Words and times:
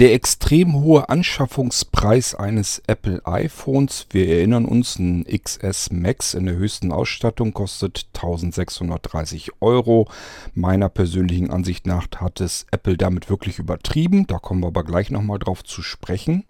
Der 0.00 0.14
extrem 0.14 0.80
hohe 0.80 1.10
Anschaffungspreis 1.10 2.34
eines 2.34 2.80
Apple 2.86 3.20
iPhones, 3.26 4.06
wir 4.08 4.30
erinnern 4.30 4.64
uns, 4.64 4.98
ein 4.98 5.26
XS 5.26 5.92
Max 5.92 6.32
in 6.32 6.46
der 6.46 6.54
höchsten 6.54 6.90
Ausstattung 6.90 7.52
kostet 7.52 8.06
1630 8.14 9.50
Euro. 9.60 10.08
Meiner 10.54 10.88
persönlichen 10.88 11.50
Ansicht 11.50 11.86
nach 11.86 12.06
hat 12.16 12.40
es 12.40 12.64
Apple 12.70 12.96
damit 12.96 13.28
wirklich 13.28 13.58
übertrieben. 13.58 14.26
Da 14.26 14.38
kommen 14.38 14.62
wir 14.62 14.68
aber 14.68 14.84
gleich 14.84 15.10
nochmal 15.10 15.38
drauf 15.38 15.62
zu 15.64 15.82
sprechen. 15.82 16.44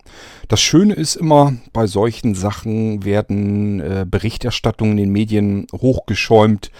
Das 0.47 0.61
Schöne 0.61 0.95
ist 0.95 1.17
immer, 1.17 1.55
bei 1.73 1.89
solchen 1.89 2.37
Sachen 2.37 3.05
werden 3.05 3.81
äh, 3.81 4.07
Berichterstattungen 4.09 4.93
in 4.93 5.07
den 5.07 5.11
Medien 5.11 5.67
hochgeschäumt 5.73 6.71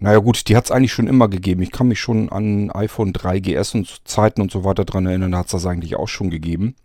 naja 0.00 0.18
gut, 0.18 0.48
die 0.48 0.56
hat 0.56 0.66
es 0.66 0.70
eigentlich 0.70 0.92
schon 0.92 1.08
immer 1.08 1.28
gegeben. 1.28 1.62
Ich 1.62 1.72
kann 1.72 1.88
mich 1.88 2.00
schon 2.00 2.28
an 2.28 2.70
iPhone 2.70 3.12
3GS 3.12 3.74
und 3.74 4.00
Zeiten 4.04 4.40
und 4.40 4.50
so 4.50 4.64
weiter 4.64 4.84
dran 4.84 5.06
erinnern, 5.06 5.32
da 5.32 5.38
hat 5.38 5.46
es 5.46 5.52
das 5.52 5.66
eigentlich 5.66 5.96
auch 5.96 6.08
schon 6.08 6.30
gegeben. 6.30 6.76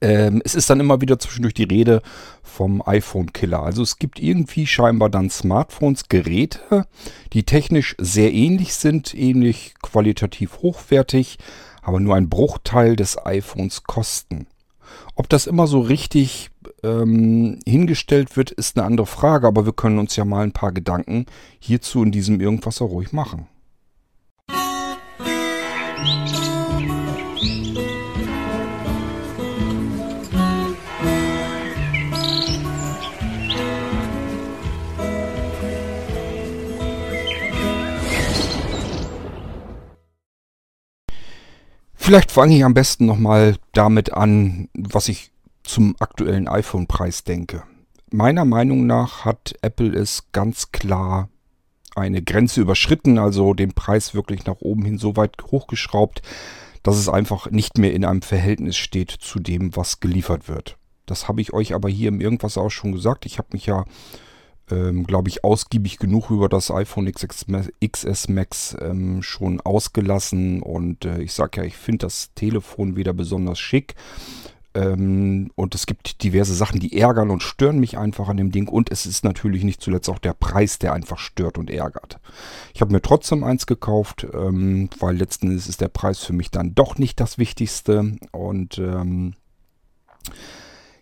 Ähm, 0.00 0.42
es 0.44 0.54
ist 0.54 0.68
dann 0.68 0.80
immer 0.80 1.00
wieder 1.00 1.18
zwischendurch 1.18 1.54
die 1.54 1.64
Rede 1.64 2.02
vom 2.42 2.82
iPhone-Killer. 2.84 3.62
Also 3.62 3.82
es 3.82 3.98
gibt 3.98 4.20
irgendwie 4.20 4.66
scheinbar 4.66 5.10
dann 5.10 5.30
Smartphones, 5.30 6.08
Geräte, 6.08 6.86
die 7.32 7.44
technisch 7.44 7.94
sehr 7.98 8.32
ähnlich 8.32 8.74
sind, 8.74 9.14
ähnlich 9.14 9.74
qualitativ 9.82 10.58
hochwertig, 10.58 11.38
aber 11.82 12.00
nur 12.00 12.14
ein 12.14 12.28
Bruchteil 12.28 12.96
des 12.96 13.24
iPhones 13.24 13.84
kosten. 13.84 14.46
Ob 15.14 15.28
das 15.28 15.46
immer 15.46 15.66
so 15.66 15.80
richtig 15.80 16.50
ähm, 16.82 17.58
hingestellt 17.66 18.36
wird, 18.36 18.50
ist 18.50 18.76
eine 18.76 18.86
andere 18.86 19.06
Frage, 19.06 19.46
aber 19.46 19.66
wir 19.66 19.72
können 19.72 19.98
uns 19.98 20.16
ja 20.16 20.24
mal 20.24 20.42
ein 20.44 20.52
paar 20.52 20.72
Gedanken 20.72 21.26
hierzu 21.58 22.02
in 22.02 22.12
diesem 22.12 22.40
Irgendwas 22.40 22.80
auch 22.80 22.90
ruhig 22.90 23.12
machen. 23.12 23.46
Vielleicht 42.06 42.30
fange 42.30 42.56
ich 42.56 42.64
am 42.64 42.72
besten 42.72 43.04
nochmal 43.04 43.56
damit 43.72 44.12
an, 44.12 44.68
was 44.74 45.08
ich 45.08 45.32
zum 45.64 45.96
aktuellen 45.98 46.46
iPhone-Preis 46.46 47.24
denke. 47.24 47.64
Meiner 48.12 48.44
Meinung 48.44 48.86
nach 48.86 49.24
hat 49.24 49.56
Apple 49.60 49.92
es 49.92 50.28
ganz 50.30 50.70
klar 50.70 51.30
eine 51.96 52.22
Grenze 52.22 52.60
überschritten, 52.60 53.18
also 53.18 53.54
den 53.54 53.72
Preis 53.72 54.14
wirklich 54.14 54.46
nach 54.46 54.60
oben 54.60 54.84
hin 54.84 54.98
so 54.98 55.16
weit 55.16 55.34
hochgeschraubt, 55.50 56.22
dass 56.84 56.96
es 56.96 57.08
einfach 57.08 57.50
nicht 57.50 57.76
mehr 57.76 57.92
in 57.92 58.04
einem 58.04 58.22
Verhältnis 58.22 58.76
steht 58.76 59.10
zu 59.10 59.40
dem, 59.40 59.74
was 59.74 59.98
geliefert 59.98 60.46
wird. 60.46 60.76
Das 61.06 61.26
habe 61.26 61.40
ich 61.40 61.52
euch 61.54 61.74
aber 61.74 61.88
hier 61.88 62.10
im 62.10 62.20
Irgendwas 62.20 62.56
auch 62.56 62.70
schon 62.70 62.92
gesagt. 62.92 63.26
Ich 63.26 63.38
habe 63.38 63.48
mich 63.50 63.66
ja, 63.66 63.84
ähm, 64.70 65.04
glaube 65.06 65.28
ich, 65.28 65.44
ausgiebig 65.44 65.98
genug 65.98 66.30
über 66.30 66.48
das 66.48 66.70
iPhone 66.70 67.10
XS, 67.10 67.46
XS 67.84 68.28
Max 68.28 68.76
ähm, 68.80 69.22
schon 69.22 69.60
ausgelassen 69.60 70.62
und 70.62 71.04
äh, 71.04 71.20
ich 71.22 71.32
sage 71.32 71.60
ja, 71.60 71.66
ich 71.66 71.76
finde 71.76 72.06
das 72.06 72.30
Telefon 72.34 72.96
wieder 72.96 73.12
besonders 73.12 73.58
schick. 73.58 73.94
Ähm, 74.76 75.50
und 75.54 75.74
es 75.74 75.86
gibt 75.86 76.22
diverse 76.22 76.52
Sachen, 76.52 76.80
die 76.80 76.98
ärgern 76.98 77.30
und 77.30 77.42
stören 77.42 77.78
mich 77.78 77.96
einfach 77.96 78.28
an 78.28 78.36
dem 78.36 78.52
Ding. 78.52 78.68
Und 78.68 78.90
es 78.92 79.06
ist 79.06 79.24
natürlich 79.24 79.64
nicht 79.64 79.80
zuletzt 79.80 80.10
auch 80.10 80.18
der 80.18 80.34
Preis, 80.34 80.78
der 80.78 80.92
einfach 80.92 81.18
stört 81.18 81.56
und 81.56 81.70
ärgert. 81.70 82.18
Ich 82.74 82.82
habe 82.82 82.92
mir 82.92 83.00
trotzdem 83.00 83.42
eins 83.42 83.66
gekauft, 83.66 84.26
ähm, 84.34 84.90
weil 84.98 85.16
letzten 85.16 85.48
Endes 85.48 85.66
ist 85.66 85.80
der 85.80 85.88
Preis 85.88 86.18
für 86.18 86.34
mich 86.34 86.50
dann 86.50 86.74
doch 86.74 86.98
nicht 86.98 87.20
das 87.20 87.38
Wichtigste. 87.38 88.16
Und 88.32 88.76
ähm, 88.76 89.34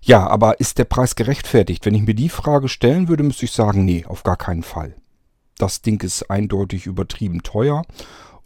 ja, 0.05 0.27
aber 0.27 0.61
ist 0.61 0.79
der 0.79 0.85
Preis 0.85 1.17
gerechtfertigt? 1.17 1.87
Wenn 1.87 1.95
ich 1.95 2.03
mir 2.03 2.15
die 2.15 2.29
Frage 2.29 2.69
stellen 2.69 3.09
würde, 3.09 3.23
müsste 3.23 3.47
ich 3.47 3.53
sagen, 3.53 3.85
nee, 3.85 4.05
auf 4.07 4.23
gar 4.23 4.37
keinen 4.37 4.63
Fall. 4.63 4.95
Das 5.57 5.81
Ding 5.81 6.03
ist 6.03 6.31
eindeutig 6.31 6.87
übertrieben 6.87 7.43
teuer. 7.43 7.85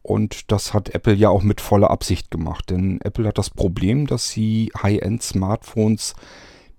Und 0.02 0.52
das 0.52 0.72
hat 0.72 0.94
Apple 0.94 1.14
ja 1.14 1.28
auch 1.28 1.42
mit 1.42 1.60
voller 1.60 1.90
Absicht 1.90 2.30
gemacht. 2.30 2.70
Denn 2.70 3.00
Apple 3.02 3.26
hat 3.26 3.38
das 3.38 3.50
Problem, 3.50 4.06
dass 4.06 4.30
sie 4.30 4.70
High-End-Smartphones 4.80 6.14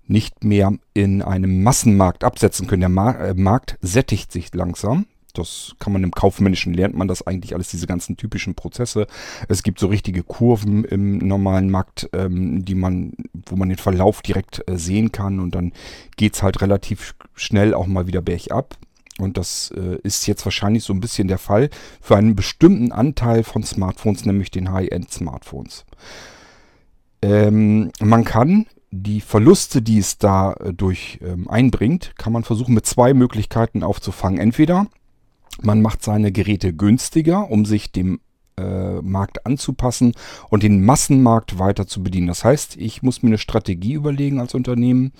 nicht 0.06 0.44
mehr 0.44 0.72
in 0.94 1.22
einem 1.22 1.62
Massenmarkt 1.62 2.24
absetzen 2.24 2.66
können. 2.66 2.94
Der 2.94 3.20
äh, 3.20 3.34
Markt 3.34 3.76
sättigt 3.82 4.32
sich 4.32 4.52
langsam. 4.54 5.06
Das 5.32 5.74
kann 5.78 5.92
man 5.92 6.04
im 6.04 6.10
Kaufmännischen 6.10 6.74
lernt 6.74 6.94
man 6.94 7.08
das 7.08 7.26
eigentlich 7.26 7.54
alles, 7.54 7.68
diese 7.68 7.86
ganzen 7.86 8.16
typischen 8.16 8.54
Prozesse. 8.54 9.06
Es 9.48 9.62
gibt 9.62 9.78
so 9.78 9.86
richtige 9.86 10.22
Kurven 10.22 10.84
im 10.84 11.18
normalen 11.18 11.70
Markt, 11.70 12.08
ähm, 12.12 12.64
die 12.64 12.74
man, 12.74 13.12
wo 13.46 13.56
man 13.56 13.68
den 13.68 13.78
Verlauf 13.78 14.22
direkt 14.22 14.62
äh, 14.68 14.76
sehen 14.76 15.12
kann 15.12 15.40
und 15.40 15.54
dann 15.54 15.72
geht 16.16 16.34
es 16.34 16.42
halt 16.42 16.60
relativ 16.60 17.14
schnell 17.34 17.74
auch 17.74 17.86
mal 17.86 18.06
wieder 18.06 18.22
bergab. 18.22 18.76
Und 19.18 19.36
das 19.36 19.72
äh, 19.76 19.98
ist 20.02 20.26
jetzt 20.26 20.44
wahrscheinlich 20.44 20.84
so 20.84 20.92
ein 20.92 21.00
bisschen 21.00 21.28
der 21.28 21.38
Fall 21.38 21.68
für 22.00 22.16
einen 22.16 22.34
bestimmten 22.34 22.92
Anteil 22.92 23.44
von 23.44 23.62
Smartphones, 23.62 24.24
nämlich 24.24 24.50
den 24.50 24.72
High-End-Smartphones. 24.72 25.84
Ähm, 27.22 27.90
man 28.00 28.24
kann 28.24 28.66
die 28.90 29.20
Verluste, 29.20 29.82
die 29.82 29.98
es 29.98 30.18
da 30.18 30.54
äh, 30.54 30.72
durch 30.72 31.20
ähm, 31.22 31.48
einbringt, 31.48 32.14
kann 32.16 32.32
man 32.32 32.44
versuchen 32.44 32.74
mit 32.74 32.86
zwei 32.86 33.14
Möglichkeiten 33.14 33.82
aufzufangen. 33.82 34.40
Entweder 34.40 34.86
man 35.62 35.82
macht 35.82 36.02
seine 36.02 36.32
Geräte 36.32 36.72
günstiger, 36.72 37.50
um 37.50 37.64
sich 37.64 37.92
dem 37.92 38.20
äh, 38.56 39.00
Markt 39.02 39.46
anzupassen 39.46 40.14
und 40.48 40.62
den 40.62 40.84
Massenmarkt 40.84 41.58
weiter 41.58 41.86
zu 41.86 42.02
bedienen. 42.02 42.26
Das 42.26 42.44
heißt, 42.44 42.76
ich 42.76 43.02
muss 43.02 43.22
mir 43.22 43.28
eine 43.28 43.38
Strategie 43.38 43.94
überlegen 43.94 44.40
als 44.40 44.54
Unternehmen 44.54 45.12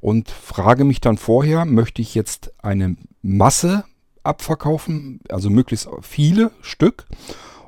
und 0.00 0.30
frage 0.30 0.84
mich 0.84 1.00
dann 1.00 1.16
vorher, 1.16 1.64
möchte 1.64 2.02
ich 2.02 2.14
jetzt 2.14 2.52
eine 2.62 2.96
Masse 3.22 3.84
abverkaufen, 4.22 5.20
also 5.28 5.50
möglichst 5.50 5.88
viele 6.02 6.50
Stück 6.60 7.06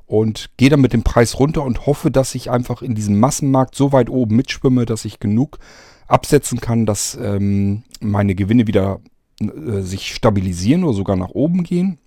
und 0.06 0.50
gehe 0.56 0.70
dann 0.70 0.80
mit 0.80 0.92
dem 0.92 1.02
Preis 1.02 1.38
runter 1.38 1.62
und 1.62 1.86
hoffe, 1.86 2.10
dass 2.10 2.34
ich 2.34 2.50
einfach 2.50 2.82
in 2.82 2.94
diesem 2.94 3.18
Massenmarkt 3.18 3.74
so 3.74 3.92
weit 3.92 4.08
oben 4.08 4.36
mitschwimme, 4.36 4.86
dass 4.86 5.04
ich 5.04 5.20
genug 5.20 5.58
absetzen 6.06 6.60
kann, 6.60 6.86
dass 6.86 7.18
ähm, 7.20 7.82
meine 8.00 8.34
Gewinne 8.34 8.66
wieder 8.66 9.00
äh, 9.40 9.82
sich 9.82 10.14
stabilisieren 10.14 10.84
oder 10.84 10.94
sogar 10.94 11.16
nach 11.16 11.30
oben 11.30 11.62
gehen. 11.62 11.98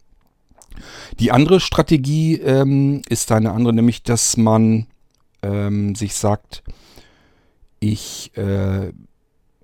Die 1.20 1.32
andere 1.32 1.60
Strategie 1.60 2.36
ähm, 2.36 3.02
ist 3.10 3.32
eine 3.32 3.52
andere, 3.52 3.74
nämlich 3.74 4.04
dass 4.04 4.38
man 4.38 4.88
ähm, 5.42 5.96
sich 5.96 6.16
sagt, 6.16 6.64
ich 7.80 8.36
äh, 8.36 8.92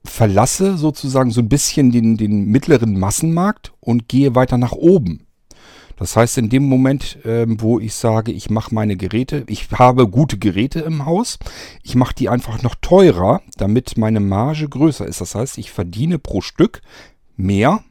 verlasse 0.03 0.77
sozusagen 0.77 1.31
so 1.31 1.41
ein 1.41 1.49
bisschen 1.49 1.91
den, 1.91 2.17
den 2.17 2.45
mittleren 2.45 2.99
Massenmarkt 2.99 3.73
und 3.79 4.07
gehe 4.07 4.35
weiter 4.35 4.57
nach 4.57 4.71
oben. 4.71 5.25
Das 5.97 6.17
heißt, 6.17 6.37
in 6.37 6.49
dem 6.49 6.67
Moment, 6.67 7.19
ähm, 7.23 7.61
wo 7.61 7.79
ich 7.79 7.93
sage, 7.93 8.31
ich 8.31 8.49
mache 8.49 8.75
meine 8.75 8.97
Geräte, 8.97 9.45
ich 9.47 9.69
habe 9.71 10.09
gute 10.09 10.37
Geräte 10.37 10.81
im 10.81 11.05
Haus, 11.05 11.39
ich 11.83 11.95
mache 11.95 12.13
die 12.13 12.27
einfach 12.27 12.61
noch 12.61 12.75
teurer, 12.75 13.41
damit 13.57 13.97
meine 13.97 14.19
Marge 14.19 14.67
größer 14.67 15.07
ist. 15.07 15.21
Das 15.21 15.35
heißt, 15.35 15.57
ich 15.57 15.71
verdiene 15.71 16.19
pro 16.19 16.41
Stück 16.41 16.81
mehr, 17.37 17.83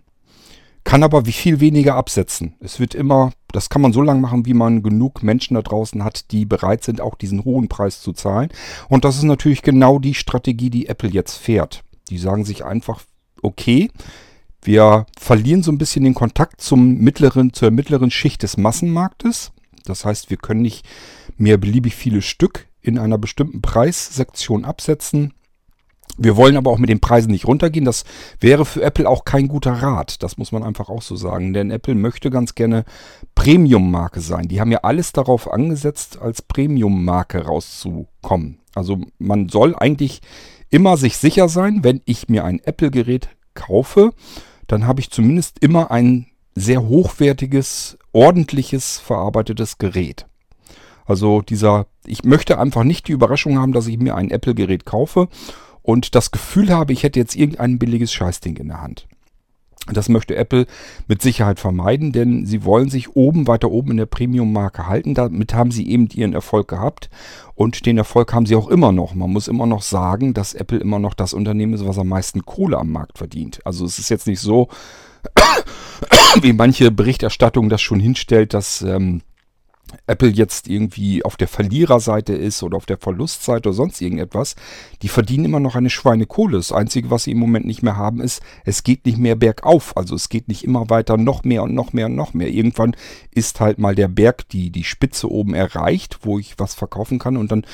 kann 0.84 1.02
aber 1.02 1.26
wie 1.26 1.32
viel 1.32 1.60
weniger 1.60 1.94
absetzen. 1.94 2.54
Es 2.60 2.78
wird 2.78 2.94
immer, 2.94 3.32
das 3.52 3.70
kann 3.70 3.82
man 3.82 3.92
so 3.92 4.02
lange 4.02 4.20
machen, 4.20 4.46
wie 4.46 4.54
man 4.54 4.82
genug 4.82 5.22
Menschen 5.22 5.54
da 5.54 5.62
draußen 5.62 6.04
hat, 6.04 6.30
die 6.30 6.44
bereit 6.44 6.84
sind, 6.84 7.00
auch 7.00 7.14
diesen 7.14 7.44
hohen 7.44 7.68
Preis 7.68 8.02
zu 8.02 8.12
zahlen. 8.12 8.50
Und 8.88 9.04
das 9.04 9.16
ist 9.16 9.22
natürlich 9.22 9.62
genau 9.62 9.98
die 9.98 10.14
Strategie, 10.14 10.70
die 10.70 10.88
Apple 10.88 11.08
jetzt 11.08 11.36
fährt. 11.36 11.82
Die 12.10 12.18
sagen 12.18 12.44
sich 12.44 12.64
einfach, 12.64 13.02
okay, 13.42 13.90
wir 14.62 15.06
verlieren 15.18 15.62
so 15.62 15.72
ein 15.72 15.78
bisschen 15.78 16.04
den 16.04 16.14
Kontakt 16.14 16.60
zum 16.60 16.98
mittleren, 16.98 17.52
zur 17.52 17.70
mittleren 17.70 18.10
Schicht 18.10 18.42
des 18.42 18.56
Massenmarktes. 18.56 19.52
Das 19.84 20.04
heißt, 20.04 20.30
wir 20.30 20.36
können 20.36 20.62
nicht 20.62 20.86
mehr 21.36 21.58
beliebig 21.58 21.94
viele 21.94 22.22
Stück 22.22 22.66
in 22.80 22.98
einer 22.98 23.18
bestimmten 23.18 23.62
Preissektion 23.62 24.64
absetzen. 24.64 25.34
Wir 26.16 26.36
wollen 26.36 26.56
aber 26.56 26.70
auch 26.70 26.78
mit 26.78 26.90
den 26.90 27.00
Preisen 27.00 27.30
nicht 27.30 27.46
runtergehen. 27.46 27.84
Das 27.84 28.04
wäre 28.40 28.64
für 28.64 28.82
Apple 28.82 29.08
auch 29.08 29.24
kein 29.24 29.48
guter 29.48 29.72
Rat. 29.72 30.22
Das 30.22 30.38
muss 30.38 30.52
man 30.52 30.62
einfach 30.62 30.88
auch 30.88 31.02
so 31.02 31.16
sagen. 31.16 31.52
Denn 31.52 31.70
Apple 31.70 31.94
möchte 31.94 32.30
ganz 32.30 32.54
gerne 32.54 32.84
Premium-Marke 33.34 34.20
sein. 34.20 34.48
Die 34.48 34.60
haben 34.60 34.70
ja 34.70 34.80
alles 34.82 35.12
darauf 35.12 35.50
angesetzt, 35.50 36.18
als 36.20 36.42
Premium-Marke 36.42 37.44
rauszukommen. 37.44 38.58
Also 38.74 39.00
man 39.18 39.48
soll 39.48 39.74
eigentlich 39.76 40.20
immer 40.70 40.96
sich 40.96 41.16
sicher 41.16 41.48
sein, 41.48 41.84
wenn 41.84 42.00
ich 42.04 42.28
mir 42.28 42.44
ein 42.44 42.60
Apple-Gerät 42.60 43.28
kaufe, 43.54 44.10
dann 44.66 44.86
habe 44.86 45.00
ich 45.00 45.10
zumindest 45.10 45.58
immer 45.60 45.90
ein 45.90 46.26
sehr 46.54 46.86
hochwertiges, 46.86 47.98
ordentliches, 48.12 48.98
verarbeitetes 48.98 49.78
Gerät. 49.78 50.26
Also 51.06 51.42
dieser, 51.42 51.86
ich 52.06 52.24
möchte 52.24 52.58
einfach 52.58 52.84
nicht 52.84 53.08
die 53.08 53.12
Überraschung 53.12 53.58
haben, 53.58 53.72
dass 53.72 53.86
ich 53.86 53.98
mir 53.98 54.14
ein 54.14 54.30
Apple-Gerät 54.30 54.84
kaufe 54.84 55.28
und 55.84 56.14
das 56.14 56.32
Gefühl 56.32 56.70
habe, 56.70 56.92
ich 56.92 57.04
hätte 57.04 57.20
jetzt 57.20 57.36
irgendein 57.36 57.78
billiges 57.78 58.12
Scheißding 58.12 58.56
in 58.56 58.68
der 58.68 58.80
Hand. 58.80 59.06
Das 59.92 60.08
möchte 60.08 60.34
Apple 60.34 60.66
mit 61.08 61.20
Sicherheit 61.20 61.60
vermeiden, 61.60 62.12
denn 62.12 62.46
sie 62.46 62.64
wollen 62.64 62.88
sich 62.88 63.16
oben, 63.16 63.46
weiter 63.46 63.70
oben 63.70 63.90
in 63.90 63.98
der 63.98 64.06
Premium-Marke 64.06 64.86
halten. 64.86 65.12
Damit 65.12 65.52
haben 65.52 65.70
sie 65.70 65.86
eben 65.90 66.08
ihren 66.14 66.32
Erfolg 66.32 66.68
gehabt 66.68 67.10
und 67.54 67.84
den 67.84 67.98
Erfolg 67.98 68.32
haben 68.32 68.46
sie 68.46 68.56
auch 68.56 68.68
immer 68.68 68.92
noch. 68.92 69.14
Man 69.14 69.30
muss 69.30 69.46
immer 69.46 69.66
noch 69.66 69.82
sagen, 69.82 70.32
dass 70.32 70.54
Apple 70.54 70.78
immer 70.78 70.98
noch 70.98 71.12
das 71.12 71.34
Unternehmen 71.34 71.74
ist, 71.74 71.86
was 71.86 71.98
am 71.98 72.08
meisten 72.08 72.46
Kohle 72.46 72.78
am 72.78 72.92
Markt 72.92 73.18
verdient. 73.18 73.60
Also 73.66 73.84
es 73.84 73.98
ist 73.98 74.08
jetzt 74.08 74.26
nicht 74.26 74.40
so, 74.40 74.68
wie 76.40 76.54
manche 76.54 76.90
Berichterstattung 76.90 77.68
das 77.68 77.82
schon 77.82 78.00
hinstellt, 78.00 78.54
dass 78.54 78.80
ähm, 78.80 79.20
Apple 80.06 80.28
jetzt 80.28 80.68
irgendwie 80.68 81.24
auf 81.24 81.36
der 81.36 81.48
Verliererseite 81.48 82.34
ist 82.34 82.62
oder 82.62 82.76
auf 82.76 82.86
der 82.86 82.98
Verlustseite 82.98 83.68
oder 83.68 83.76
sonst 83.76 84.00
irgendetwas, 84.00 84.56
die 85.02 85.08
verdienen 85.08 85.46
immer 85.46 85.60
noch 85.60 85.74
eine 85.74 85.90
Schweinekohle. 85.90 86.56
Das 86.56 86.72
Einzige, 86.72 87.10
was 87.10 87.24
sie 87.24 87.32
im 87.32 87.38
Moment 87.38 87.66
nicht 87.66 87.82
mehr 87.82 87.96
haben, 87.96 88.20
ist, 88.20 88.42
es 88.64 88.82
geht 88.82 89.06
nicht 89.06 89.18
mehr 89.18 89.36
bergauf. 89.36 89.96
Also 89.96 90.14
es 90.14 90.28
geht 90.28 90.48
nicht 90.48 90.64
immer 90.64 90.90
weiter 90.90 91.16
noch 91.16 91.44
mehr 91.44 91.62
und 91.62 91.74
noch 91.74 91.92
mehr 91.92 92.06
und 92.06 92.14
noch 92.14 92.34
mehr. 92.34 92.48
Irgendwann 92.48 92.96
ist 93.30 93.60
halt 93.60 93.78
mal 93.78 93.94
der 93.94 94.08
Berg, 94.08 94.48
die, 94.48 94.70
die 94.70 94.84
Spitze 94.84 95.30
oben 95.30 95.54
erreicht, 95.54 96.20
wo 96.22 96.38
ich 96.38 96.58
was 96.58 96.74
verkaufen 96.74 97.18
kann. 97.18 97.36
Und 97.36 97.52
dann 97.52 97.66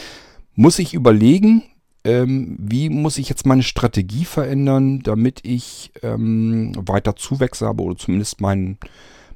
muss 0.54 0.78
ich 0.78 0.94
überlegen, 0.94 1.62
ähm, 2.04 2.56
wie 2.58 2.88
muss 2.88 3.18
ich 3.18 3.28
jetzt 3.28 3.46
meine 3.46 3.62
Strategie 3.62 4.24
verändern, 4.24 5.00
damit 5.00 5.40
ich 5.44 5.92
ähm, 6.02 6.72
weiter 6.76 7.16
Zuwächse 7.16 7.66
habe 7.66 7.82
oder 7.82 7.96
zumindest 7.96 8.40
meinen 8.40 8.78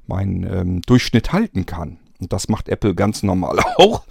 mein, 0.07 0.47
ähm, 0.51 0.83
Durchschnitt 0.83 1.33
halten 1.33 1.67
kann. 1.67 1.99
Und 2.21 2.33
das 2.33 2.49
macht 2.49 2.69
Apple 2.69 2.95
ganz 2.95 3.23
normal 3.23 3.59
auch. 3.77 4.05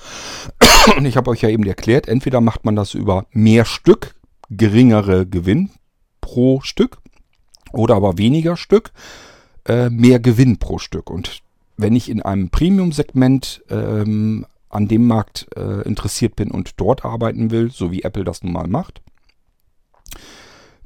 Und 0.97 1.05
ich 1.05 1.17
habe 1.17 1.31
euch 1.31 1.41
ja 1.41 1.49
eben 1.49 1.65
erklärt, 1.65 2.07
entweder 2.07 2.41
macht 2.41 2.65
man 2.65 2.75
das 2.75 2.93
über 2.93 3.25
mehr 3.31 3.65
Stück, 3.65 4.15
geringere 4.49 5.25
Gewinn 5.25 5.71
pro 6.21 6.61
Stück, 6.61 6.97
oder 7.71 7.95
aber 7.95 8.17
weniger 8.17 8.55
Stück, 8.55 8.91
äh, 9.65 9.89
mehr 9.89 10.19
Gewinn 10.19 10.57
pro 10.57 10.77
Stück. 10.77 11.09
Und 11.09 11.41
wenn 11.77 11.95
ich 11.95 12.09
in 12.09 12.21
einem 12.21 12.49
Premium-Segment 12.49 13.63
ähm, 13.69 14.45
an 14.69 14.87
dem 14.87 15.07
Markt 15.07 15.47
äh, 15.55 15.81
interessiert 15.81 16.35
bin 16.35 16.51
und 16.51 16.79
dort 16.79 17.05
arbeiten 17.05 17.51
will, 17.51 17.71
so 17.71 17.91
wie 17.91 18.03
Apple 18.03 18.23
das 18.23 18.43
nun 18.43 18.53
mal 18.53 18.67
macht, 18.67 19.01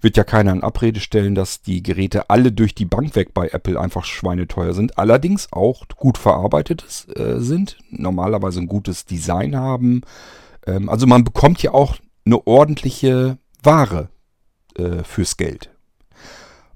wird 0.02 0.18
ja 0.18 0.24
keiner 0.24 0.52
in 0.52 0.64
Abrede 0.64 1.00
stellen, 1.00 1.36
dass 1.36 1.62
die 1.62 1.82
Geräte 1.82 2.30
alle 2.30 2.52
durch 2.52 2.76
die 2.76 2.86
Bank 2.86 3.16
weg 3.16 3.34
bei 3.34 3.50
Apple 3.50 3.80
einfach 3.80 4.06
schweineteuer 4.06 4.74
sind. 4.74 4.98
Allerdings 4.98 5.52
auch 5.52 5.88
gut 5.96 6.18
verarbeitet 6.18 7.08
äh, 7.16 7.40
sind, 7.40 7.78
normalerweise 7.90 8.60
ein 8.60 8.68
gutes 8.68 9.06
Design 9.06 9.56
haben. 9.56 10.02
Ähm, 10.66 10.90
also 10.90 11.08
man 11.08 11.24
bekommt 11.24 11.62
ja 11.64 11.74
auch 11.74 11.96
eine 12.26 12.46
ordentliche 12.46 13.38
Ware 13.64 14.10
äh, 14.78 15.04
fürs 15.04 15.38
Geld. 15.38 15.72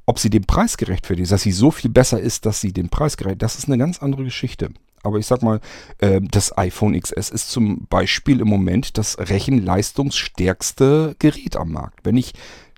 Ob 0.06 0.18
sie 0.20 0.30
dem 0.30 0.46
Preis 0.46 0.78
gerechtfertigt 0.78 1.26
ist, 1.26 1.32
dass 1.32 1.44
sie 1.44 1.52
so 1.52 1.72
viel 1.72 1.92
besser 1.92 2.20
ist, 2.20 2.46
dass 2.46 2.60
sie 2.60 2.74
den 2.74 2.90
Preis 2.90 3.18
gerecht, 3.18 3.42
das 3.42 3.56
ist 3.56 3.68
eine 3.68 3.78
ganz 3.78 4.02
andere 4.02 4.24
Geschichte. 4.24 4.70
Aber 5.04 5.18
ich 5.18 5.26
sag 5.26 5.42
mal, 5.42 5.62
äh, 6.00 6.22
das 6.22 6.58
iPhone 6.58 7.00
XS 7.00 7.30
ist 7.30 7.50
zum 7.50 7.88
Beispiel 7.88 8.40
im 8.42 8.48
Moment 8.48 8.98
das 8.98 9.18
rechenleistungsstärkste 9.20 11.16
Gerät 11.20 11.56
am 11.56 11.72
Markt. 11.72 12.00
Wenn 12.04 12.18
ich 12.18 12.34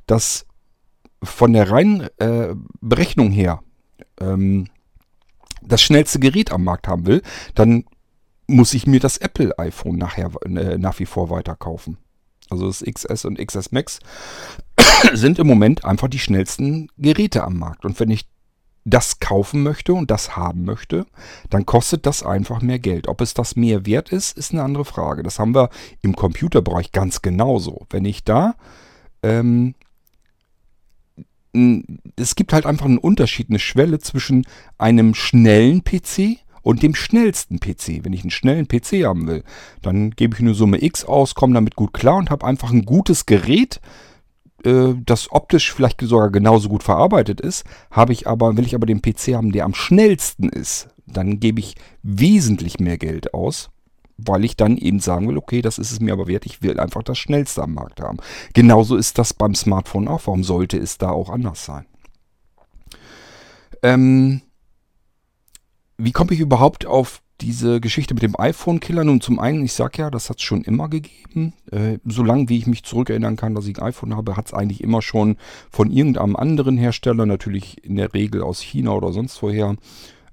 das 0.08 0.46
von 1.22 1.54
der 1.54 1.72
reinen 1.72 2.08
äh, 2.18 2.56
Berechnung 2.82 3.32
her 3.32 3.62
ähm, 4.20 4.68
das 5.62 5.82
schnellste 5.82 6.20
Gerät 6.20 6.52
am 6.52 6.64
Markt 6.64 6.88
haben 6.88 7.06
will, 7.06 7.22
dann 7.56 7.86
muss 8.48 8.74
ich 8.74 8.86
mir 8.86 9.00
das 9.00 9.18
Apple 9.18 9.58
iPhone 9.58 9.98
nachher 9.98 10.32
äh, 10.44 10.78
nach 10.78 11.00
wie 11.00 11.06
vor 11.06 11.30
weiter 11.30 11.56
kaufen. 11.56 11.98
Also 12.50 12.68
das 12.68 12.84
XS 12.84 13.26
und 13.26 13.40
XS 13.40 13.72
Max 13.72 14.00
sind 15.14 15.40
im 15.40 15.48
Moment 15.48 15.86
einfach 15.86 16.10
die 16.10 16.20
schnellsten 16.20 16.90
Geräte 16.98 17.44
am 17.44 17.58
Markt. 17.58 17.86
Und 17.86 18.00
wenn 18.00 18.12
ich 18.12 18.28
das 18.86 19.20
kaufen 19.20 19.64
möchte 19.64 19.94
und 19.94 20.12
das 20.12 20.36
haben 20.36 20.66
möchte, 20.66 21.06
dann 21.50 21.66
kostet 21.66 22.06
das 22.06 22.22
einfach 22.22 22.62
mehr 22.62 22.80
Geld. 22.80 23.08
Ob 23.08 23.22
es 23.22 23.34
das 23.34 23.56
mehr 23.56 23.86
wert 23.86 24.12
ist, 24.12 24.38
ist 24.38 24.52
eine 24.52 24.62
andere 24.62 24.84
Frage. 24.84 25.24
Das 25.24 25.40
haben 25.40 25.56
wir 25.56 25.70
im 26.02 26.16
Computerbereich 26.16 26.92
ganz 26.92 27.22
genauso. 27.22 27.86
Wenn 27.90 28.04
ich 28.04 28.26
da 28.26 28.56
ähm, 29.24 29.74
es 32.16 32.36
gibt 32.36 32.52
halt 32.52 32.66
einfach 32.66 32.86
einen 32.86 32.98
Unterschied, 32.98 33.50
eine 33.50 33.60
Schwelle 33.60 34.00
zwischen 34.00 34.46
einem 34.78 35.14
schnellen 35.14 35.84
PC 35.84 36.40
und 36.64 36.82
dem 36.82 36.96
schnellsten 36.96 37.60
PC. 37.60 38.04
Wenn 38.04 38.14
ich 38.14 38.22
einen 38.22 38.32
schnellen 38.32 38.68
PC 38.68 39.06
haben 39.06 39.28
will, 39.28 39.44
dann 39.82 40.12
gebe 40.12 40.36
ich 40.36 40.42
eine 40.42 40.56
Summe 40.56 40.84
X 40.84 41.06
aus, 41.06 41.36
komme 41.36 41.54
damit 41.54 41.76
gut 41.76 41.94
klar 41.94 42.16
und 42.16 42.32
habe 42.32 42.46
einfach 42.46 42.72
ein 42.72 42.86
gutes 42.86 43.26
Gerät, 43.28 43.82
äh, 44.64 44.94
das 45.06 45.32
optisch 45.32 45.72
vielleicht 45.74 46.02
sogar 46.02 46.32
genauso 46.32 46.70
gut 46.70 46.84
verarbeitet 46.84 47.40
ist. 47.40 47.66
Habe 47.92 48.14
ich 48.14 48.28
aber, 48.28 48.58
will 48.58 48.66
ich 48.66 48.74
aber 48.76 48.88
den 48.88 49.02
PC 49.02 49.36
haben, 49.36 49.52
der 49.52 49.66
am 49.66 49.76
schnellsten 49.76 50.50
ist, 50.50 50.88
dann 51.06 51.40
gebe 51.40 51.60
ich 51.60 51.76
wesentlich 52.02 52.80
mehr 52.80 52.98
Geld 52.98 53.34
aus 53.34 53.70
weil 54.18 54.46
ich 54.46 54.56
dann 54.56 54.78
eben 54.78 55.00
sagen 55.00 55.28
will, 55.28 55.38
okay, 55.38 55.62
das 55.62 55.78
ist 55.78 55.92
es 55.92 56.00
mir 56.00 56.14
aber 56.14 56.28
wert, 56.28 56.46
ich 56.46 56.62
will 56.62 56.80
einfach 56.80 57.04
das 57.04 57.18
Schnellste 57.18 57.64
am 57.64 57.74
Markt 57.74 58.02
haben. 58.02 58.18
Genauso 58.54 58.96
ist 58.96 59.18
das 59.18 59.34
beim 59.34 59.56
Smartphone 59.56 60.08
auch. 60.08 60.22
Warum 60.26 60.44
sollte 60.44 60.78
es 60.78 60.98
da 60.98 61.10
auch 61.10 61.30
anders 61.30 61.66
sein? 61.66 61.86
Ähm, 63.82 64.42
wie 65.98 66.12
komme 66.12 66.34
ich 66.34 66.40
überhaupt 66.40 66.86
auf 66.86 67.22
diese 67.42 67.82
Geschichte 67.82 68.14
mit 68.14 68.24
dem 68.24 68.40
iPhone-Killer? 68.40 69.04
Nun, 69.04 69.22
zum 69.22 69.40
einen, 69.40 69.64
ich 69.64 69.74
sage 69.74 70.00
ja, 70.00 70.10
das 70.10 70.30
hat 70.30 70.38
es 70.38 70.44
schon 70.44 70.64
immer 70.64 70.90
gegeben. 70.90 71.54
Äh, 71.72 72.00
solange 72.06 72.50
wie 72.50 72.58
ich 72.58 72.68
mich 72.68 72.84
zurückerinnern 72.84 73.36
kann, 73.36 73.56
dass 73.56 73.68
ich 73.68 73.78
ein 73.78 73.84
iPhone 73.84 74.16
habe, 74.16 74.38
hat 74.38 74.48
es 74.48 74.54
eigentlich 74.54 74.82
immer 74.82 75.02
schon 75.02 75.38
von 75.70 75.92
irgendeinem 75.92 76.36
anderen 76.36 76.78
Hersteller, 76.78 77.26
natürlich 77.26 77.84
in 77.84 77.96
der 77.96 78.14
Regel 78.14 78.42
aus 78.42 78.62
China 78.62 78.92
oder 78.92 79.12
sonst 79.12 79.42
woher, 79.42 79.76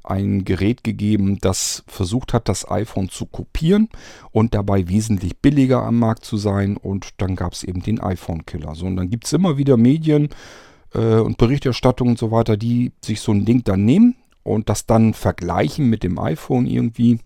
ein 0.02 0.44
Gerät 0.44 0.84
gegeben, 0.84 1.38
das 1.40 1.84
versucht 1.86 2.32
hat, 2.32 2.48
das 2.48 2.70
iPhone 2.70 3.08
zu 3.08 3.26
kopieren 3.26 3.88
und 4.32 4.54
dabei 4.54 4.88
wesentlich 4.88 5.38
billiger 5.38 5.82
am 5.82 5.98
Markt 5.98 6.24
zu 6.24 6.36
sein. 6.36 6.76
Und 6.76 7.10
dann 7.18 7.36
gab 7.36 7.52
es 7.52 7.64
eben 7.64 7.82
den 7.82 8.00
iPhone-Killer. 8.00 8.74
So, 8.74 8.86
und 8.86 8.96
dann 8.96 9.10
gibt 9.10 9.26
es 9.26 9.32
immer 9.32 9.56
wieder 9.58 9.76
Medien 9.76 10.30
äh, 10.94 11.16
und 11.16 11.38
Berichterstattungen 11.38 12.12
und 12.12 12.18
so 12.18 12.30
weiter, 12.30 12.56
die 12.56 12.92
sich 13.04 13.20
so 13.20 13.32
ein 13.32 13.44
Ding 13.44 13.62
dann 13.64 13.84
nehmen 13.84 14.16
und 14.42 14.68
das 14.68 14.86
dann 14.86 15.14
vergleichen 15.14 15.88
mit 15.88 16.02
dem 16.02 16.18
iPhone 16.18 16.66
irgendwie 16.66 17.18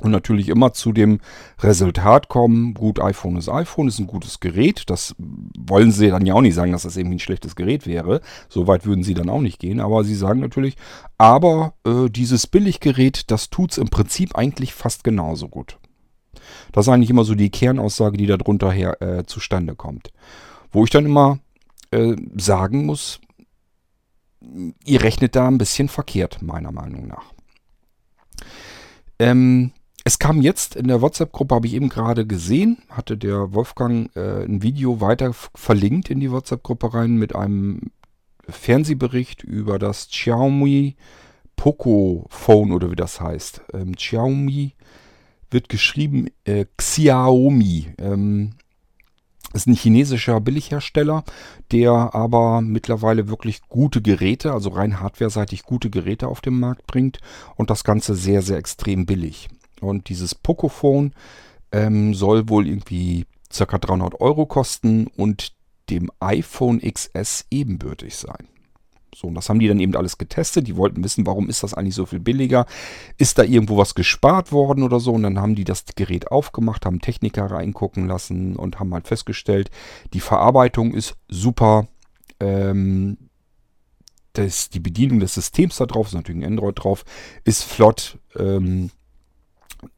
und 0.00 0.10
natürlich 0.10 0.48
immer 0.48 0.72
zu 0.72 0.92
dem 0.92 1.20
Resultat 1.60 2.28
kommen, 2.28 2.74
gut, 2.74 3.00
iPhone 3.00 3.36
ist 3.36 3.48
iPhone, 3.48 3.88
ist 3.88 3.98
ein 3.98 4.06
gutes 4.06 4.40
Gerät. 4.40 4.84
Das 4.88 5.14
wollen 5.18 5.92
sie 5.92 6.08
dann 6.08 6.26
ja 6.26 6.34
auch 6.34 6.40
nicht 6.40 6.54
sagen, 6.54 6.72
dass 6.72 6.82
das 6.82 6.96
irgendwie 6.96 7.16
ein 7.16 7.20
schlechtes 7.20 7.56
Gerät 7.56 7.86
wäre. 7.86 8.20
So 8.48 8.66
weit 8.66 8.86
würden 8.86 9.04
sie 9.04 9.14
dann 9.14 9.28
auch 9.28 9.40
nicht 9.40 9.58
gehen. 9.58 9.80
Aber 9.80 10.04
sie 10.04 10.14
sagen 10.14 10.40
natürlich, 10.40 10.76
aber 11.18 11.74
äh, 11.84 12.08
dieses 12.08 12.46
Billiggerät, 12.46 13.30
das 13.30 13.50
tut 13.50 13.72
es 13.72 13.78
im 13.78 13.88
Prinzip 13.88 14.36
eigentlich 14.36 14.74
fast 14.74 15.04
genauso 15.04 15.48
gut. 15.48 15.78
Das 16.72 16.86
ist 16.86 16.92
eigentlich 16.92 17.10
immer 17.10 17.24
so 17.24 17.34
die 17.34 17.50
Kernaussage, 17.50 18.16
die 18.16 18.26
darunter 18.26 18.70
her 18.70 19.00
äh, 19.02 19.24
zustande 19.24 19.74
kommt. 19.74 20.10
Wo 20.72 20.84
ich 20.84 20.90
dann 20.90 21.04
immer 21.04 21.38
äh, 21.90 22.16
sagen 22.36 22.86
muss, 22.86 23.20
ihr 24.84 25.02
rechnet 25.02 25.36
da 25.36 25.46
ein 25.46 25.58
bisschen 25.58 25.88
verkehrt, 25.88 26.40
meiner 26.42 26.72
Meinung 26.72 27.06
nach. 27.06 27.32
Ähm, 29.18 29.72
es 30.04 30.18
kam 30.18 30.40
jetzt 30.40 30.76
in 30.76 30.88
der 30.88 31.02
WhatsApp-Gruppe, 31.02 31.54
habe 31.54 31.66
ich 31.66 31.74
eben 31.74 31.88
gerade 31.88 32.26
gesehen, 32.26 32.78
hatte 32.88 33.16
der 33.16 33.52
Wolfgang 33.52 34.14
äh, 34.16 34.44
ein 34.44 34.62
Video 34.62 35.00
weiter 35.00 35.32
verlinkt 35.54 36.10
in 36.10 36.20
die 36.20 36.30
WhatsApp-Gruppe 36.30 36.94
rein 36.94 37.16
mit 37.16 37.34
einem 37.34 37.90
Fernsehbericht 38.48 39.42
über 39.42 39.78
das 39.78 40.08
Xiaomi 40.08 40.96
Poco 41.56 42.26
Phone 42.30 42.72
oder 42.72 42.90
wie 42.90 42.96
das 42.96 43.20
heißt. 43.20 43.62
Ähm, 43.74 43.94
Xiaomi 43.94 44.74
wird 45.50 45.68
geschrieben 45.68 46.28
äh, 46.44 46.64
Xiaomi. 46.76 47.92
Ähm, 47.98 48.54
ist 49.52 49.66
ein 49.66 49.74
chinesischer 49.74 50.40
Billighersteller, 50.40 51.24
der 51.72 52.14
aber 52.14 52.60
mittlerweile 52.60 53.28
wirklich 53.28 53.62
gute 53.68 54.00
Geräte, 54.00 54.52
also 54.52 54.70
rein 54.70 55.00
hardwareseitig 55.00 55.64
gute 55.64 55.90
Geräte 55.90 56.28
auf 56.28 56.40
den 56.40 56.58
Markt 56.58 56.86
bringt 56.86 57.18
und 57.56 57.68
das 57.68 57.82
Ganze 57.82 58.14
sehr, 58.14 58.42
sehr 58.42 58.58
extrem 58.58 59.06
billig. 59.06 59.48
Und 59.80 60.08
dieses 60.08 60.34
Pocophone 60.34 61.12
ähm, 61.72 62.14
soll 62.14 62.48
wohl 62.48 62.66
irgendwie 62.66 63.26
ca. 63.52 63.78
300 63.78 64.20
Euro 64.20 64.46
kosten 64.46 65.08
und 65.16 65.52
dem 65.88 66.10
iPhone 66.20 66.80
XS 66.80 67.46
ebenbürtig 67.50 68.16
sein. 68.16 68.48
So, 69.14 69.26
und 69.26 69.34
das 69.34 69.48
haben 69.48 69.58
die 69.58 69.66
dann 69.66 69.80
eben 69.80 69.96
alles 69.96 70.18
getestet. 70.18 70.68
Die 70.68 70.76
wollten 70.76 71.02
wissen, 71.02 71.26
warum 71.26 71.48
ist 71.48 71.62
das 71.62 71.74
eigentlich 71.74 71.96
so 71.96 72.06
viel 72.06 72.20
billiger? 72.20 72.66
Ist 73.18 73.38
da 73.38 73.42
irgendwo 73.42 73.76
was 73.76 73.94
gespart 73.94 74.52
worden 74.52 74.84
oder 74.84 75.00
so? 75.00 75.12
Und 75.12 75.24
dann 75.24 75.40
haben 75.40 75.56
die 75.56 75.64
das 75.64 75.84
Gerät 75.96 76.30
aufgemacht, 76.30 76.86
haben 76.86 77.00
Techniker 77.00 77.50
reingucken 77.50 78.06
lassen 78.06 78.56
und 78.56 78.78
haben 78.78 78.94
halt 78.94 79.08
festgestellt, 79.08 79.70
die 80.14 80.20
Verarbeitung 80.20 80.94
ist 80.94 81.16
super. 81.28 81.88
Ähm, 82.38 83.18
das, 84.34 84.70
die 84.70 84.80
Bedienung 84.80 85.18
des 85.18 85.34
Systems 85.34 85.76
da 85.76 85.86
drauf, 85.86 86.06
ist 86.06 86.14
natürlich 86.14 86.42
ein 86.42 86.52
Android 86.52 86.82
drauf, 86.82 87.04
ist 87.44 87.64
flott. 87.64 88.18
Ähm, 88.38 88.90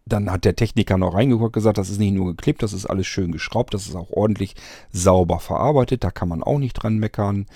dann 0.07 0.31
hat 0.31 0.45
der 0.45 0.57
Techniker 0.57 0.99
noch 0.99 1.15
reingeguckt 1.15 1.55
gesagt, 1.55 1.79
das 1.79 1.91
ist 1.91 1.99
nicht 1.99 2.12
nur 2.12 2.27
geklebt, 2.27 2.62
das 2.62 2.73
ist 2.73 2.87
alles 2.87 3.07
schön 3.07 3.33
geschraubt, 3.33 3.75
das 3.75 3.87
ist 3.87 3.95
auch 3.95 4.11
ordentlich 4.11 4.55
sauber 4.91 5.39
verarbeitet, 5.41 6.05
da 6.05 6.11
kann 6.11 6.29
man 6.29 6.43
auch 6.43 6.59
nicht 6.59 6.75
dran 6.75 6.99
meckern. 6.99 7.47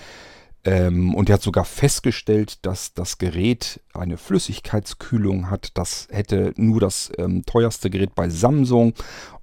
Ähm, 0.64 1.14
und 1.14 1.28
er 1.28 1.35
hat 1.35 1.42
sogar 1.42 1.64
festgestellt, 1.64 2.66
dass 2.66 2.92
das 2.92 3.18
Gerät 3.18 3.80
eine 3.95 4.16
Flüssigkeitskühlung 4.16 5.49
hat. 5.49 5.71
Das 5.75 6.09
hätte 6.11 6.52
nur 6.56 6.80
das 6.80 7.12
ähm, 7.18 7.45
teuerste 7.47 7.88
Gerät 7.88 8.16
bei 8.16 8.28
Samsung 8.28 8.95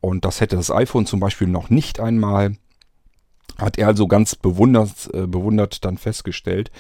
und 0.02 0.26
das 0.26 0.42
hätte 0.42 0.58
das 0.58 0.70
iPhone 0.70 1.06
zum 1.06 1.22
Beispiel 1.22 1.48
noch 1.48 1.70
nicht 1.70 2.02
einmal. 2.02 2.58
Hat 3.58 3.78
er 3.78 3.88
also 3.88 4.08
ganz 4.08 4.36
bewundert, 4.36 5.10
äh, 5.14 5.26
bewundert 5.26 5.86
dann 5.86 5.98
festgestellt. 5.98 6.72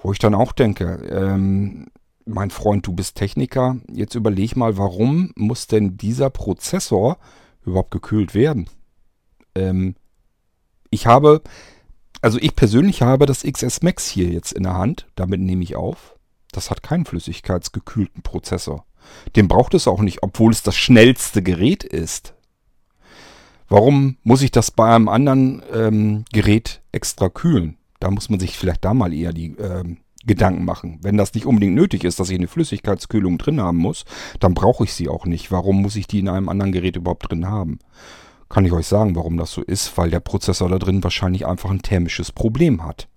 Wo 0.00 0.12
ich 0.12 0.18
dann 0.18 0.34
auch 0.34 0.52
denke, 0.52 0.84
ähm, 1.10 1.86
mein 2.26 2.50
Freund, 2.50 2.86
du 2.86 2.92
bist 2.92 3.16
Techniker, 3.16 3.76
jetzt 3.92 4.14
überleg 4.14 4.56
mal, 4.56 4.76
warum 4.76 5.32
muss 5.36 5.66
denn 5.66 5.96
dieser 5.96 6.30
Prozessor 6.30 7.18
überhaupt 7.64 7.90
gekühlt 7.90 8.34
werden? 8.34 8.68
Ähm, 9.54 9.94
ich 10.90 11.06
habe, 11.06 11.42
also 12.20 12.38
ich 12.38 12.54
persönlich 12.54 13.02
habe 13.02 13.26
das 13.26 13.42
XS 13.42 13.82
Max 13.82 14.08
hier 14.08 14.28
jetzt 14.28 14.52
in 14.52 14.64
der 14.64 14.76
Hand, 14.76 15.06
damit 15.14 15.40
nehme 15.40 15.62
ich 15.62 15.76
auf. 15.76 16.16
Das 16.52 16.70
hat 16.70 16.82
keinen 16.82 17.06
flüssigkeitsgekühlten 17.06 18.22
Prozessor. 18.22 18.84
Den 19.36 19.48
braucht 19.48 19.74
es 19.74 19.88
auch 19.88 20.00
nicht, 20.00 20.22
obwohl 20.22 20.52
es 20.52 20.62
das 20.62 20.76
schnellste 20.76 21.42
Gerät 21.42 21.82
ist. 21.82 22.34
Warum 23.68 24.18
muss 24.22 24.42
ich 24.42 24.50
das 24.50 24.70
bei 24.70 24.94
einem 24.94 25.08
anderen 25.08 25.62
ähm, 25.72 26.24
Gerät 26.32 26.82
extra 26.92 27.30
kühlen? 27.30 27.78
Da 28.00 28.10
muss 28.10 28.28
man 28.28 28.38
sich 28.38 28.58
vielleicht 28.58 28.84
da 28.84 28.92
mal 28.92 29.14
eher 29.14 29.32
die 29.32 29.56
ähm, 29.56 29.98
Gedanken 30.26 30.64
machen. 30.64 30.98
Wenn 31.02 31.16
das 31.16 31.34
nicht 31.34 31.46
unbedingt 31.46 31.74
nötig 31.74 32.04
ist, 32.04 32.20
dass 32.20 32.30
ich 32.30 32.38
eine 32.38 32.48
Flüssigkeitskühlung 32.48 33.38
drin 33.38 33.60
haben 33.60 33.78
muss, 33.78 34.04
dann 34.40 34.54
brauche 34.54 34.84
ich 34.84 34.92
sie 34.92 35.08
auch 35.08 35.26
nicht. 35.26 35.50
Warum 35.50 35.82
muss 35.82 35.96
ich 35.96 36.06
die 36.06 36.20
in 36.20 36.28
einem 36.28 36.48
anderen 36.48 36.72
Gerät 36.72 36.96
überhaupt 36.96 37.30
drin 37.30 37.48
haben? 37.48 37.78
Kann 38.48 38.64
ich 38.64 38.72
euch 38.72 38.86
sagen, 38.86 39.16
warum 39.16 39.36
das 39.36 39.52
so 39.52 39.62
ist, 39.62 39.96
weil 39.96 40.10
der 40.10 40.20
Prozessor 40.20 40.68
da 40.68 40.78
drin 40.78 41.02
wahrscheinlich 41.02 41.46
einfach 41.46 41.70
ein 41.70 41.82
thermisches 41.82 42.32
Problem 42.32 42.84
hat. 42.84 43.08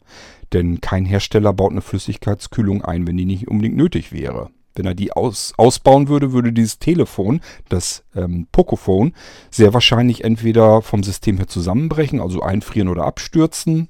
Denn 0.53 0.79
kein 0.81 1.05
Hersteller 1.05 1.53
baut 1.53 1.71
eine 1.71 1.81
Flüssigkeitskühlung 1.81 2.83
ein, 2.83 3.07
wenn 3.07 3.17
die 3.17 3.25
nicht 3.25 3.47
unbedingt 3.47 3.75
nötig 3.75 4.11
wäre. 4.11 4.49
Wenn 4.75 4.85
er 4.85 4.95
die 4.95 5.13
aus, 5.13 5.53
ausbauen 5.57 6.07
würde, 6.09 6.33
würde 6.33 6.51
dieses 6.51 6.79
Telefon, 6.79 7.41
das 7.69 8.03
ähm, 8.15 8.47
Pocophone, 8.51 9.13
sehr 9.49 9.73
wahrscheinlich 9.73 10.23
entweder 10.23 10.81
vom 10.81 11.01
System 11.01 11.37
her 11.37 11.47
zusammenbrechen, 11.47 12.19
also 12.19 12.41
einfrieren 12.41 12.89
oder 12.89 13.05
abstürzen. 13.05 13.89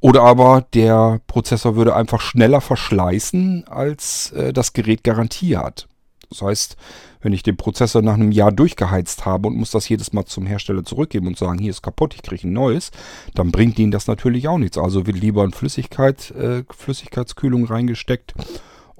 Oder 0.00 0.22
aber 0.22 0.66
der 0.72 1.20
Prozessor 1.26 1.76
würde 1.76 1.94
einfach 1.94 2.20
schneller 2.20 2.60
verschleißen, 2.60 3.64
als 3.68 4.32
äh, 4.32 4.52
das 4.52 4.72
Gerät 4.72 5.04
Garantie 5.04 5.56
hat. 5.56 5.86
Das 6.30 6.42
heißt, 6.42 6.76
wenn 7.20 7.32
ich 7.32 7.42
den 7.42 7.56
Prozessor 7.56 8.02
nach 8.02 8.14
einem 8.14 8.32
Jahr 8.32 8.52
durchgeheizt 8.52 9.26
habe 9.26 9.48
und 9.48 9.56
muss 9.56 9.72
das 9.72 9.88
jedes 9.88 10.12
Mal 10.12 10.24
zum 10.24 10.46
Hersteller 10.46 10.84
zurückgeben 10.84 11.26
und 11.26 11.36
sagen, 11.36 11.58
hier 11.58 11.70
ist 11.70 11.82
kaputt, 11.82 12.14
ich 12.14 12.22
kriege 12.22 12.48
ein 12.48 12.52
neues, 12.52 12.92
dann 13.34 13.50
bringt 13.50 13.78
ihnen 13.78 13.90
das 13.90 14.06
natürlich 14.06 14.48
auch 14.48 14.58
nichts. 14.58 14.78
Also 14.78 15.06
wird 15.06 15.18
lieber 15.18 15.44
in 15.44 15.52
Flüssigkeit, 15.52 16.30
äh, 16.30 16.62
Flüssigkeitskühlung 16.70 17.66
reingesteckt 17.66 18.34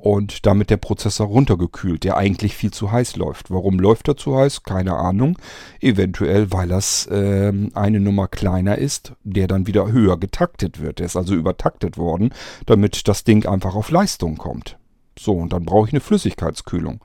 und 0.00 0.47
damit 0.47 0.71
der 0.71 0.78
Prozessor 0.78 1.26
runtergekühlt, 1.26 2.04
der 2.04 2.16
eigentlich 2.16 2.57
viel 2.57 2.71
zu 2.71 2.90
heiß 2.90 3.16
läuft. 3.16 3.50
Warum 3.50 3.78
läuft 3.78 4.09
er 4.09 4.16
zu 4.16 4.37
heiß? 4.37 4.62
Keine 4.62 4.95
Ahnung. 4.95 5.38
Eventuell, 5.80 6.50
weil 6.52 6.69
das 6.69 7.07
äh, 7.07 7.52
eine 7.75 8.00
Nummer 8.00 8.26
kleiner 8.26 8.78
ist, 8.78 9.12
der 9.25 9.47
dann 9.47 9.66
wieder 9.66 9.92
höher 9.92 10.19
getaktet 10.19 10.80
wird. 10.80 11.00
Der 11.00 11.07
ist 11.07 11.16
also 11.16 11.35
übertaktet 11.35 11.99
worden, 11.99 12.30
damit 12.64 13.09
das 13.09 13.25
Ding 13.25 13.47
einfach 13.47 13.75
auf 13.75 13.90
Leistung 13.90 14.38
kommt. 14.38 14.78
So, 15.19 15.35
und 15.35 15.52
dann 15.52 15.64
brauche 15.64 15.88
ich 15.88 15.92
eine 15.92 16.00
Flüssigkeitskühlung. 16.00 17.00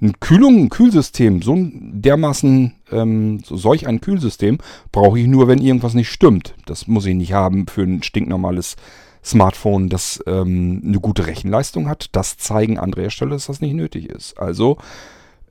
Eine 0.00 0.12
Kühlung, 0.20 0.58
ein 0.58 0.68
Kühlsystem, 0.68 1.42
so 1.42 1.54
ein 1.54 2.00
dermaßen, 2.00 2.72
ähm, 2.92 3.40
so 3.44 3.56
solch 3.56 3.88
ein 3.88 4.00
Kühlsystem 4.00 4.58
brauche 4.92 5.18
ich 5.18 5.26
nur, 5.26 5.48
wenn 5.48 5.58
irgendwas 5.58 5.94
nicht 5.94 6.08
stimmt. 6.08 6.54
Das 6.66 6.86
muss 6.86 7.04
ich 7.04 7.16
nicht 7.16 7.32
haben 7.32 7.66
für 7.66 7.82
ein 7.82 8.04
stinknormales 8.04 8.76
Smartphone, 9.24 9.88
das 9.88 10.22
ähm, 10.26 10.82
eine 10.84 11.00
gute 11.00 11.26
Rechenleistung 11.26 11.88
hat. 11.88 12.10
Das 12.12 12.36
zeigen 12.36 12.78
andere 12.78 13.02
Hersteller, 13.02 13.32
dass 13.32 13.46
das 13.46 13.60
nicht 13.60 13.74
nötig 13.74 14.06
ist. 14.06 14.38
Also, 14.38 14.78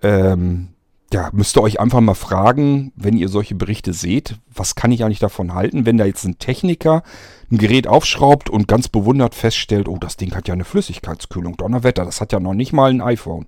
ähm, 0.01 0.69
ja, 1.13 1.29
müsst 1.31 1.55
ihr 1.55 1.61
euch 1.61 1.79
einfach 1.79 2.01
mal 2.01 2.15
fragen, 2.15 2.91
wenn 2.95 3.15
ihr 3.15 3.29
solche 3.29 3.55
Berichte 3.55 3.93
seht, 3.93 4.39
was 4.53 4.75
kann 4.75 4.91
ich 4.91 5.03
eigentlich 5.03 5.19
davon 5.19 5.53
halten, 5.53 5.85
wenn 5.85 5.97
da 5.97 6.05
jetzt 6.05 6.25
ein 6.25 6.37
Techniker 6.37 7.03
ein 7.49 7.57
Gerät 7.57 7.87
aufschraubt 7.87 8.49
und 8.49 8.67
ganz 8.67 8.89
bewundert 8.89 9.33
feststellt, 9.33 9.87
oh, 9.87 9.97
das 9.97 10.17
Ding 10.17 10.35
hat 10.35 10.49
ja 10.49 10.53
eine 10.53 10.65
Flüssigkeitskühlung, 10.65 11.55
Donnerwetter, 11.55 12.03
das 12.03 12.19
hat 12.19 12.33
ja 12.33 12.41
noch 12.41 12.53
nicht 12.53 12.73
mal 12.73 12.89
ein 12.89 13.01
iPhone. 13.01 13.47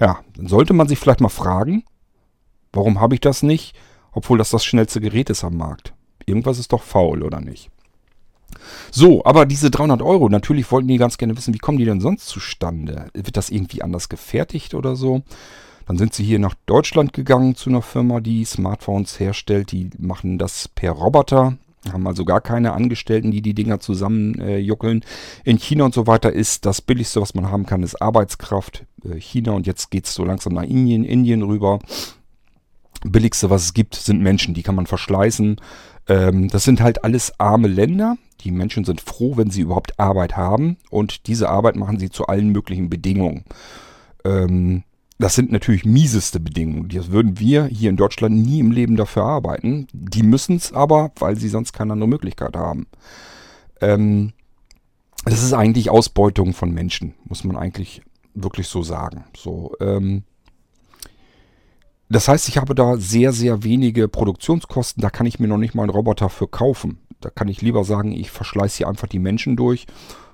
Ja, 0.00 0.20
dann 0.34 0.46
sollte 0.46 0.72
man 0.72 0.88
sich 0.88 0.98
vielleicht 0.98 1.20
mal 1.20 1.28
fragen, 1.28 1.84
warum 2.72 3.00
habe 3.00 3.14
ich 3.14 3.20
das 3.20 3.42
nicht, 3.42 3.76
obwohl 4.12 4.38
das 4.38 4.50
das 4.50 4.64
schnellste 4.64 5.00
Gerät 5.00 5.28
ist 5.28 5.44
am 5.44 5.58
Markt. 5.58 5.92
Irgendwas 6.24 6.58
ist 6.58 6.72
doch 6.72 6.82
faul, 6.82 7.22
oder 7.22 7.40
nicht? 7.40 7.70
So, 8.90 9.24
aber 9.24 9.46
diese 9.46 9.70
300 9.70 10.02
Euro, 10.02 10.28
natürlich 10.28 10.70
wollten 10.70 10.88
die 10.88 10.96
ganz 10.96 11.18
gerne 11.18 11.36
wissen, 11.36 11.54
wie 11.54 11.58
kommen 11.58 11.78
die 11.78 11.84
denn 11.84 12.00
sonst 12.00 12.26
zustande? 12.26 13.06
Wird 13.14 13.36
das 13.36 13.50
irgendwie 13.50 13.82
anders 13.82 14.08
gefertigt 14.08 14.74
oder 14.74 14.96
so? 14.96 15.22
Dann 15.86 15.96
sind 15.96 16.12
sie 16.12 16.24
hier 16.24 16.38
nach 16.38 16.54
Deutschland 16.66 17.14
gegangen 17.14 17.54
zu 17.54 17.70
einer 17.70 17.80
Firma, 17.80 18.20
die 18.20 18.44
Smartphones 18.44 19.18
herstellt. 19.18 19.72
Die 19.72 19.88
machen 19.98 20.36
das 20.36 20.68
per 20.68 20.92
Roboter, 20.92 21.56
haben 21.90 22.06
also 22.06 22.26
gar 22.26 22.42
keine 22.42 22.72
Angestellten, 22.72 23.30
die 23.30 23.40
die 23.40 23.54
Dinger 23.54 23.80
zusammenjuckeln. 23.80 25.02
Äh, 25.02 25.50
In 25.50 25.58
China 25.58 25.86
und 25.86 25.94
so 25.94 26.06
weiter 26.06 26.30
ist 26.30 26.66
das 26.66 26.82
Billigste, 26.82 27.22
was 27.22 27.34
man 27.34 27.50
haben 27.50 27.64
kann, 27.64 27.82
ist 27.82 28.02
Arbeitskraft. 28.02 28.84
Äh, 29.04 29.18
China 29.18 29.52
und 29.52 29.66
jetzt 29.66 29.90
geht 29.90 30.04
es 30.04 30.14
so 30.14 30.24
langsam 30.24 30.52
nach 30.54 30.64
Indien, 30.64 31.04
Indien 31.04 31.42
rüber. 31.42 31.78
Billigste, 33.04 33.48
was 33.48 33.64
es 33.64 33.74
gibt, 33.74 33.94
sind 33.94 34.20
Menschen, 34.20 34.54
die 34.54 34.62
kann 34.62 34.74
man 34.74 34.86
verschleißen. 34.86 35.56
Ähm, 36.08 36.48
das 36.48 36.64
sind 36.64 36.80
halt 36.80 37.04
alles 37.04 37.38
arme 37.38 37.68
Länder. 37.68 38.16
Die 38.40 38.50
Menschen 38.50 38.84
sind 38.84 39.00
froh, 39.00 39.36
wenn 39.36 39.50
sie 39.50 39.62
überhaupt 39.62 39.98
Arbeit 39.98 40.36
haben 40.36 40.76
und 40.90 41.26
diese 41.26 41.48
Arbeit 41.48 41.76
machen 41.76 41.98
sie 41.98 42.10
zu 42.10 42.26
allen 42.26 42.50
möglichen 42.50 42.88
Bedingungen. 42.88 43.44
Ähm, 44.24 44.84
das 45.18 45.34
sind 45.34 45.50
natürlich 45.50 45.84
mieseste 45.84 46.38
Bedingungen. 46.38 46.88
Das 46.88 47.10
würden 47.10 47.40
wir 47.40 47.66
hier 47.66 47.90
in 47.90 47.96
Deutschland 47.96 48.36
nie 48.36 48.60
im 48.60 48.70
Leben 48.70 48.94
dafür 48.94 49.24
arbeiten. 49.24 49.88
Die 49.92 50.22
müssen 50.22 50.56
es 50.56 50.72
aber, 50.72 51.10
weil 51.18 51.36
sie 51.36 51.48
sonst 51.48 51.72
keine 51.72 51.94
andere 51.94 52.08
Möglichkeit 52.08 52.56
haben. 52.56 52.86
Ähm, 53.80 54.32
das 55.24 55.42
ist 55.42 55.52
eigentlich 55.52 55.90
Ausbeutung 55.90 56.54
von 56.54 56.70
Menschen, 56.70 57.14
muss 57.24 57.42
man 57.42 57.56
eigentlich 57.56 58.02
wirklich 58.34 58.68
so 58.68 58.84
sagen. 58.84 59.24
So, 59.36 59.72
ähm, 59.80 60.22
das 62.08 62.28
heißt, 62.28 62.48
ich 62.48 62.56
habe 62.56 62.74
da 62.74 62.96
sehr, 62.96 63.32
sehr 63.32 63.62
wenige 63.64 64.08
Produktionskosten. 64.08 65.00
Da 65.02 65.10
kann 65.10 65.26
ich 65.26 65.38
mir 65.38 65.48
noch 65.48 65.58
nicht 65.58 65.74
mal 65.74 65.82
einen 65.82 65.90
Roboter 65.90 66.28
für 66.28 66.48
kaufen. 66.48 66.98
Da 67.20 67.30
kann 67.30 67.48
ich 67.48 67.60
lieber 67.60 67.84
sagen, 67.84 68.12
ich 68.12 68.30
verschleiße 68.30 68.78
hier 68.78 68.88
einfach 68.88 69.08
die 69.08 69.18
Menschen 69.18 69.56
durch 69.56 69.86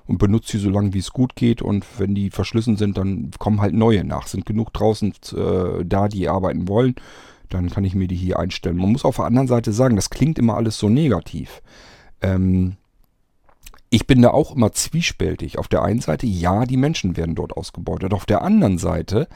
und 0.07 0.19
benutze 0.19 0.53
sie 0.53 0.63
so 0.63 0.69
lange, 0.69 0.93
wie 0.93 0.99
es 0.99 1.11
gut 1.11 1.35
geht. 1.35 1.61
Und 1.61 1.85
wenn 1.97 2.15
die 2.15 2.29
verschlissen 2.29 2.77
sind, 2.77 2.97
dann 2.97 3.31
kommen 3.39 3.59
halt 3.59 3.73
neue 3.73 4.03
nach. 4.03 4.27
Sind 4.27 4.45
genug 4.45 4.71
draußen 4.73 5.13
äh, 5.35 5.83
da, 5.85 6.07
die 6.07 6.29
arbeiten 6.29 6.67
wollen, 6.67 6.95
dann 7.49 7.69
kann 7.69 7.83
ich 7.83 7.95
mir 7.95 8.07
die 8.07 8.15
hier 8.15 8.39
einstellen. 8.39 8.77
Man 8.77 8.91
muss 8.91 9.05
auf 9.05 9.17
der 9.17 9.25
anderen 9.25 9.47
Seite 9.47 9.73
sagen, 9.73 9.95
das 9.95 10.09
klingt 10.09 10.39
immer 10.39 10.55
alles 10.55 10.77
so 10.77 10.89
negativ. 10.89 11.61
Ähm, 12.21 12.77
ich 13.89 14.07
bin 14.07 14.21
da 14.21 14.31
auch 14.31 14.55
immer 14.55 14.71
zwiespältig. 14.71 15.57
Auf 15.57 15.67
der 15.67 15.83
einen 15.83 16.01
Seite, 16.01 16.25
ja, 16.25 16.65
die 16.65 16.77
Menschen 16.77 17.17
werden 17.17 17.35
dort 17.35 17.55
ausgebeutet. 17.55 18.13
Auf 18.13 18.25
der 18.25 18.41
anderen 18.41 18.77
Seite, 18.77 19.27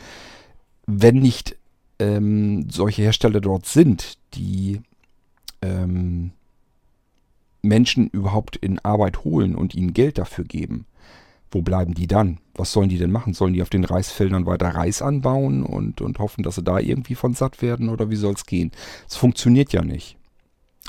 wenn 0.86 1.16
nicht 1.16 1.59
ähm, 2.00 2.70
solche 2.70 3.04
Hersteller 3.04 3.42
dort 3.42 3.66
sind, 3.66 4.18
die 4.34 4.82
ähm, 5.62 6.32
Menschen 7.62 8.08
überhaupt 8.08 8.56
in 8.56 8.80
Arbeit 8.80 9.24
holen 9.24 9.56
und 9.56 9.76
ihnen 9.76 9.94
Geld 9.94 10.18
dafür 10.18 10.46
geben, 10.46 10.86
wo 11.52 11.62
bleiben 11.62 11.94
die 11.94 12.08
dann? 12.08 12.40
Was 12.54 12.72
sollen 12.72 12.90
die 12.90 12.98
denn 12.98 13.12
machen? 13.12 13.34
Sollen 13.34 13.54
die 13.54 13.62
auf 13.62 13.70
den 13.70 13.84
Reisfeldern 13.84 14.46
weiter 14.46 14.70
Reis 14.70 15.02
anbauen 15.02 15.64
und, 15.64 16.02
und 16.02 16.20
hoffen, 16.20 16.44
dass 16.44 16.56
sie 16.56 16.64
da 16.64 16.80
irgendwie 16.80 17.16
von 17.16 17.34
satt 17.34 17.62
werden 17.62 17.90
oder 17.90 18.10
wie 18.10 18.16
soll 18.16 18.34
es 18.34 18.46
gehen? 18.46 18.72
Es 19.08 19.16
funktioniert 19.16 19.74
ja 19.74 19.84
nicht. 19.84 20.19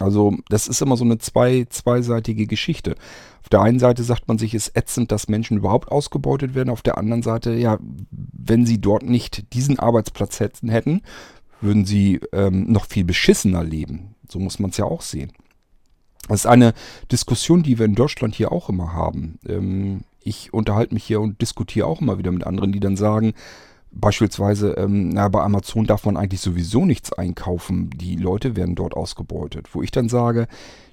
Also 0.01 0.37
das 0.49 0.67
ist 0.67 0.83
immer 0.83 0.97
so 0.97 1.05
eine 1.05 1.19
zwei, 1.19 1.67
zweiseitige 1.69 2.47
Geschichte. 2.47 2.97
Auf 3.43 3.49
der 3.51 3.61
einen 3.63 3.79
Seite 3.79 4.03
sagt 4.03 4.29
man 4.29 4.39
sich, 4.39 4.55
es 4.55 4.69
ist 4.69 4.77
ätzend, 4.77 5.13
dass 5.13 5.29
Menschen 5.29 5.59
überhaupt 5.59 5.91
ausgebeutet 5.91 6.55
werden. 6.55 6.71
Auf 6.71 6.83
der 6.83 6.99
anderen 6.99 7.23
Seite, 7.23 7.55
ja, 7.55 7.79
wenn 8.11 8.67
sie 8.67 8.81
dort 8.81 9.03
nicht 9.03 9.53
diesen 9.53 9.79
Arbeitsplatz 9.79 10.41
hätten, 10.41 11.03
würden 11.61 11.85
sie 11.85 12.21
ähm, 12.33 12.71
noch 12.73 12.87
viel 12.87 13.05
beschissener 13.05 13.63
leben. 13.63 14.15
So 14.29 14.39
muss 14.39 14.59
man 14.59 14.71
es 14.71 14.79
ja 14.79 14.87
auch 14.87 15.03
sehen. 15.03 15.33
Das 16.29 16.41
ist 16.41 16.47
eine 16.47 16.75
Diskussion, 17.11 17.63
die 17.63 17.79
wir 17.79 17.87
in 17.87 17.95
Deutschland 17.95 18.35
hier 18.35 18.53
auch 18.53 18.69
immer 18.69 18.93
haben. 18.93 19.39
Ähm, 19.47 20.05
ich 20.23 20.53
unterhalte 20.53 20.95
mich 20.95 21.05
hier 21.05 21.21
und 21.21 21.41
diskutiere 21.41 21.87
auch 21.87 22.01
immer 22.01 22.19
wieder 22.19 22.31
mit 22.31 22.47
anderen, 22.47 22.73
die 22.73 22.81
dann 22.81 22.97
sagen, 22.97 23.35
Beispielsweise, 23.93 24.73
ähm, 24.73 25.09
na, 25.09 25.29
bei 25.29 25.43
Amazon 25.43 25.85
darf 25.85 26.05
man 26.05 26.17
eigentlich 26.17 26.41
sowieso 26.41 26.85
nichts 26.87 27.13
einkaufen. 27.13 27.91
Die 27.91 28.17
Leute 28.17 28.55
werden 28.57 28.75
dort 28.77 28.95
ausgebeutet. 28.95 29.69
Wo 29.73 29.83
ich 29.83 29.91
dann 29.91 30.09
sage, 30.09 30.47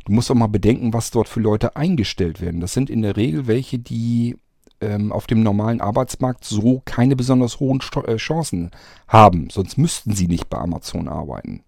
du 0.05 0.11
musst 0.11 0.29
doch 0.29 0.35
mal 0.35 0.47
bedenken, 0.47 0.93
was 0.93 1.11
dort 1.11 1.27
für 1.27 1.39
Leute 1.39 1.75
eingestellt 1.75 2.41
werden. 2.41 2.59
Das 2.59 2.73
sind 2.73 2.89
in 2.89 3.03
der 3.03 3.15
Regel 3.15 3.47
welche, 3.47 3.77
die 3.77 4.37
ähm, 4.81 5.11
auf 5.11 5.27
dem 5.27 5.43
normalen 5.43 5.81
Arbeitsmarkt 5.81 6.43
so 6.43 6.81
keine 6.85 7.15
besonders 7.15 7.59
hohen 7.59 7.81
Sto 7.81 8.03
äh, 8.03 8.17
Chancen 8.17 8.71
haben. 9.07 9.49
Sonst 9.49 9.77
müssten 9.77 10.13
sie 10.13 10.27
nicht 10.27 10.49
bei 10.49 10.57
Amazon 10.57 11.07
arbeiten. 11.07 11.63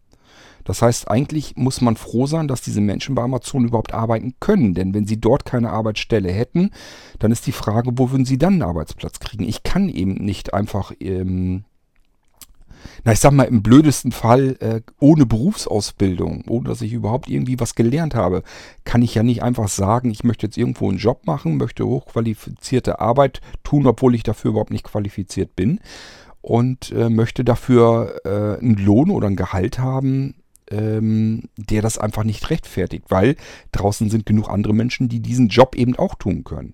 Das 0.69 0.83
heißt, 0.83 1.09
eigentlich 1.09 1.55
muss 1.55 1.81
man 1.81 1.95
froh 1.95 2.27
sein, 2.27 2.47
dass 2.47 2.61
diese 2.61 2.79
Menschen 2.79 3.15
bei 3.15 3.23
Amazon 3.23 3.65
überhaupt 3.65 3.91
arbeiten 3.91 4.35
können. 4.39 4.75
Denn 4.75 4.93
wenn 4.93 5.07
sie 5.07 5.19
dort 5.19 5.43
keine 5.43 5.71
Arbeitsstelle 5.71 6.31
hätten, 6.31 6.69
dann 7.17 7.31
ist 7.31 7.47
die 7.47 7.53
Frage, 7.53 7.89
wo 7.95 8.11
würden 8.11 8.25
sie 8.25 8.37
dann 8.37 8.53
einen 8.53 8.61
Arbeitsplatz 8.61 9.19
kriegen? 9.19 9.45
Ich 9.45 9.63
kann 9.63 9.89
eben 9.89 10.13
nicht 10.13 10.53
einfach 10.53 10.91
ähm, 10.99 11.63
na, 13.03 13.13
ich 13.13 13.19
sag 13.19 13.31
mal, 13.31 13.45
im 13.45 13.63
blödesten 13.63 14.11
Fall 14.11 14.57
äh, 14.59 14.81
ohne 14.99 15.25
Berufsausbildung, 15.25 16.43
ohne 16.47 16.69
dass 16.69 16.83
ich 16.83 16.93
überhaupt 16.93 17.29
irgendwie 17.29 17.59
was 17.59 17.73
gelernt 17.73 18.13
habe, 18.13 18.43
kann 18.83 19.01
ich 19.01 19.15
ja 19.15 19.23
nicht 19.23 19.41
einfach 19.41 19.69
sagen, 19.69 20.11
ich 20.11 20.23
möchte 20.23 20.45
jetzt 20.45 20.57
irgendwo 20.57 20.87
einen 20.87 20.99
Job 20.99 21.25
machen, 21.25 21.57
möchte 21.57 21.83
hochqualifizierte 21.83 22.99
Arbeit 22.99 23.41
tun, 23.63 23.87
obwohl 23.87 24.13
ich 24.13 24.21
dafür 24.21 24.51
überhaupt 24.51 24.71
nicht 24.71 24.85
qualifiziert 24.85 25.55
bin 25.55 25.79
und 26.41 26.91
äh, 26.91 27.09
möchte 27.09 27.43
dafür 27.43 28.21
äh, 28.23 28.63
einen 28.63 28.77
Lohn 28.77 29.09
oder 29.09 29.27
ein 29.27 29.35
Gehalt 29.35 29.79
haben, 29.79 30.35
ähm, 30.71 31.43
der 31.57 31.81
das 31.81 31.97
einfach 31.97 32.23
nicht 32.23 32.49
rechtfertigt, 32.49 33.05
weil 33.09 33.35
draußen 33.71 34.09
sind 34.09 34.25
genug 34.25 34.49
andere 34.49 34.73
Menschen, 34.73 35.09
die 35.09 35.19
diesen 35.19 35.49
Job 35.49 35.75
eben 35.75 35.95
auch 35.95 36.15
tun 36.15 36.43
können. 36.43 36.73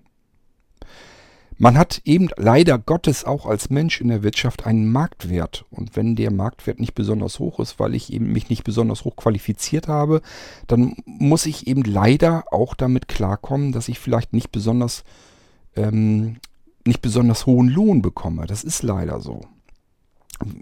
Man 1.58 1.78
hat 1.78 2.02
eben 2.04 2.28
leider 2.36 2.78
Gottes 2.78 3.24
auch 3.24 3.46
als 3.46 3.70
Mensch 3.70 4.02
in 4.02 4.08
der 4.08 4.22
Wirtschaft 4.22 4.66
einen 4.66 4.92
Marktwert. 4.92 5.64
Und 5.70 5.96
wenn 5.96 6.14
der 6.14 6.30
Marktwert 6.30 6.78
nicht 6.78 6.94
besonders 6.94 7.38
hoch 7.38 7.60
ist, 7.60 7.80
weil 7.80 7.94
ich 7.94 8.12
eben 8.12 8.30
mich 8.30 8.50
nicht 8.50 8.62
besonders 8.62 9.04
hoch 9.04 9.16
qualifiziert 9.16 9.88
habe, 9.88 10.20
dann 10.66 10.96
muss 11.06 11.46
ich 11.46 11.66
eben 11.66 11.82
leider 11.82 12.44
auch 12.52 12.74
damit 12.74 13.08
klarkommen, 13.08 13.72
dass 13.72 13.88
ich 13.88 13.98
vielleicht 13.98 14.34
nicht 14.34 14.52
besonders, 14.52 15.02
ähm, 15.76 16.36
nicht 16.86 17.00
besonders 17.00 17.46
hohen 17.46 17.68
Lohn 17.68 18.02
bekomme. 18.02 18.46
Das 18.46 18.62
ist 18.62 18.82
leider 18.82 19.20
so. 19.20 19.40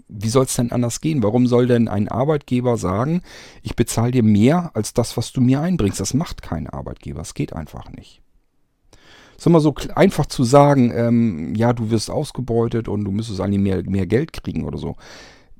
Wie 0.07 0.29
soll 0.29 0.45
es 0.45 0.55
denn 0.55 0.71
anders 0.71 1.01
gehen? 1.01 1.23
Warum 1.23 1.47
soll 1.47 1.67
denn 1.67 1.87
ein 1.87 2.07
Arbeitgeber 2.07 2.77
sagen, 2.77 3.21
ich 3.61 3.75
bezahle 3.75 4.11
dir 4.11 4.23
mehr 4.23 4.71
als 4.73 4.93
das, 4.93 5.17
was 5.17 5.31
du 5.31 5.41
mir 5.41 5.61
einbringst? 5.61 5.99
Das 5.99 6.13
macht 6.13 6.41
kein 6.41 6.69
Arbeitgeber. 6.69 7.21
Es 7.21 7.33
geht 7.33 7.53
einfach 7.53 7.91
nicht 7.91 8.21
ist 9.37 9.45
immer 9.47 9.59
so 9.59 9.73
einfach 9.95 10.25
zu 10.25 10.43
sagen, 10.43 10.91
ähm, 10.95 11.55
ja, 11.55 11.73
du 11.73 11.89
wirst 11.91 12.09
ausgebeutet 12.09 12.87
und 12.87 13.03
du 13.03 13.11
müsstest 13.11 13.41
eigentlich 13.41 13.61
mehr, 13.61 13.83
mehr 13.83 14.05
Geld 14.05 14.33
kriegen 14.33 14.63
oder 14.63 14.77
so. 14.77 14.95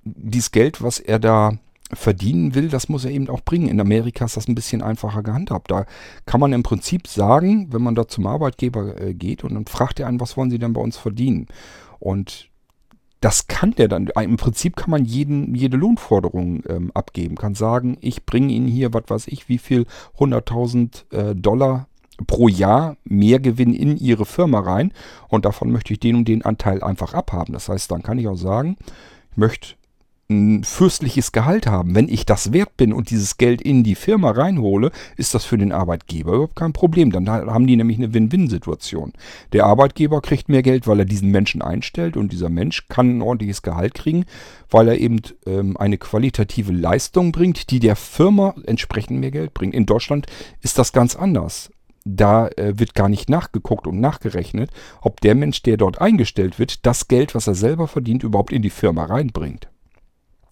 Dieses 0.04 0.52
Geld, 0.52 0.82
was 0.82 1.00
er 1.00 1.20
da 1.20 1.58
verdienen 1.92 2.56
will, 2.56 2.70
das 2.70 2.90
muss 2.90 3.06
er 3.06 3.12
eben 3.12 3.30
auch 3.30 3.42
bringen. 3.42 3.68
In 3.68 3.80
Amerika 3.80 4.26
ist 4.26 4.38
das 4.38 4.48
ein 4.48 4.56
bisschen 4.56 4.82
einfacher 4.82 5.24
gehandhabt. 5.24 5.72
Da 5.72 5.86
kann 6.26 6.40
man 6.40 6.54
im 6.54 6.64
Prinzip 6.64 7.08
sagen, 7.08 7.68
wenn 7.72 7.82
man 7.82 7.96
da 7.96 8.08
zum 8.08 8.26
Arbeitgeber 8.28 9.00
äh, 9.00 9.14
geht 9.14 9.44
und 9.44 9.54
dann 9.54 9.66
fragt 9.66 10.00
er 10.00 10.08
einen, 10.08 10.20
was 10.20 10.38
wollen 10.38 10.50
Sie 10.50 10.60
denn 10.60 10.74
bei 10.74 10.82
uns 10.82 10.98
verdienen? 10.98 11.48
Und 12.00 12.50
das 13.26 13.48
kann 13.48 13.72
der 13.72 13.88
dann. 13.88 14.06
Im 14.22 14.38
Prinzip 14.38 14.76
kann 14.76 14.92
man 14.92 15.04
jeden, 15.04 15.56
jede 15.56 15.78
Lohnforderung 15.78 16.62
ähm, 16.70 16.92
abgeben. 16.94 17.38
Kann 17.38 17.56
sagen, 17.56 17.98
ich 18.00 18.24
bringe 18.24 18.54
Ihnen 18.54 18.68
hier, 18.68 18.94
was 18.94 19.06
weiß 19.08 19.28
ich, 19.30 19.50
wie 19.50 19.58
viel 19.58 19.88
100.000 20.20 21.12
äh, 21.12 21.36
Dollar 21.36 21.88
pro 22.28 22.48
Jahr 22.48 22.98
mehr 23.04 23.40
Gewinn 23.40 23.74
in 23.74 23.98
ihre 23.98 24.28
Firma 24.28 24.60
rein 24.60 24.94
und 25.28 25.44
davon 25.44 25.72
möchte 25.72 25.92
ich 25.92 26.00
den 26.00 26.18
und 26.18 26.28
den 26.28 26.46
Anteil 26.46 26.84
einfach 26.84 27.16
abhaben. 27.16 27.54
Das 27.54 27.68
heißt, 27.68 27.90
dann 27.90 28.04
kann 28.04 28.20
ich 28.20 28.28
auch 28.28 28.38
sagen, 28.38 28.78
ich 29.32 29.38
möchte 29.38 29.70
ein 30.30 30.64
fürstliches 30.64 31.32
Gehalt 31.32 31.68
haben. 31.68 31.94
Wenn 31.94 32.10
ich 32.10 32.26
das 32.26 32.52
wert 32.52 32.78
bin 32.78 32.94
und 32.94 33.12
dieses 33.12 33.38
Geld 33.38 33.62
in 33.62 33.84
die 33.84 33.96
Firma 33.96 34.32
reinhole, 34.32 34.92
ist 35.18 35.36
das 35.36 35.46
für 35.46 35.58
den 35.58 35.72
Arbeitgeber 35.72 36.34
überhaupt 36.34 36.56
kein 36.56 36.74
Problem. 36.74 37.12
Dann 37.12 37.30
haben 37.30 37.68
die 37.68 37.76
nämlich 37.76 37.98
eine 37.98 38.14
Win-Win-Situation. 38.14 39.14
Der 39.54 39.66
Arbeitgeber 39.66 40.22
kriegt 40.22 40.50
mehr 40.50 40.64
Geld, 40.64 40.88
weil 40.88 41.00
er 41.00 41.06
diesen 41.06 41.30
Menschen 41.30 41.62
einstellt 41.62 42.18
und 42.18 42.32
dieser 42.32 42.50
Mensch 42.50 42.88
kann 42.88 43.18
ein 43.18 43.22
ordentliches 43.22 43.62
Gehalt 43.62 43.94
kriegen, 43.94 44.26
weil 44.70 44.88
er 44.88 44.98
eben 44.98 45.22
ähm, 45.46 45.78
eine 45.78 45.98
qualitative 45.98 46.72
Leistung 46.72 47.32
bringt, 47.32 47.70
die 47.70 47.80
der 47.80 47.96
Firma 47.96 48.56
entsprechend 48.66 49.20
mehr 49.20 49.32
Geld 49.32 49.54
bringt. 49.54 49.76
In 49.76 49.86
Deutschland 49.86 50.26
ist 50.62 50.80
das 50.80 50.92
ganz 50.92 51.16
anders 51.16 51.70
da 52.08 52.50
äh, 52.50 52.78
wird 52.78 52.94
gar 52.94 53.10
nicht 53.10 53.30
nachgeguckt 53.30 53.88
und 53.88 54.00
nachgerechnet, 54.00 54.70
ob 55.02 55.22
der 55.22 55.34
Mensch, 55.34 55.64
der 55.64 55.76
dort 55.76 56.00
eingestellt 56.00 56.60
wird, 56.60 56.86
das 56.86 57.08
Geld, 57.08 57.34
was 57.34 57.48
er 57.48 57.56
selber 57.56 57.88
verdient, 57.88 58.24
überhaupt 58.24 58.54
in 58.54 58.62
die 58.62 58.70
Firma 58.70 59.06
reinbringt. 59.06 59.68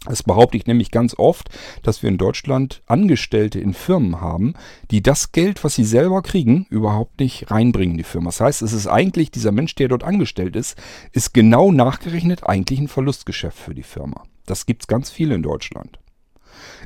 Das 0.05 0.23
behaupte 0.23 0.57
ich 0.57 0.67
nämlich 0.67 0.91
ganz 0.91 1.17
oft, 1.17 1.49
dass 1.81 2.03
wir 2.03 2.09
in 2.09 2.17
Deutschland 2.17 2.81
Angestellte 2.87 3.59
in 3.59 3.73
Firmen 3.73 4.19
haben, 4.19 4.53
die 4.91 5.01
das 5.01 5.31
Geld, 5.31 5.63
was 5.63 5.75
sie 5.75 5.85
selber 5.85 6.21
kriegen, 6.21 6.67
überhaupt 6.69 7.19
nicht 7.19 7.49
reinbringen 7.51 7.93
in 7.93 7.97
die 7.99 8.03
Firma. 8.03 8.27
Das 8.27 8.41
heißt, 8.41 8.61
es 8.63 8.73
ist 8.73 8.87
eigentlich 8.87 9.31
dieser 9.31 9.53
Mensch, 9.53 9.75
der 9.75 9.87
dort 9.87 10.03
angestellt 10.03 10.57
ist, 10.57 10.77
ist 11.13 11.33
genau 11.33 11.71
nachgerechnet 11.71 12.43
eigentlich 12.43 12.79
ein 12.79 12.89
Verlustgeschäft 12.89 13.57
für 13.57 13.73
die 13.73 13.83
Firma. 13.83 14.23
Das 14.45 14.65
gibt's 14.65 14.87
ganz 14.87 15.09
viel 15.09 15.31
in 15.31 15.41
Deutschland. 15.41 15.99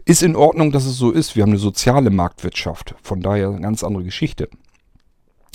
Ist 0.06 0.22
in 0.22 0.36
Ordnung, 0.36 0.72
dass 0.72 0.86
es 0.86 0.98
so 0.98 1.12
ist. 1.12 1.36
Wir 1.36 1.44
haben 1.44 1.52
eine 1.52 1.60
soziale 1.60 2.12
Marktwirtschaft. 2.12 2.96
Von 3.02 3.22
daher 3.22 3.50
eine 3.50 3.62
ganz 3.62 3.84
andere 3.84 4.04
Geschichte. 4.04 4.48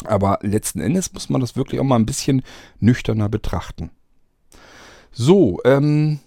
Aber 0.05 0.41
letzten 0.43 0.81
Endes 0.81 1.13
muss 1.13 1.31
man 1.31 1.41
das 1.41 1.55
wirklich 1.55 1.81
auch 1.81 1.85
mal 1.85 1.97
ein 1.97 2.07
bisschen 2.07 2.43
nüchterner 2.81 3.29
betrachten. 3.29 3.91
So, 5.13 5.61
ähm, 5.65 6.19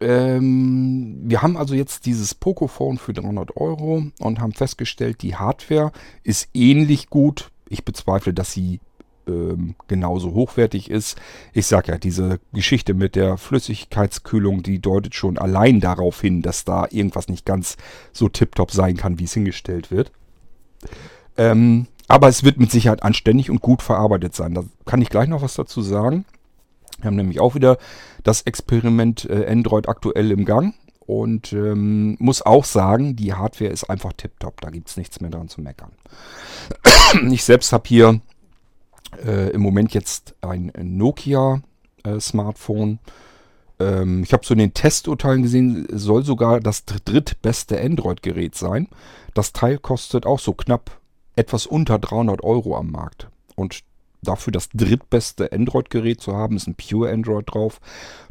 ähm, 0.00 1.20
wir 1.22 1.42
haben 1.42 1.56
also 1.56 1.74
jetzt 1.74 2.06
dieses 2.06 2.34
Pocophone 2.34 2.98
für 2.98 3.12
300 3.12 3.56
Euro 3.56 4.04
und 4.18 4.40
haben 4.40 4.52
festgestellt, 4.52 5.22
die 5.22 5.36
Hardware 5.36 5.92
ist 6.22 6.48
ähnlich 6.54 7.10
gut. 7.10 7.50
Ich 7.68 7.84
bezweifle, 7.84 8.32
dass 8.32 8.52
sie 8.52 8.80
ähm, 9.28 9.74
genauso 9.88 10.32
hochwertig 10.32 10.90
ist. 10.90 11.20
Ich 11.52 11.66
sage 11.66 11.92
ja, 11.92 11.98
diese 11.98 12.40
Geschichte 12.52 12.94
mit 12.94 13.14
der 13.14 13.36
Flüssigkeitskühlung, 13.36 14.62
die 14.62 14.80
deutet 14.80 15.14
schon 15.14 15.38
allein 15.38 15.80
darauf 15.80 16.20
hin, 16.20 16.40
dass 16.40 16.64
da 16.64 16.86
irgendwas 16.90 17.28
nicht 17.28 17.44
ganz 17.44 17.76
so 18.12 18.28
tiptop 18.28 18.70
sein 18.70 18.96
kann, 18.96 19.18
wie 19.18 19.24
es 19.24 19.34
hingestellt 19.34 19.90
wird. 19.90 20.12
Ähm, 21.36 21.86
aber 22.08 22.28
es 22.28 22.42
wird 22.42 22.58
mit 22.58 22.70
Sicherheit 22.70 23.02
anständig 23.02 23.50
und 23.50 23.60
gut 23.60 23.82
verarbeitet 23.82 24.34
sein. 24.34 24.54
Da 24.54 24.64
kann 24.86 25.02
ich 25.02 25.10
gleich 25.10 25.28
noch 25.28 25.42
was 25.42 25.54
dazu 25.54 25.82
sagen. 25.82 26.24
Wir 27.00 27.08
haben 27.08 27.16
nämlich 27.16 27.40
auch 27.40 27.54
wieder 27.54 27.78
das 28.22 28.42
Experiment 28.42 29.28
äh, 29.28 29.46
Android 29.48 29.88
aktuell 29.88 30.30
im 30.30 30.44
Gang. 30.44 30.74
Und 31.06 31.52
ähm, 31.52 32.16
muss 32.20 32.42
auch 32.42 32.64
sagen, 32.64 33.16
die 33.16 33.34
Hardware 33.34 33.72
ist 33.72 33.90
einfach 33.90 34.12
tiptop. 34.12 34.60
Da 34.60 34.70
gibt 34.70 34.88
es 34.88 34.96
nichts 34.96 35.20
mehr 35.20 35.30
dran 35.30 35.48
zu 35.48 35.60
meckern. 35.60 35.90
ich 37.32 37.42
selbst 37.42 37.72
habe 37.72 37.88
hier 37.88 38.20
äh, 39.24 39.50
im 39.50 39.60
Moment 39.60 39.92
jetzt 39.92 40.36
ein 40.40 40.72
Nokia-Smartphone. 40.80 43.00
Äh, 43.78 44.02
ähm, 44.02 44.22
ich 44.22 44.32
habe 44.32 44.46
so 44.46 44.54
in 44.54 44.58
den 44.58 44.74
Testurteilen 44.74 45.42
gesehen, 45.42 45.88
soll 45.90 46.24
sogar 46.24 46.60
das 46.60 46.84
drittbeste 46.84 47.80
Android-Gerät 47.80 48.54
sein. 48.54 48.88
Das 49.34 49.52
Teil 49.52 49.78
kostet 49.78 50.26
auch 50.26 50.38
so 50.38 50.52
knapp 50.52 51.00
etwas 51.34 51.66
unter 51.66 51.98
300 51.98 52.44
Euro 52.44 52.76
am 52.76 52.90
Markt. 52.90 53.28
Und 53.56 53.80
dafür 54.22 54.52
das 54.52 54.68
drittbeste 54.70 55.52
Android-Gerät 55.52 56.20
zu 56.20 56.34
haben, 56.34 56.56
ist 56.56 56.66
ein 56.66 56.74
Pure 56.74 57.10
Android 57.10 57.46
drauf. 57.52 57.80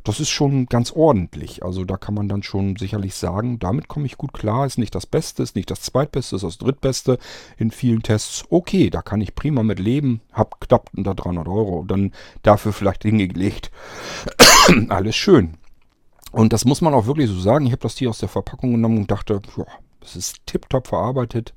Das 0.03 0.19
ist 0.19 0.29
schon 0.29 0.67
ganz 0.67 0.91
ordentlich. 0.91 1.63
Also 1.63 1.85
da 1.85 1.97
kann 1.97 2.13
man 2.13 2.29
dann 2.29 2.43
schon 2.43 2.75
sicherlich 2.75 3.15
sagen, 3.15 3.59
damit 3.59 3.87
komme 3.87 4.05
ich 4.05 4.17
gut 4.17 4.33
klar. 4.33 4.65
Ist 4.65 4.77
nicht 4.77 4.95
das 4.95 5.05
Beste, 5.05 5.43
ist 5.43 5.55
nicht 5.55 5.71
das 5.71 5.81
Zweitbeste, 5.81 6.35
ist 6.35 6.43
das 6.43 6.57
Drittbeste 6.57 7.17
in 7.57 7.71
vielen 7.71 8.03
Tests. 8.03 8.43
Okay, 8.49 8.89
da 8.89 9.01
kann 9.01 9.21
ich 9.21 9.35
prima 9.35 9.63
mit 9.63 9.79
leben. 9.79 10.21
Hab 10.31 10.61
knapp 10.61 10.89
unter 10.95 11.15
300 11.15 11.47
Euro. 11.47 11.83
Dann 11.87 12.13
dafür 12.43 12.73
vielleicht 12.73 13.03
hingelegt. 13.03 13.71
Alles 14.89 15.15
schön. 15.15 15.57
Und 16.31 16.53
das 16.53 16.65
muss 16.65 16.81
man 16.81 16.93
auch 16.93 17.07
wirklich 17.07 17.29
so 17.29 17.39
sagen. 17.39 17.65
Ich 17.65 17.71
habe 17.71 17.81
das 17.81 17.97
hier 17.97 18.09
aus 18.09 18.19
der 18.19 18.29
Verpackung 18.29 18.71
genommen 18.71 18.99
und 18.99 19.11
dachte, 19.11 19.41
ja, 19.57 19.65
das 19.99 20.15
ist 20.15 20.45
tiptop 20.45 20.87
verarbeitet. 20.87 21.53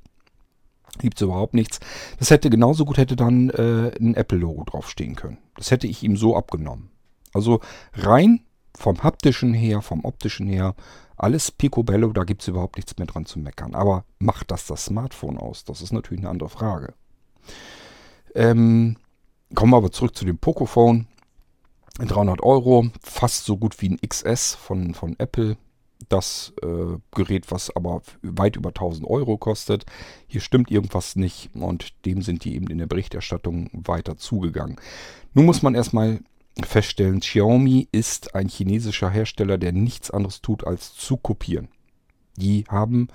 Gibt 0.99 1.17
es 1.17 1.21
überhaupt 1.23 1.53
nichts. 1.53 1.79
Das 2.19 2.29
hätte 2.29 2.49
genauso 2.49 2.85
gut 2.85 2.97
hätte 2.97 3.15
dann 3.15 3.49
äh, 3.49 3.91
ein 3.99 4.15
Apple-Logo 4.15 4.63
draufstehen 4.65 5.15
können. 5.15 5.39
Das 5.55 5.71
hätte 5.71 5.87
ich 5.87 6.03
ihm 6.03 6.17
so 6.17 6.37
abgenommen. 6.37 6.91
Also 7.33 7.61
rein 7.93 8.41
vom 8.77 9.01
haptischen 9.03 9.53
her, 9.53 9.81
vom 9.81 10.05
optischen 10.05 10.47
her, 10.47 10.75
alles 11.17 11.51
picobello, 11.51 12.11
da 12.11 12.23
gibt 12.23 12.41
es 12.41 12.47
überhaupt 12.47 12.75
nichts 12.75 12.97
mehr 12.97 13.07
dran 13.07 13.25
zu 13.25 13.39
meckern. 13.39 13.75
Aber 13.75 14.05
macht 14.19 14.51
das 14.51 14.65
das 14.65 14.85
Smartphone 14.85 15.37
aus? 15.37 15.63
Das 15.63 15.81
ist 15.81 15.93
natürlich 15.93 16.21
eine 16.21 16.29
andere 16.29 16.49
Frage. 16.49 16.93
Ähm, 18.35 18.97
kommen 19.53 19.71
wir 19.71 19.77
aber 19.77 19.91
zurück 19.91 20.15
zu 20.15 20.25
dem 20.25 20.37
Pocophone. 20.37 21.07
300 21.99 22.41
Euro, 22.41 22.87
fast 23.03 23.45
so 23.45 23.57
gut 23.57 23.79
wie 23.81 23.89
ein 23.89 23.99
XS 24.01 24.55
von, 24.55 24.95
von 24.95 25.15
Apple 25.19 25.57
das 26.09 26.53
äh, 26.61 26.97
Gerät, 27.11 27.51
was 27.51 27.75
aber 27.75 28.01
weit 28.21 28.55
über 28.55 28.69
1000 28.69 29.07
Euro 29.07 29.37
kostet. 29.37 29.85
Hier 30.27 30.41
stimmt 30.41 30.71
irgendwas 30.71 31.15
nicht 31.15 31.49
und 31.53 32.05
dem 32.05 32.21
sind 32.21 32.45
die 32.45 32.55
eben 32.55 32.67
in 32.67 32.77
der 32.77 32.87
Berichterstattung 32.87 33.69
weiter 33.73 34.17
zugegangen. 34.17 34.77
Nun 35.33 35.45
muss 35.45 35.61
man 35.61 35.75
erstmal 35.75 36.19
feststellen, 36.61 37.19
Xiaomi 37.19 37.87
ist 37.91 38.35
ein 38.35 38.47
chinesischer 38.47 39.09
Hersteller, 39.09 39.57
der 39.57 39.71
nichts 39.71 40.11
anderes 40.11 40.41
tut, 40.41 40.65
als 40.65 40.93
zu 40.93 41.17
kopieren. 41.17 41.69
Die 42.35 42.65
haben, 42.67 43.07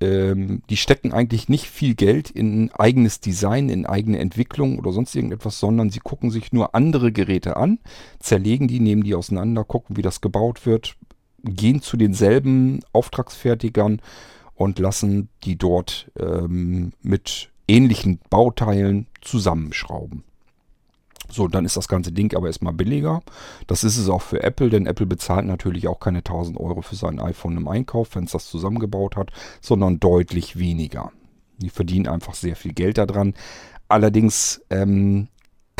ähm, 0.00 0.62
die 0.70 0.76
stecken 0.76 1.12
eigentlich 1.12 1.48
nicht 1.48 1.66
viel 1.66 1.94
Geld 1.94 2.30
in 2.30 2.70
eigenes 2.72 3.20
Design, 3.20 3.68
in 3.68 3.86
eigene 3.86 4.18
Entwicklung 4.18 4.78
oder 4.78 4.92
sonst 4.92 5.14
irgendetwas, 5.14 5.58
sondern 5.58 5.90
sie 5.90 6.00
gucken 6.00 6.30
sich 6.30 6.52
nur 6.52 6.74
andere 6.74 7.12
Geräte 7.12 7.56
an, 7.56 7.80
zerlegen 8.20 8.68
die, 8.68 8.80
nehmen 8.80 9.02
die 9.02 9.14
auseinander, 9.14 9.64
gucken, 9.64 9.96
wie 9.96 10.02
das 10.02 10.20
gebaut 10.20 10.66
wird, 10.66 10.96
gehen 11.44 11.82
zu 11.82 11.96
denselben 11.96 12.80
Auftragsfertigern 12.92 14.00
und 14.54 14.78
lassen 14.78 15.28
die 15.44 15.56
dort 15.56 16.10
ähm, 16.18 16.92
mit 17.02 17.50
ähnlichen 17.68 18.20
Bauteilen 18.30 19.06
zusammenschrauben. 19.20 20.24
So, 21.30 21.48
dann 21.48 21.64
ist 21.64 21.76
das 21.76 21.88
ganze 21.88 22.12
Ding 22.12 22.34
aber 22.36 22.48
erstmal 22.48 22.74
billiger. 22.74 23.22
Das 23.66 23.82
ist 23.82 23.96
es 23.96 24.08
auch 24.08 24.22
für 24.22 24.42
Apple, 24.42 24.68
denn 24.68 24.86
Apple 24.86 25.06
bezahlt 25.06 25.46
natürlich 25.46 25.88
auch 25.88 25.98
keine 25.98 26.18
1000 26.18 26.58
Euro 26.60 26.82
für 26.82 26.96
sein 26.96 27.18
iPhone 27.18 27.56
im 27.56 27.66
Einkauf, 27.66 28.14
wenn 28.14 28.24
es 28.24 28.32
das 28.32 28.48
zusammengebaut 28.48 29.16
hat, 29.16 29.30
sondern 29.60 30.00
deutlich 30.00 30.58
weniger. 30.58 31.12
Die 31.58 31.70
verdienen 31.70 32.08
einfach 32.08 32.34
sehr 32.34 32.56
viel 32.56 32.72
Geld 32.72 32.98
daran. 32.98 33.34
Allerdings 33.88 34.62
ähm, 34.70 35.28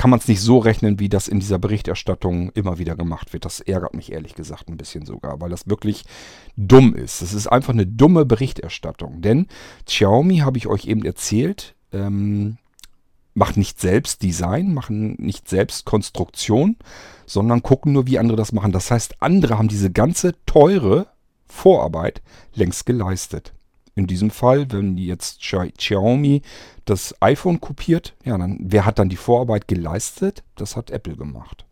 kann 0.05 0.11
man 0.11 0.21
es 0.21 0.29
nicht 0.29 0.43
so 0.43 0.59
rechnen, 0.59 1.01
wie 1.01 1.09
das 1.09 1.29
in 1.29 1.41
dieser 1.41 1.59
Berichterstattung 1.59 2.51
immer 2.51 2.77
wieder 2.79 2.95
gemacht 2.95 3.33
wird. 3.33 3.47
Das 3.47 3.61
ärgert 3.61 3.95
mich 3.95 4.13
ehrlich 4.13 4.35
gesagt 4.35 4.69
ein 4.69 4.77
bisschen 4.77 5.07
sogar, 5.07 5.41
weil 5.41 5.49
das 5.49 5.67
wirklich 5.67 6.05
dumm 6.59 6.95
ist. 6.95 7.23
Das 7.23 7.33
ist 7.33 7.47
einfach 7.47 7.73
eine 7.73 7.87
dumme 7.87 8.27
Berichterstattung. 8.27 9.23
Denn 9.23 9.47
Xiaomi, 9.87 10.41
habe 10.41 10.59
ich 10.59 10.67
euch 10.67 10.85
eben 10.89 11.07
erzählt, 11.07 11.75
ähm, 11.91 12.59
macht 13.33 13.57
nicht 13.57 13.81
selbst 13.81 14.23
Design, 14.23 14.75
machen 14.75 15.15
nicht 15.15 15.49
selbst 15.49 15.87
Konstruktion, 15.87 16.77
sondern 17.25 17.63
gucken 17.63 17.95
nur, 17.95 18.07
wie 18.07 18.19
andere 18.19 18.37
das 18.37 18.53
machen. 18.53 18.73
Das 18.73 18.91
heißt, 18.91 19.23
andere 19.23 19.57
haben 19.57 19.69
diese 19.69 19.91
ganze 19.91 20.35
teure 20.45 21.07
Vorarbeit 21.47 22.21
längst 22.55 22.85
geleistet. 22.85 23.55
In 23.97 24.07
diesem 24.07 24.31
Fall, 24.31 24.71
wenn 24.73 24.97
jetzt 24.99 25.41
Xiaomi 25.41 26.43
das 26.85 27.15
iPhone 27.21 27.61
kopiert, 27.61 28.15
ja, 28.25 28.37
dann 28.37 28.59
wer 28.61 28.85
hat 28.85 28.99
dann 28.99 29.09
die 29.09 29.17
Vorarbeit 29.17 29.69
geleistet? 29.69 30.43
Das 30.57 30.77
hat 30.77 30.91
Apple 30.91 31.17
gemacht. 31.17 31.65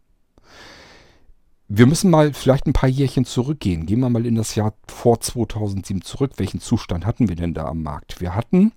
Wir 1.69 1.87
müssen 1.87 2.11
mal 2.11 2.33
vielleicht 2.33 2.67
ein 2.67 2.75
paar 2.75 2.89
Jährchen 2.89 3.25
zurückgehen. 3.25 3.87
Gehen 3.87 4.01
wir 4.01 4.11
mal 4.11 4.27
in 4.27 4.35
das 4.35 4.55
Jahr 4.55 4.75
vor 4.87 5.21
2007 5.21 6.03
zurück. 6.03 6.33
Welchen 6.37 6.61
Zustand 6.61 7.07
hatten 7.07 7.29
wir 7.29 7.37
denn 7.37 7.55
da 7.55 7.65
am 7.65 7.83
Markt? 7.83 8.21
Wir 8.21 8.35
hatten, 8.35 8.73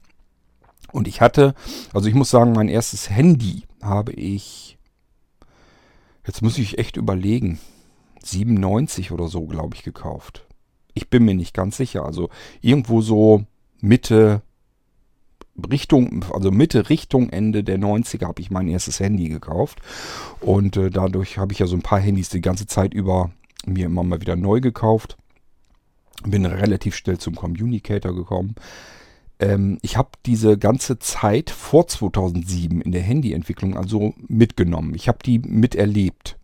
und 0.92 1.10
ich 1.10 1.20
hatte, 1.20 1.56
also 1.94 2.08
ich 2.08 2.16
muss 2.16 2.30
sagen, 2.30 2.54
mein 2.54 2.70
erstes 2.70 3.10
Handy 3.10 3.64
habe 3.82 4.14
ich, 4.14 4.78
jetzt 6.26 6.42
muss 6.42 6.58
ich 6.58 6.78
echt 6.78 6.96
überlegen, 6.96 7.60
97 8.24 9.12
oder 9.12 9.28
so, 9.28 9.46
glaube 9.46 9.76
ich, 9.76 9.84
gekauft. 9.84 10.45
Ich 10.96 11.10
bin 11.10 11.26
mir 11.26 11.36
nicht 11.36 11.54
ganz 11.54 11.78
sicher. 11.78 12.04
Also 12.04 12.30
irgendwo 12.62 13.02
so 13.02 13.46
Mitte 13.82 14.42
Richtung, 15.70 16.26
also 16.34 16.52
Mitte 16.52 16.90
Richtung 16.90 17.30
Ende 17.30 17.64
der 17.64 17.78
90er 17.78 18.28
habe 18.28 18.42
ich 18.42 18.50
mein 18.50 18.68
erstes 18.68 19.00
Handy 19.00 19.30
gekauft. 19.30 19.80
Und 20.42 20.76
äh, 20.78 20.90
dadurch 20.90 21.38
habe 21.38 21.54
ich 21.54 21.60
ja 21.60 21.68
so 21.68 21.76
ein 21.76 21.82
paar 21.82 22.00
Handys 22.00 22.30
die 22.30 22.42
ganze 22.42 22.66
Zeit 22.66 22.94
über 22.94 23.32
mir 23.66 23.86
immer 23.86 24.04
mal 24.04 24.22
wieder 24.22 24.36
neu 24.36 24.60
gekauft. 24.60 25.18
Bin 26.26 26.46
relativ 26.46 26.96
schnell 26.96 27.20
zum 27.20 27.36
Communicator 27.36 28.16
gekommen. 28.16 28.56
Ähm, 29.40 29.78
ich 29.82 29.98
habe 29.98 30.10
diese 30.26 30.58
ganze 30.58 31.00
Zeit 31.00 31.50
vor 31.50 31.88
2007 31.88 32.82
in 32.82 32.92
der 32.92 33.02
Handyentwicklung 33.02 33.78
also 33.78 34.14
mitgenommen. 34.28 34.96
Ich 34.96 35.08
habe 35.08 35.20
die 35.26 35.40
miterlebt. 35.40 36.38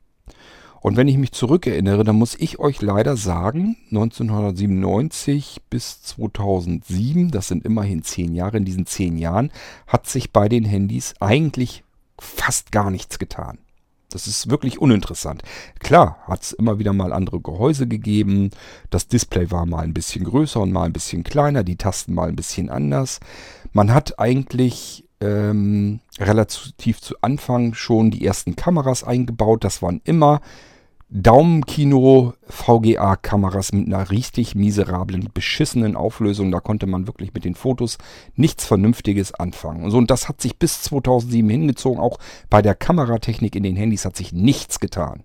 Und 0.81 0.97
wenn 0.97 1.07
ich 1.07 1.17
mich 1.17 1.31
zurückerinnere, 1.31 2.03
dann 2.03 2.15
muss 2.15 2.35
ich 2.35 2.59
euch 2.59 2.81
leider 2.81 3.15
sagen, 3.15 3.77
1997 3.91 5.61
bis 5.69 6.01
2007, 6.01 7.29
das 7.29 7.47
sind 7.47 7.63
immerhin 7.65 8.01
zehn 8.01 8.33
Jahre, 8.33 8.57
in 8.57 8.65
diesen 8.65 8.87
zehn 8.87 9.17
Jahren 9.19 9.51
hat 9.85 10.07
sich 10.07 10.31
bei 10.31 10.49
den 10.49 10.65
Handys 10.65 11.13
eigentlich 11.19 11.83
fast 12.19 12.71
gar 12.71 12.89
nichts 12.89 13.19
getan. 13.19 13.59
Das 14.09 14.27
ist 14.27 14.49
wirklich 14.49 14.81
uninteressant. 14.81 15.43
Klar, 15.79 16.17
hat 16.27 16.41
es 16.41 16.51
immer 16.51 16.79
wieder 16.79 16.93
mal 16.93 17.13
andere 17.13 17.39
Gehäuse 17.39 17.87
gegeben. 17.87 18.49
Das 18.89 19.07
Display 19.07 19.51
war 19.51 19.65
mal 19.65 19.83
ein 19.83 19.93
bisschen 19.93 20.25
größer 20.25 20.59
und 20.59 20.71
mal 20.71 20.83
ein 20.83 20.93
bisschen 20.93 21.23
kleiner, 21.23 21.63
die 21.63 21.77
Tasten 21.77 22.13
mal 22.13 22.27
ein 22.27 22.35
bisschen 22.35 22.69
anders. 22.69 23.19
Man 23.71 23.93
hat 23.93 24.19
eigentlich 24.19 25.05
ähm, 25.21 25.99
relativ 26.19 27.01
zu 27.01 27.15
Anfang 27.21 27.73
schon 27.73 28.11
die 28.11 28.25
ersten 28.25 28.55
Kameras 28.55 29.03
eingebaut. 29.03 29.63
Das 29.63 29.81
waren 29.81 30.01
immer 30.03 30.41
Daumenkino 31.13 32.33
VGA-Kameras 32.47 33.73
mit 33.73 33.87
einer 33.87 34.11
richtig 34.11 34.55
miserablen, 34.55 35.29
beschissenen 35.33 35.97
Auflösung. 35.97 36.51
Da 36.51 36.61
konnte 36.61 36.87
man 36.87 37.05
wirklich 37.05 37.33
mit 37.33 37.43
den 37.43 37.55
Fotos 37.55 37.97
nichts 38.35 38.65
Vernünftiges 38.65 39.33
anfangen. 39.33 39.83
Und, 39.83 39.91
so, 39.91 39.97
und 39.97 40.09
das 40.09 40.29
hat 40.29 40.41
sich 40.41 40.57
bis 40.57 40.83
2007 40.83 41.49
hingezogen. 41.49 41.99
Auch 41.99 42.17
bei 42.49 42.61
der 42.61 42.75
Kameratechnik 42.75 43.55
in 43.57 43.63
den 43.63 43.75
Handys 43.75 44.05
hat 44.05 44.15
sich 44.15 44.31
nichts 44.31 44.79
getan. 44.79 45.23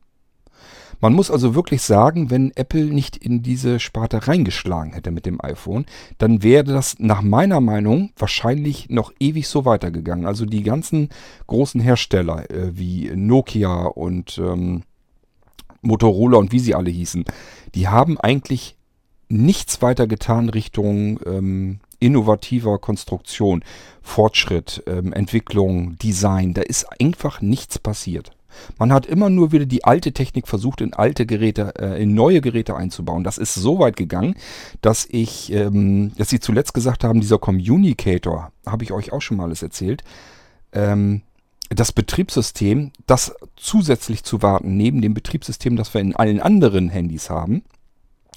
Man 1.00 1.12
muss 1.12 1.30
also 1.30 1.54
wirklich 1.54 1.82
sagen, 1.82 2.30
wenn 2.30 2.52
Apple 2.56 2.84
nicht 2.84 3.16
in 3.16 3.42
diese 3.42 3.80
Sparte 3.80 4.26
reingeschlagen 4.26 4.92
hätte 4.92 5.10
mit 5.10 5.26
dem 5.26 5.40
iPhone, 5.42 5.86
dann 6.18 6.42
wäre 6.42 6.64
das 6.64 6.98
nach 6.98 7.22
meiner 7.22 7.60
Meinung 7.60 8.10
wahrscheinlich 8.16 8.88
noch 8.88 9.12
ewig 9.20 9.48
so 9.48 9.64
weitergegangen. 9.64 10.26
Also 10.26 10.46
die 10.46 10.62
ganzen 10.62 11.10
großen 11.46 11.80
Hersteller 11.80 12.50
äh, 12.50 12.76
wie 12.78 13.10
Nokia 13.14 13.84
und 13.84 14.38
ähm, 14.38 14.82
Motorola 15.82 16.38
und 16.38 16.52
wie 16.52 16.58
sie 16.58 16.74
alle 16.74 16.90
hießen, 16.90 17.24
die 17.74 17.88
haben 17.88 18.18
eigentlich 18.18 18.76
nichts 19.28 19.82
weiter 19.82 20.06
getan 20.06 20.48
Richtung 20.48 21.18
ähm, 21.26 21.80
innovativer 21.98 22.78
Konstruktion, 22.78 23.64
Fortschritt, 24.02 24.82
ähm, 24.86 25.12
Entwicklung, 25.12 25.96
Design. 25.98 26.54
Da 26.54 26.62
ist 26.62 26.86
einfach 27.00 27.40
nichts 27.40 27.78
passiert. 27.78 28.35
Man 28.78 28.92
hat 28.92 29.06
immer 29.06 29.30
nur 29.30 29.52
wieder 29.52 29.66
die 29.66 29.84
alte 29.84 30.12
Technik 30.12 30.48
versucht, 30.48 30.80
in 30.80 30.94
alte 30.94 31.26
Geräte, 31.26 31.74
äh, 31.78 32.02
in 32.02 32.14
neue 32.14 32.40
Geräte 32.40 32.76
einzubauen. 32.76 33.24
Das 33.24 33.38
ist 33.38 33.54
so 33.54 33.78
weit 33.78 33.96
gegangen, 33.96 34.34
dass 34.82 35.06
ich, 35.10 35.52
ähm, 35.52 36.12
dass 36.16 36.30
sie 36.30 36.40
zuletzt 36.40 36.74
gesagt 36.74 37.04
haben, 37.04 37.20
dieser 37.20 37.38
Communicator, 37.38 38.52
habe 38.66 38.84
ich 38.84 38.92
euch 38.92 39.12
auch 39.12 39.22
schon 39.22 39.36
mal 39.36 39.44
alles 39.44 39.62
erzählt, 39.62 40.02
ähm, 40.72 41.22
das 41.68 41.92
Betriebssystem, 41.92 42.92
das 43.06 43.34
zusätzlich 43.56 44.22
zu 44.22 44.42
warten, 44.42 44.76
neben 44.76 45.02
dem 45.02 45.14
Betriebssystem, 45.14 45.76
das 45.76 45.92
wir 45.94 46.00
in 46.00 46.14
allen 46.14 46.40
anderen 46.40 46.88
Handys 46.88 47.28
haben, 47.28 47.64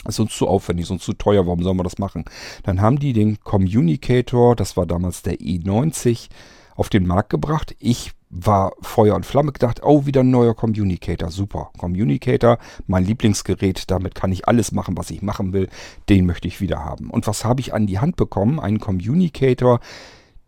ist 0.08 0.20
uns 0.20 0.36
zu 0.36 0.48
aufwendig, 0.48 0.84
ist 0.84 0.92
uns 0.92 1.04
zu 1.04 1.14
teuer, 1.14 1.46
warum 1.46 1.62
sollen 1.62 1.78
wir 1.78 1.84
das 1.84 2.00
machen? 2.00 2.26
Dann 2.64 2.82
haben 2.82 3.00
die 3.00 3.14
den 3.14 3.40
Communicator, 3.42 4.56
das 4.56 4.78
war 4.78 4.86
damals 4.86 5.22
der 5.22 5.40
i90, 5.40 6.30
auf 6.76 6.90
den 6.90 7.06
Markt 7.06 7.30
gebracht. 7.30 7.76
Ich 7.80 8.12
war 8.30 8.74
Feuer 8.82 9.16
und 9.16 9.26
Flamme 9.26 9.52
gedacht, 9.52 9.82
oh, 9.84 10.06
wieder 10.06 10.22
ein 10.22 10.30
neuer 10.30 10.56
Communicator, 10.56 11.32
super. 11.32 11.72
Communicator, 11.78 12.60
mein 12.86 13.04
Lieblingsgerät, 13.04 13.90
damit 13.90 14.16
kann 14.16 14.32
ich 14.32 14.48
alles 14.48 14.72
machen, 14.72 14.98
was 14.98 15.10
ich 15.10 15.22
machen 15.22 15.52
will, 15.52 15.68
den 16.10 16.26
möchte 16.26 16.48
ich 16.48 16.62
wieder 16.62 16.86
haben. 16.86 17.10
Und 17.10 17.26
was 17.28 17.44
habe 17.44 17.62
ich 17.62 17.74
an 17.74 17.88
die 17.88 18.00
Hand 18.00 18.16
bekommen? 18.18 18.60
Einen 18.60 18.80
Communicator, 18.80 19.80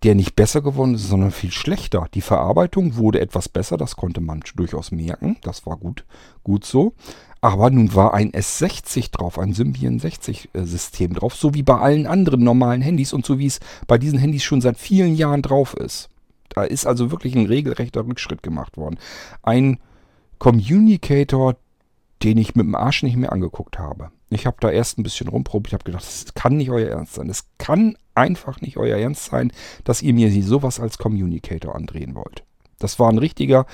der 0.04 0.16
nicht 0.16 0.36
besser 0.36 0.62
geworden 0.62 0.96
ist, 0.96 1.08
sondern 1.08 1.32
viel 1.32 1.52
schlechter. 1.52 2.08
Die 2.14 2.22
Verarbeitung 2.22 2.98
wurde 2.98 3.20
etwas 3.20 3.50
besser, 3.50 3.78
das 3.78 3.96
konnte 3.96 4.22
man 4.22 4.42
durchaus 4.56 4.92
merken. 4.92 5.38
Das 5.42 5.66
war 5.66 5.78
gut, 5.78 6.06
gut 6.44 6.66
so. 6.66 6.94
Aber 7.44 7.72
nun 7.72 7.96
war 7.96 8.14
ein 8.14 8.32
S60 8.32 9.12
drauf, 9.12 9.40
ein 9.40 9.54
Symbian 9.54 9.98
60 9.98 10.50
System 10.54 11.14
drauf, 11.14 11.34
so 11.34 11.56
wie 11.56 11.64
bei 11.64 11.80
allen 11.80 12.06
anderen 12.06 12.44
normalen 12.44 12.84
Handys 12.84 13.14
und 13.14 13.26
so 13.26 13.40
wie 13.40 13.48
es 13.48 13.60
bei 13.88 13.98
diesen 13.98 14.20
Handys 14.20 14.44
schon 14.44 14.62
seit 14.62 14.78
vielen 14.78 15.16
Jahren 15.16 15.42
drauf 15.42 15.74
ist. 15.74 16.11
Da 16.54 16.64
ist 16.64 16.86
also 16.86 17.12
wirklich 17.12 17.36
ein 17.36 17.46
regelrechter 17.46 18.06
Rückschritt 18.06 18.44
gemacht 18.44 18.78
worden. 18.78 19.00
Ein 19.42 19.80
Communicator, 20.38 21.56
den 22.24 22.38
ich 22.38 22.56
mit 22.56 22.66
dem 22.66 22.76
Arsch 22.76 23.04
nicht 23.04 23.16
mehr 23.16 23.32
angeguckt 23.32 23.80
habe. 23.80 24.12
Ich 24.30 24.46
habe 24.46 24.58
da 24.60 24.70
erst 24.70 24.98
ein 24.98 25.04
bisschen 25.04 25.28
rumprobiert, 25.28 25.68
ich 25.68 25.74
habe 25.74 25.84
gedacht, 25.84 26.06
das 26.06 26.34
kann 26.34 26.58
nicht 26.58 26.70
euer 26.70 26.90
Ernst 26.90 27.16
sein. 27.16 27.30
Es 27.30 27.46
kann 27.58 27.98
einfach 28.16 28.62
nicht 28.62 28.78
euer 28.78 28.98
Ernst 28.98 29.26
sein, 29.26 29.52
dass 29.84 30.02
ihr 30.02 30.14
mir 30.14 30.32
sowas 30.44 30.80
als 30.80 30.98
Communicator 30.98 31.76
andrehen 31.76 32.16
wollt. 32.16 32.44
Das 32.80 33.00
war 33.00 33.10
ein 33.10 33.18
richtiger, 33.18 33.66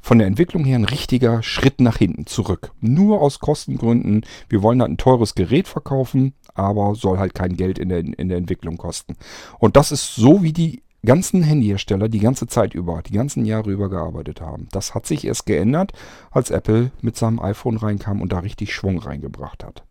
von 0.00 0.18
der 0.18 0.26
Entwicklung 0.26 0.64
her 0.64 0.76
ein 0.76 0.84
richtiger 0.84 1.42
Schritt 1.42 1.80
nach 1.80 1.98
hinten 1.98 2.26
zurück. 2.26 2.72
Nur 2.80 3.20
aus 3.20 3.38
Kostengründen. 3.38 4.24
Wir 4.48 4.62
wollen 4.62 4.80
halt 4.80 4.90
ein 4.90 4.96
teures 4.96 5.34
Gerät 5.34 5.68
verkaufen, 5.68 6.34
aber 6.54 6.94
soll 6.94 7.18
halt 7.18 7.34
kein 7.34 7.56
Geld 7.56 7.78
in 7.78 7.88
der, 7.90 7.98
in 7.98 8.28
der 8.28 8.38
Entwicklung 8.38 8.76
kosten. 8.76 9.16
Und 9.58 9.76
das 9.76 9.92
ist 9.92 10.14
so, 10.14 10.42
wie 10.42 10.52
die 10.52 10.82
ganzen 11.04 11.42
Handyhersteller 11.42 12.08
die 12.08 12.18
ganze 12.18 12.46
Zeit 12.46 12.74
über, 12.74 13.02
die 13.02 13.12
ganzen 13.12 13.44
Jahre 13.44 13.70
über 13.70 13.88
gearbeitet 13.88 14.40
haben. 14.40 14.68
Das 14.72 14.94
hat 14.94 15.06
sich 15.06 15.24
erst 15.24 15.46
geändert, 15.46 15.92
als 16.30 16.50
Apple 16.50 16.90
mit 17.00 17.16
seinem 17.16 17.40
iPhone 17.40 17.76
reinkam 17.76 18.20
und 18.20 18.32
da 18.32 18.40
richtig 18.40 18.74
Schwung 18.74 18.98
reingebracht 18.98 19.64
hat. 19.64 19.82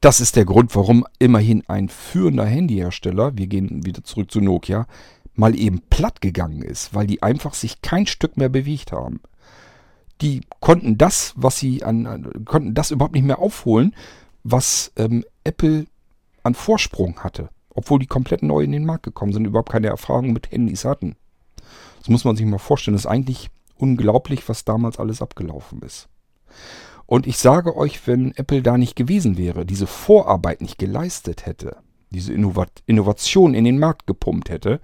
Das 0.00 0.20
ist 0.20 0.36
der 0.36 0.44
Grund, 0.44 0.74
warum 0.76 1.04
immerhin 1.18 1.64
ein 1.68 1.88
führender 1.88 2.46
Handyhersteller, 2.46 3.36
wir 3.36 3.48
gehen 3.48 3.84
wieder 3.84 4.04
zurück 4.04 4.30
zu 4.30 4.40
Nokia, 4.40 4.86
mal 5.34 5.58
eben 5.58 5.82
platt 5.90 6.20
gegangen 6.20 6.62
ist, 6.62 6.94
weil 6.94 7.06
die 7.06 7.22
einfach 7.22 7.54
sich 7.54 7.82
kein 7.82 8.06
Stück 8.06 8.36
mehr 8.36 8.48
bewegt 8.48 8.92
haben. 8.92 9.20
Die 10.20 10.42
konnten 10.60 10.98
das, 10.98 11.32
was 11.36 11.58
sie 11.58 11.84
an, 11.84 12.44
konnten 12.44 12.74
das 12.74 12.90
überhaupt 12.90 13.14
nicht 13.14 13.24
mehr 13.24 13.38
aufholen, 13.38 13.94
was 14.42 14.92
ähm, 14.96 15.24
Apple 15.44 15.86
an 16.42 16.54
Vorsprung 16.54 17.20
hatte, 17.20 17.50
obwohl 17.78 18.00
die 18.00 18.06
komplett 18.06 18.42
neu 18.42 18.64
in 18.64 18.72
den 18.72 18.84
Markt 18.84 19.04
gekommen 19.04 19.32
sind, 19.32 19.46
überhaupt 19.46 19.70
keine 19.70 19.86
Erfahrung 19.86 20.32
mit 20.32 20.50
Handys 20.50 20.84
hatten. 20.84 21.14
Das 22.00 22.08
muss 22.08 22.24
man 22.24 22.34
sich 22.34 22.44
mal 22.44 22.58
vorstellen. 22.58 22.96
Das 22.96 23.04
ist 23.04 23.10
eigentlich 23.10 23.50
unglaublich, 23.76 24.48
was 24.48 24.64
damals 24.64 24.98
alles 24.98 25.22
abgelaufen 25.22 25.80
ist. 25.82 26.08
Und 27.06 27.28
ich 27.28 27.38
sage 27.38 27.76
euch, 27.76 28.04
wenn 28.08 28.32
Apple 28.36 28.62
da 28.62 28.76
nicht 28.76 28.96
gewesen 28.96 29.38
wäre, 29.38 29.64
diese 29.64 29.86
Vorarbeit 29.86 30.60
nicht 30.60 30.76
geleistet 30.78 31.46
hätte, 31.46 31.76
diese 32.10 32.32
Innovat 32.32 32.82
Innovation 32.86 33.54
in 33.54 33.64
den 33.64 33.78
Markt 33.78 34.08
gepumpt 34.08 34.50
hätte, 34.50 34.80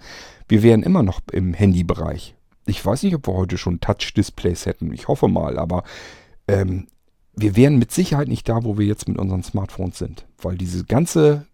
wir 0.47 0.63
wären 0.63 0.85
immer 0.85 1.03
noch 1.03 1.21
im 1.33 1.53
Handybereich. 1.53 2.37
Ich 2.65 2.87
weiß 2.87 3.03
nicht, 3.03 3.17
ob 3.17 3.27
wir 3.27 3.35
heute 3.35 3.59
schon 3.59 3.81
Touch-Displays 3.81 4.67
hätten. 4.67 4.93
Ich 4.93 5.09
hoffe 5.09 5.27
mal, 5.27 5.59
aber 5.59 5.83
ähm, 6.47 6.87
wir 7.35 7.57
wären 7.57 7.77
mit 7.77 7.91
Sicherheit 7.91 8.29
nicht 8.29 8.49
da, 8.49 8.63
wo 8.63 8.79
wir 8.79 8.87
jetzt 8.87 9.09
mit 9.09 9.19
unseren 9.19 9.43
Smartphones 9.43 9.99
sind. 9.99 10.27
Weil 10.41 10.57
diese 10.57 10.85
ganze 10.85 11.47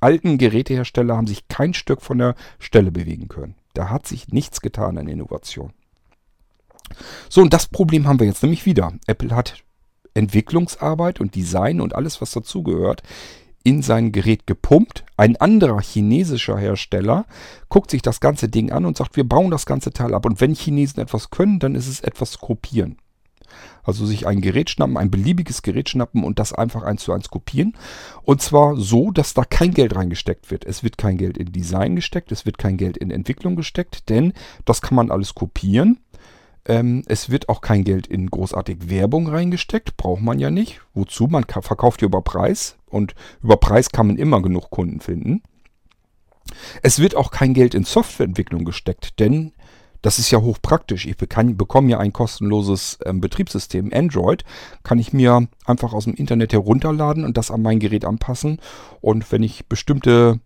alten 0.00 0.38
Gerätehersteller 0.38 1.16
haben 1.16 1.26
sich 1.26 1.48
kein 1.48 1.74
Stück 1.74 2.02
von 2.02 2.18
der 2.18 2.34
Stelle 2.58 2.90
bewegen 2.90 3.28
können. 3.28 3.54
Da 3.74 3.90
hat 3.90 4.06
sich 4.06 4.28
nichts 4.28 4.60
getan 4.60 4.98
an 4.98 5.08
Innovation. 5.08 5.72
So, 7.28 7.40
und 7.40 7.52
das 7.52 7.66
Problem 7.66 8.06
haben 8.06 8.20
wir 8.20 8.26
jetzt 8.26 8.42
nämlich 8.42 8.66
wieder. 8.66 8.92
Apple 9.06 9.34
hat 9.34 9.64
Entwicklungsarbeit 10.14 11.20
und 11.20 11.34
Design 11.34 11.80
und 11.80 11.94
alles, 11.94 12.20
was 12.20 12.30
dazugehört, 12.30 13.02
in 13.64 13.82
sein 13.82 14.12
Gerät 14.12 14.46
gepumpt. 14.46 15.04
Ein 15.16 15.36
anderer 15.36 15.80
chinesischer 15.80 16.58
Hersteller 16.58 17.24
guckt 17.68 17.90
sich 17.90 18.02
das 18.02 18.20
ganze 18.20 18.48
Ding 18.48 18.70
an 18.70 18.84
und 18.84 18.96
sagt, 18.96 19.16
wir 19.16 19.24
bauen 19.24 19.50
das 19.50 19.66
ganze 19.66 19.92
Teil 19.92 20.14
ab. 20.14 20.26
Und 20.26 20.40
wenn 20.40 20.54
Chinesen 20.54 21.02
etwas 21.02 21.30
können, 21.30 21.58
dann 21.58 21.74
ist 21.74 21.88
es 21.88 22.00
etwas 22.00 22.38
kopieren. 22.38 22.98
Also 23.82 24.06
sich 24.06 24.26
ein 24.26 24.40
Gerät 24.40 24.70
schnappen, 24.70 24.96
ein 24.96 25.10
beliebiges 25.10 25.62
Gerät 25.62 25.90
schnappen 25.90 26.24
und 26.24 26.38
das 26.38 26.52
einfach 26.52 26.82
eins 26.82 27.02
zu 27.04 27.12
eins 27.12 27.28
kopieren. 27.28 27.74
Und 28.22 28.40
zwar 28.40 28.76
so, 28.76 29.10
dass 29.10 29.34
da 29.34 29.44
kein 29.44 29.74
Geld 29.74 29.94
reingesteckt 29.94 30.50
wird. 30.50 30.64
Es 30.64 30.82
wird 30.82 30.98
kein 30.98 31.18
Geld 31.18 31.36
in 31.36 31.52
Design 31.52 31.96
gesteckt, 31.96 32.32
es 32.32 32.46
wird 32.46 32.58
kein 32.58 32.76
Geld 32.76 32.96
in 32.96 33.10
Entwicklung 33.10 33.56
gesteckt, 33.56 34.08
denn 34.08 34.32
das 34.64 34.80
kann 34.80 34.96
man 34.96 35.10
alles 35.10 35.34
kopieren. 35.34 36.00
Ähm, 36.66 37.02
es 37.06 37.30
wird 37.30 37.48
auch 37.48 37.60
kein 37.60 37.84
Geld 37.84 38.06
in 38.06 38.30
großartig 38.30 38.88
Werbung 38.88 39.28
reingesteckt, 39.28 39.96
braucht 39.96 40.22
man 40.22 40.38
ja 40.38 40.50
nicht. 40.50 40.80
Wozu? 40.94 41.26
Man 41.26 41.44
verkauft 41.44 42.00
ja 42.00 42.06
über 42.06 42.22
Preis 42.22 42.76
und 42.88 43.14
über 43.42 43.58
Preis 43.58 43.90
kann 43.90 44.06
man 44.06 44.16
immer 44.16 44.40
genug 44.40 44.70
Kunden 44.70 45.00
finden. 45.00 45.42
Es 46.82 46.98
wird 46.98 47.16
auch 47.16 47.30
kein 47.30 47.54
Geld 47.54 47.74
in 47.74 47.84
Softwareentwicklung 47.84 48.64
gesteckt, 48.64 49.18
denn 49.18 49.52
das 50.04 50.18
ist 50.18 50.30
ja 50.30 50.42
hochpraktisch. 50.42 51.06
Ich 51.06 51.16
bekomme 51.16 51.88
ja 51.88 51.98
ein 51.98 52.12
kostenloses 52.12 52.98
ähm, 53.06 53.22
Betriebssystem, 53.22 53.90
Android, 53.90 54.44
kann 54.82 54.98
ich 54.98 55.14
mir 55.14 55.48
einfach 55.64 55.94
aus 55.94 56.04
dem 56.04 56.12
Internet 56.12 56.52
herunterladen 56.52 57.24
und 57.24 57.38
das 57.38 57.50
an 57.50 57.62
mein 57.62 57.78
Gerät 57.78 58.04
anpassen. 58.04 58.60
Und 59.00 59.32
wenn 59.32 59.42
ich 59.42 59.66
bestimmte 59.66 60.40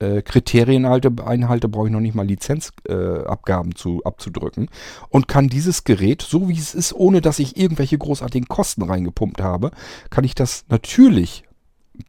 äh, 0.00 0.20
Kriterien 0.22 0.84
einhalte, 0.84 1.68
brauche 1.68 1.86
ich 1.86 1.92
noch 1.92 2.00
nicht 2.00 2.16
mal 2.16 2.26
Lizenzabgaben 2.26 3.70
äh, 3.70 3.74
zu, 3.76 4.02
abzudrücken 4.02 4.68
und 5.10 5.28
kann 5.28 5.48
dieses 5.48 5.84
Gerät, 5.84 6.20
so 6.20 6.48
wie 6.48 6.58
es 6.58 6.74
ist, 6.74 6.92
ohne 6.92 7.20
dass 7.20 7.38
ich 7.38 7.56
irgendwelche 7.56 7.96
großartigen 7.96 8.48
Kosten 8.48 8.82
reingepumpt 8.82 9.40
habe, 9.40 9.70
kann 10.10 10.24
ich 10.24 10.34
das 10.34 10.64
natürlich 10.70 11.44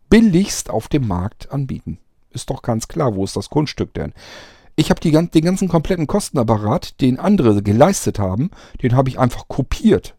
billigst 0.10 0.72
auf 0.72 0.88
dem 0.88 1.08
Markt 1.08 1.52
anbieten. 1.52 2.00
Ist 2.32 2.50
doch 2.50 2.64
ganz 2.64 2.88
klar, 2.88 3.16
wo 3.16 3.24
ist 3.24 3.36
das 3.36 3.52
Kunststück 3.52 3.94
denn? 3.94 4.14
Ich 4.76 4.90
habe 4.90 5.00
den 5.00 5.46
ganzen 5.46 5.68
kompletten 5.70 6.08
Kostenapparat, 6.08 7.00
den 7.00 7.20
andere 7.20 7.64
geleistet 7.64 8.20
haben, 8.20 8.52
den 8.82 8.96
habe 8.96 9.10
ich 9.10 9.20
einfach 9.20 9.48
kopiert. 9.48 10.16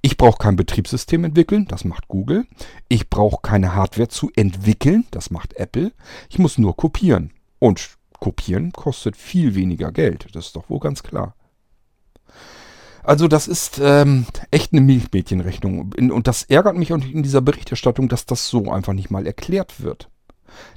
Ich 0.00 0.16
brauche 0.16 0.38
kein 0.38 0.54
Betriebssystem 0.54 1.24
entwickeln, 1.24 1.66
das 1.66 1.84
macht 1.84 2.06
Google. 2.06 2.46
Ich 2.88 3.10
brauche 3.10 3.40
keine 3.42 3.74
Hardware 3.74 4.08
zu 4.08 4.30
entwickeln, 4.36 5.06
das 5.10 5.30
macht 5.30 5.54
Apple. 5.54 5.92
Ich 6.30 6.38
muss 6.38 6.58
nur 6.58 6.76
kopieren. 6.76 7.32
Und 7.58 7.96
kopieren 8.20 8.70
kostet 8.72 9.16
viel 9.16 9.56
weniger 9.56 9.90
Geld, 9.90 10.28
das 10.32 10.46
ist 10.46 10.56
doch 10.56 10.70
wohl 10.70 10.78
ganz 10.78 11.02
klar. 11.02 11.34
Also 13.02 13.26
das 13.28 13.48
ist 13.48 13.80
ähm, 13.82 14.26
echt 14.50 14.72
eine 14.72 14.80
Milchmädchenrechnung. 14.80 15.92
Und 16.10 16.26
das 16.26 16.44
ärgert 16.44 16.76
mich 16.76 16.90
in 16.90 17.22
dieser 17.22 17.40
Berichterstattung, 17.40 18.08
dass 18.08 18.26
das 18.26 18.48
so 18.48 18.70
einfach 18.70 18.92
nicht 18.92 19.10
mal 19.10 19.26
erklärt 19.26 19.80
wird. 19.82 20.10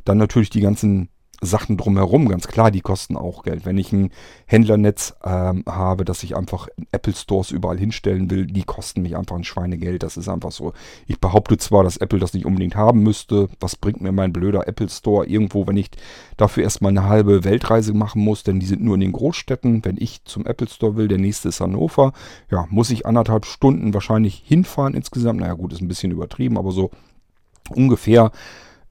Dann 0.06 0.18
natürlich 0.18 0.50
die 0.50 0.62
ganzen 0.62 1.10
Sachen 1.42 1.78
drumherum, 1.78 2.28
ganz 2.28 2.48
klar, 2.48 2.70
die 2.70 2.82
kosten 2.82 3.16
auch 3.16 3.44
Geld. 3.44 3.66
Wenn 3.66 3.78
ich 3.78 3.94
ein 3.94 4.12
Händlernetz 4.46 5.16
ähm, 5.24 5.64
habe, 5.68 6.04
dass 6.04 6.24
ich 6.24 6.36
einfach 6.36 6.68
Apple 6.92 7.16
Stores 7.16 7.52
überall 7.52 7.78
hinstellen 7.78 8.30
will, 8.30 8.46
die 8.46 8.64
kosten 8.64 9.02
mich 9.02 9.16
einfach 9.16 9.38
ein 9.38 9.46
Schweinegeld. 9.46 10.04
Das 10.04 10.18
ist 10.18 10.28
einfach 10.28 10.52
so. 10.52 10.74
Ich 11.08 11.20
behaupte 11.20 11.58
zwar, 11.58 11.84
dass 11.84 11.98
Apple 11.98 12.20
das 12.20 12.34
nicht 12.34 12.46
unbedingt 12.46 12.76
haben 12.76 13.04
müsste. 13.04 13.48
Was 13.60 13.76
bringt 13.76 14.02
mir 14.02 14.12
mein 14.12 14.34
blöder 14.34 14.68
Apple 14.68 14.90
Store 14.90 15.26
irgendwo, 15.26 15.66
wenn 15.68 15.78
ich 15.78 15.92
dafür 16.36 16.64
erstmal 16.64 16.92
eine 16.92 17.08
halbe 17.08 17.44
Weltreise 17.44 17.94
machen 17.94 18.22
muss, 18.22 18.44
denn 18.44 18.60
die 18.60 18.66
sind 18.66 18.82
nur 18.82 18.96
in 18.96 19.02
den 19.02 19.14
Großstädten. 19.14 19.86
Wenn 19.86 19.98
ich 19.98 20.24
zum 20.26 20.46
Apple 20.46 20.68
Store 20.68 20.98
will, 20.98 21.08
der 21.08 21.20
nächste 21.20 21.50
ist 21.50 21.62
Hannover, 21.62 22.14
ja, 22.52 22.68
muss 22.70 22.90
ich 22.90 23.06
anderthalb 23.06 23.46
Stunden 23.46 23.94
wahrscheinlich 23.94 24.44
hinfahren 24.46 24.94
insgesamt. 24.94 25.40
Naja, 25.40 25.54
gut, 25.54 25.72
ist 25.72 25.82
ein 25.82 25.88
bisschen 25.88 26.12
übertrieben, 26.12 26.58
aber 26.58 26.72
so 26.72 26.92
ungefähr 27.70 28.32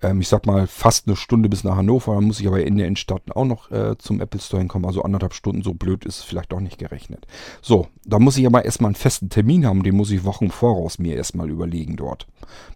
ähm, 0.02 0.20
ich 0.20 0.28
sag 0.28 0.46
mal, 0.46 0.66
fast 0.66 1.06
eine 1.06 1.16
Stunde 1.16 1.48
bis 1.48 1.64
nach 1.64 1.76
Hannover. 1.76 2.14
Dann 2.14 2.24
muss 2.24 2.40
ich 2.40 2.46
aber 2.46 2.62
in 2.64 2.76
der 2.76 2.86
Innenstadt 2.86 3.22
auch 3.34 3.44
noch 3.44 3.70
äh, 3.70 3.96
zum 3.98 4.20
Apple 4.20 4.40
Store 4.40 4.60
hinkommen. 4.60 4.86
Also 4.86 5.02
anderthalb 5.02 5.34
Stunden, 5.34 5.62
so 5.62 5.74
blöd 5.74 6.04
ist 6.04 6.18
es 6.18 6.24
vielleicht 6.24 6.52
auch 6.52 6.60
nicht 6.60 6.78
gerechnet. 6.78 7.26
So, 7.62 7.88
da 8.04 8.18
muss 8.18 8.36
ich 8.38 8.46
aber 8.46 8.64
erstmal 8.64 8.90
einen 8.90 8.94
festen 8.94 9.28
Termin 9.28 9.66
haben. 9.66 9.82
Den 9.82 9.96
muss 9.96 10.10
ich 10.10 10.24
Wochen 10.24 10.50
voraus 10.50 10.98
mir 10.98 11.16
erstmal 11.16 11.50
überlegen 11.50 11.96
dort. 11.96 12.26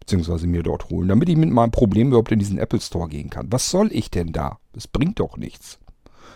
Beziehungsweise 0.00 0.46
mir 0.46 0.62
dort 0.62 0.90
holen. 0.90 1.08
Damit 1.08 1.28
ich 1.28 1.37
mit 1.37 1.50
meinem 1.50 1.70
Problem 1.70 2.08
überhaupt 2.08 2.32
in 2.32 2.38
diesen 2.38 2.58
Apple 2.58 2.80
Store 2.80 3.08
gehen 3.08 3.30
kann. 3.30 3.48
Was 3.50 3.70
soll 3.70 3.90
ich 3.92 4.11
denn 4.11 4.32
da? 4.32 4.58
Das 4.72 4.88
bringt 4.88 5.20
doch 5.20 5.37
nichts. 5.37 5.78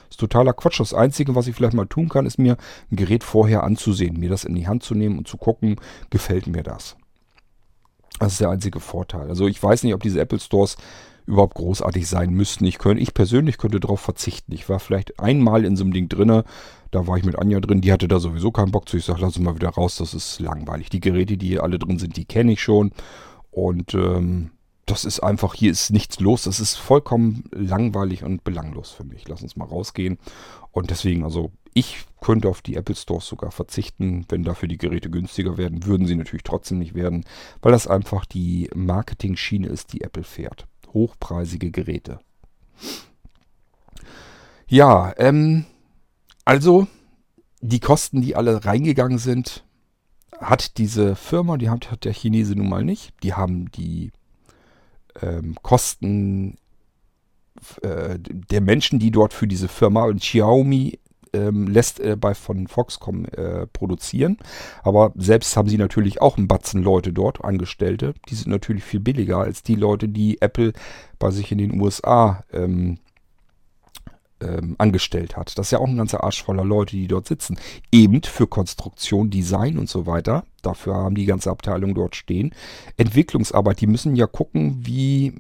Ist 0.08 0.20
totaler 0.20 0.52
Quatsch. 0.52 0.80
Das 0.80 0.94
Einzige, 0.94 1.34
was 1.34 1.48
ich 1.48 1.56
vielleicht 1.56 1.74
mal 1.74 1.86
tun 1.86 2.08
kann, 2.08 2.26
ist 2.26 2.38
mir 2.38 2.56
ein 2.90 2.96
Gerät 2.96 3.24
vorher 3.24 3.64
anzusehen, 3.64 4.18
mir 4.18 4.30
das 4.30 4.44
in 4.44 4.54
die 4.54 4.68
Hand 4.68 4.82
zu 4.82 4.94
nehmen 4.94 5.18
und 5.18 5.26
zu 5.26 5.36
gucken, 5.36 5.76
gefällt 6.10 6.46
mir 6.46 6.62
das. 6.62 6.96
Das 8.18 8.32
ist 8.32 8.40
der 8.40 8.50
einzige 8.50 8.80
Vorteil. 8.80 9.28
Also 9.28 9.46
ich 9.46 9.62
weiß 9.62 9.82
nicht, 9.82 9.94
ob 9.94 10.02
diese 10.02 10.20
Apple 10.20 10.40
Stores 10.40 10.76
überhaupt 11.26 11.54
großartig 11.54 12.06
sein 12.06 12.30
müssten. 12.30 12.64
Ich, 12.64 12.78
könnte, 12.78 13.02
ich 13.02 13.12
persönlich 13.12 13.58
könnte 13.58 13.80
darauf 13.80 14.00
verzichten. 14.00 14.52
Ich 14.52 14.68
war 14.68 14.78
vielleicht 14.78 15.18
einmal 15.20 15.64
in 15.64 15.76
so 15.76 15.84
einem 15.84 15.92
Ding 15.92 16.08
drinne. 16.08 16.44
Da 16.92 17.06
war 17.06 17.18
ich 17.18 17.24
mit 17.24 17.38
Anja 17.38 17.60
drin. 17.60 17.80
Die 17.80 17.92
hatte 17.92 18.08
da 18.08 18.20
sowieso 18.20 18.52
keinen 18.52 18.70
Bock 18.70 18.88
zu. 18.88 18.96
Ich 18.96 19.04
sage, 19.04 19.20
lass 19.20 19.36
uns 19.36 19.44
mal 19.44 19.56
wieder 19.56 19.70
raus. 19.70 19.96
Das 19.96 20.14
ist 20.14 20.38
langweilig. 20.40 20.88
Die 20.88 21.00
Geräte, 21.00 21.36
die 21.36 21.48
hier 21.48 21.64
alle 21.64 21.78
drin 21.78 21.98
sind, 21.98 22.16
die 22.16 22.24
kenne 22.24 22.52
ich 22.52 22.62
schon. 22.62 22.92
Und 23.50 23.94
ähm, 23.94 24.50
das 24.86 25.04
ist 25.04 25.20
einfach, 25.20 25.54
hier 25.54 25.72
ist 25.72 25.90
nichts 25.90 26.20
los. 26.20 26.44
Das 26.44 26.60
ist 26.60 26.76
vollkommen 26.76 27.44
langweilig 27.50 28.22
und 28.22 28.44
belanglos 28.44 28.92
für 28.92 29.04
mich. 29.04 29.26
Lass 29.28 29.42
uns 29.42 29.56
mal 29.56 29.64
rausgehen. 29.64 30.18
Und 30.70 30.90
deswegen, 30.90 31.24
also 31.24 31.50
ich 31.76 32.06
könnte 32.22 32.48
auf 32.48 32.62
die 32.62 32.76
Apple 32.76 32.94
Stores 32.94 33.26
sogar 33.26 33.50
verzichten, 33.50 34.24
wenn 34.30 34.44
dafür 34.44 34.66
die 34.66 34.78
Geräte 34.78 35.10
günstiger 35.10 35.58
werden. 35.58 35.84
Würden 35.84 36.06
sie 36.06 36.16
natürlich 36.16 36.42
trotzdem 36.42 36.78
nicht 36.78 36.94
werden, 36.94 37.26
weil 37.60 37.70
das 37.70 37.86
einfach 37.86 38.24
die 38.24 38.70
Marketing-Schiene 38.74 39.68
ist, 39.68 39.92
die 39.92 40.00
Apple 40.00 40.24
fährt. 40.24 40.66
Hochpreisige 40.94 41.70
Geräte. 41.70 42.18
Ja, 44.66 45.12
ähm, 45.18 45.66
also 46.46 46.86
die 47.60 47.80
Kosten, 47.80 48.22
die 48.22 48.36
alle 48.36 48.64
reingegangen 48.64 49.18
sind, 49.18 49.62
hat 50.38 50.78
diese 50.78 51.14
Firma, 51.14 51.58
die 51.58 51.68
hat, 51.68 51.90
hat 51.90 52.06
der 52.06 52.14
Chinese 52.14 52.56
nun 52.56 52.70
mal 52.70 52.84
nicht. 52.84 53.12
Die 53.22 53.34
haben 53.34 53.70
die 53.72 54.12
ähm, 55.20 55.56
Kosten 55.60 56.56
äh, 57.82 58.18
der 58.18 58.62
Menschen, 58.62 58.98
die 58.98 59.10
dort 59.10 59.34
für 59.34 59.46
diese 59.46 59.68
Firma 59.68 60.04
und 60.04 60.22
Xiaomi 60.22 61.00
ähm, 61.36 61.68
lässt 61.68 62.00
äh, 62.00 62.16
bei 62.16 62.34
von 62.34 62.66
Foxcom 62.66 63.26
äh, 63.26 63.66
produzieren. 63.66 64.38
Aber 64.82 65.12
selbst 65.16 65.56
haben 65.56 65.68
sie 65.68 65.78
natürlich 65.78 66.20
auch 66.20 66.36
einen 66.36 66.48
Batzen 66.48 66.82
Leute 66.82 67.12
dort, 67.12 67.44
Angestellte. 67.44 68.14
Die 68.28 68.34
sind 68.34 68.50
natürlich 68.50 68.84
viel 68.84 69.00
billiger 69.00 69.38
als 69.38 69.62
die 69.62 69.74
Leute, 69.74 70.08
die 70.08 70.40
Apple 70.40 70.72
bei 71.18 71.30
sich 71.30 71.52
in 71.52 71.58
den 71.58 71.80
USA 71.80 72.44
ähm, 72.52 72.98
ähm, 74.40 74.74
angestellt 74.78 75.36
hat. 75.36 75.56
Das 75.56 75.68
ist 75.68 75.70
ja 75.70 75.78
auch 75.78 75.88
ein 75.88 75.96
ganzer 75.96 76.22
Arsch 76.22 76.42
voller 76.42 76.64
Leute, 76.64 76.96
die 76.96 77.08
dort 77.08 77.26
sitzen. 77.26 77.58
Eben 77.90 78.22
für 78.22 78.46
Konstruktion, 78.46 79.30
Design 79.30 79.78
und 79.78 79.88
so 79.88 80.06
weiter. 80.06 80.44
Dafür 80.62 80.94
haben 80.94 81.14
die 81.14 81.26
ganze 81.26 81.50
Abteilung 81.50 81.94
dort 81.94 82.16
stehen. 82.16 82.54
Entwicklungsarbeit, 82.96 83.80
die 83.80 83.86
müssen 83.86 84.16
ja 84.16 84.26
gucken, 84.26 84.78
wie 84.84 85.32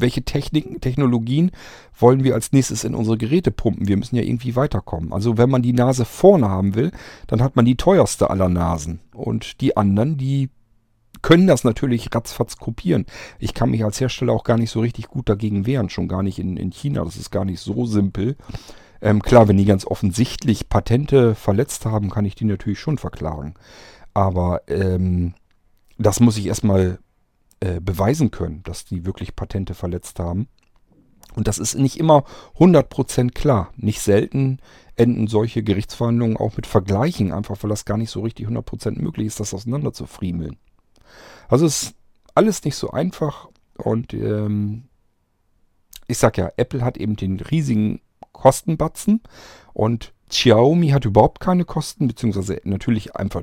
welche 0.00 0.22
Techniken, 0.22 0.80
Technologien 0.80 1.50
wollen 1.98 2.24
wir 2.24 2.34
als 2.34 2.52
nächstes 2.52 2.84
in 2.84 2.94
unsere 2.94 3.18
Geräte 3.18 3.50
pumpen? 3.50 3.88
Wir 3.88 3.96
müssen 3.96 4.16
ja 4.16 4.22
irgendwie 4.22 4.56
weiterkommen. 4.56 5.12
Also 5.12 5.38
wenn 5.38 5.50
man 5.50 5.62
die 5.62 5.72
Nase 5.72 6.04
vorne 6.04 6.48
haben 6.48 6.74
will, 6.74 6.90
dann 7.26 7.42
hat 7.42 7.56
man 7.56 7.64
die 7.64 7.76
teuerste 7.76 8.30
aller 8.30 8.48
Nasen. 8.48 9.00
Und 9.14 9.60
die 9.60 9.76
anderen, 9.76 10.16
die 10.16 10.50
können 11.22 11.46
das 11.46 11.64
natürlich 11.64 12.14
ratzfatz 12.14 12.56
kopieren. 12.56 13.06
Ich 13.38 13.54
kann 13.54 13.70
mich 13.70 13.84
als 13.84 14.00
Hersteller 14.00 14.32
auch 14.32 14.44
gar 14.44 14.58
nicht 14.58 14.70
so 14.70 14.80
richtig 14.80 15.08
gut 15.08 15.28
dagegen 15.28 15.66
wehren, 15.66 15.88
schon 15.88 16.08
gar 16.08 16.22
nicht 16.22 16.38
in, 16.38 16.56
in 16.56 16.70
China. 16.70 17.04
Das 17.04 17.16
ist 17.16 17.30
gar 17.30 17.44
nicht 17.44 17.60
so 17.60 17.86
simpel. 17.86 18.36
Ähm, 19.00 19.22
klar, 19.22 19.48
wenn 19.48 19.56
die 19.56 19.64
ganz 19.64 19.86
offensichtlich 19.86 20.68
Patente 20.68 21.34
verletzt 21.34 21.86
haben, 21.86 22.10
kann 22.10 22.24
ich 22.24 22.34
die 22.34 22.44
natürlich 22.44 22.80
schon 22.80 22.98
verklagen. 22.98 23.54
Aber 24.14 24.62
ähm, 24.68 25.34
das 25.98 26.20
muss 26.20 26.38
ich 26.38 26.46
erstmal 26.46 26.98
äh, 27.60 27.80
beweisen 27.80 28.30
können, 28.30 28.62
dass 28.64 28.84
die 28.84 29.04
wirklich 29.06 29.36
Patente 29.36 29.74
verletzt 29.74 30.18
haben. 30.18 30.48
Und 31.34 31.48
das 31.48 31.58
ist 31.58 31.74
nicht 31.74 31.98
immer 31.98 32.24
100% 32.58 33.32
klar. 33.32 33.72
Nicht 33.76 34.00
selten 34.00 34.58
enden 34.96 35.26
solche 35.26 35.62
Gerichtsverhandlungen 35.62 36.38
auch 36.38 36.56
mit 36.56 36.66
Vergleichen, 36.66 37.32
einfach 37.32 37.62
weil 37.62 37.70
das 37.70 37.84
gar 37.84 37.98
nicht 37.98 38.10
so 38.10 38.20
richtig 38.20 38.48
100% 38.48 39.00
möglich 39.00 39.26
ist, 39.26 39.40
das 39.40 39.52
auseinander 39.52 39.92
zu 39.92 40.06
friemeln. 40.06 40.56
Also 41.48 41.66
ist 41.66 41.94
alles 42.34 42.64
nicht 42.64 42.76
so 42.76 42.90
einfach 42.90 43.48
und 43.76 44.14
ähm, 44.14 44.88
ich 46.06 46.18
sag 46.18 46.38
ja, 46.38 46.50
Apple 46.56 46.82
hat 46.82 46.96
eben 46.96 47.16
den 47.16 47.40
riesigen 47.40 48.00
Kostenbatzen 48.32 49.22
und 49.72 50.12
Xiaomi 50.28 50.88
hat 50.88 51.04
überhaupt 51.04 51.40
keine 51.40 51.64
Kosten, 51.64 52.08
beziehungsweise 52.08 52.60
natürlich 52.64 53.14
einfach, 53.14 53.42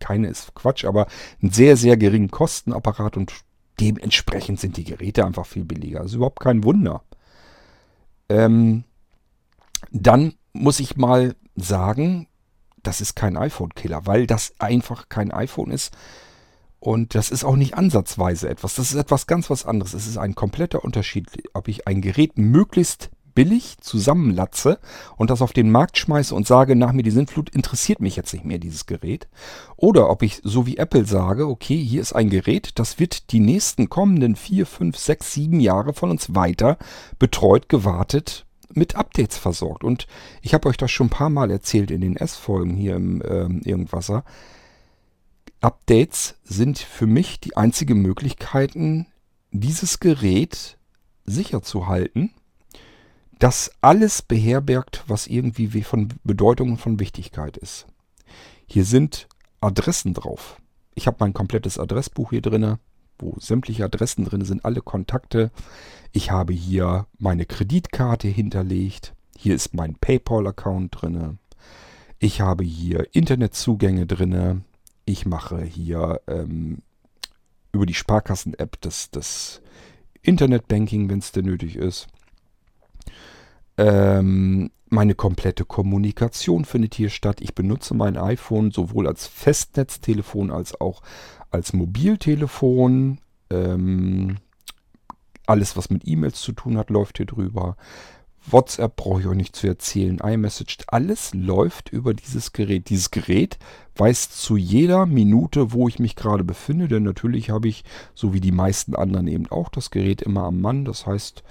keine 0.00 0.28
ist 0.28 0.54
Quatsch, 0.54 0.84
aber 0.84 1.06
einen 1.40 1.52
sehr, 1.52 1.76
sehr 1.76 1.96
geringen 1.96 2.30
Kostenapparat 2.30 3.16
und 3.16 3.32
dementsprechend 3.80 4.60
sind 4.60 4.76
die 4.76 4.84
Geräte 4.84 5.24
einfach 5.24 5.46
viel 5.46 5.64
billiger. 5.64 6.00
Also 6.00 6.16
überhaupt 6.16 6.40
kein 6.40 6.64
Wunder. 6.64 7.02
Ähm, 8.28 8.84
dann 9.92 10.34
muss 10.52 10.80
ich 10.80 10.96
mal 10.96 11.36
sagen, 11.54 12.26
das 12.82 13.00
ist 13.00 13.14
kein 13.14 13.36
iPhone-Killer, 13.36 14.06
weil 14.06 14.26
das 14.26 14.54
einfach 14.58 15.08
kein 15.08 15.30
iPhone 15.30 15.70
ist. 15.70 15.96
Und 16.80 17.14
das 17.14 17.30
ist 17.30 17.44
auch 17.44 17.56
nicht 17.56 17.74
ansatzweise 17.74 18.48
etwas. 18.48 18.76
Das 18.76 18.90
ist 18.90 18.96
etwas 18.96 19.26
ganz 19.26 19.50
was 19.50 19.66
anderes. 19.66 19.94
Es 19.94 20.06
ist 20.06 20.16
ein 20.16 20.34
kompletter 20.34 20.84
Unterschied, 20.84 21.26
ob 21.52 21.68
ich 21.68 21.88
ein 21.88 22.00
Gerät 22.00 22.38
möglichst 22.38 23.10
billig 23.38 23.78
zusammenlatze 23.78 24.80
und 25.16 25.30
das 25.30 25.42
auf 25.42 25.52
den 25.52 25.70
Markt 25.70 25.96
schmeiße 25.96 26.34
und 26.34 26.48
sage, 26.48 26.74
nach 26.74 26.90
mir 26.90 27.04
die 27.04 27.12
Sintflut 27.12 27.50
interessiert 27.50 28.00
mich 28.00 28.16
jetzt 28.16 28.32
nicht 28.32 28.44
mehr 28.44 28.58
dieses 28.58 28.86
Gerät. 28.86 29.28
Oder 29.76 30.10
ob 30.10 30.24
ich 30.24 30.40
so 30.42 30.66
wie 30.66 30.76
Apple 30.76 31.04
sage, 31.04 31.46
okay, 31.46 31.80
hier 31.80 32.00
ist 32.00 32.14
ein 32.14 32.30
Gerät, 32.30 32.72
das 32.80 32.98
wird 32.98 33.30
die 33.30 33.38
nächsten 33.38 33.88
kommenden 33.88 34.34
vier, 34.34 34.66
fünf, 34.66 34.96
sechs, 34.96 35.34
sieben 35.34 35.60
Jahre 35.60 35.94
von 35.94 36.10
uns 36.10 36.34
weiter 36.34 36.78
betreut, 37.20 37.68
gewartet, 37.68 38.44
mit 38.74 38.96
Updates 38.96 39.38
versorgt. 39.38 39.84
Und 39.84 40.08
ich 40.42 40.52
habe 40.52 40.68
euch 40.68 40.76
das 40.76 40.90
schon 40.90 41.06
ein 41.06 41.10
paar 41.10 41.30
Mal 41.30 41.52
erzählt 41.52 41.92
in 41.92 42.00
den 42.00 42.16
S-Folgen 42.16 42.74
hier 42.74 42.96
im 42.96 43.22
ähm, 43.24 43.60
Irgendwasser. 43.64 44.24
Updates 45.60 46.34
sind 46.42 46.80
für 46.80 47.06
mich 47.06 47.38
die 47.38 47.56
einzige 47.56 47.94
Möglichkeiten, 47.94 49.06
dieses 49.52 50.00
Gerät 50.00 50.76
sicher 51.24 51.62
zu 51.62 51.86
halten 51.86 52.32
das 53.38 53.70
alles 53.80 54.22
beherbergt, 54.22 55.04
was 55.06 55.26
irgendwie 55.26 55.82
von 55.82 56.08
Bedeutung 56.24 56.72
und 56.72 56.78
von 56.78 56.98
Wichtigkeit 56.98 57.56
ist. 57.56 57.86
Hier 58.66 58.84
sind 58.84 59.28
Adressen 59.60 60.14
drauf. 60.14 60.60
Ich 60.94 61.06
habe 61.06 61.18
mein 61.20 61.32
komplettes 61.32 61.78
Adressbuch 61.78 62.30
hier 62.30 62.42
drin, 62.42 62.76
wo 63.18 63.34
sämtliche 63.38 63.84
Adressen 63.84 64.24
drin 64.24 64.44
sind, 64.44 64.64
alle 64.64 64.80
Kontakte. 64.80 65.50
Ich 66.12 66.30
habe 66.30 66.52
hier 66.52 67.06
meine 67.18 67.46
Kreditkarte 67.46 68.28
hinterlegt. 68.28 69.14
Hier 69.36 69.54
ist 69.54 69.74
mein 69.74 69.94
PayPal-Account 69.94 71.00
drin. 71.00 71.38
Ich 72.18 72.40
habe 72.40 72.64
hier 72.64 73.06
Internetzugänge 73.14 74.06
drin. 74.06 74.64
Ich 75.04 75.26
mache 75.26 75.62
hier 75.62 76.20
ähm, 76.26 76.82
über 77.72 77.86
die 77.86 77.94
Sparkassen-App 77.94 78.80
das, 78.80 79.10
das 79.10 79.60
Internetbanking, 80.22 81.08
wenn 81.08 81.20
es 81.20 81.32
denn 81.32 81.44
nötig 81.44 81.76
ist. 81.76 82.08
Ähm, 83.78 84.70
meine 84.90 85.14
komplette 85.14 85.64
Kommunikation 85.64 86.64
findet 86.64 86.94
hier 86.94 87.10
statt. 87.10 87.40
Ich 87.40 87.54
benutze 87.54 87.94
mein 87.94 88.16
iPhone 88.16 88.70
sowohl 88.70 89.06
als 89.06 89.26
Festnetztelefon 89.26 90.50
als 90.50 90.80
auch 90.80 91.02
als 91.50 91.72
Mobiltelefon. 91.72 93.20
Ähm, 93.50 94.36
alles, 95.46 95.76
was 95.76 95.90
mit 95.90 96.06
E-Mails 96.06 96.40
zu 96.40 96.52
tun 96.52 96.76
hat, 96.76 96.90
läuft 96.90 97.18
hier 97.18 97.26
drüber. 97.26 97.76
WhatsApp 98.50 98.96
brauche 98.96 99.20
ich 99.20 99.26
euch 99.26 99.36
nicht 99.36 99.56
zu 99.56 99.66
erzählen. 99.66 100.18
iMessage, 100.22 100.78
alles 100.86 101.32
läuft 101.34 101.90
über 101.90 102.14
dieses 102.14 102.52
Gerät. 102.52 102.88
Dieses 102.88 103.10
Gerät 103.10 103.58
weiß 103.96 104.30
zu 104.30 104.56
jeder 104.56 105.06
Minute, 105.06 105.72
wo 105.72 105.88
ich 105.88 105.98
mich 105.98 106.16
gerade 106.16 106.44
befinde, 106.44 106.88
denn 106.88 107.02
natürlich 107.02 107.50
habe 107.50 107.68
ich, 107.68 107.84
so 108.14 108.32
wie 108.32 108.40
die 108.40 108.52
meisten 108.52 108.94
anderen 108.94 109.28
eben 109.28 109.46
auch, 109.50 109.68
das 109.68 109.90
Gerät 109.90 110.22
immer 110.22 110.44
am 110.44 110.60
Mann. 110.60 110.84
Das 110.84 111.06
heißt, 111.06 111.42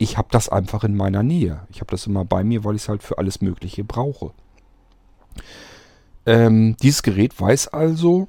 ich 0.00 0.16
habe 0.16 0.28
das 0.30 0.48
einfach 0.48 0.82
in 0.82 0.96
meiner 0.96 1.22
Nähe. 1.22 1.60
Ich 1.68 1.80
habe 1.80 1.90
das 1.90 2.06
immer 2.06 2.24
bei 2.24 2.42
mir, 2.42 2.64
weil 2.64 2.74
ich 2.74 2.82
es 2.82 2.88
halt 2.88 3.02
für 3.02 3.18
alles 3.18 3.42
Mögliche 3.42 3.84
brauche. 3.84 4.32
Ähm, 6.24 6.74
dieses 6.82 7.02
Gerät 7.02 7.38
weiß 7.38 7.68
also, 7.68 8.28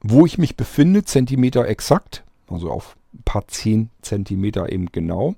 wo 0.00 0.24
ich 0.24 0.38
mich 0.38 0.56
befinde, 0.56 1.04
Zentimeter 1.04 1.68
exakt, 1.68 2.24
also 2.48 2.70
auf 2.70 2.96
ein 3.12 3.24
paar 3.26 3.46
10 3.46 3.90
Zentimeter 4.00 4.72
eben 4.72 4.86
genau. 4.90 5.34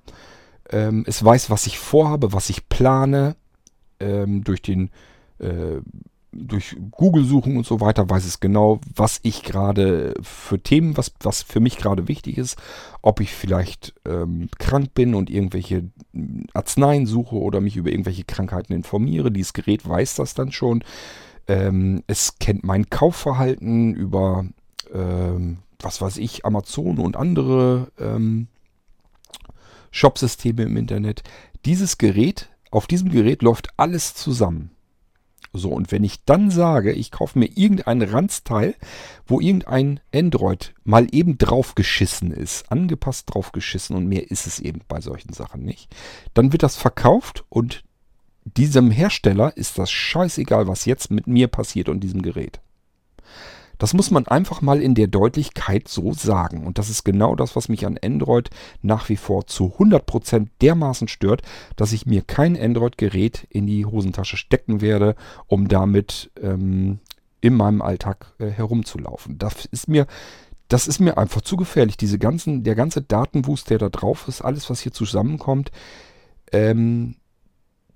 Ähm, 0.70 1.04
es 1.08 1.24
weiß, 1.24 1.50
was 1.50 1.66
ich 1.66 1.80
vorhabe, 1.80 2.32
was 2.32 2.50
ich 2.50 2.68
plane. 2.68 3.34
Ähm, 3.98 4.44
durch 4.44 4.62
den 4.62 4.90
äh, 5.40 5.80
durch 6.34 6.76
Google-Suchen 6.90 7.56
und 7.56 7.66
so 7.66 7.80
weiter 7.80 8.08
weiß 8.08 8.24
es 8.24 8.40
genau, 8.40 8.80
was 8.94 9.20
ich 9.22 9.42
gerade 9.42 10.14
für 10.22 10.60
Themen, 10.60 10.96
was, 10.96 11.12
was 11.20 11.42
für 11.42 11.60
mich 11.60 11.76
gerade 11.76 12.08
wichtig 12.08 12.38
ist, 12.38 12.58
ob 13.02 13.20
ich 13.20 13.32
vielleicht 13.32 13.94
ähm, 14.06 14.48
krank 14.58 14.94
bin 14.94 15.14
und 15.14 15.30
irgendwelche 15.30 15.90
Arzneien 16.52 17.06
suche 17.06 17.36
oder 17.36 17.60
mich 17.60 17.76
über 17.76 17.90
irgendwelche 17.90 18.24
Krankheiten 18.24 18.72
informiere. 18.72 19.30
Dieses 19.30 19.52
Gerät 19.52 19.88
weiß 19.88 20.16
das 20.16 20.34
dann 20.34 20.52
schon. 20.52 20.84
Ähm, 21.46 22.02
es 22.06 22.38
kennt 22.38 22.64
mein 22.64 22.88
Kaufverhalten 22.88 23.94
über, 23.94 24.46
ähm, 24.92 25.58
was 25.78 26.00
weiß 26.00 26.16
ich, 26.18 26.44
Amazon 26.44 26.98
und 26.98 27.16
andere 27.16 27.88
ähm, 27.98 28.48
Shopsysteme 29.90 30.62
im 30.62 30.76
Internet. 30.76 31.22
Dieses 31.64 31.98
Gerät, 31.98 32.50
auf 32.70 32.86
diesem 32.86 33.10
Gerät 33.10 33.42
läuft 33.42 33.68
alles 33.76 34.14
zusammen. 34.14 34.73
So, 35.56 35.70
und 35.70 35.92
wenn 35.92 36.02
ich 36.02 36.24
dann 36.24 36.50
sage, 36.50 36.92
ich 36.92 37.12
kaufe 37.12 37.38
mir 37.38 37.46
irgendein 37.46 38.02
Ranzteil, 38.02 38.74
wo 39.24 39.40
irgendein 39.40 40.00
Android 40.12 40.74
mal 40.82 41.06
eben 41.12 41.38
draufgeschissen 41.38 42.32
ist, 42.32 42.72
angepasst 42.72 43.32
draufgeschissen 43.32 43.94
und 43.94 44.06
mehr 44.06 44.32
ist 44.32 44.48
es 44.48 44.58
eben 44.58 44.80
bei 44.88 45.00
solchen 45.00 45.32
Sachen 45.32 45.62
nicht, 45.62 45.94
dann 46.34 46.50
wird 46.50 46.64
das 46.64 46.74
verkauft 46.74 47.44
und 47.50 47.84
diesem 48.44 48.90
Hersteller 48.90 49.56
ist 49.56 49.78
das 49.78 49.92
scheißegal, 49.92 50.66
was 50.66 50.86
jetzt 50.86 51.12
mit 51.12 51.28
mir 51.28 51.46
passiert 51.46 51.88
und 51.88 52.00
diesem 52.00 52.20
Gerät. 52.20 52.60
Das 53.78 53.94
muss 53.94 54.10
man 54.10 54.26
einfach 54.26 54.62
mal 54.62 54.80
in 54.80 54.94
der 54.94 55.06
Deutlichkeit 55.06 55.88
so 55.88 56.12
sagen. 56.12 56.66
Und 56.66 56.78
das 56.78 56.90
ist 56.90 57.04
genau 57.04 57.34
das, 57.34 57.56
was 57.56 57.68
mich 57.68 57.86
an 57.86 57.98
Android 58.02 58.50
nach 58.82 59.08
wie 59.08 59.16
vor 59.16 59.46
zu 59.46 59.74
100% 59.78 60.48
dermaßen 60.60 61.08
stört, 61.08 61.42
dass 61.76 61.92
ich 61.92 62.06
mir 62.06 62.22
kein 62.22 62.60
Android-Gerät 62.60 63.46
in 63.50 63.66
die 63.66 63.86
Hosentasche 63.86 64.36
stecken 64.36 64.80
werde, 64.80 65.16
um 65.46 65.68
damit 65.68 66.30
ähm, 66.40 67.00
in 67.40 67.54
meinem 67.54 67.82
Alltag 67.82 68.32
äh, 68.38 68.46
herumzulaufen. 68.46 69.38
Das 69.38 69.64
ist 69.66 69.88
mir 69.88 70.06
das 70.68 70.88
ist 70.88 70.98
mir 70.98 71.18
einfach 71.18 71.42
zu 71.42 71.56
gefährlich. 71.56 71.96
Diese 71.96 72.18
ganzen, 72.18 72.64
der 72.64 72.74
ganze 72.74 73.02
Datenwust, 73.02 73.68
der 73.70 73.78
da 73.78 73.90
drauf 73.90 74.26
ist, 74.28 74.40
alles, 74.40 74.70
was 74.70 74.80
hier 74.80 74.92
zusammenkommt, 74.92 75.70
ähm, 76.52 77.16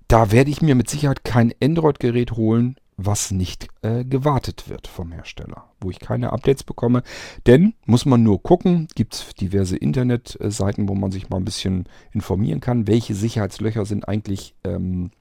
da 0.07 0.31
werde 0.31 0.51
ich 0.51 0.61
mir 0.61 0.75
mit 0.75 0.89
Sicherheit 0.89 1.23
kein 1.23 1.53
Android-Gerät 1.61 2.33
holen, 2.33 2.77
was 3.05 3.31
nicht 3.31 3.67
äh, 3.81 4.03
gewartet 4.03 4.69
wird 4.69 4.87
vom 4.87 5.11
Hersteller, 5.11 5.65
wo 5.79 5.89
ich 5.89 5.99
keine 5.99 6.33
Updates 6.33 6.63
bekomme. 6.63 7.03
Denn 7.45 7.73
muss 7.85 8.05
man 8.05 8.23
nur 8.23 8.43
gucken, 8.43 8.87
gibt 8.95 9.13
es 9.13 9.33
diverse 9.35 9.77
Internetseiten, 9.77 10.89
wo 10.89 10.95
man 10.95 11.11
sich 11.11 11.29
mal 11.29 11.37
ein 11.37 11.45
bisschen 11.45 11.87
informieren 12.11 12.59
kann, 12.59 12.87
welche 12.87 13.15
Sicherheitslöcher 13.15 13.85
sind 13.85 14.07
eigentlich 14.07 14.53
ähm, 14.63 15.11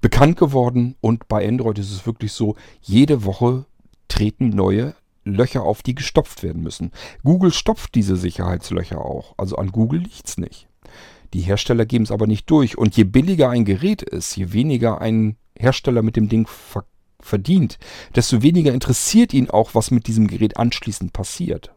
bekannt 0.00 0.38
geworden. 0.38 0.96
Und 1.00 1.28
bei 1.28 1.46
Android 1.46 1.78
ist 1.78 1.92
es 1.92 2.06
wirklich 2.06 2.32
so, 2.32 2.56
jede 2.80 3.24
Woche 3.24 3.66
treten 4.08 4.48
neue 4.48 4.94
Löcher 5.24 5.62
auf, 5.62 5.82
die 5.82 5.94
gestopft 5.94 6.42
werden 6.42 6.62
müssen. 6.62 6.92
Google 7.24 7.52
stopft 7.52 7.94
diese 7.94 8.16
Sicherheitslöcher 8.16 9.04
auch. 9.04 9.34
Also 9.36 9.56
an 9.56 9.72
Google 9.72 10.00
liegt 10.00 10.28
es 10.28 10.38
nicht. 10.38 10.68
Die 11.34 11.40
Hersteller 11.40 11.84
geben 11.84 12.04
es 12.04 12.12
aber 12.12 12.26
nicht 12.26 12.48
durch. 12.48 12.78
Und 12.78 12.96
je 12.96 13.04
billiger 13.04 13.50
ein 13.50 13.64
Gerät 13.64 14.02
ist, 14.02 14.36
je 14.36 14.52
weniger 14.52 15.00
ein 15.00 15.36
Hersteller 15.58 16.02
mit 16.02 16.16
dem 16.16 16.28
Ding 16.28 16.46
ver 16.46 16.84
verdient, 17.18 17.78
desto 18.14 18.42
weniger 18.42 18.72
interessiert 18.72 19.32
ihn 19.34 19.50
auch, 19.50 19.74
was 19.74 19.90
mit 19.90 20.06
diesem 20.06 20.28
Gerät 20.28 20.58
anschließend 20.58 21.12
passiert. 21.12 21.72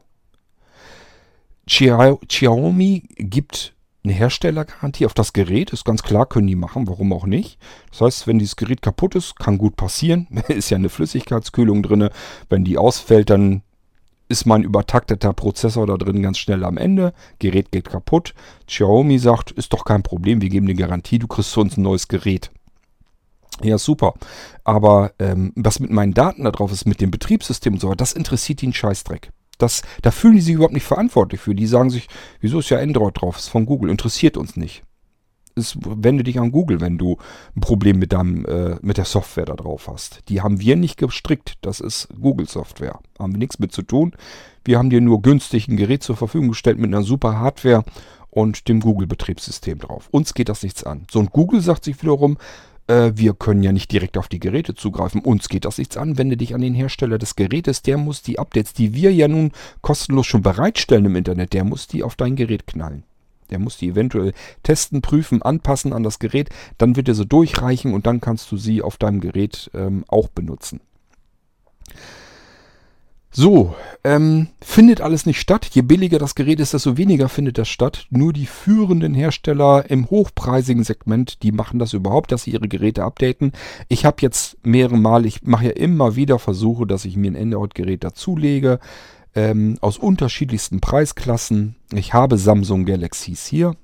Xiaomi 1.66 3.04
gibt 3.18 3.74
eine 4.04 4.14
Herstellergarantie 4.14 5.06
auf 5.06 5.14
das 5.14 5.34
Gerät, 5.34 5.72
ist 5.72 5.86
ganz 5.86 6.04
klar, 6.04 6.26
können 6.26 6.48
die 6.48 6.56
machen, 6.56 6.88
warum 6.88 7.14
auch 7.14 7.26
nicht. 7.26 7.58
Das 7.92 8.02
heißt, 8.02 8.28
wenn 8.28 8.40
dieses 8.40 8.56
Gerät 8.56 8.82
kaputt 8.82 9.16
ist, 9.16 9.38
kann 9.38 9.58
gut 9.58 9.76
passieren, 9.76 10.28
ist 10.48 10.70
ja 10.70 10.78
eine 10.78 10.90
Flüssigkeitskühlung 10.90 11.84
drin, 11.84 12.10
wenn 12.50 12.64
die 12.64 12.78
ausfällt, 12.78 13.30
dann 13.30 13.62
ist 14.30 14.46
mein 14.46 14.64
übertakteter 14.64 15.34
Prozessor 15.34 15.88
da 15.88 15.98
drin 15.98 16.22
ganz 16.22 16.38
schnell 16.38 16.64
am 16.64 16.78
Ende, 16.78 17.14
Gerät 17.40 17.72
geht 17.72 17.90
kaputt. 17.90 18.36
Xiaomi 18.68 19.18
sagt, 19.18 19.52
ist 19.52 19.74
doch 19.74 19.86
kein 19.86 20.04
Problem, 20.04 20.42
wir 20.42 20.50
geben 20.50 20.68
eine 20.68 20.76
Garantie, 20.76 21.20
du 21.20 21.28
kriegst 21.28 21.52
zu 21.52 21.62
uns 21.62 21.78
ein 21.78 21.84
neues 21.84 22.08
Gerät. 22.08 22.52
Ja, 23.62 23.78
super. 23.78 24.14
Aber 24.64 25.12
ähm, 25.20 25.52
was 25.56 25.80
mit 25.80 25.92
meinen 25.92 26.14
Daten 26.14 26.44
da 26.44 26.52
drauf 26.52 26.72
ist, 26.72 26.86
mit 26.86 27.02
dem 27.02 27.12
Betriebssystem 27.12 27.74
und 27.74 27.80
so 27.80 27.88
weiter, 27.88 27.98
das 27.98 28.14
interessiert 28.14 28.64
ihn 28.64 28.74
Scheißdreck. 28.74 29.32
Das, 29.58 29.82
da 30.02 30.12
fühlen 30.12 30.36
die 30.36 30.42
sich 30.42 30.56
überhaupt 30.56 30.74
nicht 30.74 30.86
verantwortlich 30.86 31.42
für. 31.42 31.54
Die 31.54 31.68
sagen 31.68 31.90
sich, 31.90 32.08
wieso 32.40 32.60
ist 32.60 32.70
ja 32.70 32.80
Android 32.80 33.20
drauf? 33.20 33.38
Ist 33.38 33.50
von 33.50 33.66
Google, 33.66 33.92
interessiert 33.92 34.38
uns 34.38 34.56
nicht. 34.56 34.84
Es, 35.56 35.78
wende 35.82 36.24
dich 36.24 36.40
an 36.40 36.52
Google, 36.54 36.80
wenn 36.80 36.98
du 36.98 37.18
ein 37.56 37.60
Problem 37.60 38.00
mit, 38.00 38.14
deinem, 38.14 38.46
äh, 38.46 38.78
mit 38.82 38.96
der 38.96 39.04
Software 39.04 39.46
da 39.46 39.56
drauf 39.56 39.90
hast. 39.90 40.22
Die 40.30 40.42
haben 40.42 40.62
wir 40.62 40.78
nicht 40.78 40.96
gestrickt. 40.96 41.56
Das 41.62 41.82
ist 41.82 42.08
Google-Software. 42.18 43.00
Haben 43.20 43.34
wir 43.34 43.40
nichts 43.40 43.60
mit 43.60 43.74
zu 43.74 43.82
tun. 43.82 44.14
Wir 44.64 44.78
haben 44.78 44.90
dir 44.90 45.02
nur 45.02 45.22
günstig 45.22 45.68
ein 45.68 45.76
Gerät 45.76 46.04
zur 46.04 46.16
Verfügung 46.16 46.50
gestellt 46.50 46.80
mit 46.80 46.94
einer 46.94 47.04
super 47.04 47.40
Hardware 47.40 47.84
und 48.30 48.70
dem 48.70 48.80
Google-Betriebssystem 48.80 49.80
drauf. 49.80 50.08
Uns 50.12 50.34
geht 50.34 50.50
das 50.50 50.64
nichts 50.64 50.84
an. 50.84 51.06
So, 51.12 51.20
und 51.20 51.32
Google 51.32 51.62
sagt 51.62 51.84
sich 51.84 52.02
wiederum, 52.02 52.38
äh, 52.90 53.14
wir 53.16 53.34
können 53.34 53.64
ja 53.64 53.72
nicht 53.72 53.92
direkt 53.92 54.18
auf 54.18 54.28
die 54.28 54.40
Geräte 54.40 54.76
zugreifen. 54.76 55.22
Uns 55.22 55.48
geht 55.48 55.66
das 55.66 55.78
nichts 55.78 55.96
an. 55.96 56.18
Wende 56.18 56.36
dich 56.36 56.56
an 56.56 56.62
den 56.62 56.74
Hersteller 56.74 57.18
des 57.18 57.36
Gerätes. 57.36 57.82
Der 57.84 57.98
muss 57.98 58.22
die 58.22 58.40
Updates, 58.40 58.74
die 58.74 58.94
wir 58.94 59.14
ja 59.14 59.28
nun 59.28 59.52
kostenlos 59.82 60.26
schon 60.26 60.42
bereitstellen 60.42 61.06
im 61.06 61.16
Internet, 61.16 61.54
der 61.54 61.64
muss 61.64 61.88
die 61.88 62.04
auf 62.04 62.16
dein 62.16 62.36
Gerät 62.36 62.68
knallen. 62.68 63.04
Der 63.52 63.60
muss 63.60 63.78
die 63.78 63.90
eventuell 63.90 64.34
testen, 64.64 65.02
prüfen, 65.02 65.42
anpassen 65.42 65.94
an 65.94 66.04
das 66.04 66.20
Gerät. 66.20 66.50
Dann 66.78 66.96
wird 66.96 67.08
er 67.08 67.16
sie 67.16 67.26
durchreichen 67.26 67.94
und 67.94 68.06
dann 68.06 68.22
kannst 68.22 68.52
du 68.52 68.58
sie 68.58 68.82
auf 68.82 68.98
deinem 68.98 69.22
Gerät 69.22 69.72
ähm, 69.74 70.04
auch 70.08 70.28
benutzen. 70.28 70.82
So, 73.32 73.76
ähm, 74.04 74.48
findet 74.60 75.02
alles 75.02 75.28
nicht 75.28 75.40
statt. 75.40 75.70
Je 75.72 75.84
billiger 75.84 76.18
das 76.18 76.34
Gerät 76.34 76.60
ist, 76.60 76.74
desto 76.74 76.98
weniger 76.98 77.30
findet 77.30 77.60
das 77.60 77.70
statt. 77.70 78.08
Nur 78.10 78.34
die 78.34 78.48
führenden 78.48 79.14
Hersteller 79.14 79.90
im 79.90 80.10
hochpreisigen 80.10 80.84
Segment, 80.84 81.44
die 81.44 81.52
machen 81.52 81.78
das 81.78 81.94
überhaupt, 81.94 82.32
dass 82.32 82.44
sie 82.44 82.52
ihre 82.52 82.68
Geräte 82.68 83.04
updaten. 83.04 83.52
Ich 83.88 84.04
habe 84.04 84.18
jetzt 84.22 84.58
mehrere 84.66 84.98
Mal, 84.98 85.28
ich 85.28 85.44
mache 85.44 85.66
ja 85.66 85.72
immer 85.72 86.16
wieder 86.16 86.40
Versuche, 86.40 86.88
dass 86.88 87.06
ich 87.06 87.18
mir 87.18 87.32
ein 87.32 87.38
Android-Gerät 87.38 88.04
dazulege. 88.04 88.80
Ähm, 89.36 89.78
aus 89.80 90.00
unterschiedlichsten 90.00 90.80
Preisklassen. 90.80 91.76
Ich 91.94 92.16
habe 92.16 92.40
Samsung 92.40 92.86
Galaxies 92.86 93.46
hier. 93.46 93.76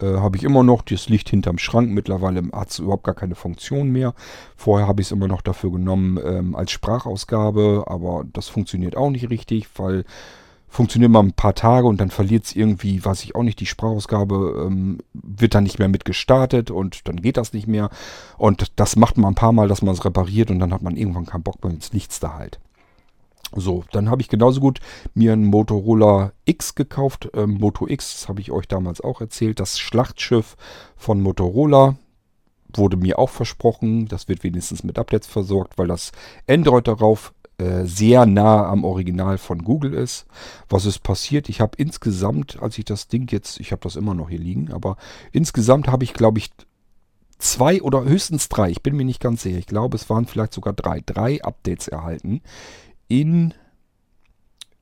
Äh, 0.00 0.16
habe 0.16 0.36
ich 0.36 0.44
immer 0.44 0.62
noch. 0.62 0.82
Das 0.82 1.08
liegt 1.08 1.28
hinterm 1.28 1.58
Schrank. 1.58 1.90
Mittlerweile 1.90 2.42
hat 2.52 2.70
es 2.70 2.78
überhaupt 2.78 3.04
gar 3.04 3.14
keine 3.14 3.34
Funktion 3.34 3.90
mehr. 3.90 4.14
Vorher 4.56 4.86
habe 4.86 5.00
ich 5.00 5.08
es 5.08 5.12
immer 5.12 5.28
noch 5.28 5.42
dafür 5.42 5.72
genommen 5.72 6.18
ähm, 6.24 6.54
als 6.54 6.70
Sprachausgabe, 6.70 7.84
aber 7.86 8.24
das 8.32 8.48
funktioniert 8.48 8.96
auch 8.96 9.10
nicht 9.10 9.30
richtig, 9.30 9.68
weil 9.76 10.04
funktioniert 10.68 11.10
mal 11.10 11.20
ein 11.20 11.32
paar 11.32 11.54
Tage 11.54 11.86
und 11.86 12.00
dann 12.00 12.10
verliert 12.10 12.44
es 12.44 12.54
irgendwie, 12.54 13.02
weiß 13.02 13.24
ich 13.24 13.34
auch 13.34 13.42
nicht, 13.42 13.60
die 13.60 13.66
Sprachausgabe 13.66 14.66
ähm, 14.66 14.98
wird 15.14 15.54
dann 15.54 15.62
nicht 15.62 15.78
mehr 15.78 15.88
mit 15.88 16.04
gestartet 16.04 16.70
und 16.70 17.08
dann 17.08 17.16
geht 17.16 17.38
das 17.38 17.52
nicht 17.52 17.66
mehr. 17.66 17.88
Und 18.36 18.72
das 18.76 18.96
macht 18.96 19.16
man 19.16 19.32
ein 19.32 19.36
paar 19.36 19.52
Mal, 19.52 19.68
dass 19.68 19.80
man 19.80 19.94
es 19.94 20.04
repariert 20.04 20.50
und 20.50 20.58
dann 20.58 20.74
hat 20.74 20.82
man 20.82 20.96
irgendwann 20.96 21.26
keinen 21.26 21.44
Bock 21.44 21.64
mehr, 21.64 21.72
jetzt 21.72 21.94
liegt 21.94 22.10
es 22.10 22.20
da 22.20 22.34
halt. 22.34 22.58
So, 23.56 23.84
dann 23.90 24.10
habe 24.10 24.20
ich 24.20 24.28
genauso 24.28 24.60
gut 24.60 24.80
mir 25.14 25.32
einen 25.32 25.46
Motorola 25.46 26.32
X 26.44 26.74
gekauft. 26.74 27.30
Ähm, 27.34 27.56
Moto 27.58 27.88
X, 27.88 28.28
habe 28.28 28.40
ich 28.40 28.52
euch 28.52 28.68
damals 28.68 29.00
auch 29.00 29.20
erzählt. 29.20 29.60
Das 29.60 29.78
Schlachtschiff 29.78 30.56
von 30.96 31.22
Motorola 31.22 31.96
wurde 32.74 32.98
mir 32.98 33.18
auch 33.18 33.30
versprochen. 33.30 34.08
Das 34.08 34.28
wird 34.28 34.44
wenigstens 34.44 34.84
mit 34.84 34.98
Updates 34.98 35.26
versorgt, 35.26 35.78
weil 35.78 35.88
das 35.88 36.12
Android 36.46 36.86
darauf 36.86 37.32
äh, 37.56 37.84
sehr 37.84 38.26
nah 38.26 38.66
am 38.66 38.84
Original 38.84 39.38
von 39.38 39.64
Google 39.64 39.94
ist. 39.94 40.26
Was 40.68 40.84
ist 40.84 41.02
passiert? 41.02 41.48
Ich 41.48 41.62
habe 41.62 41.78
insgesamt, 41.78 42.60
als 42.60 42.76
ich 42.76 42.84
das 42.84 43.08
Ding 43.08 43.28
jetzt, 43.30 43.58
ich 43.60 43.72
habe 43.72 43.80
das 43.82 43.96
immer 43.96 44.12
noch 44.12 44.28
hier 44.28 44.38
liegen, 44.38 44.70
aber 44.70 44.98
insgesamt 45.32 45.88
habe 45.88 46.04
ich, 46.04 46.12
glaube 46.12 46.38
ich, 46.38 46.50
zwei 47.38 47.80
oder 47.80 48.04
höchstens 48.04 48.48
drei, 48.48 48.70
ich 48.70 48.82
bin 48.82 48.96
mir 48.96 49.04
nicht 49.04 49.20
ganz 49.20 49.42
sicher, 49.42 49.58
ich 49.58 49.66
glaube, 49.66 49.96
es 49.96 50.08
waren 50.08 50.26
vielleicht 50.26 50.54
sogar 50.54 50.72
drei, 50.72 51.02
drei 51.04 51.42
Updates 51.42 51.86
erhalten 51.86 52.40
in 53.08 53.54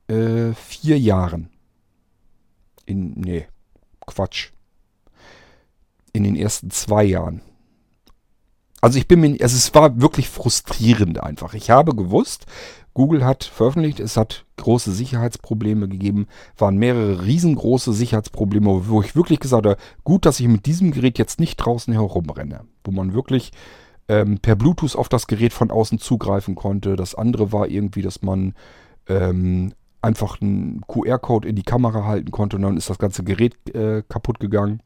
äh, 0.07 0.53
vier 0.53 0.99
Jahren. 0.99 1.49
In, 2.85 3.13
nee, 3.13 3.47
Quatsch. 4.05 4.51
In 6.13 6.23
den 6.23 6.35
ersten 6.35 6.71
zwei 6.71 7.03
Jahren. 7.03 7.41
Also 8.81 8.99
ich 8.99 9.07
bin 9.07 9.19
mir, 9.19 9.31
also 9.41 9.55
es 9.57 9.73
war 9.73 9.99
wirklich 9.99 10.29
frustrierend 10.29 11.21
einfach. 11.21 11.55
Ich 11.55 11.71
habe 11.71 11.95
gewusst, 11.95 12.45
Google 12.93 13.25
hat 13.25 13.43
veröffentlicht, 13.43 13.99
es 13.99 14.15
hat 14.15 14.45
große 14.57 14.91
Sicherheitsprobleme 14.91 15.89
gegeben, 15.89 16.27
waren 16.57 16.77
mehrere 16.77 17.25
riesengroße 17.25 17.91
Sicherheitsprobleme, 17.93 18.87
wo 18.87 19.01
ich 19.01 19.15
wirklich 19.15 19.39
gesagt 19.39 19.65
habe, 19.65 19.77
gut, 20.03 20.25
dass 20.25 20.39
ich 20.39 20.47
mit 20.47 20.65
diesem 20.65 20.91
Gerät 20.91 21.17
jetzt 21.17 21.39
nicht 21.39 21.57
draußen 21.57 21.93
herumrenne, 21.93 22.61
wo 22.83 22.91
man 22.91 23.13
wirklich 23.13 23.51
ähm, 24.07 24.39
per 24.39 24.55
Bluetooth 24.55 24.95
auf 24.95 25.09
das 25.09 25.27
Gerät 25.27 25.53
von 25.53 25.71
außen 25.71 25.99
zugreifen 25.99 26.55
konnte. 26.55 26.95
Das 26.95 27.15
andere 27.15 27.51
war 27.51 27.67
irgendwie, 27.67 28.01
dass 28.01 28.21
man 28.21 28.53
ähm, 29.07 29.73
einfach 30.01 30.39
einen 30.39 30.81
QR-Code 30.87 31.47
in 31.47 31.55
die 31.55 31.63
Kamera 31.63 32.05
halten 32.05 32.31
konnte 32.31 32.57
und 32.57 32.61
dann 32.61 32.77
ist 32.77 32.89
das 32.89 32.99
ganze 32.99 33.23
Gerät 33.23 33.55
äh, 33.75 34.03
kaputt 34.07 34.39
gegangen. 34.39 34.81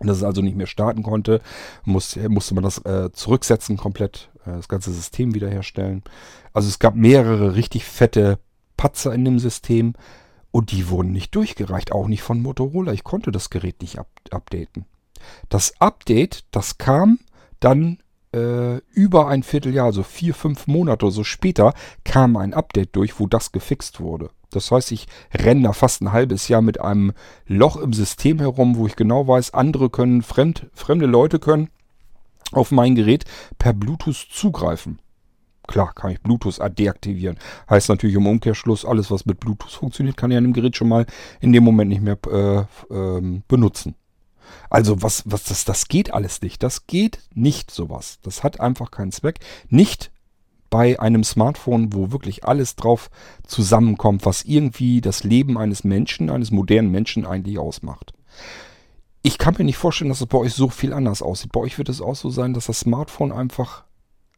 Dass 0.00 0.18
es 0.18 0.22
also 0.24 0.42
nicht 0.42 0.56
mehr 0.56 0.66
starten 0.66 1.02
konnte, 1.02 1.40
muss, 1.84 2.16
musste 2.28 2.54
man 2.54 2.64
das 2.64 2.78
äh, 2.84 3.10
zurücksetzen, 3.12 3.76
komplett 3.76 4.30
äh, 4.44 4.52
das 4.52 4.68
ganze 4.68 4.92
System 4.92 5.34
wiederherstellen. 5.34 6.02
Also 6.52 6.68
es 6.68 6.78
gab 6.78 6.94
mehrere 6.94 7.54
richtig 7.54 7.84
fette 7.84 8.38
Patzer 8.76 9.14
in 9.14 9.24
dem 9.24 9.38
System 9.38 9.94
und 10.50 10.70
die 10.70 10.88
wurden 10.88 11.12
nicht 11.12 11.34
durchgereicht, 11.34 11.92
auch 11.92 12.08
nicht 12.08 12.22
von 12.22 12.42
Motorola. 12.42 12.92
Ich 12.92 13.04
konnte 13.04 13.30
das 13.30 13.50
Gerät 13.50 13.80
nicht 13.80 13.98
up 13.98 14.08
updaten. 14.30 14.86
Das 15.48 15.80
Update, 15.80 16.44
das 16.50 16.78
kam 16.78 17.18
dann 17.60 17.98
äh, 18.34 18.78
über 18.92 19.28
ein 19.28 19.42
Vierteljahr, 19.42 19.86
also 19.86 20.02
vier, 20.02 20.34
fünf 20.34 20.66
Monate 20.66 21.06
oder 21.06 21.14
so 21.14 21.24
später, 21.24 21.72
kam 22.04 22.36
ein 22.36 22.54
Update 22.54 22.94
durch, 22.96 23.18
wo 23.20 23.26
das 23.26 23.52
gefixt 23.52 24.00
wurde. 24.00 24.30
Das 24.50 24.70
heißt, 24.70 24.92
ich 24.92 25.06
renne 25.34 25.62
da 25.62 25.72
fast 25.72 26.02
ein 26.02 26.12
halbes 26.12 26.48
Jahr 26.48 26.62
mit 26.62 26.80
einem 26.80 27.12
Loch 27.46 27.76
im 27.76 27.92
System 27.92 28.38
herum, 28.38 28.76
wo 28.76 28.86
ich 28.86 28.96
genau 28.96 29.26
weiß, 29.26 29.54
andere 29.54 29.90
können, 29.90 30.22
fremd, 30.22 30.66
fremde 30.72 31.06
Leute 31.06 31.38
können 31.38 31.68
auf 32.52 32.70
mein 32.70 32.94
Gerät 32.94 33.24
per 33.58 33.72
Bluetooth 33.72 34.28
zugreifen. 34.30 35.00
Klar, 35.66 35.92
kann 35.94 36.12
ich 36.12 36.20
Bluetooth 36.20 36.60
deaktivieren. 36.78 37.38
Heißt 37.68 37.88
natürlich 37.88 38.16
im 38.16 38.26
Umkehrschluss, 38.26 38.84
alles 38.84 39.10
was 39.10 39.26
mit 39.26 39.40
Bluetooth 39.40 39.72
funktioniert, 39.72 40.16
kann 40.16 40.30
ich 40.30 40.36
an 40.36 40.44
dem 40.44 40.52
Gerät 40.52 40.76
schon 40.76 40.88
mal 40.88 41.06
in 41.40 41.52
dem 41.52 41.64
Moment 41.64 41.88
nicht 41.90 42.02
mehr 42.02 42.18
äh, 42.30 42.94
äh, 42.94 43.42
benutzen. 43.48 43.96
Also 44.70 45.02
was, 45.02 45.22
was, 45.26 45.44
das, 45.44 45.64
das 45.64 45.88
geht 45.88 46.12
alles 46.12 46.42
nicht. 46.42 46.62
Das 46.62 46.86
geht 46.86 47.20
nicht 47.34 47.70
sowas. 47.70 48.18
Das 48.22 48.42
hat 48.42 48.60
einfach 48.60 48.90
keinen 48.90 49.12
Zweck. 49.12 49.40
Nicht 49.68 50.10
bei 50.70 50.98
einem 51.00 51.24
Smartphone, 51.24 51.92
wo 51.92 52.10
wirklich 52.12 52.44
alles 52.44 52.76
drauf 52.76 53.10
zusammenkommt, 53.46 54.26
was 54.26 54.42
irgendwie 54.42 55.00
das 55.00 55.24
Leben 55.24 55.56
eines 55.56 55.84
Menschen, 55.84 56.28
eines 56.28 56.50
modernen 56.50 56.90
Menschen 56.90 57.24
eigentlich 57.24 57.58
ausmacht. 57.58 58.12
Ich 59.22 59.38
kann 59.38 59.54
mir 59.58 59.64
nicht 59.64 59.78
vorstellen, 59.78 60.10
dass 60.10 60.20
es 60.20 60.26
bei 60.26 60.38
euch 60.38 60.54
so 60.54 60.68
viel 60.68 60.92
anders 60.92 61.22
aussieht. 61.22 61.52
Bei 61.52 61.60
euch 61.60 61.78
wird 61.78 61.88
es 61.88 62.00
auch 62.00 62.14
so 62.14 62.30
sein, 62.30 62.54
dass 62.54 62.66
das 62.66 62.80
Smartphone 62.80 63.32
einfach 63.32 63.85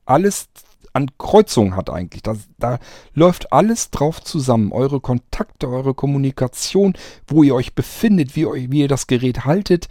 alles 0.08 0.48
an 0.92 1.10
Kreuzungen 1.18 1.76
hat 1.76 1.90
eigentlich. 1.90 2.22
Da, 2.22 2.36
da 2.58 2.78
läuft 3.14 3.52
alles 3.52 3.90
drauf 3.90 4.22
zusammen. 4.22 4.72
Eure 4.72 5.00
Kontakte, 5.00 5.68
eure 5.68 5.94
Kommunikation, 5.94 6.94
wo 7.26 7.42
ihr 7.42 7.54
euch 7.54 7.74
befindet, 7.74 8.36
wie, 8.36 8.46
wie 8.46 8.80
ihr 8.80 8.88
das 8.88 9.06
Gerät 9.06 9.44
haltet, 9.44 9.88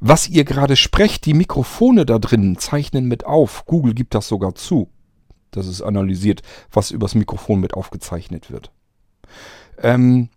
was 0.00 0.28
ihr 0.28 0.44
gerade 0.44 0.76
sprecht. 0.76 1.24
Die 1.26 1.34
Mikrofone 1.34 2.04
da 2.04 2.18
drin 2.18 2.58
zeichnen 2.58 3.06
mit 3.06 3.24
auf. 3.24 3.64
Google 3.66 3.94
gibt 3.94 4.14
das 4.14 4.28
sogar 4.28 4.54
zu. 4.54 4.90
Das 5.50 5.66
ist 5.66 5.82
analysiert, 5.82 6.42
was 6.70 6.90
übers 6.90 7.14
Mikrofon 7.14 7.60
mit 7.60 7.74
aufgezeichnet 7.74 8.50
wird. 8.50 8.70
Ähm, 9.78 10.28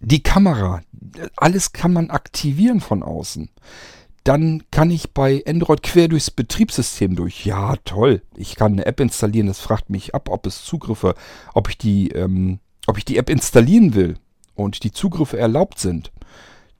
die 0.00 0.22
Kamera, 0.22 0.80
alles 1.36 1.72
kann 1.72 1.92
man 1.92 2.10
aktivieren 2.10 2.80
von 2.80 3.02
außen 3.02 3.50
dann 4.24 4.62
kann 4.70 4.90
ich 4.90 5.12
bei 5.12 5.42
Android 5.46 5.82
quer 5.82 6.08
durchs 6.08 6.30
Betriebssystem 6.30 7.16
durch. 7.16 7.46
Ja, 7.46 7.76
toll. 7.84 8.22
Ich 8.36 8.54
kann 8.54 8.72
eine 8.72 8.86
App 8.86 9.00
installieren. 9.00 9.46
Das 9.46 9.60
fragt 9.60 9.90
mich 9.90 10.14
ab, 10.14 10.28
ob 10.28 10.46
es 10.46 10.64
Zugriffe, 10.64 11.14
ob 11.54 11.68
ich 11.68 11.78
die, 11.78 12.10
ähm, 12.10 12.58
ob 12.86 12.98
ich 12.98 13.04
die 13.04 13.16
App 13.16 13.30
installieren 13.30 13.94
will 13.94 14.16
und 14.54 14.84
die 14.84 14.92
Zugriffe 14.92 15.38
erlaubt 15.38 15.78
sind. 15.78 16.12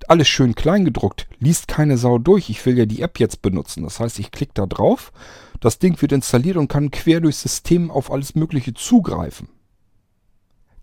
Alles 0.09 0.29
schön 0.29 0.55
klein 0.55 0.85
gedruckt. 0.85 1.29
Liest 1.39 1.69
keine 1.69 1.97
Sau 1.97 2.19
durch. 2.19 2.51
Ich 2.51 2.65
will 2.67 2.77
ja 2.77 2.87
die 2.87 3.03
App 3.03 3.19
jetzt 3.19 3.43
benutzen. 3.43 3.85
Das 3.85 4.01
heißt, 4.01 4.19
ich 4.19 4.31
klicke 4.31 4.53
da 4.55 4.67
drauf. 4.67 5.13
Das 5.61 5.79
Ding 5.79 6.01
wird 6.01 6.13
installiert 6.13 6.57
und 6.57 6.69
kann 6.69 6.91
quer 6.91 7.21
durchs 7.21 7.43
System 7.43 7.91
auf 7.91 8.11
alles 8.11 8.35
Mögliche 8.35 8.75
zugreifen 8.75 9.49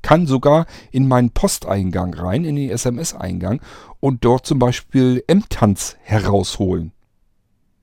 kann 0.07 0.25
sogar 0.25 0.67
in 0.89 1.05
meinen 1.05 1.31
Posteingang 1.31 2.13
rein, 2.13 2.45
in 2.45 2.55
den 2.55 2.69
SMS-Eingang 2.69 3.59
und 3.99 4.23
dort 4.23 4.45
zum 4.45 4.57
Beispiel 4.57 5.21
M-Tanz 5.27 5.97
herausholen. 6.01 6.93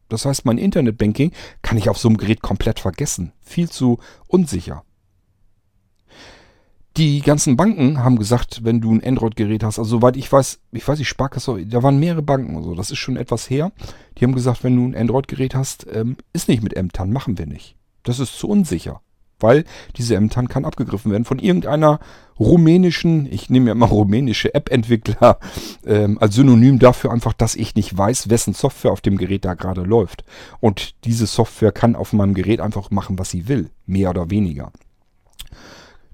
Das 0.09 0.25
heißt, 0.25 0.47
mein 0.47 0.57
Internetbanking 0.57 1.33
kann 1.61 1.77
ich 1.77 1.91
auf 1.91 1.99
so 1.99 2.09
einem 2.09 2.17
Gerät 2.17 2.41
komplett 2.41 2.81
vergessen. 2.81 3.33
Viel 3.43 3.69
zu 3.69 3.99
unsicher. 4.27 4.85
Die 6.97 7.21
ganzen 7.21 7.59
Banken 7.59 8.03
haben 8.03 8.19
gesagt, 8.19 8.65
wenn 8.65 8.81
du 8.81 8.95
ein 8.95 9.05
Android-Gerät 9.05 9.63
hast, 9.63 9.79
also 9.79 9.99
soweit 9.99 10.17
ich 10.17 10.33
weiß, 10.33 10.61
ich 10.73 10.89
weiß 10.89 10.99
nicht, 10.99 11.09
Sparkasse, 11.09 11.67
da 11.67 11.83
waren 11.83 12.01
mehrere 12.01 12.23
Banken 12.23 12.57
und 12.57 12.75
das 12.79 12.91
ist 12.91 13.01
schon 13.01 13.19
etwas 13.19 13.51
her. 13.51 13.71
Die 14.17 14.25
haben 14.25 14.35
gesagt, 14.35 14.65
wenn 14.65 14.77
du 14.77 14.87
ein 14.87 14.97
Android-Gerät 14.97 15.55
hast, 15.55 15.87
ähm, 15.93 16.17
ist 16.33 16.49
nicht 16.49 16.63
mit 16.63 16.75
M-TAN, 16.75 17.13
machen 17.13 17.37
wir 17.37 17.45
nicht. 17.45 17.77
Das 18.03 18.19
ist 18.19 18.39
zu 18.39 18.49
unsicher 18.49 19.03
weil 19.41 19.65
diese 19.97 20.17
Ämtern 20.17 20.49
kann 20.49 20.65
abgegriffen 20.65 21.11
werden 21.13 21.25
von 21.25 21.39
irgendeiner 21.39 22.01
rumänischen, 22.39 23.31
ich 23.33 23.51
nehme 23.51 23.69
ja 23.69 23.75
mal 23.75 23.87
rumänische 23.87 24.55
App-Entwickler 24.55 25.39
ähm, 25.87 26.19
als 26.21 26.35
Synonym 26.35 26.79
dafür 26.79 27.13
einfach, 27.13 27.33
dass 27.33 27.55
ich 27.55 27.75
nicht 27.75 27.97
weiß, 27.97 28.29
wessen 28.31 28.55
Software 28.55 28.93
auf 28.93 29.01
dem 29.01 29.17
Gerät 29.17 29.45
da 29.45 29.55
gerade 29.55 29.83
läuft. 29.83 30.25
Und 30.61 30.95
diese 31.05 31.27
Software 31.27 31.73
kann 31.73 31.97
auf 31.97 32.13
meinem 32.13 32.35
Gerät 32.35 32.61
einfach 32.61 32.91
machen, 32.91 33.19
was 33.19 33.31
sie 33.31 33.49
will, 33.49 33.71
mehr 33.87 34.11
oder 34.11 34.31
weniger. 34.31 34.73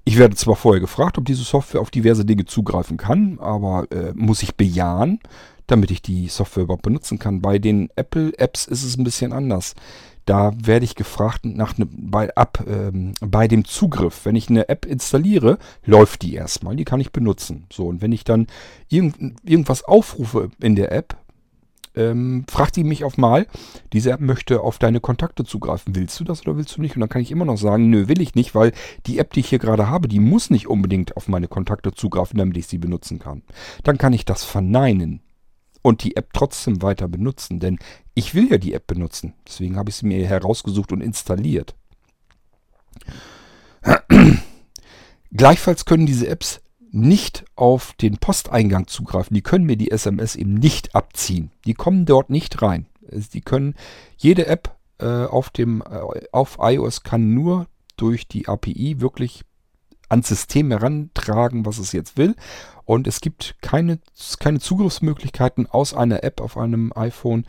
Ich 0.03 0.17
werde 0.17 0.35
zwar 0.35 0.55
vorher 0.55 0.81
gefragt, 0.81 1.17
ob 1.17 1.25
diese 1.25 1.43
Software 1.43 1.81
auf 1.81 1.91
diverse 1.91 2.25
Dinge 2.25 2.45
zugreifen 2.45 2.97
kann, 2.97 3.37
aber 3.39 3.85
äh, 3.91 4.13
muss 4.15 4.41
ich 4.41 4.55
bejahen, 4.55 5.19
damit 5.67 5.91
ich 5.91 6.01
die 6.01 6.27
Software 6.27 6.63
überhaupt 6.63 6.81
benutzen 6.81 7.19
kann. 7.19 7.41
Bei 7.41 7.59
den 7.59 7.89
Apple-Apps 7.95 8.65
ist 8.65 8.83
es 8.83 8.97
ein 8.97 9.03
bisschen 9.03 9.31
anders. 9.31 9.75
Da 10.25 10.51
werde 10.55 10.85
ich 10.85 10.95
gefragt 10.95 11.45
nach 11.45 11.77
ne, 11.77 11.87
bei, 11.91 12.33
ab, 12.35 12.63
ähm, 12.67 13.13
bei 13.21 13.47
dem 13.47 13.65
Zugriff. 13.65 14.25
Wenn 14.25 14.35
ich 14.35 14.49
eine 14.49 14.69
App 14.69 14.85
installiere, 14.85 15.57
läuft 15.85 16.21
die 16.21 16.33
erstmal. 16.33 16.75
Die 16.75 16.85
kann 16.85 16.99
ich 16.99 17.11
benutzen. 17.11 17.65
So, 17.71 17.87
und 17.87 18.01
wenn 18.01 18.11
ich 18.11 18.23
dann 18.23 18.47
irgend, 18.89 19.35
irgendwas 19.43 19.83
aufrufe 19.83 20.51
in 20.59 20.75
der 20.75 20.91
App, 20.91 21.17
ähm, 21.95 22.45
fragt 22.49 22.75
die 22.75 22.83
mich 22.83 23.03
auf 23.03 23.17
mal, 23.17 23.47
diese 23.93 24.11
App 24.11 24.21
möchte 24.21 24.61
auf 24.61 24.79
deine 24.79 24.99
Kontakte 24.99 25.43
zugreifen. 25.43 25.95
Willst 25.95 26.19
du 26.19 26.23
das 26.23 26.41
oder 26.41 26.57
willst 26.57 26.77
du 26.77 26.81
nicht? 26.81 26.95
Und 26.95 27.01
dann 27.01 27.09
kann 27.09 27.21
ich 27.21 27.31
immer 27.31 27.45
noch 27.45 27.57
sagen, 27.57 27.89
nö, 27.89 28.07
will 28.07 28.21
ich 28.21 28.35
nicht, 28.35 28.55
weil 28.55 28.71
die 29.05 29.19
App, 29.19 29.33
die 29.33 29.41
ich 29.41 29.49
hier 29.49 29.59
gerade 29.59 29.89
habe, 29.89 30.07
die 30.07 30.19
muss 30.19 30.49
nicht 30.49 30.67
unbedingt 30.67 31.17
auf 31.17 31.27
meine 31.27 31.47
Kontakte 31.47 31.91
zugreifen, 31.91 32.37
damit 32.37 32.57
ich 32.57 32.67
sie 32.67 32.77
benutzen 32.77 33.19
kann. 33.19 33.43
Dann 33.83 33.97
kann 33.97 34.13
ich 34.13 34.25
das 34.25 34.43
verneinen 34.43 35.21
und 35.81 36.03
die 36.03 36.15
App 36.15 36.29
trotzdem 36.33 36.81
weiter 36.81 37.07
benutzen, 37.07 37.59
denn 37.59 37.79
ich 38.13 38.35
will 38.35 38.49
ja 38.51 38.57
die 38.57 38.73
App 38.73 38.87
benutzen. 38.87 39.33
Deswegen 39.47 39.77
habe 39.77 39.89
ich 39.89 39.95
sie 39.97 40.05
mir 40.05 40.25
herausgesucht 40.27 40.91
und 40.91 41.01
installiert. 41.01 41.75
Gleichfalls 45.31 45.85
können 45.85 46.05
diese 46.05 46.27
Apps 46.27 46.61
nicht 46.91 47.45
auf 47.55 47.93
den 47.93 48.17
Posteingang 48.17 48.87
zugreifen. 48.87 49.33
Die 49.33 49.41
können 49.41 49.65
mir 49.65 49.77
die 49.77 49.91
SMS 49.91 50.35
eben 50.35 50.55
nicht 50.55 50.93
abziehen. 50.93 51.51
Die 51.65 51.73
kommen 51.73 52.05
dort 52.05 52.29
nicht 52.29 52.61
rein. 52.61 52.85
Die 53.33 53.41
können, 53.41 53.75
jede 54.17 54.47
App 54.47 54.75
äh, 54.99 55.25
auf, 55.25 55.49
dem, 55.49 55.81
äh, 55.81 56.25
auf 56.31 56.57
iOS 56.59 57.03
kann 57.03 57.33
nur 57.33 57.67
durch 57.95 58.27
die 58.27 58.47
API 58.47 58.99
wirklich 58.99 59.43
ans 60.09 60.27
System 60.27 60.71
herantragen, 60.71 61.65
was 61.65 61.77
es 61.77 61.93
jetzt 61.93 62.17
will. 62.17 62.35
Und 62.83 63.07
es 63.07 63.21
gibt 63.21 63.55
keine, 63.61 63.99
keine 64.39 64.59
Zugriffsmöglichkeiten 64.59 65.67
aus 65.67 65.93
einer 65.93 66.23
App 66.23 66.41
auf 66.41 66.57
einem 66.57 66.91
iPhone, 66.93 67.45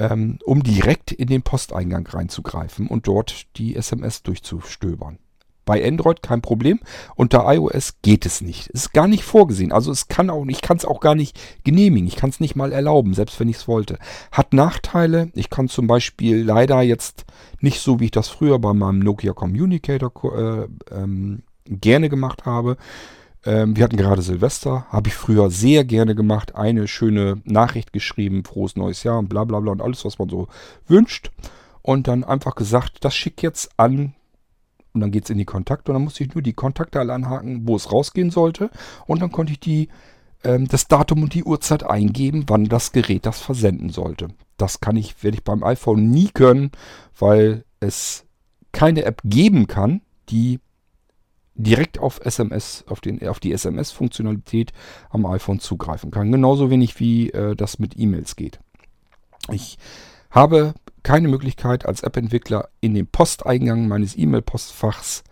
ähm, 0.00 0.38
um 0.44 0.62
direkt 0.62 1.12
in 1.12 1.28
den 1.28 1.42
Posteingang 1.42 2.06
reinzugreifen 2.06 2.86
und 2.88 3.06
dort 3.06 3.46
die 3.56 3.76
SMS 3.76 4.22
durchzustöbern. 4.22 5.18
Bei 5.66 5.86
Android 5.86 6.22
kein 6.22 6.40
Problem. 6.40 6.80
Unter 7.14 7.44
iOS 7.46 7.96
geht 8.02 8.26
es 8.26 8.40
nicht. 8.40 8.68
Ist 8.68 8.92
gar 8.92 9.06
nicht 9.06 9.22
vorgesehen. 9.22 9.72
Also 9.72 9.92
es 9.92 10.08
kann 10.08 10.30
auch, 10.30 10.44
ich 10.48 10.62
kann 10.62 10.78
es 10.78 10.86
auch 10.86 11.00
gar 11.00 11.14
nicht 11.14 11.38
genehmigen. 11.62 12.08
Ich 12.08 12.16
kann 12.16 12.30
es 12.30 12.40
nicht 12.40 12.56
mal 12.56 12.72
erlauben, 12.72 13.14
selbst 13.14 13.38
wenn 13.38 13.48
ich 13.48 13.56
es 13.56 13.68
wollte. 13.68 13.98
Hat 14.32 14.52
Nachteile. 14.54 15.30
Ich 15.34 15.50
kann 15.50 15.68
zum 15.68 15.86
Beispiel 15.86 16.42
leider 16.42 16.80
jetzt 16.80 17.24
nicht 17.60 17.80
so, 17.80 18.00
wie 18.00 18.06
ich 18.06 18.10
das 18.10 18.28
früher 18.28 18.58
bei 18.58 18.72
meinem 18.72 19.00
Nokia 19.00 19.32
Communicator 19.32 20.10
äh, 20.34 20.66
ähm, 20.90 21.42
gerne 21.66 22.08
gemacht 22.08 22.46
habe. 22.46 22.76
Ähm, 23.44 23.76
wir 23.76 23.84
hatten 23.84 23.96
gerade 23.96 24.22
Silvester, 24.22 24.86
habe 24.90 25.08
ich 25.08 25.14
früher 25.14 25.50
sehr 25.50 25.84
gerne 25.84 26.14
gemacht. 26.14 26.54
Eine 26.54 26.88
schöne 26.88 27.40
Nachricht 27.44 27.92
geschrieben, 27.92 28.44
frohes 28.44 28.76
neues 28.76 29.02
Jahr 29.02 29.18
und 29.18 29.28
bla 29.28 29.44
bla 29.44 29.60
bla 29.60 29.72
und 29.72 29.82
alles, 29.82 30.04
was 30.04 30.18
man 30.18 30.28
so 30.28 30.48
wünscht. 30.86 31.30
Und 31.82 32.08
dann 32.08 32.24
einfach 32.24 32.54
gesagt, 32.54 33.04
das 33.04 33.14
schick 33.14 33.42
jetzt 33.42 33.70
an 33.78 34.14
und 34.92 35.00
dann 35.00 35.10
geht 35.10 35.24
es 35.24 35.30
in 35.30 35.38
die 35.38 35.44
Kontakte 35.44 35.90
und 35.90 35.94
dann 35.94 36.04
musste 36.04 36.24
ich 36.24 36.34
nur 36.34 36.42
die 36.42 36.52
Kontakte 36.52 36.98
alle 37.00 37.12
anhaken, 37.12 37.66
wo 37.66 37.76
es 37.76 37.92
rausgehen 37.92 38.30
sollte. 38.30 38.70
Und 39.06 39.22
dann 39.22 39.32
konnte 39.32 39.52
ich 39.52 39.60
die, 39.60 39.88
ähm, 40.44 40.66
das 40.68 40.88
Datum 40.88 41.22
und 41.22 41.34
die 41.34 41.44
Uhrzeit 41.44 41.84
eingeben, 41.84 42.44
wann 42.48 42.66
das 42.66 42.92
Gerät 42.92 43.24
das 43.24 43.40
versenden 43.40 43.90
sollte. 43.90 44.28
Das 44.56 44.80
kann 44.80 44.96
ich, 44.96 45.22
werde 45.22 45.36
ich 45.36 45.44
beim 45.44 45.62
iPhone 45.62 46.10
nie 46.10 46.28
können, 46.28 46.70
weil 47.18 47.64
es 47.78 48.24
keine 48.72 49.04
App 49.04 49.22
geben 49.24 49.66
kann, 49.66 50.02
die 50.28 50.60
direkt 51.62 51.98
auf 51.98 52.20
SMS, 52.24 52.84
auf, 52.88 53.00
den, 53.00 53.26
auf 53.26 53.40
die 53.40 53.52
SMS-Funktionalität 53.52 54.72
am 55.10 55.26
iPhone 55.26 55.60
zugreifen 55.60 56.10
kann. 56.10 56.32
Genauso 56.32 56.70
wenig 56.70 56.98
wie 57.00 57.30
äh, 57.30 57.54
das 57.54 57.78
mit 57.78 57.98
E-Mails 57.98 58.36
geht. 58.36 58.60
Ich 59.50 59.78
habe 60.30 60.74
keine 61.02 61.28
Möglichkeit 61.28 61.86
als 61.86 62.02
App-Entwickler 62.02 62.68
in 62.80 62.94
den 62.94 63.06
Posteingang 63.06 63.88
meines 63.88 64.16
E-Mail-Postfachs, 64.16 65.24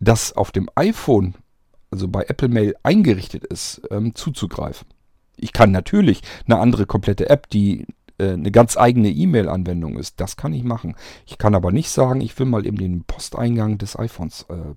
das 0.00 0.32
auf 0.34 0.50
dem 0.50 0.68
iPhone, 0.74 1.34
also 1.90 2.08
bei 2.08 2.24
Apple 2.24 2.48
Mail 2.48 2.74
eingerichtet 2.82 3.44
ist, 3.44 3.82
ähm, 3.90 4.14
zuzugreifen. 4.14 4.86
Ich 5.36 5.52
kann 5.52 5.70
natürlich 5.70 6.22
eine 6.46 6.58
andere 6.58 6.86
komplette 6.86 7.30
App, 7.30 7.48
die 7.48 7.86
äh, 8.18 8.32
eine 8.32 8.50
ganz 8.50 8.76
eigene 8.76 9.10
E-Mail-Anwendung 9.10 9.98
ist, 9.98 10.20
das 10.20 10.36
kann 10.36 10.52
ich 10.52 10.64
machen. 10.64 10.94
Ich 11.26 11.38
kann 11.38 11.54
aber 11.54 11.72
nicht 11.72 11.90
sagen, 11.90 12.20
ich 12.20 12.38
will 12.38 12.46
mal 12.46 12.66
eben 12.66 12.76
den 12.76 13.04
Posteingang 13.04 13.78
des 13.78 13.98
iPhones 13.98 14.46
äh, 14.50 14.74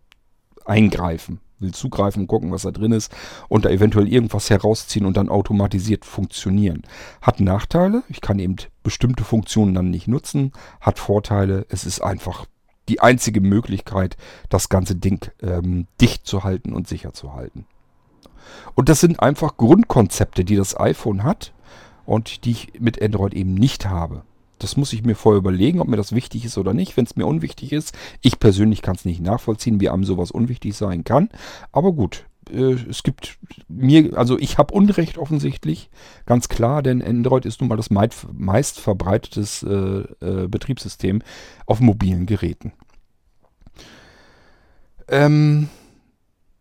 eingreifen 0.66 1.40
will 1.60 1.74
zugreifen, 1.74 2.28
gucken, 2.28 2.52
was 2.52 2.64
da 2.64 2.72
drin 2.72 2.92
ist 2.92 3.12
und 3.48 3.66
da 3.66 3.70
eventuell 3.70 4.08
irgendwas 4.08 4.50
herausziehen 4.50 5.06
und 5.06 5.18
dann 5.18 5.30
automatisiert 5.30 6.06
funktionieren. 6.06 6.84
Hat 7.22 7.40
Nachteile, 7.40 8.04
ich 8.10 8.22
kann 8.22 8.40
eben 8.40 8.56
bestimmte 8.84 9.24
Funktionen 9.24 9.74
dann 9.74 9.90
nicht 9.90 10.08
nutzen, 10.08 10.52
hat 10.82 11.00
Vorteile, 11.00 11.66
es 11.70 11.86
ist 11.86 12.02
einfach 12.02 12.46
die 12.90 13.00
einzige 13.00 13.42
Möglichkeit, 13.42 14.18
das 14.50 14.70
ganze 14.70 14.96
Ding 14.96 15.32
ähm, 15.42 15.88
dicht 16.02 16.28
zu 16.28 16.44
halten 16.44 16.74
und 16.74 16.88
sicher 16.88 17.14
zu 17.14 17.34
halten. 17.34 17.66
Und 18.76 18.90
das 18.90 19.00
sind 19.00 19.22
einfach 19.22 19.58
Grundkonzepte, 19.58 20.46
die 20.46 20.56
das 20.56 20.80
iPhone 20.80 21.24
hat 21.24 21.54
und 22.06 22.46
die 22.46 22.52
ich 22.52 22.80
mit 22.80 23.02
Android 23.02 23.34
eben 23.34 23.56
nicht 23.56 23.88
habe. 23.88 24.24
Das 24.60 24.78
muss 24.78 24.94
ich 24.94 25.04
mir 25.04 25.16
vorher 25.16 25.40
überlegen, 25.40 25.82
ob 25.82 25.88
mir 25.88 25.98
das 25.98 26.14
wichtig 26.14 26.46
ist 26.46 26.58
oder 26.58 26.74
nicht. 26.74 26.96
Wenn 26.96 27.06
es 27.06 27.16
mir 27.16 27.26
unwichtig 27.26 27.74
ist, 27.74 27.96
ich 28.22 28.40
persönlich 28.40 28.82
kann 28.82 28.96
es 28.96 29.06
nicht 29.06 29.22
nachvollziehen, 29.22 29.80
wie 29.80 29.90
einem 29.90 30.04
sowas 30.04 30.32
unwichtig 30.32 30.76
sein 30.76 31.04
kann. 31.04 31.30
Aber 31.72 31.92
gut, 31.92 32.26
äh, 32.50 32.74
es 32.90 33.04
gibt 33.04 33.38
mir, 33.68 34.18
also 34.18 34.38
ich 34.40 34.58
habe 34.58 34.74
Unrecht 34.74 35.18
offensichtlich, 35.18 35.90
ganz 36.26 36.50
klar, 36.50 36.82
denn 36.84 37.02
Android 37.02 37.46
ist 37.46 37.62
nun 37.62 37.70
mal 37.70 37.78
das 37.78 37.90
meist 37.90 38.80
verbreitetes 38.80 39.64
äh, 39.64 40.04
äh, 40.26 40.48
Betriebssystem 40.48 41.22
auf 41.66 41.80
mobilen 41.80 42.26
Geräten. 42.26 42.74
Ähm, 45.08 45.70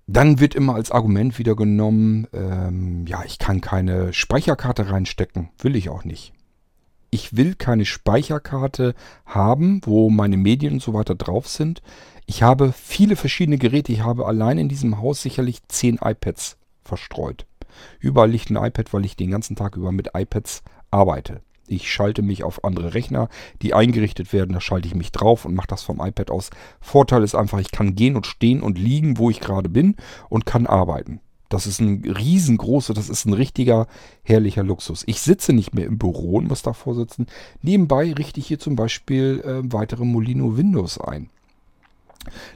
dann 0.06 0.38
wird 0.38 0.54
immer 0.54 0.74
als 0.74 0.90
Argument 0.90 1.38
wieder 1.38 1.56
genommen, 1.56 2.26
ähm, 2.32 3.06
ja, 3.06 3.22
ich 3.24 3.38
kann 3.38 3.60
keine 3.60 4.12
Speicherkarte 4.12 4.90
reinstecken, 4.90 5.48
will 5.58 5.76
ich 5.76 5.88
auch 5.88 6.04
nicht 6.04 6.34
ich 7.14 7.36
will 7.36 7.54
keine 7.54 7.84
Speicherkarte 7.84 8.96
haben, 9.24 9.80
wo 9.84 10.10
meine 10.10 10.36
Medien 10.36 10.72
und 10.72 10.82
so 10.82 10.94
weiter 10.94 11.14
drauf 11.14 11.46
sind. 11.46 11.80
Ich 12.26 12.42
habe 12.42 12.72
viele 12.72 13.14
verschiedene 13.14 13.56
Geräte. 13.56 13.92
Ich 13.92 14.00
habe 14.00 14.26
allein 14.26 14.58
in 14.58 14.68
diesem 14.68 15.00
Haus 15.00 15.22
sicherlich 15.22 15.62
zehn 15.68 16.00
iPads 16.02 16.56
verstreut. 16.82 17.46
Überall 18.00 18.32
liegt 18.32 18.50
ein 18.50 18.56
iPad, 18.56 18.92
weil 18.92 19.04
ich 19.04 19.14
den 19.14 19.30
ganzen 19.30 19.54
Tag 19.54 19.76
über 19.76 19.92
mit 19.92 20.08
iPads 20.12 20.64
arbeite. 20.90 21.40
Ich 21.68 21.88
schalte 21.92 22.22
mich 22.22 22.42
auf 22.42 22.64
andere 22.64 22.94
Rechner, 22.94 23.28
die 23.62 23.74
eingerichtet 23.74 24.32
werden. 24.32 24.52
Da 24.52 24.60
schalte 24.60 24.88
ich 24.88 24.96
mich 24.96 25.12
drauf 25.12 25.44
und 25.44 25.54
mache 25.54 25.68
das 25.68 25.84
vom 25.84 26.04
iPad 26.04 26.32
aus. 26.32 26.50
Vorteil 26.80 27.22
ist 27.22 27.36
einfach, 27.36 27.60
ich 27.60 27.70
kann 27.70 27.94
gehen 27.94 28.16
und 28.16 28.26
stehen 28.26 28.60
und 28.60 28.76
liegen, 28.76 29.18
wo 29.18 29.30
ich 29.30 29.38
gerade 29.38 29.68
bin 29.68 29.94
und 30.28 30.46
kann 30.46 30.66
arbeiten. 30.66 31.20
Das 31.48 31.66
ist 31.66 31.80
ein 31.80 32.02
riesengroßer, 32.04 32.94
das 32.94 33.08
ist 33.08 33.26
ein 33.26 33.32
richtiger 33.32 33.86
herrlicher 34.22 34.62
Luxus. 34.62 35.04
Ich 35.06 35.20
sitze 35.20 35.52
nicht 35.52 35.74
mehr 35.74 35.86
im 35.86 35.98
Büro 35.98 36.38
und 36.38 36.48
muss 36.48 36.62
davor 36.62 36.94
sitzen. 36.94 37.26
Nebenbei 37.62 38.12
richte 38.12 38.40
ich 38.40 38.46
hier 38.46 38.58
zum 38.58 38.76
Beispiel 38.76 39.42
äh, 39.44 39.72
weitere 39.72 40.04
Molino 40.04 40.56
Windows 40.56 40.98
ein. 40.98 41.30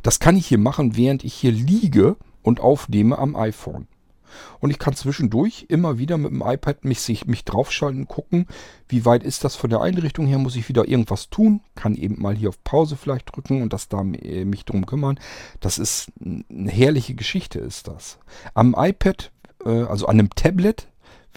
Das 0.02 0.18
kann 0.18 0.36
ich 0.36 0.46
hier 0.46 0.58
machen, 0.58 0.96
während 0.96 1.24
ich 1.24 1.34
hier 1.34 1.52
liege 1.52 2.16
und 2.42 2.60
aufnehme 2.60 3.18
am 3.18 3.36
iPhone. 3.36 3.86
Und 4.60 4.70
ich 4.70 4.78
kann 4.78 4.94
zwischendurch 4.94 5.66
immer 5.68 5.98
wieder 5.98 6.18
mit 6.18 6.30
dem 6.30 6.42
iPad 6.44 6.84
mich, 6.84 7.26
mich 7.26 7.44
draufschalten, 7.44 8.08
gucken, 8.08 8.46
wie 8.88 9.04
weit 9.04 9.22
ist 9.22 9.44
das 9.44 9.56
von 9.56 9.70
der 9.70 9.80
Einrichtung 9.80 10.26
her, 10.26 10.38
muss 10.38 10.56
ich 10.56 10.68
wieder 10.68 10.88
irgendwas 10.88 11.30
tun, 11.30 11.60
kann 11.74 11.94
eben 11.94 12.20
mal 12.20 12.34
hier 12.34 12.48
auf 12.48 12.62
Pause 12.64 12.96
vielleicht 12.96 13.34
drücken 13.34 13.62
und 13.62 13.72
das 13.72 13.88
da 13.88 14.00
äh, 14.00 14.44
mich 14.44 14.64
drum 14.64 14.86
kümmern. 14.86 15.18
Das 15.60 15.78
ist 15.78 16.12
eine 16.20 16.70
herrliche 16.70 17.14
Geschichte, 17.14 17.58
ist 17.58 17.88
das. 17.88 18.18
Am 18.54 18.74
iPad, 18.76 19.30
äh, 19.64 19.82
also 19.82 20.06
an 20.06 20.18
einem 20.18 20.30
Tablet, 20.30 20.88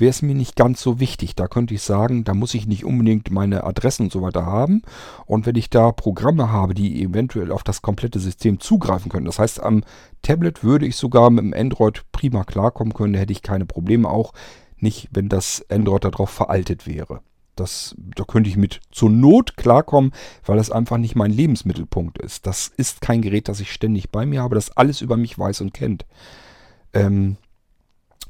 wäre 0.02 0.10
es 0.10 0.22
mir 0.22 0.36
nicht 0.36 0.58
ganz 0.58 0.82
so 0.82 1.00
wichtig. 1.00 1.36
Da 1.36 1.48
könnte 1.48 1.74
ich 1.74 1.82
sagen, 1.82 2.26
da 2.26 2.34
muss 2.34 2.54
ich 2.54 2.68
nicht 2.68 2.84
unbedingt 2.84 3.32
meine 3.32 3.64
Adressen 3.64 4.04
und 4.04 4.12
so 4.12 4.22
weiter 4.22 4.46
haben. 4.46 4.82
Und 5.26 5.46
wenn 5.46 5.56
ich 5.56 5.70
da 5.70 5.94
Programme 5.94 6.52
habe, 6.52 6.74
die 6.74 7.02
eventuell 7.02 7.52
auf 7.52 7.64
das 7.64 7.82
komplette 7.82 8.20
System 8.20 8.60
zugreifen 8.60 9.10
können, 9.10 9.28
das 9.28 9.40
heißt, 9.40 9.64
am 9.64 9.84
Tablet 10.22 10.64
würde 10.64 10.86
ich 10.86 10.98
sogar 10.98 11.30
mit 11.30 11.46
dem 11.46 11.54
Android 11.54 12.04
prima 12.12 12.44
klarkommen 12.44 12.94
können, 12.94 13.14
da 13.14 13.20
hätte 13.20 13.32
ich 13.32 13.44
keine 13.44 13.66
Probleme, 13.66 14.10
auch 14.10 14.34
nicht, 14.78 15.08
wenn 15.12 15.30
das 15.30 15.66
Android 15.70 16.04
darauf 16.04 16.30
veraltet 16.30 16.88
wäre. 16.88 17.22
Das, 17.56 17.96
da 17.98 18.24
könnte 18.24 18.50
ich 18.50 18.58
mit 18.58 18.80
zur 18.92 19.10
Not 19.10 19.56
klarkommen, 19.56 20.14
weil 20.46 20.58
das 20.58 20.72
einfach 20.72 20.98
nicht 20.98 21.16
mein 21.16 21.32
Lebensmittelpunkt 21.32 22.18
ist. 22.18 22.48
Das 22.48 22.68
ist 22.76 23.02
kein 23.02 23.22
Gerät, 23.22 23.48
das 23.48 23.60
ich 23.60 23.72
ständig 23.72 24.10
bei 24.10 24.26
mir 24.26 24.42
habe, 24.42 24.56
das 24.56 24.76
alles 24.76 25.02
über 25.02 25.18
mich 25.18 25.38
weiß 25.38 25.62
und 25.62 25.74
kennt. 25.74 26.06
Ähm, 26.94 27.38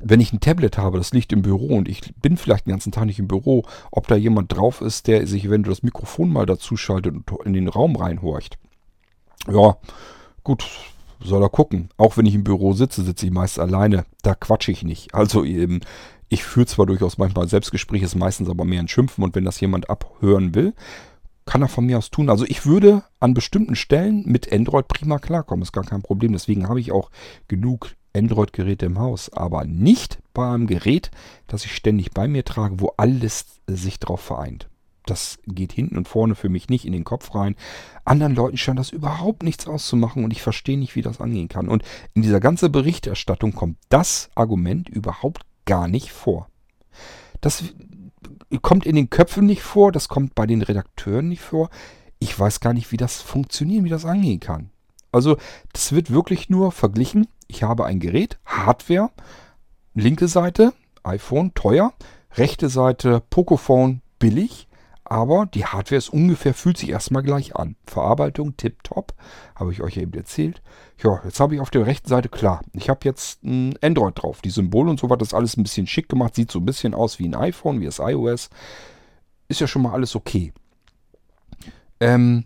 wenn 0.04 0.20
ich 0.20 0.34
ein 0.34 0.40
Tablet 0.40 0.78
habe, 0.78 0.98
das 0.98 1.12
liegt 1.12 1.32
im 1.32 1.42
Büro 1.42 1.78
und 1.78 1.88
ich 1.88 2.14
bin 2.22 2.38
vielleicht 2.38 2.66
den 2.66 2.72
ganzen 2.72 2.92
Tag 2.92 3.06
nicht 3.06 3.20
im 3.20 3.28
Büro, 3.28 3.64
ob 3.92 4.08
da 4.08 4.16
jemand 4.16 4.56
drauf 4.56 4.82
ist, 4.82 5.08
der 5.08 5.28
sich 5.28 5.50
wenn 5.50 5.64
du 5.64 5.70
das 5.70 5.84
Mikrofon 5.84 6.32
mal 6.32 6.46
dazu 6.46 6.78
schaltet 6.78 7.14
und 7.14 7.46
in 7.46 7.54
den 7.54 7.68
Raum 7.68 7.96
reinhorcht. 7.96 8.58
Ja, 9.48 9.78
gut, 10.44 10.66
soll 11.24 11.44
er 11.44 11.50
gucken. 11.50 11.90
Auch 11.98 12.18
wenn 12.18 12.26
ich 12.26 12.36
im 12.36 12.44
Büro 12.44 12.74
sitze, 12.74 13.04
sitze 13.04 13.26
ich 13.26 13.32
meist 13.32 13.60
alleine. 13.60 14.06
Da 14.24 14.36
quatsche 14.36 14.72
ich 14.72 14.84
nicht. 14.84 15.14
Also 15.14 15.44
eben, 15.44 15.82
ich 16.30 16.44
führe 16.44 16.66
zwar 16.66 16.86
durchaus 16.86 17.18
manchmal 17.18 17.48
Selbstgespräche, 17.48 18.06
ist 18.06 18.16
meistens 18.16 18.50
aber 18.50 18.66
mehr 18.66 18.80
ein 18.80 18.88
Schimpfen 18.88 19.24
und 19.24 19.36
wenn 19.36 19.46
das 19.46 19.60
jemand 19.60 19.90
abhören 19.90 20.56
will, 20.56 20.74
kann 21.46 21.62
er 21.62 21.68
von 21.68 21.86
mir 21.86 21.98
aus 21.98 22.12
tun. 22.12 22.30
Also 22.30 22.46
ich 22.46 22.66
würde 22.66 23.04
an 23.20 23.34
bestimmten 23.34 23.76
Stellen 23.76 24.24
mit 24.26 24.52
Android 24.52 24.88
prima 24.88 25.20
klarkommen, 25.20 25.64
ist 25.64 25.74
gar 25.74 25.84
kein 25.84 26.02
Problem. 26.02 26.32
Deswegen 26.34 26.70
habe 26.70 26.80
ich 26.80 26.92
auch 26.92 27.12
genug 27.48 27.92
Android-Geräte 28.16 28.86
im 28.86 29.00
Haus, 29.00 29.32
aber 29.32 29.66
nicht 29.66 30.20
bei 30.34 30.48
einem 30.50 30.68
Gerät, 30.68 31.12
das 31.48 31.66
ich 31.66 31.76
ständig 31.76 32.12
bei 32.12 32.28
mir 32.28 32.46
trage, 32.46 32.80
wo 32.80 32.94
alles 32.98 33.46
sich 33.68 34.00
drauf 34.00 34.22
vereint. 34.22 34.68
Das 35.06 35.40
geht 35.48 35.74
hinten 35.74 35.98
und 35.98 36.08
vorne 36.08 36.36
für 36.36 36.50
mich 36.50 36.70
nicht 36.70 36.86
in 36.86 36.94
den 36.94 37.04
Kopf 37.04 37.34
rein. 37.34 37.56
Anderen 38.06 38.36
Leuten 38.36 38.58
scheint 38.58 38.78
das 38.78 38.92
überhaupt 38.92 39.44
nichts 39.44 39.68
auszumachen 39.68 40.24
und 40.24 40.32
ich 40.32 40.42
verstehe 40.42 40.78
nicht, 40.78 40.96
wie 40.96 41.02
das 41.02 41.20
angehen 41.20 41.48
kann. 41.48 41.70
Und 41.70 41.84
in 42.14 42.22
dieser 42.22 42.40
ganzen 42.40 42.72
Berichterstattung 42.72 43.54
kommt 43.54 43.78
das 43.90 44.30
Argument 44.36 44.90
überhaupt 44.90 45.44
gar 45.66 45.88
nicht 45.88 46.12
vor. 46.12 46.50
Das 47.42 47.64
kommt 48.62 48.86
in 48.86 48.96
den 48.96 49.10
Köpfen 49.10 49.46
nicht 49.46 49.64
vor, 49.64 49.92
das 49.92 50.08
kommt 50.08 50.36
bei 50.36 50.46
den 50.46 50.62
Redakteuren 50.62 51.30
nicht 51.30 51.42
vor. 51.42 51.70
Ich 52.20 52.38
weiß 52.38 52.60
gar 52.60 52.74
nicht, 52.74 52.92
wie 52.92 52.98
das 52.98 53.22
funktioniert, 53.22 53.84
wie 53.84 53.90
das 53.90 54.06
angehen 54.06 54.40
kann. 54.40 54.70
Also, 55.12 55.38
das 55.74 55.92
wird 55.92 56.12
wirklich 56.12 56.50
nur 56.50 56.72
verglichen. 56.72 57.28
Ich 57.48 57.64
habe 57.64 57.86
ein 57.86 58.00
Gerät, 58.00 58.40
Hardware, 58.46 59.10
linke 59.94 60.28
Seite, 60.28 60.74
iPhone, 61.04 61.54
teuer, 61.54 61.94
rechte 62.36 62.70
Seite, 62.70 63.22
Pocophone, 63.30 64.02
billig. 64.20 64.68
Aber 65.04 65.46
die 65.46 65.66
Hardware 65.66 65.98
ist 65.98 66.08
ungefähr, 66.08 66.54
fühlt 66.54 66.78
sich 66.78 66.90
erstmal 66.90 67.24
gleich 67.24 67.54
an. 67.58 67.76
Verarbeitung 67.86 68.56
tipptopp, 68.56 69.14
habe 69.56 69.74
ich 69.74 69.82
euch 69.82 69.98
eben 69.98 70.14
erzählt. 70.14 70.62
Ja, 71.04 71.20
jetzt 71.26 71.42
habe 71.42 71.56
ich 71.56 71.60
auf 71.60 71.70
der 71.70 71.86
rechten 71.86 72.08
Seite, 72.08 72.30
klar, 72.30 72.62
ich 72.72 72.90
habe 72.90 73.02
jetzt 73.04 73.44
ein 73.44 73.78
Android 73.82 74.14
drauf. 74.16 74.42
Die 74.42 74.50
Symbole 74.50 74.90
und 74.90 75.02
so 75.02 75.10
was, 75.10 75.18
das 75.18 75.34
alles 75.34 75.58
ein 75.58 75.64
bisschen 75.64 75.86
schick 75.86 76.08
gemacht. 76.08 76.36
Sieht 76.36 76.50
so 76.50 76.60
ein 76.60 76.66
bisschen 76.66 76.94
aus 76.94 77.20
wie 77.20 77.28
ein 77.28 77.36
iPhone, 77.36 77.82
wie 77.82 77.86
das 77.86 78.00
iOS. 78.00 78.50
Ist 79.50 79.60
ja 79.60 79.68
schon 79.68 79.82
mal 79.82 79.92
alles 79.92 80.16
okay. 80.16 80.54
Ähm, 82.00 82.46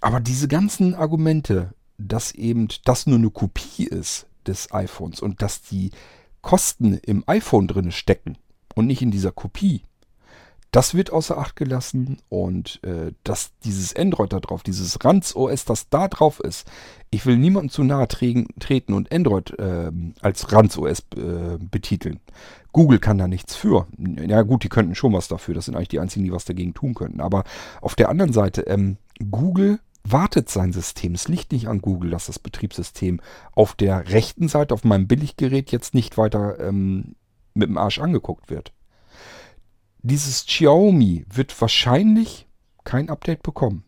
aber 0.00 0.20
diese 0.20 0.46
ganzen 0.46 0.94
Argumente, 0.94 1.74
dass 1.98 2.32
eben 2.32 2.68
das 2.84 3.06
nur 3.06 3.18
eine 3.18 3.30
Kopie 3.30 3.84
ist 3.84 4.26
des 4.46 4.72
iPhones 4.72 5.20
und 5.20 5.42
dass 5.42 5.62
die 5.62 5.90
Kosten 6.40 6.94
im 6.94 7.24
iPhone 7.26 7.68
drin 7.68 7.92
stecken 7.92 8.38
und 8.74 8.86
nicht 8.86 9.02
in 9.02 9.10
dieser 9.10 9.32
Kopie, 9.32 9.82
das 10.70 10.94
wird 10.94 11.10
außer 11.10 11.38
Acht 11.38 11.56
gelassen 11.56 12.18
und 12.28 12.82
äh, 12.84 13.12
dass 13.24 13.52
dieses 13.64 13.96
Android 13.96 14.32
da 14.32 14.40
drauf, 14.40 14.62
dieses 14.62 15.02
Ranz 15.04 15.34
OS, 15.34 15.64
das 15.64 15.88
da 15.88 16.08
drauf 16.08 16.40
ist, 16.40 16.70
ich 17.10 17.24
will 17.24 17.38
niemandem 17.38 17.70
zu 17.70 17.84
nahe 17.84 18.06
treten 18.06 18.92
und 18.92 19.10
Android 19.10 19.58
äh, 19.58 19.90
als 20.20 20.52
Ranz 20.52 20.76
OS 20.76 21.00
äh, 21.16 21.58
betiteln. 21.58 22.20
Google 22.72 22.98
kann 22.98 23.16
da 23.16 23.28
nichts 23.28 23.56
für. 23.56 23.86
Ja 23.98 24.42
gut, 24.42 24.62
die 24.62 24.68
könnten 24.68 24.94
schon 24.94 25.14
was 25.14 25.26
dafür. 25.26 25.54
Das 25.54 25.64
sind 25.64 25.74
eigentlich 25.74 25.88
die 25.88 26.00
einzigen, 26.00 26.26
die 26.26 26.32
was 26.32 26.44
dagegen 26.44 26.74
tun 26.74 26.94
könnten. 26.94 27.20
Aber 27.20 27.44
auf 27.80 27.94
der 27.94 28.10
anderen 28.10 28.34
Seite, 28.34 28.62
ähm, 28.62 28.98
Google 29.30 29.80
wartet 30.10 30.48
sein 30.48 30.72
System. 30.72 31.14
Es 31.14 31.28
liegt 31.28 31.52
nicht 31.52 31.68
an 31.68 31.80
Google, 31.80 32.10
dass 32.10 32.26
das 32.26 32.38
Betriebssystem 32.38 33.20
auf 33.52 33.74
der 33.74 34.08
rechten 34.10 34.48
Seite, 34.48 34.74
auf 34.74 34.84
meinem 34.84 35.06
Billiggerät 35.06 35.72
jetzt 35.72 35.94
nicht 35.94 36.18
weiter 36.18 36.58
ähm, 36.60 37.14
mit 37.54 37.68
dem 37.68 37.78
Arsch 37.78 37.98
angeguckt 37.98 38.50
wird 38.50 38.72
dieses 40.02 40.46
Xiaomi 40.46 41.24
wird 41.32 41.58
wahrscheinlich 41.60 42.46
kein 42.84 43.10
Update 43.10 43.42
bekommen. 43.42 43.84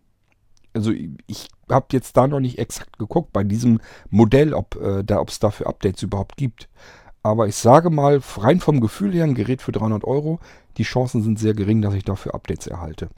Also 0.72 0.92
ich 0.92 1.48
habe 1.68 1.86
jetzt 1.92 2.16
da 2.16 2.28
noch 2.28 2.40
nicht 2.40 2.58
exakt 2.58 2.98
geguckt 2.98 3.32
bei 3.32 3.42
diesem 3.42 3.80
Modell, 4.08 4.54
ob 4.54 4.76
äh, 4.76 5.02
da, 5.02 5.20
es 5.22 5.38
dafür 5.38 5.66
Updates 5.66 6.02
überhaupt 6.02 6.36
gibt. 6.36 6.68
Aber 7.22 7.48
ich 7.48 7.56
sage 7.56 7.90
mal, 7.90 8.20
rein 8.36 8.60
vom 8.60 8.80
Gefühl 8.80 9.12
her, 9.12 9.24
ein 9.24 9.34
Gerät 9.34 9.62
für 9.62 9.72
300 9.72 10.04
Euro, 10.04 10.38
die 10.76 10.84
Chancen 10.84 11.22
sind 11.22 11.38
sehr 11.38 11.54
gering, 11.54 11.82
dass 11.82 11.94
ich 11.94 12.04
dafür 12.04 12.34
Updates 12.34 12.66
erhalte. 12.66 13.08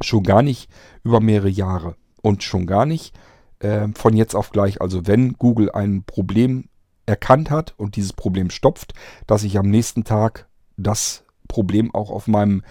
Schon 0.00 0.22
gar 0.22 0.42
nicht 0.42 0.70
über 1.02 1.20
mehrere 1.20 1.48
Jahre. 1.48 1.96
Und 2.26 2.42
schon 2.42 2.66
gar 2.66 2.86
nicht 2.86 3.14
äh, 3.60 3.86
von 3.94 4.16
jetzt 4.16 4.34
auf 4.34 4.50
gleich. 4.50 4.80
Also 4.80 5.06
wenn 5.06 5.34
Google 5.34 5.70
ein 5.70 6.02
Problem 6.02 6.64
erkannt 7.06 7.50
hat 7.50 7.72
und 7.76 7.94
dieses 7.94 8.12
Problem 8.12 8.50
stopft, 8.50 8.94
dass 9.28 9.44
ich 9.44 9.58
am 9.60 9.70
nächsten 9.70 10.02
Tag 10.02 10.48
das 10.76 11.22
Problem 11.46 11.94
auch 11.94 12.10
auf 12.10 12.26
meinem 12.26 12.64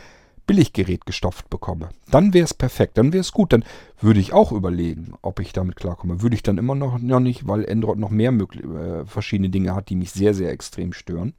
Billiggerät 0.45 1.05
gestopft 1.05 1.49
bekomme. 1.49 1.87
Dann 2.11 2.33
wäre 2.33 2.43
es 2.43 2.53
perfekt, 2.53 2.97
dann 2.97 3.13
wäre 3.13 3.21
es 3.21 3.31
gut. 3.31 3.53
Dann 3.53 3.63
würde 4.01 4.19
ich 4.19 4.33
auch 4.33 4.51
überlegen, 4.51 5.13
ob 5.21 5.39
ich 5.39 5.53
damit 5.53 5.77
klarkomme. 5.77 6.21
Würde 6.21 6.35
ich 6.35 6.43
dann 6.43 6.57
immer 6.57 6.75
noch, 6.75 6.99
noch 6.99 7.21
nicht, 7.21 7.47
weil 7.47 7.65
Android 7.71 7.97
noch 7.97 8.09
mehr 8.09 8.33
äh, 8.33 9.05
verschiedene 9.05 9.49
Dinge 9.49 9.73
hat, 9.73 9.87
die 9.87 9.95
mich 9.95 10.11
sehr, 10.11 10.33
sehr 10.33 10.51
extrem 10.51 10.91
stören. 10.91 11.33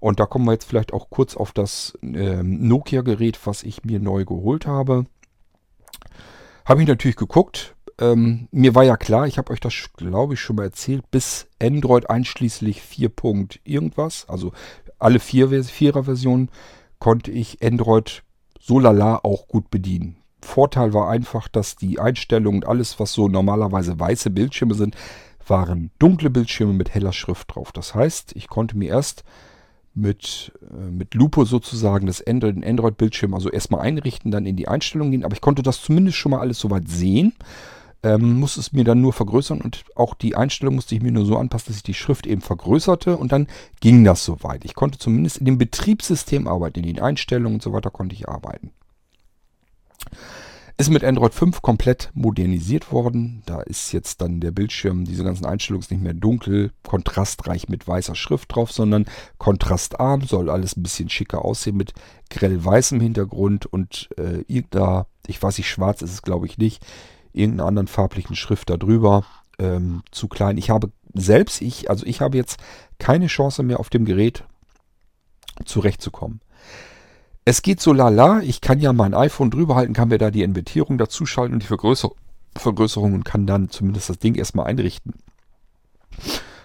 Und 0.00 0.18
da 0.18 0.26
kommen 0.26 0.44
wir 0.44 0.52
jetzt 0.54 0.64
vielleicht 0.64 0.92
auch 0.92 1.08
kurz 1.08 1.36
auf 1.36 1.52
das 1.52 1.96
äh, 2.02 2.42
Nokia-Gerät, 2.42 3.38
was 3.46 3.62
ich 3.62 3.84
mir 3.84 4.00
neu 4.00 4.24
geholt 4.24 4.66
habe. 4.66 5.06
Habe 6.64 6.82
ich 6.82 6.88
natürlich 6.88 7.16
geguckt. 7.16 7.74
Ähm, 8.00 8.48
mir 8.50 8.74
war 8.74 8.84
ja 8.84 8.96
klar, 8.96 9.26
ich 9.26 9.38
habe 9.38 9.52
euch 9.52 9.60
das, 9.60 9.74
glaube 9.96 10.34
ich, 10.34 10.40
schon 10.40 10.56
mal 10.56 10.64
erzählt, 10.64 11.10
bis 11.10 11.46
Android 11.62 12.10
einschließlich 12.10 12.82
4. 12.82 13.12
irgendwas, 13.64 14.28
also 14.28 14.52
alle 14.98 15.20
vier 15.20 15.62
Vierer-Versionen 15.62 16.50
konnte 16.98 17.30
ich 17.30 17.62
Android 17.62 18.22
so 18.58 18.80
lala 18.80 19.20
auch 19.22 19.46
gut 19.46 19.70
bedienen. 19.70 20.16
Vorteil 20.40 20.94
war 20.94 21.08
einfach, 21.10 21.48
dass 21.48 21.76
die 21.76 22.00
Einstellungen 22.00 22.62
und 22.62 22.68
alles, 22.68 22.98
was 22.98 23.12
so 23.12 23.28
normalerweise 23.28 23.98
weiße 24.00 24.30
Bildschirme 24.30 24.74
sind, 24.74 24.96
waren 25.46 25.90
dunkle 25.98 26.30
Bildschirme 26.30 26.72
mit 26.72 26.94
heller 26.94 27.12
Schrift 27.12 27.54
drauf. 27.54 27.72
Das 27.72 27.94
heißt, 27.94 28.34
ich 28.34 28.48
konnte 28.48 28.76
mir 28.76 28.88
erst 28.88 29.24
mit, 29.94 30.52
äh, 30.60 30.90
mit 30.90 31.14
Lupo 31.14 31.44
sozusagen 31.44 32.06
das 32.06 32.24
Android, 32.26 32.64
Android-Bildschirm 32.64 33.34
also 33.34 33.50
erstmal 33.50 33.80
einrichten, 33.80 34.30
dann 34.30 34.46
in 34.46 34.56
die 34.56 34.68
Einstellungen 34.68 35.12
gehen. 35.12 35.24
Aber 35.24 35.34
ich 35.34 35.40
konnte 35.40 35.62
das 35.62 35.82
zumindest 35.82 36.16
schon 36.16 36.30
mal 36.30 36.40
alles 36.40 36.58
soweit 36.58 36.88
sehen 36.88 37.34
ähm, 38.04 38.38
musste 38.38 38.60
es 38.60 38.72
mir 38.72 38.84
dann 38.84 39.00
nur 39.00 39.14
vergrößern 39.14 39.60
und 39.62 39.84
auch 39.96 40.14
die 40.14 40.36
Einstellung 40.36 40.74
musste 40.74 40.94
ich 40.94 41.02
mir 41.02 41.10
nur 41.10 41.24
so 41.24 41.38
anpassen, 41.38 41.68
dass 41.68 41.78
ich 41.78 41.82
die 41.82 41.94
Schrift 41.94 42.26
eben 42.26 42.42
vergrößerte 42.42 43.16
und 43.16 43.32
dann 43.32 43.48
ging 43.80 44.04
das 44.04 44.24
soweit. 44.24 44.64
Ich 44.66 44.74
konnte 44.74 44.98
zumindest 44.98 45.38
in 45.38 45.46
dem 45.46 45.56
Betriebssystem 45.56 46.46
arbeiten, 46.46 46.80
in 46.80 46.94
den 46.94 47.00
Einstellungen 47.00 47.54
und 47.54 47.62
so 47.62 47.72
weiter 47.72 47.90
konnte 47.90 48.14
ich 48.14 48.28
arbeiten. 48.28 48.72
Ist 50.76 50.90
mit 50.90 51.04
Android 51.04 51.32
5 51.32 51.62
komplett 51.62 52.10
modernisiert 52.14 52.90
worden. 52.90 53.44
Da 53.46 53.60
ist 53.60 53.92
jetzt 53.92 54.20
dann 54.20 54.40
der 54.40 54.50
Bildschirm, 54.50 55.04
diese 55.04 55.22
ganzen 55.22 55.46
Einstellungen 55.46 55.86
nicht 55.88 56.02
mehr 56.02 56.14
dunkel, 56.14 56.72
kontrastreich 56.82 57.68
mit 57.68 57.86
weißer 57.86 58.16
Schrift 58.16 58.52
drauf, 58.54 58.72
sondern 58.72 59.04
kontrastarm, 59.38 60.22
soll 60.22 60.50
alles 60.50 60.76
ein 60.76 60.82
bisschen 60.82 61.08
schicker 61.08 61.44
aussehen 61.44 61.76
mit 61.76 61.92
grell 62.28 62.64
weißem 62.64 63.00
Hintergrund 63.00 63.66
und 63.66 64.08
äh, 64.16 64.64
da, 64.70 65.06
ich 65.28 65.40
weiß 65.40 65.58
nicht, 65.58 65.70
schwarz 65.70 66.02
ist 66.02 66.12
es 66.12 66.22
glaube 66.22 66.46
ich 66.46 66.58
nicht, 66.58 66.84
irgendeiner 67.32 67.68
anderen 67.68 67.88
farblichen 67.88 68.34
Schrift 68.34 68.68
darüber. 68.68 69.24
Ähm, 69.60 70.02
zu 70.10 70.26
klein. 70.26 70.58
Ich 70.58 70.70
habe 70.70 70.90
selbst, 71.12 71.62
ich, 71.62 71.88
also 71.88 72.04
ich 72.04 72.20
habe 72.20 72.36
jetzt 72.36 72.58
keine 72.98 73.28
Chance 73.28 73.62
mehr 73.62 73.78
auf 73.78 73.88
dem 73.88 74.04
Gerät 74.04 74.42
zurechtzukommen. 75.64 76.40
Es 77.46 77.60
geht 77.60 77.80
so 77.80 77.92
lala, 77.92 78.40
ich 78.40 78.60
kann 78.62 78.80
ja 78.80 78.92
mein 78.92 79.12
iPhone 79.12 79.50
drüber 79.50 79.74
halten, 79.74 79.92
kann 79.92 80.08
mir 80.08 80.18
da 80.18 80.30
die 80.30 80.42
Invertierung 80.42 80.96
dazuschalten 80.96 81.54
und 81.54 81.62
die 81.62 81.66
Vergrößer 81.66 82.10
Vergrößerung 82.56 83.14
und 83.14 83.24
kann 83.24 83.46
dann 83.46 83.68
zumindest 83.68 84.08
das 84.08 84.18
Ding 84.18 84.36
erstmal 84.36 84.66
einrichten. 84.66 85.14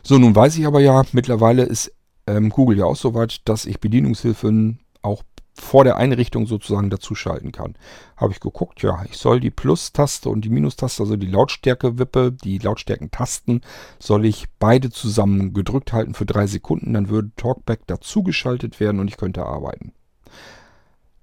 So, 0.04 0.20
nun 0.20 0.36
weiß 0.36 0.58
ich 0.58 0.68
aber 0.68 0.80
ja, 0.80 1.04
mittlerweile 1.12 1.64
ist 1.64 1.92
ähm, 2.28 2.50
Google 2.50 2.78
ja 2.78 2.86
auch 2.86 2.96
so 2.96 3.14
weit, 3.16 3.42
dass 3.46 3.66
ich 3.66 3.80
Bedienungshilfen 3.80 4.80
auch 5.02 5.24
vor 5.56 5.84
der 5.84 5.98
Einrichtung 5.98 6.46
sozusagen 6.46 6.90
dazuschalten 6.90 7.52
kann. 7.52 7.76
Habe 8.16 8.32
ich 8.32 8.40
geguckt, 8.40 8.82
ja, 8.82 9.04
ich 9.10 9.18
soll 9.18 9.40
die 9.40 9.52
Plus-Taste 9.52 10.30
und 10.30 10.46
die 10.46 10.50
Minus-Taste, 10.50 11.04
also 11.04 11.18
die 11.18 11.28
Lautstärke-Wippe, 11.28 12.32
die 12.32 12.60
Lautstärkentasten, 12.60 13.62
soll 14.00 14.26
ich 14.26 14.46
beide 14.60 14.90
zusammen 14.90 15.54
gedrückt 15.54 15.92
halten 15.92 16.14
für 16.14 16.26
drei 16.26 16.48
Sekunden. 16.48 16.94
Dann 16.94 17.10
würde 17.10 17.32
Talkback 17.36 17.86
dazugeschaltet 17.88 18.80
werden 18.80 19.00
und 19.00 19.10
ich 19.10 19.18
könnte 19.18 19.46
arbeiten. 19.46 19.92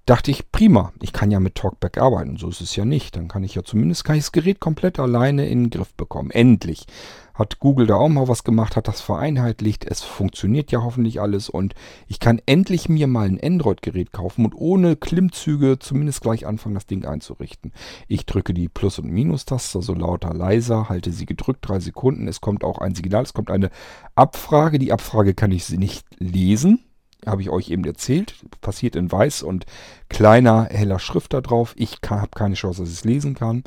Dachte 0.07 0.31
ich, 0.31 0.51
prima, 0.51 0.93
ich 1.01 1.13
kann 1.13 1.31
ja 1.31 1.39
mit 1.39 1.55
Talkback 1.55 1.97
arbeiten. 1.97 2.37
So 2.37 2.49
ist 2.49 2.61
es 2.61 2.75
ja 2.75 2.85
nicht. 2.85 3.15
Dann 3.15 3.27
kann 3.27 3.43
ich 3.43 3.55
ja 3.55 3.63
zumindest 3.63 4.03
kann 4.03 4.15
ich 4.15 4.23
das 4.23 4.31
Gerät 4.31 4.59
komplett 4.59 4.99
alleine 4.99 5.47
in 5.47 5.65
den 5.65 5.69
Griff 5.69 5.93
bekommen. 5.93 6.31
Endlich 6.31 6.85
hat 7.33 7.59
Google 7.59 7.85
da 7.85 7.95
auch 7.95 8.09
mal 8.09 8.27
was 8.27 8.43
gemacht, 8.43 8.75
hat 8.75 8.87
das 8.87 9.01
vereinheitlicht. 9.01 9.85
Es 9.85 10.01
funktioniert 10.01 10.71
ja 10.71 10.81
hoffentlich 10.81 11.21
alles 11.21 11.49
und 11.49 11.75
ich 12.07 12.19
kann 12.19 12.41
endlich 12.47 12.89
mir 12.89 13.05
mal 13.05 13.27
ein 13.27 13.39
Android-Gerät 13.39 14.11
kaufen 14.11 14.45
und 14.45 14.55
ohne 14.55 14.95
Klimmzüge 14.95 15.77
zumindest 15.77 16.21
gleich 16.21 16.47
anfangen, 16.47 16.73
das 16.73 16.87
Ding 16.87 17.05
einzurichten. 17.05 17.73
Ich 18.07 18.25
drücke 18.25 18.53
die 18.55 18.69
Plus- 18.69 18.97
und 18.97 19.11
Minus-Taste, 19.11 19.81
so 19.83 19.93
lauter, 19.93 20.33
leiser, 20.33 20.89
halte 20.89 21.11
sie 21.11 21.27
gedrückt, 21.27 21.59
drei 21.61 21.79
Sekunden. 21.79 22.27
Es 22.27 22.41
kommt 22.41 22.63
auch 22.63 22.79
ein 22.79 22.95
Signal, 22.95 23.23
es 23.23 23.33
kommt 23.33 23.51
eine 23.51 23.69
Abfrage. 24.15 24.79
Die 24.79 24.91
Abfrage 24.91 25.35
kann 25.35 25.51
ich 25.51 25.69
nicht 25.69 26.05
lesen 26.17 26.86
habe 27.27 27.41
ich 27.41 27.49
euch 27.49 27.69
eben 27.69 27.83
erzählt. 27.85 28.35
Passiert 28.61 28.95
in 28.95 29.11
weiß 29.11 29.43
und 29.43 29.65
kleiner, 30.09 30.65
heller 30.65 30.99
Schrift 30.99 31.33
da 31.33 31.41
drauf. 31.41 31.73
Ich 31.77 31.97
habe 32.09 32.29
keine 32.33 32.55
Chance, 32.55 32.81
dass 32.81 32.89
ich 32.89 32.97
es 32.97 33.05
lesen 33.05 33.35
kann. 33.35 33.63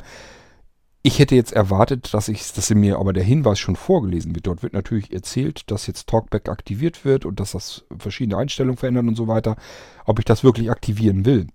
Ich 1.03 1.17
hätte 1.17 1.33
jetzt 1.33 1.53
erwartet, 1.53 2.13
dass 2.13 2.27
ich, 2.27 2.53
dass 2.53 2.69
mir 2.69 2.99
aber 2.99 3.11
der 3.11 3.23
Hinweis 3.23 3.59
schon 3.59 3.75
vorgelesen 3.75 4.35
wird. 4.35 4.45
Dort 4.45 4.61
wird 4.61 4.73
natürlich 4.73 5.11
erzählt, 5.11 5.71
dass 5.71 5.87
jetzt 5.87 6.07
Talkback 6.07 6.47
aktiviert 6.47 7.05
wird 7.05 7.25
und 7.25 7.39
dass 7.39 7.51
das 7.51 7.85
verschiedene 7.97 8.37
Einstellungen 8.37 8.77
verändert 8.77 9.07
und 9.07 9.15
so 9.15 9.27
weiter. 9.27 9.55
Ob 10.05 10.19
ich 10.19 10.25
das 10.25 10.43
wirklich 10.43 10.69
aktivieren 10.69 11.25
will. 11.25 11.47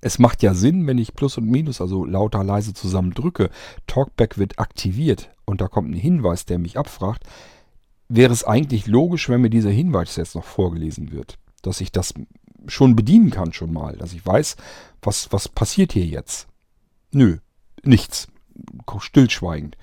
Es 0.00 0.18
macht 0.18 0.42
ja 0.42 0.54
Sinn, 0.54 0.86
wenn 0.88 0.98
ich 0.98 1.14
Plus 1.14 1.38
und 1.38 1.48
Minus, 1.48 1.80
also 1.80 2.04
lauter, 2.04 2.42
leise 2.42 2.74
zusammen 2.74 3.14
drücke. 3.14 3.50
Talkback 3.86 4.38
wird 4.38 4.58
aktiviert 4.58 5.30
und 5.44 5.60
da 5.60 5.68
kommt 5.68 5.90
ein 5.90 5.94
Hinweis, 5.94 6.44
der 6.44 6.58
mich 6.58 6.76
abfragt 6.76 7.24
wäre 8.14 8.32
es 8.32 8.44
eigentlich 8.44 8.86
logisch, 8.86 9.28
wenn 9.28 9.40
mir 9.40 9.50
dieser 9.50 9.70
Hinweis 9.70 10.16
jetzt 10.16 10.34
noch 10.34 10.44
vorgelesen 10.44 11.12
wird. 11.12 11.38
Dass 11.62 11.80
ich 11.80 11.92
das 11.92 12.14
schon 12.66 12.96
bedienen 12.96 13.30
kann 13.30 13.52
schon 13.52 13.72
mal. 13.72 13.96
Dass 13.96 14.12
ich 14.12 14.24
weiß, 14.24 14.56
was, 15.00 15.32
was 15.32 15.48
passiert 15.48 15.92
hier 15.92 16.06
jetzt. 16.06 16.48
Nö, 17.12 17.38
nichts. 17.82 18.28
Stillschweigend. 18.98 19.76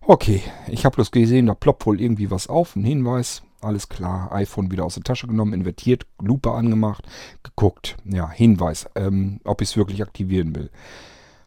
Okay, 0.00 0.42
ich 0.68 0.84
habe 0.84 0.96
bloß 0.96 1.10
gesehen, 1.10 1.46
da 1.46 1.54
ploppt 1.54 1.86
wohl 1.86 2.00
irgendwie 2.00 2.30
was 2.30 2.48
auf, 2.48 2.74
ein 2.74 2.84
Hinweis. 2.84 3.42
Alles 3.60 3.90
klar, 3.90 4.32
iPhone 4.32 4.70
wieder 4.70 4.84
aus 4.84 4.94
der 4.94 5.04
Tasche 5.04 5.26
genommen, 5.26 5.52
invertiert, 5.52 6.06
Lupe 6.18 6.50
angemacht, 6.52 7.06
geguckt. 7.42 7.98
Ja, 8.06 8.30
Hinweis, 8.30 8.88
ähm, 8.94 9.40
ob 9.44 9.60
ich 9.60 9.68
es 9.68 9.76
wirklich 9.76 10.02
aktivieren 10.02 10.54
will. 10.56 10.70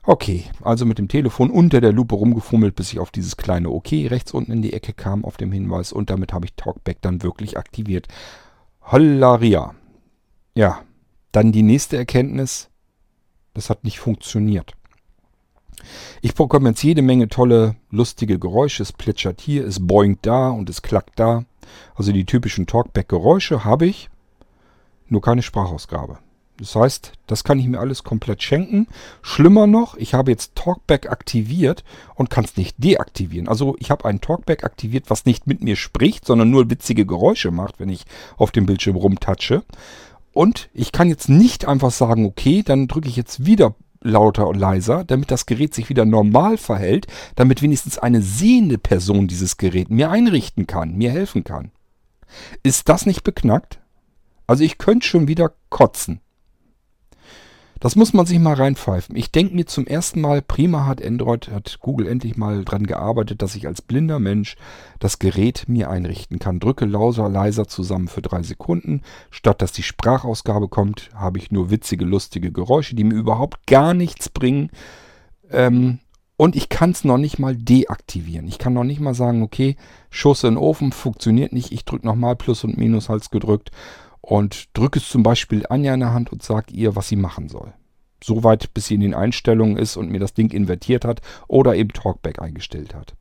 Okay, 0.05 0.43
also 0.61 0.85
mit 0.85 0.99
dem 0.99 1.07
Telefon 1.07 1.49
unter 1.49 1.79
der 1.79 1.93
Lupe 1.93 2.15
rumgefummelt, 2.15 2.75
bis 2.75 2.91
ich 2.91 2.99
auf 2.99 3.09
dieses 3.09 3.37
kleine 3.37 3.69
OK 3.69 3.91
rechts 3.91 4.33
unten 4.33 4.51
in 4.51 4.61
die 4.61 4.73
Ecke 4.73 4.91
kam 4.91 5.23
auf 5.23 5.37
dem 5.37 5.53
Hinweis 5.53 5.93
und 5.93 6.09
damit 6.09 6.33
habe 6.33 6.45
ich 6.45 6.55
Talkback 6.55 7.01
dann 7.01 7.23
wirklich 7.23 7.57
aktiviert. 7.57 8.09
Hollaria. 8.81 9.73
Ja, 10.55 10.81
dann 11.31 11.53
die 11.53 11.63
nächste 11.63 11.95
Erkenntnis, 11.95 12.69
das 13.53 13.69
hat 13.69 13.85
nicht 13.85 13.99
funktioniert. 13.99 14.73
Ich 16.21 16.35
bekomme 16.35 16.69
jetzt 16.69 16.83
jede 16.83 17.01
Menge 17.01 17.29
tolle, 17.29 17.75
lustige 17.89 18.39
Geräusche. 18.39 18.83
Es 18.83 18.91
plätschert 18.91 19.39
hier, 19.39 19.65
es 19.65 19.85
boingt 19.85 20.25
da 20.25 20.49
und 20.49 20.69
es 20.69 20.81
klackt 20.81 21.17
da. 21.17 21.45
Also 21.95 22.11
die 22.11 22.25
typischen 22.25 22.67
Talkback-Geräusche 22.67 23.63
habe 23.63 23.85
ich, 23.85 24.09
nur 25.07 25.21
keine 25.21 25.41
Sprachausgabe. 25.41 26.19
Das 26.63 26.75
heißt, 26.75 27.11
das 27.27 27.43
kann 27.43 27.59
ich 27.59 27.67
mir 27.67 27.81
alles 27.81 28.05
komplett 28.05 28.41
schenken. 28.41 28.87
Schlimmer 29.21 29.67
noch, 29.67 29.97
ich 29.97 30.13
habe 30.13 30.31
jetzt 30.31 30.55
Talkback 30.55 31.11
aktiviert 31.11 31.83
und 32.15 32.29
kann 32.29 32.45
es 32.45 32.55
nicht 32.55 32.81
deaktivieren. 32.81 33.49
Also 33.49 33.75
ich 33.79 33.91
habe 33.91 34.05
ein 34.05 34.21
Talkback 34.21 34.63
aktiviert, 34.63 35.09
was 35.09 35.25
nicht 35.25 35.45
mit 35.45 35.61
mir 35.61 35.75
spricht, 35.75 36.25
sondern 36.25 36.49
nur 36.49 36.69
witzige 36.69 37.05
Geräusche 37.05 37.51
macht, 37.51 37.81
wenn 37.81 37.89
ich 37.89 38.05
auf 38.37 38.51
dem 38.51 38.65
Bildschirm 38.65 38.95
rumtatsche. 38.95 39.63
Und 40.31 40.69
ich 40.73 40.93
kann 40.93 41.09
jetzt 41.09 41.27
nicht 41.27 41.67
einfach 41.67 41.91
sagen, 41.91 42.25
okay, 42.25 42.63
dann 42.63 42.87
drücke 42.87 43.09
ich 43.09 43.17
jetzt 43.17 43.45
wieder 43.45 43.75
lauter 43.99 44.47
und 44.47 44.57
leiser, 44.57 45.03
damit 45.03 45.31
das 45.31 45.45
Gerät 45.45 45.73
sich 45.73 45.89
wieder 45.89 46.05
normal 46.05 46.57
verhält, 46.57 47.07
damit 47.35 47.61
wenigstens 47.61 47.97
eine 47.97 48.21
sehende 48.21 48.77
Person 48.77 49.27
dieses 49.27 49.57
Gerät 49.57 49.89
mir 49.89 50.09
einrichten 50.09 50.65
kann, 50.65 50.95
mir 50.95 51.11
helfen 51.11 51.43
kann. 51.43 51.71
Ist 52.63 52.87
das 52.87 53.05
nicht 53.05 53.23
beknackt? 53.23 53.81
Also 54.47 54.63
ich 54.63 54.77
könnte 54.77 55.05
schon 55.05 55.27
wieder 55.27 55.51
kotzen. 55.69 56.22
Das 57.83 57.97
muss 57.97 58.13
man 58.13 58.25
sich 58.25 58.39
mal 58.39 58.53
reinpfeifen. 58.53 59.13
Ich 59.17 59.29
denke 59.29 59.55
mir 59.55 59.65
zum 59.65 59.85
ersten 59.85 60.21
Mal, 60.21 60.41
prima 60.41 60.85
hat 60.85 61.03
Android, 61.03 61.51
hat 61.51 61.79
Google 61.81 62.07
endlich 62.07 62.37
mal 62.37 62.63
dran 62.63 62.87
gearbeitet, 62.87 63.41
dass 63.41 63.55
ich 63.55 63.67
als 63.67 63.81
blinder 63.81 64.19
Mensch 64.19 64.55
das 64.99 65.19
Gerät 65.19 65.65
mir 65.67 65.89
einrichten 65.89 66.39
kann. 66.39 66.61
Drücke 66.61 66.85
lauser, 66.85 67.27
leiser 67.27 67.67
zusammen 67.67 68.07
für 68.07 68.21
drei 68.21 68.41
Sekunden. 68.41 69.01
Statt 69.31 69.61
dass 69.61 69.73
die 69.73 69.83
Sprachausgabe 69.83 70.69
kommt, 70.69 71.09
habe 71.13 71.39
ich 71.39 71.51
nur 71.51 71.71
witzige, 71.71 72.05
lustige 72.05 72.53
Geräusche, 72.53 72.95
die 72.95 73.03
mir 73.03 73.15
überhaupt 73.15 73.67
gar 73.67 73.93
nichts 73.93 74.29
bringen. 74.29 74.69
Ähm, 75.51 75.99
und 76.37 76.55
ich 76.55 76.69
kann 76.69 76.91
es 76.91 77.03
noch 77.03 77.17
nicht 77.17 77.37
mal 77.37 77.53
deaktivieren. 77.53 78.47
Ich 78.47 78.59
kann 78.59 78.71
noch 78.71 78.85
nicht 78.85 79.01
mal 79.01 79.13
sagen, 79.13 79.43
okay, 79.43 79.75
Schuss 80.09 80.45
in 80.45 80.51
den 80.51 80.57
Ofen 80.57 80.93
funktioniert 80.93 81.51
nicht. 81.51 81.73
Ich 81.73 81.83
drücke 81.83 82.07
nochmal 82.07 82.37
Plus 82.37 82.63
und 82.63 82.77
Minus 82.77 83.09
Hals 83.09 83.29
gedrückt 83.29 83.71
und 84.23 84.69
drücke 84.73 84.99
es 84.99 85.09
zum 85.09 85.21
Beispiel 85.21 85.65
Anja 85.69 85.93
in 85.93 85.99
der 85.99 86.13
Hand 86.13 86.31
und 86.31 86.41
sage 86.41 86.73
ihr, 86.73 86.95
was 86.95 87.09
sie 87.09 87.17
machen 87.17 87.49
soll. 87.49 87.73
Soweit, 88.23 88.73
bis 88.73 88.87
sie 88.87 88.95
in 88.95 89.01
den 89.01 89.13
Einstellungen 89.13 89.75
ist 89.75 89.97
und 89.97 90.09
mir 90.09 90.19
das 90.19 90.33
Ding 90.33 90.49
invertiert 90.49 91.03
hat 91.03 91.21
oder 91.49 91.75
eben 91.75 91.89
Talkback 91.89 92.41
eingestellt 92.41 92.95
hat. 92.95 93.15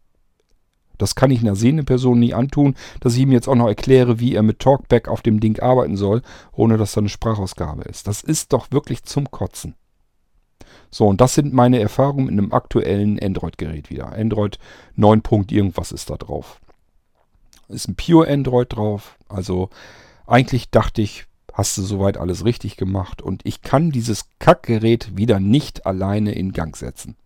Das 0.99 1.17
kann 1.17 1.33
ich 1.33 1.41
einer 1.41 1.57
sehenden 1.57 1.87
Person 1.87 2.21
nie 2.21 2.35
antun, 2.35 2.77
dass 3.01 3.15
ich 3.15 3.23
ihm 3.23 3.33
jetzt 3.33 3.49
auch 3.49 3.57
noch 3.57 3.67
erkläre, 3.67 4.21
wie 4.21 4.37
er 4.37 4.45
mit 4.45 4.61
Talkback 4.61 5.09
auf 5.09 5.23
dem 5.23 5.41
Ding 5.41 5.59
arbeiten 5.59 5.97
soll, 5.97 6.23
ohne 6.53 6.77
dass 6.77 6.93
da 6.93 7.01
eine 7.01 7.09
Sprachausgabe 7.09 7.83
ist. 7.83 8.07
Das 8.07 8.23
ist 8.23 8.53
doch 8.53 8.71
wirklich 8.71 9.03
zum 9.03 9.29
Kotzen. 9.29 9.75
So, 10.89 11.09
und 11.09 11.21
das 11.21 11.35
sind 11.35 11.53
meine 11.53 11.81
Erfahrungen 11.81 12.27
mit 12.27 12.39
einem 12.39 12.53
aktuellen 12.53 13.19
Android-Gerät 13.19 13.91
wieder. 13.91 14.13
Android 14.13 14.61
9. 14.95 15.23
irgendwas 15.51 15.91
ist 15.91 16.11
da 16.11 16.17
drauf. 16.17 16.61
Ist 17.69 17.89
ein 17.89 17.97
Pure 17.97 18.29
Android 18.29 18.73
drauf, 18.73 19.17
also 19.29 19.69
eigentlich 20.27 20.71
dachte 20.71 21.03
ich, 21.03 21.27
hast 21.53 21.77
du 21.77 21.83
soweit 21.83 22.17
alles 22.17 22.45
richtig 22.45 22.77
gemacht 22.77 23.21
und 23.21 23.43
ich 23.45 23.63
kann 23.63 23.91
dieses 23.91 24.27
Kackgerät 24.39 25.17
wieder 25.17 25.41
nicht 25.41 25.87
alleine 25.87 26.33
in 26.33 26.53
Gang 26.53 26.77
setzen. 26.77 27.17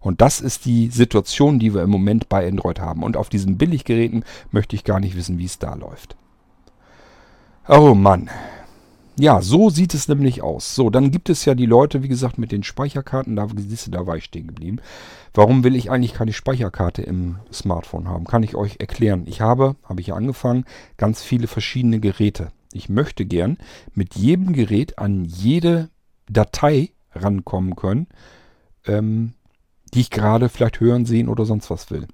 Und 0.00 0.20
das 0.20 0.40
ist 0.42 0.66
die 0.66 0.88
Situation, 0.88 1.58
die 1.58 1.72
wir 1.72 1.82
im 1.82 1.88
Moment 1.88 2.28
bei 2.28 2.46
Android 2.46 2.78
haben. 2.78 3.02
Und 3.02 3.16
auf 3.16 3.30
diesen 3.30 3.56
Billiggeräten 3.56 4.22
möchte 4.50 4.76
ich 4.76 4.84
gar 4.84 5.00
nicht 5.00 5.16
wissen, 5.16 5.38
wie 5.38 5.46
es 5.46 5.58
da 5.58 5.74
läuft. 5.74 6.14
Oh 7.68 7.94
Mann, 7.94 8.28
ja, 9.18 9.40
so 9.40 9.70
sieht 9.70 9.94
es 9.94 10.08
nämlich 10.08 10.42
aus. 10.42 10.74
So, 10.74 10.90
dann 10.90 11.10
gibt 11.10 11.30
es 11.30 11.44
ja 11.44 11.54
die 11.54 11.66
Leute, 11.66 12.02
wie 12.02 12.08
gesagt, 12.08 12.36
mit 12.36 12.50
den 12.50 12.64
Speicherkarten. 12.64 13.36
Da, 13.36 13.46
siehst 13.56 13.86
du, 13.86 13.90
da 13.92 14.06
war 14.06 14.16
ich 14.16 14.24
stehen 14.24 14.48
geblieben. 14.48 14.78
Warum 15.32 15.62
will 15.62 15.76
ich 15.76 15.90
eigentlich 15.90 16.14
keine 16.14 16.32
Speicherkarte 16.32 17.02
im 17.02 17.36
Smartphone 17.52 18.08
haben? 18.08 18.24
Kann 18.24 18.42
ich 18.42 18.56
euch 18.56 18.76
erklären. 18.80 19.24
Ich 19.26 19.40
habe, 19.40 19.76
habe 19.84 20.00
ich 20.00 20.08
ja 20.08 20.14
angefangen, 20.16 20.64
ganz 20.96 21.22
viele 21.22 21.46
verschiedene 21.46 22.00
Geräte. 22.00 22.50
Ich 22.72 22.88
möchte 22.88 23.24
gern 23.24 23.58
mit 23.94 24.16
jedem 24.16 24.52
Gerät 24.52 24.98
an 24.98 25.24
jede 25.24 25.90
Datei 26.28 26.90
rankommen 27.12 27.76
können, 27.76 28.08
ähm, 28.86 29.34
die 29.92 30.00
ich 30.00 30.10
gerade 30.10 30.48
vielleicht 30.48 30.80
hören, 30.80 31.06
sehen 31.06 31.28
oder 31.28 31.44
sonst 31.44 31.70
was 31.70 31.90
will. 31.92 32.08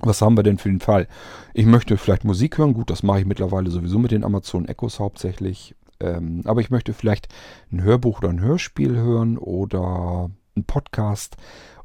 Was 0.00 0.20
haben 0.20 0.36
wir 0.36 0.42
denn 0.42 0.58
für 0.58 0.68
den 0.68 0.80
Fall? 0.80 1.06
Ich 1.54 1.66
möchte 1.66 1.96
vielleicht 1.96 2.24
Musik 2.24 2.58
hören. 2.58 2.74
Gut, 2.74 2.90
das 2.90 3.04
mache 3.04 3.20
ich 3.20 3.26
mittlerweile 3.26 3.70
sowieso 3.70 4.00
mit 4.00 4.10
den 4.10 4.24
Amazon 4.24 4.66
Echos 4.66 4.98
hauptsächlich. 4.98 5.76
Ähm, 6.02 6.42
aber 6.44 6.60
ich 6.60 6.70
möchte 6.70 6.92
vielleicht 6.92 7.28
ein 7.70 7.82
Hörbuch 7.82 8.18
oder 8.18 8.28
ein 8.28 8.40
Hörspiel 8.40 8.96
hören 8.96 9.38
oder 9.38 10.30
ein 10.56 10.64
Podcast. 10.64 11.36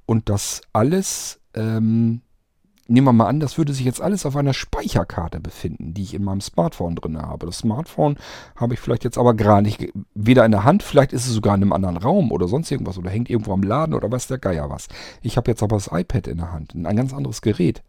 Und 0.06 0.30
das 0.30 0.62
alles, 0.74 1.40
ähm, 1.54 2.22
nehmen 2.88 3.08
wir 3.08 3.14
mal 3.14 3.28
an, 3.28 3.40
das 3.40 3.58
würde 3.58 3.74
sich 3.74 3.86
jetzt 3.86 4.02
alles 4.02 4.26
auf 4.26 4.36
einer 4.36 4.54
Speicherkarte 4.54 5.40
befinden, 5.40 5.94
die 5.94 6.04
ich 6.04 6.14
in 6.14 6.24
meinem 6.24 6.42
Smartphone 6.42 6.96
drin 6.96 7.22
habe. 7.22 7.46
Das 7.46 7.60
Smartphone 7.60 8.18
habe 8.56 8.74
ich 8.74 8.80
vielleicht 8.80 9.04
jetzt 9.04 9.18
aber 9.18 9.34
gerade 9.34 9.64
nicht, 9.64 9.92
weder 10.16 10.46
in 10.46 10.52
der 10.52 10.64
Hand, 10.64 10.84
vielleicht 10.84 11.14
ist 11.14 11.28
es 11.28 11.34
sogar 11.34 11.56
in 11.56 11.62
einem 11.62 11.74
anderen 11.74 11.98
Raum 11.98 12.32
oder 12.32 12.48
sonst 12.48 12.72
irgendwas 12.72 12.98
oder 12.98 13.10
hängt 13.10 13.30
irgendwo 13.30 13.54
am 13.54 13.64
Laden 13.64 13.94
oder 13.94 14.10
weiß 14.12 14.28
der 14.28 14.38
Geier 14.38 14.70
was. 14.70 14.88
Ich 15.22 15.38
habe 15.38 15.52
jetzt 15.52 15.62
aber 15.62 15.76
das 15.76 15.90
iPad 15.92 16.28
in 16.28 16.38
der 16.38 16.54
Hand, 16.54 16.74
ein 16.74 16.96
ganz 16.96 17.14
anderes 17.14 17.42
Gerät. 17.42 17.84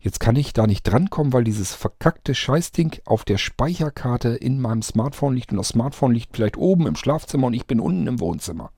Jetzt 0.00 0.18
kann 0.18 0.34
ich 0.36 0.54
da 0.54 0.66
nicht 0.66 0.84
drankommen, 0.84 1.34
weil 1.34 1.44
dieses 1.44 1.74
verkackte 1.74 2.34
Scheißding 2.34 3.00
auf 3.04 3.24
der 3.24 3.36
Speicherkarte 3.36 4.30
in 4.30 4.58
meinem 4.58 4.80
Smartphone 4.80 5.34
liegt 5.34 5.52
und 5.52 5.58
das 5.58 5.68
Smartphone 5.68 6.12
liegt 6.12 6.34
vielleicht 6.34 6.56
oben 6.56 6.86
im 6.86 6.96
Schlafzimmer 6.96 7.48
und 7.48 7.54
ich 7.54 7.66
bin 7.66 7.80
unten 7.80 8.06
im 8.06 8.18
Wohnzimmer. 8.18 8.70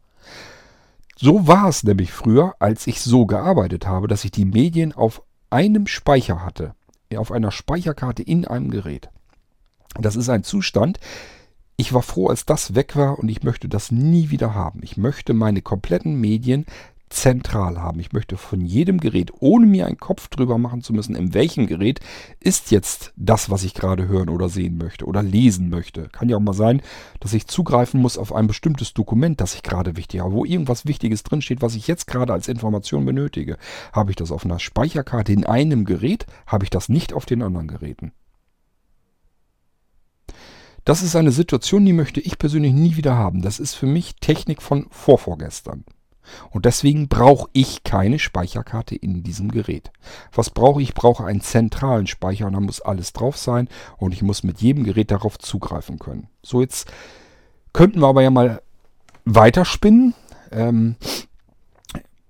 So 1.17 1.47
war 1.47 1.69
es 1.69 1.85
nämlich 1.85 2.13
früher, 2.13 2.57
als 2.59 2.89
ich 2.89 3.01
so 3.01 3.27
gearbeitet 3.27 3.87
habe, 3.87 4.09
dass 4.09 4.25
ich 4.25 4.33
die 4.33 4.45
Medien 4.45 4.93
auf 4.93 5.23
einem 5.51 5.87
Speicher 5.87 6.45
hatte, 6.45 6.75
auf 7.17 7.31
einer 7.31 7.53
Speicherkarte 7.53 8.25
in 8.25 8.45
einem 8.45 8.71
Gerät. 8.71 9.09
Das 10.01 10.17
ist 10.17 10.29
ein 10.29 10.43
Zustand, 10.43 10.99
ich 11.77 11.93
war 11.93 12.03
froh, 12.03 12.29
als 12.29 12.45
das 12.47 12.75
weg 12.75 12.97
war 12.97 13.19
und 13.19 13.29
ich 13.29 13.43
möchte 13.43 13.69
das 13.69 13.91
nie 13.91 14.31
wieder 14.31 14.55
haben. 14.55 14.81
Ich 14.83 14.97
möchte 14.97 15.35
meine 15.35 15.63
kompletten 15.63 16.15
Medien 16.21 16.67
zentral 17.13 17.81
haben. 17.81 18.01
Ich 18.01 18.13
möchte 18.13 18.37
von 18.37 18.61
jedem 18.61 18.99
Gerät, 18.99 19.33
ohne 19.41 19.67
mir 19.67 19.87
einen 19.87 19.99
Kopf 19.99 20.29
drüber 20.29 20.59
machen 20.59 20.83
zu 20.83 20.93
müssen, 20.93 21.15
in 21.15 21.35
welchem 21.35 21.67
Gerät 21.67 22.01
ist 22.41 22.71
jetzt 22.71 23.13
das, 23.17 23.51
was 23.51 23.65
ich 23.65 23.75
gerade 23.75 24.09
hören 24.09 24.29
oder 24.29 24.49
sehen 24.49 24.79
möchte 24.79 25.05
oder 25.05 25.23
lesen 25.23 25.69
möchte. 25.69 26.09
Kann 26.09 26.29
ja 26.29 26.37
auch 26.37 26.41
mal 26.41 26.53
sein, 26.53 26.83
dass 27.21 27.33
ich 27.33 27.47
zugreifen 27.47 28.01
muss 28.01 28.19
auf 28.19 28.35
ein 28.35 28.47
bestimmtes 28.47 28.95
Dokument, 28.95 29.41
das 29.41 29.55
ich 29.55 29.63
gerade 29.63 29.97
wichtig 29.97 30.21
habe, 30.21 30.33
wo 30.33 30.45
irgendwas 30.45 30.87
Wichtiges 30.87 31.23
drinsteht, 31.23 31.63
was 31.63 31.75
ich 31.75 31.87
jetzt 31.87 32.07
gerade 32.07 32.33
als 32.33 32.49
Information 32.49 33.05
benötige. 33.05 33.59
Habe 33.93 34.11
ich 34.11 34.17
das 34.17 34.33
auf 34.33 34.45
einer 34.45 34.59
Speicherkarte 34.59 35.33
in 35.33 35.45
einem 35.45 35.85
Gerät, 35.85 36.27
habe 36.47 36.65
ich 36.65 36.71
das 36.71 36.89
nicht 36.89 37.13
auf 37.13 37.27
den 37.27 37.43
anderen 37.43 37.69
Geräten. 37.69 38.13
Das 40.85 41.03
ist 41.03 41.15
eine 41.15 41.31
Situation, 41.31 41.87
die 41.87 41.93
möchte 41.93 42.21
ich 42.21 42.39
persönlich 42.39 42.73
nie 42.73 42.97
wieder 42.97 43.15
haben. 43.15 43.43
Das 43.43 43.61
ist 43.61 43.75
für 43.75 43.87
mich 43.87 44.17
Technik 44.17 44.61
von 44.61 44.87
vorvorgestern. 44.91 45.85
Und 46.51 46.65
deswegen 46.65 47.09
brauche 47.09 47.49
ich 47.53 47.85
keine 47.85 48.19
Speicherkarte 48.19 48.95
in 48.95 49.23
diesem 49.23 49.51
Gerät. 49.51 49.91
Was 50.33 50.51
brauche 50.51 50.81
ich? 50.81 50.91
Ich 50.91 50.95
brauche 50.95 51.25
einen 51.25 51.41
zentralen 51.41 52.07
Speicher 52.07 52.47
und 52.47 52.53
da 52.53 52.61
muss 52.61 52.81
alles 52.81 53.13
drauf 53.13 53.37
sein 53.37 53.69
und 53.99 54.13
ich 54.13 54.23
muss 54.23 54.43
mit 54.43 54.61
jedem 54.61 54.85
Gerät 54.85 55.11
darauf 55.11 55.39
zugreifen 55.39 55.99
können. 55.99 56.29
So, 56.43 56.61
jetzt 56.61 56.91
könnten 57.73 58.01
wir 58.01 58.09
aber 58.09 58.23
ja 58.23 58.31
mal 58.31 58.63
weiterspinnen. 59.25 60.15
Ähm, 60.51 60.97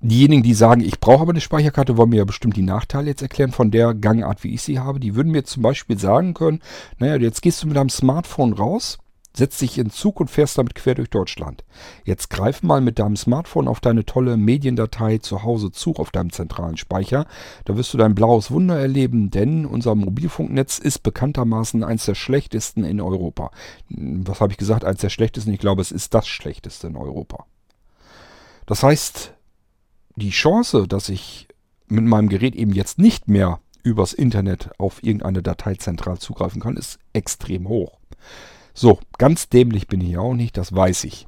diejenigen, 0.01 0.43
die 0.43 0.55
sagen, 0.55 0.83
ich 0.83 1.01
brauche 1.01 1.23
aber 1.23 1.33
eine 1.33 1.41
Speicherkarte, 1.41 1.97
wollen 1.97 2.11
mir 2.11 2.17
ja 2.17 2.25
bestimmt 2.25 2.57
die 2.57 2.63
Nachteile 2.63 3.09
jetzt 3.09 3.23
erklären 3.23 3.53
von 3.53 3.71
der 3.71 3.95
Gangart, 3.95 4.45
wie 4.45 4.55
ich 4.55 4.63
sie 4.63 4.79
habe. 4.79 5.01
Die 5.01 5.15
würden 5.15 5.33
mir 5.33 5.45
zum 5.45 5.63
Beispiel 5.63 5.99
sagen 5.99 6.35
können, 6.35 6.61
naja, 6.99 7.17
jetzt 7.17 7.43
gehst 7.43 7.63
du 7.63 7.67
mit 7.67 7.77
deinem 7.77 7.89
Smartphone 7.89 8.53
raus 8.53 8.99
setzt 9.37 9.61
dich 9.61 9.79
in 9.79 9.91
Zug 9.91 10.21
und 10.21 10.31
fährst 10.31 10.59
damit 10.59 10.75
quer 10.75 10.95
durch 10.95 11.11
Deutschland. 11.11 11.65
Jetzt 12.05 12.31
greif 12.31 12.63
mal 12.63 12.81
mit 12.81 12.99
deinem 12.99 13.17
Smartphone 13.17 13.69
auf 13.69 13.81
deine 13.81 14.05
tolle 14.05 14.37
Mediendatei 14.37 15.19
zu 15.19 15.43
Hause 15.43 15.73
zu 15.73 15.95
auf 15.97 16.11
deinem 16.11 16.33
zentralen 16.33 16.77
Speicher. 16.77 17.27
Da 17.65 17.77
wirst 17.77 17.95
du 17.95 17.99
dein 17.99 18.15
blaues 18.15 18.51
Wunder 18.51 18.79
erleben, 18.79 19.31
denn 19.31 19.65
unser 19.65 19.95
Mobilfunknetz 19.95 20.79
ist 20.79 21.03
bekanntermaßen 21.03 21.83
eins 21.83 22.05
der 22.05 22.15
schlechtesten 22.15 22.85
in 22.85 23.01
Europa. 23.01 23.51
Was 23.89 24.41
habe 24.41 24.53
ich 24.53 24.59
gesagt? 24.59 24.85
Eins 24.85 25.01
der 25.01 25.11
schlechtesten? 25.11 25.53
Ich 25.53 25.61
glaube, 25.61 25.83
es 25.83 25.93
ist 25.93 26.15
das 26.15 26.29
schlechteste 26.29 26.87
in 26.89 26.97
Europa. 26.97 27.47
Das 28.67 28.83
heißt, 28.83 29.35
die 30.17 30.31
Chance, 30.31 30.87
dass 30.87 31.09
ich 31.09 31.49
mit 31.87 32.05
meinem 32.05 32.29
Gerät 32.29 32.55
eben 32.55 32.73
jetzt 32.73 32.99
nicht 32.99 33.29
mehr 33.29 33.61
übers 33.83 34.13
Internet 34.13 34.71
auf 34.79 35.03
irgendeine 35.03 35.43
Datei 35.43 35.75
zentral 35.75 36.19
zugreifen 36.19 36.61
kann, 36.61 36.77
ist 36.77 36.99
extrem 37.13 37.69
hoch. 37.69 37.99
So, 38.75 38.99
ganz 39.19 39.49
dämlich 39.49 39.87
bin 39.87 40.01
ich 40.01 40.17
auch 40.19 40.35
nicht, 40.35 40.57
das 40.57 40.75
weiß 40.75 41.05
ich. 41.05 41.27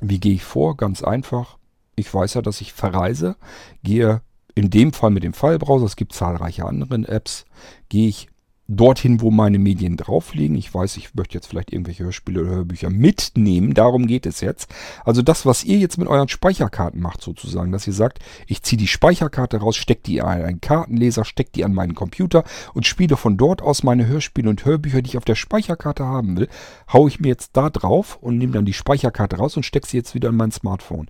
Wie 0.00 0.20
gehe 0.20 0.34
ich 0.34 0.44
vor? 0.44 0.76
Ganz 0.76 1.02
einfach. 1.02 1.58
Ich 1.94 2.12
weiß 2.12 2.34
ja, 2.34 2.42
dass 2.42 2.60
ich 2.60 2.72
verreise, 2.72 3.36
gehe 3.82 4.22
in 4.54 4.70
dem 4.70 4.92
Fall 4.92 5.10
mit 5.10 5.24
dem 5.24 5.32
File-Browser, 5.32 5.86
es 5.86 5.96
gibt 5.96 6.12
zahlreiche 6.12 6.66
andere 6.66 7.08
Apps, 7.08 7.44
gehe 7.88 8.08
ich 8.08 8.28
dorthin, 8.68 9.20
wo 9.20 9.30
meine 9.30 9.58
Medien 9.58 9.96
drauf 9.96 10.34
liegen. 10.34 10.54
Ich 10.54 10.72
weiß, 10.72 10.96
ich 10.96 11.14
möchte 11.14 11.34
jetzt 11.34 11.46
vielleicht 11.46 11.72
irgendwelche 11.72 12.04
Hörspiele 12.04 12.42
oder 12.42 12.50
Hörbücher 12.50 12.90
mitnehmen. 12.90 13.74
Darum 13.74 14.06
geht 14.06 14.24
es 14.24 14.40
jetzt. 14.40 14.72
Also 15.04 15.22
das, 15.22 15.44
was 15.44 15.64
ihr 15.64 15.78
jetzt 15.78 15.98
mit 15.98 16.08
euren 16.08 16.28
Speicherkarten 16.28 17.00
macht 17.00 17.22
sozusagen, 17.22 17.72
dass 17.72 17.86
ihr 17.86 17.92
sagt, 17.92 18.20
ich 18.46 18.62
ziehe 18.62 18.78
die 18.78 18.86
Speicherkarte 18.86 19.58
raus, 19.58 19.76
stecke 19.76 20.02
die 20.04 20.22
an 20.22 20.42
einen 20.42 20.60
Kartenleser, 20.60 21.24
stecke 21.24 21.50
die 21.54 21.64
an 21.64 21.74
meinen 21.74 21.94
Computer 21.94 22.44
und 22.72 22.86
spiele 22.86 23.16
von 23.16 23.36
dort 23.36 23.62
aus 23.62 23.82
meine 23.82 24.06
Hörspiele 24.06 24.48
und 24.48 24.64
Hörbücher, 24.64 25.02
die 25.02 25.10
ich 25.10 25.18
auf 25.18 25.24
der 25.24 25.34
Speicherkarte 25.34 26.04
haben 26.04 26.36
will, 26.36 26.48
haue 26.92 27.08
ich 27.08 27.20
mir 27.20 27.28
jetzt 27.28 27.56
da 27.56 27.68
drauf 27.68 28.18
und 28.20 28.38
nehme 28.38 28.52
dann 28.52 28.64
die 28.64 28.72
Speicherkarte 28.72 29.36
raus 29.36 29.56
und 29.56 29.64
stecke 29.64 29.88
sie 29.88 29.98
jetzt 29.98 30.14
wieder 30.14 30.28
in 30.28 30.36
mein 30.36 30.52
Smartphone. 30.52 31.08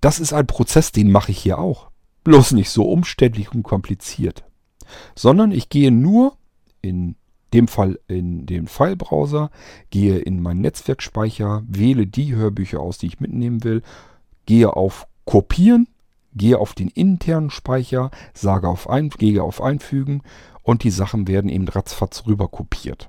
Das 0.00 0.18
ist 0.18 0.32
ein 0.32 0.46
Prozess, 0.46 0.92
den 0.92 1.10
mache 1.10 1.30
ich 1.30 1.38
hier 1.38 1.58
auch. 1.58 1.90
Bloß 2.24 2.52
nicht 2.52 2.70
so 2.70 2.84
umständlich 2.84 3.52
und 3.52 3.62
kompliziert. 3.62 4.44
Sondern 5.14 5.52
ich 5.52 5.68
gehe 5.68 5.90
nur 5.90 6.36
in 6.82 7.16
dem 7.52 7.68
Fall 7.68 7.98
in 8.06 8.46
den 8.46 8.66
File-Browser, 8.66 9.50
gehe 9.90 10.18
in 10.18 10.40
meinen 10.40 10.60
Netzwerkspeicher, 10.60 11.64
wähle 11.66 12.06
die 12.06 12.34
Hörbücher 12.34 12.80
aus, 12.80 12.98
die 12.98 13.06
ich 13.06 13.20
mitnehmen 13.20 13.64
will, 13.64 13.82
gehe 14.46 14.74
auf 14.74 15.06
Kopieren, 15.24 15.88
gehe 16.34 16.58
auf 16.58 16.74
den 16.74 16.88
internen 16.88 17.50
Speicher, 17.50 18.10
sage 18.34 18.68
auf 18.68 18.88
ein, 18.88 19.10
gehe 19.10 19.42
auf 19.42 19.60
Einfügen 19.60 20.22
und 20.62 20.84
die 20.84 20.90
Sachen 20.90 21.26
werden 21.28 21.50
eben 21.50 21.68
ratzfatz 21.68 22.26
rüber 22.26 22.48
kopiert. 22.48 23.08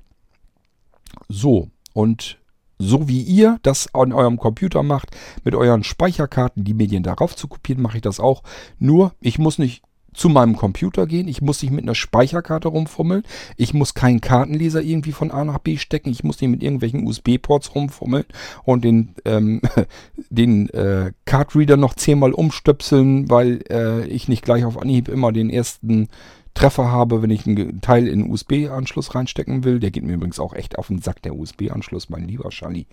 So, 1.27 1.69
und 1.93 2.39
so 2.79 3.07
wie 3.07 3.21
ihr 3.21 3.59
das 3.61 3.93
an 3.93 4.11
eurem 4.11 4.37
Computer 4.37 4.81
macht, 4.81 5.15
mit 5.43 5.53
euren 5.53 5.83
Speicherkarten 5.83 6.63
die 6.63 6.73
Medien 6.73 7.03
darauf 7.03 7.35
zu 7.35 7.47
kopieren, 7.47 7.83
mache 7.83 7.97
ich 7.97 8.01
das 8.01 8.19
auch. 8.19 8.41
Nur, 8.79 9.13
ich 9.19 9.37
muss 9.37 9.59
nicht 9.59 9.83
zu 10.13 10.29
meinem 10.29 10.55
Computer 10.55 11.07
gehen. 11.07 11.27
Ich 11.27 11.41
muss 11.41 11.61
nicht 11.61 11.71
mit 11.71 11.83
einer 11.83 11.95
Speicherkarte 11.95 12.67
rumfummeln. 12.67 13.23
Ich 13.57 13.73
muss 13.73 13.93
keinen 13.93 14.21
Kartenleser 14.21 14.81
irgendwie 14.81 15.11
von 15.11 15.31
A 15.31 15.43
nach 15.45 15.59
B 15.59 15.77
stecken. 15.77 16.09
Ich 16.09 16.23
muss 16.23 16.41
nicht 16.41 16.49
mit 16.49 16.63
irgendwelchen 16.63 17.05
USB-Ports 17.05 17.75
rumfummeln 17.75 18.25
und 18.63 18.83
den, 18.83 19.15
ähm, 19.25 19.61
den 20.29 20.69
äh, 20.69 21.11
Cardreader 21.25 21.77
noch 21.77 21.95
zehnmal 21.95 22.33
umstöpseln, 22.33 23.29
weil 23.29 23.63
äh, 23.69 24.05
ich 24.07 24.27
nicht 24.27 24.43
gleich 24.43 24.65
auf 24.65 24.81
Anhieb 24.81 25.07
immer 25.07 25.31
den 25.31 25.49
ersten 25.49 26.09
Treffer 26.53 26.91
habe, 26.91 27.21
wenn 27.21 27.29
ich 27.29 27.47
einen 27.47 27.81
Teil 27.81 28.07
in 28.07 28.23
einen 28.23 28.31
USB-Anschluss 28.31 29.15
reinstecken 29.15 29.63
will. 29.63 29.79
Der 29.79 29.91
geht 29.91 30.03
mir 30.03 30.13
übrigens 30.13 30.39
auch 30.39 30.53
echt 30.53 30.77
auf 30.77 30.87
den 30.87 31.01
Sack, 31.01 31.21
der 31.21 31.35
USB-Anschluss, 31.35 32.09
mein 32.09 32.27
lieber 32.27 32.49
Charlie. 32.49 32.85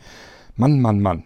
Mann, 0.57 0.81
Mann, 0.81 1.01
Mann. 1.01 1.25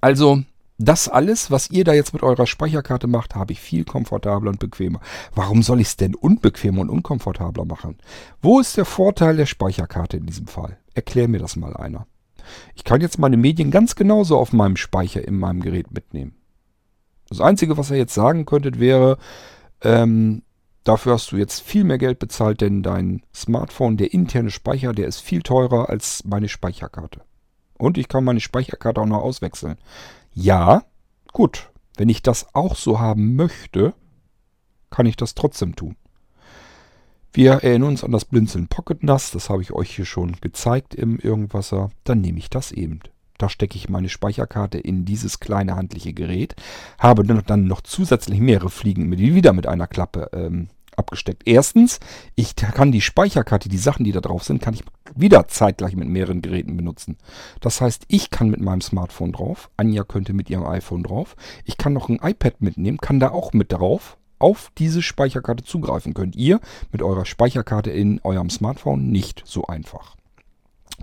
Also, 0.00 0.44
das 0.82 1.08
alles, 1.08 1.50
was 1.50 1.70
ihr 1.70 1.84
da 1.84 1.92
jetzt 1.92 2.14
mit 2.14 2.22
eurer 2.22 2.46
Speicherkarte 2.46 3.06
macht, 3.06 3.34
habe 3.34 3.52
ich 3.52 3.60
viel 3.60 3.84
komfortabler 3.84 4.50
und 4.50 4.60
bequemer. 4.60 5.00
Warum 5.34 5.62
soll 5.62 5.80
ich 5.80 5.88
es 5.88 5.96
denn 5.98 6.14
unbequemer 6.14 6.80
und 6.80 6.88
unkomfortabler 6.88 7.66
machen? 7.66 7.98
Wo 8.40 8.60
ist 8.60 8.78
der 8.78 8.86
Vorteil 8.86 9.36
der 9.36 9.44
Speicherkarte 9.44 10.16
in 10.16 10.24
diesem 10.24 10.46
Fall? 10.46 10.78
Erklär 10.94 11.28
mir 11.28 11.38
das 11.38 11.56
mal 11.56 11.76
einer. 11.76 12.06
Ich 12.74 12.84
kann 12.84 13.02
jetzt 13.02 13.18
meine 13.18 13.36
Medien 13.36 13.70
ganz 13.70 13.94
genauso 13.94 14.38
auf 14.38 14.54
meinem 14.54 14.76
Speicher 14.76 15.22
in 15.26 15.38
meinem 15.38 15.60
Gerät 15.60 15.92
mitnehmen. 15.92 16.34
Das 17.28 17.42
Einzige, 17.42 17.76
was 17.76 17.90
ihr 17.90 17.98
jetzt 17.98 18.14
sagen 18.14 18.46
könntet, 18.46 18.80
wäre, 18.80 19.18
ähm, 19.82 20.42
dafür 20.84 21.12
hast 21.12 21.30
du 21.30 21.36
jetzt 21.36 21.60
viel 21.60 21.84
mehr 21.84 21.98
Geld 21.98 22.18
bezahlt, 22.18 22.62
denn 22.62 22.82
dein 22.82 23.22
Smartphone, 23.34 23.98
der 23.98 24.14
interne 24.14 24.50
Speicher, 24.50 24.94
der 24.94 25.08
ist 25.08 25.20
viel 25.20 25.42
teurer 25.42 25.90
als 25.90 26.24
meine 26.24 26.48
Speicherkarte. 26.48 27.20
Und 27.80 27.96
ich 27.96 28.08
kann 28.08 28.24
meine 28.24 28.40
Speicherkarte 28.40 29.00
auch 29.00 29.06
noch 29.06 29.22
auswechseln. 29.22 29.78
Ja, 30.34 30.82
gut. 31.32 31.70
Wenn 31.96 32.10
ich 32.10 32.22
das 32.22 32.54
auch 32.54 32.76
so 32.76 33.00
haben 33.00 33.36
möchte, 33.36 33.94
kann 34.90 35.06
ich 35.06 35.16
das 35.16 35.34
trotzdem 35.34 35.74
tun. 35.76 35.96
Wir 37.32 37.52
erinnern 37.52 37.90
uns 37.90 38.04
an 38.04 38.12
das 38.12 38.24
Blinzeln 38.24 38.68
Pocket 38.68 39.02
NAS, 39.02 39.30
das 39.30 39.48
habe 39.48 39.62
ich 39.62 39.72
euch 39.72 39.94
hier 39.94 40.04
schon 40.04 40.36
gezeigt 40.40 40.94
im 40.94 41.18
Irgendwasser. 41.18 41.90
Dann 42.04 42.20
nehme 42.20 42.38
ich 42.38 42.50
das 42.50 42.70
eben. 42.72 43.00
Da 43.38 43.48
stecke 43.48 43.76
ich 43.76 43.88
meine 43.88 44.10
Speicherkarte 44.10 44.78
in 44.78 45.06
dieses 45.06 45.40
kleine 45.40 45.74
handliche 45.74 46.12
Gerät, 46.12 46.56
habe 46.98 47.24
dann 47.24 47.64
noch 47.64 47.80
zusätzlich 47.80 48.40
mehrere 48.40 48.68
Fliegen 48.68 49.10
wieder 49.16 49.54
mit 49.54 49.66
einer 49.66 49.86
Klappe 49.86 50.28
ähm, 50.34 50.68
abgesteckt. 51.00 51.42
Erstens, 51.46 51.98
ich 52.36 52.54
kann 52.54 52.92
die 52.92 53.00
Speicherkarte, 53.00 53.68
die 53.68 53.78
Sachen, 53.78 54.04
die 54.04 54.12
da 54.12 54.20
drauf 54.20 54.44
sind, 54.44 54.62
kann 54.62 54.74
ich 54.74 54.84
wieder 55.16 55.48
zeitgleich 55.48 55.96
mit 55.96 56.08
mehreren 56.08 56.42
Geräten 56.42 56.76
benutzen. 56.76 57.16
Das 57.60 57.80
heißt, 57.80 58.04
ich 58.08 58.30
kann 58.30 58.48
mit 58.48 58.60
meinem 58.60 58.80
Smartphone 58.80 59.32
drauf, 59.32 59.70
Anja 59.76 60.04
könnte 60.04 60.32
mit 60.32 60.48
ihrem 60.48 60.66
iPhone 60.66 61.02
drauf, 61.02 61.34
ich 61.64 61.76
kann 61.76 61.92
noch 61.92 62.08
ein 62.08 62.20
iPad 62.22 62.60
mitnehmen, 62.60 62.98
kann 62.98 63.18
da 63.18 63.30
auch 63.30 63.52
mit 63.52 63.72
drauf 63.72 64.16
auf 64.38 64.70
diese 64.78 65.02
Speicherkarte 65.02 65.64
zugreifen. 65.64 66.14
Könnt 66.14 66.34
ihr 66.36 66.60
mit 66.92 67.02
eurer 67.02 67.26
Speicherkarte 67.26 67.90
in 67.90 68.20
eurem 68.22 68.48
Smartphone 68.48 69.10
nicht 69.10 69.42
so 69.44 69.66
einfach 69.66 70.16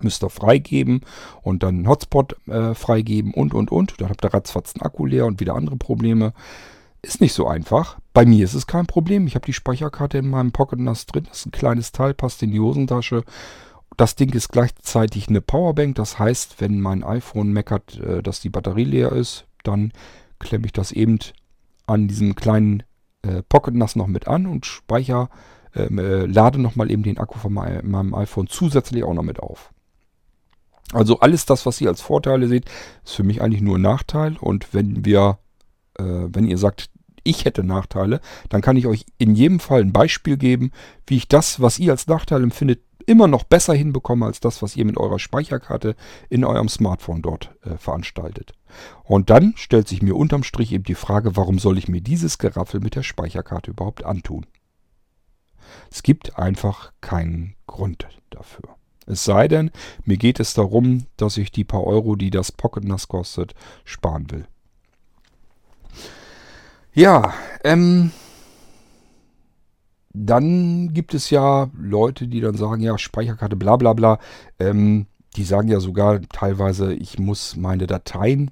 müsst 0.03 0.23
ihr 0.23 0.29
freigeben 0.29 1.01
und 1.41 1.63
dann 1.63 1.75
einen 1.75 1.87
Hotspot 1.87 2.35
äh, 2.47 2.73
freigeben 2.73 3.33
und 3.33 3.53
und 3.53 3.71
und. 3.71 3.99
Dann 3.99 4.09
habt 4.09 4.23
ihr 4.23 4.33
ratzfatz 4.33 4.75
einen 4.75 4.83
Akku 4.83 5.05
leer 5.05 5.25
und 5.25 5.39
wieder 5.39 5.55
andere 5.55 5.77
Probleme. 5.77 6.33
Ist 7.07 7.21
nicht 7.21 7.31
so 7.31 7.47
einfach. 7.47 7.99
Bei 8.11 8.25
mir 8.25 8.43
ist 8.43 8.53
es 8.53 8.67
kein 8.67 8.85
Problem. 8.85 9.27
Ich 9.27 9.35
habe 9.35 9.45
die 9.45 9.53
Speicherkarte 9.53 10.17
in 10.17 10.29
meinem 10.29 10.51
Pocket 10.51 10.77
NAS 10.77 11.05
drin. 11.05 11.23
Das 11.29 11.39
ist 11.39 11.45
ein 11.45 11.51
kleines 11.51 11.93
Teil, 11.93 12.13
passt 12.13 12.43
in 12.43 12.51
die 12.51 12.59
Hosentasche. 12.59 13.23
Das 13.95 14.15
Ding 14.15 14.33
ist 14.33 14.49
gleichzeitig 14.49 15.29
eine 15.29 15.39
Powerbank. 15.39 15.95
Das 15.95 16.19
heißt, 16.19 16.59
wenn 16.59 16.81
mein 16.81 17.05
iPhone 17.05 17.53
meckert, 17.53 17.97
äh, 18.01 18.21
dass 18.21 18.41
die 18.41 18.49
Batterie 18.49 18.83
leer 18.83 19.13
ist, 19.13 19.45
dann 19.63 19.93
klemme 20.39 20.65
ich 20.65 20.73
das 20.73 20.91
eben 20.91 21.17
an 21.85 22.09
diesem 22.09 22.35
kleinen 22.35 22.83
äh, 23.21 23.41
Pocket 23.41 23.73
NAS 23.73 23.95
noch 23.95 24.07
mit 24.07 24.27
an 24.27 24.45
und 24.45 24.65
speicher, 24.65 25.29
ähm, 25.75 25.99
äh, 25.99 26.25
lade 26.25 26.59
nochmal 26.59 26.91
eben 26.91 27.03
den 27.03 27.19
Akku 27.19 27.39
von 27.39 27.53
meinem 27.53 28.15
iPhone 28.15 28.47
zusätzlich 28.47 29.05
auch 29.05 29.13
noch 29.13 29.23
mit 29.23 29.39
auf. 29.39 29.71
Also 30.91 31.21
alles 31.21 31.45
das, 31.45 31.65
was 31.65 31.79
ihr 31.79 31.87
als 31.87 32.01
Vorteile 32.01 32.49
seht, 32.49 32.65
ist 33.05 33.15
für 33.15 33.23
mich 33.23 33.41
eigentlich 33.41 33.61
nur 33.61 33.77
ein 33.77 33.81
Nachteil. 33.81 34.35
Und 34.41 34.73
wenn 34.73 35.05
wir, 35.05 35.39
äh, 35.97 36.03
wenn 36.03 36.45
ihr 36.45 36.57
sagt, 36.57 36.89
ich 37.27 37.45
hätte 37.45 37.63
Nachteile, 37.63 38.21
dann 38.49 38.61
kann 38.61 38.77
ich 38.77 38.87
euch 38.87 39.05
in 39.17 39.35
jedem 39.35 39.59
Fall 39.59 39.81
ein 39.81 39.93
Beispiel 39.93 40.37
geben, 40.37 40.71
wie 41.05 41.17
ich 41.17 41.27
das, 41.27 41.61
was 41.61 41.79
ihr 41.79 41.91
als 41.91 42.07
Nachteil 42.07 42.43
empfindet, 42.43 42.81
immer 43.05 43.27
noch 43.27 43.43
besser 43.43 43.73
hinbekomme 43.73 44.25
als 44.25 44.39
das, 44.39 44.61
was 44.61 44.75
ihr 44.75 44.85
mit 44.85 44.97
eurer 44.97 45.17
Speicherkarte 45.17 45.95
in 46.29 46.43
eurem 46.43 46.69
Smartphone 46.69 47.21
dort 47.21 47.55
äh, 47.63 47.77
veranstaltet. 47.77 48.53
Und 49.03 49.29
dann 49.29 49.53
stellt 49.55 49.87
sich 49.87 50.01
mir 50.01 50.15
unterm 50.15 50.43
Strich 50.43 50.73
eben 50.73 50.83
die 50.83 50.95
Frage, 50.95 51.35
warum 51.35 51.57
soll 51.57 51.77
ich 51.77 51.87
mir 51.87 52.01
dieses 52.01 52.37
Geraffel 52.37 52.81
mit 52.81 52.95
der 52.95 53.03
Speicherkarte 53.03 53.71
überhaupt 53.71 54.03
antun? 54.03 54.45
Es 55.89 56.03
gibt 56.03 56.37
einfach 56.37 56.91
keinen 57.01 57.55
Grund 57.65 58.07
dafür. 58.29 58.75
Es 59.05 59.23
sei 59.23 59.47
denn, 59.47 59.71
mir 60.03 60.17
geht 60.17 60.41
es 60.41 60.53
darum, 60.53 61.05
dass 61.15 61.37
ich 61.37 61.51
die 61.51 61.63
paar 61.63 61.85
Euro, 61.85 62.17
die 62.17 62.29
das 62.29 62.51
Pocket 62.51 62.83
NAS 62.83 63.07
kostet, 63.07 63.55
sparen 63.85 64.29
will. 64.31 64.47
Ja, 66.97 67.31
ähm, 67.63 68.09
dann 70.13 70.95
gibt 70.95 71.13
es 71.13 71.29
ja 71.29 71.69
Leute, 71.77 72.27
die 72.27 72.41
dann 72.41 72.57
sagen, 72.57 72.81
ja, 72.81 72.97
Speicherkarte, 72.97 73.55
bla 73.55 73.75
bla 73.75 73.93
bla. 73.93 74.17
Ähm, 74.57 75.05
die 75.35 75.43
sagen 75.43 75.67
ja 75.67 75.79
sogar 75.79 76.19
teilweise, 76.21 76.95
ich 76.95 77.19
muss 77.19 77.55
meine 77.55 77.85
Dateien, 77.85 78.49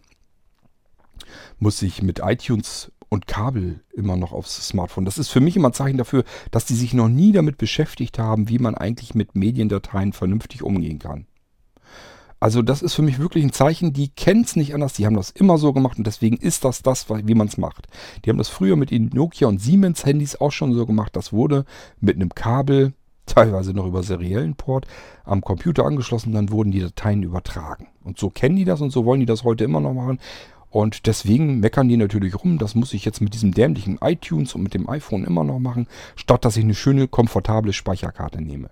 muss 1.57 1.81
ich 1.81 2.03
mit 2.03 2.19
iTunes 2.19 2.91
und 3.09 3.25
Kabel 3.25 3.79
immer 3.91 4.15
noch 4.15 4.31
aufs 4.31 4.67
Smartphone. 4.67 5.05
Das 5.05 5.17
ist 5.17 5.29
für 5.29 5.39
mich 5.41 5.55
immer 5.55 5.69
ein 5.69 5.73
Zeichen 5.73 5.97
dafür, 5.97 6.23
dass 6.51 6.65
die 6.65 6.75
sich 6.75 6.93
noch 6.93 7.09
nie 7.09 7.31
damit 7.31 7.57
beschäftigt 7.57 8.19
haben, 8.19 8.47
wie 8.47 8.59
man 8.59 8.75
eigentlich 8.75 9.15
mit 9.15 9.35
Mediendateien 9.35 10.13
vernünftig 10.13 10.61
umgehen 10.61 10.99
kann. 10.99 11.25
Also 12.45 12.61
das 12.61 12.83
ist 12.83 12.93
für 12.93 13.01
mich 13.01 13.17
wirklich 13.17 13.43
ein 13.43 13.51
Zeichen, 13.51 13.91
die 13.91 14.07
kennen 14.07 14.43
es 14.43 14.55
nicht 14.55 14.75
anders, 14.75 14.93
die 14.93 15.07
haben 15.07 15.15
das 15.15 15.31
immer 15.31 15.57
so 15.57 15.73
gemacht 15.73 15.97
und 15.97 16.05
deswegen 16.05 16.37
ist 16.37 16.63
das 16.63 16.83
das, 16.83 17.07
wie 17.09 17.33
man 17.33 17.47
es 17.47 17.57
macht. 17.57 17.87
Die 18.23 18.29
haben 18.29 18.37
das 18.37 18.49
früher 18.49 18.75
mit 18.75 18.91
den 18.91 19.09
Nokia 19.11 19.47
und 19.47 19.59
Siemens 19.59 20.05
Handys 20.05 20.39
auch 20.39 20.51
schon 20.51 20.71
so 20.75 20.85
gemacht. 20.85 21.15
Das 21.15 21.33
wurde 21.33 21.65
mit 21.99 22.17
einem 22.17 22.29
Kabel, 22.29 22.93
teilweise 23.25 23.73
noch 23.73 23.87
über 23.87 24.03
seriellen 24.03 24.53
Port, 24.53 24.85
am 25.23 25.41
Computer 25.41 25.87
angeschlossen, 25.87 26.33
dann 26.33 26.51
wurden 26.51 26.69
die 26.69 26.81
Dateien 26.81 27.23
übertragen. 27.23 27.87
Und 28.03 28.19
so 28.19 28.29
kennen 28.29 28.57
die 28.57 28.65
das 28.65 28.79
und 28.79 28.91
so 28.91 29.05
wollen 29.05 29.21
die 29.21 29.25
das 29.25 29.43
heute 29.43 29.63
immer 29.63 29.79
noch 29.79 29.95
machen. 29.95 30.19
Und 30.69 31.07
deswegen 31.07 31.61
meckern 31.61 31.89
die 31.89 31.97
natürlich 31.97 32.35
rum, 32.43 32.59
das 32.59 32.75
muss 32.75 32.93
ich 32.93 33.05
jetzt 33.05 33.21
mit 33.21 33.33
diesem 33.33 33.55
dämlichen 33.55 33.97
iTunes 34.01 34.53
und 34.53 34.61
mit 34.61 34.75
dem 34.75 34.87
iPhone 34.87 35.23
immer 35.23 35.43
noch 35.43 35.57
machen, 35.57 35.87
statt 36.15 36.45
dass 36.45 36.57
ich 36.57 36.63
eine 36.63 36.75
schöne, 36.75 37.07
komfortable 37.07 37.73
Speicherkarte 37.73 38.39
nehme. 38.39 38.69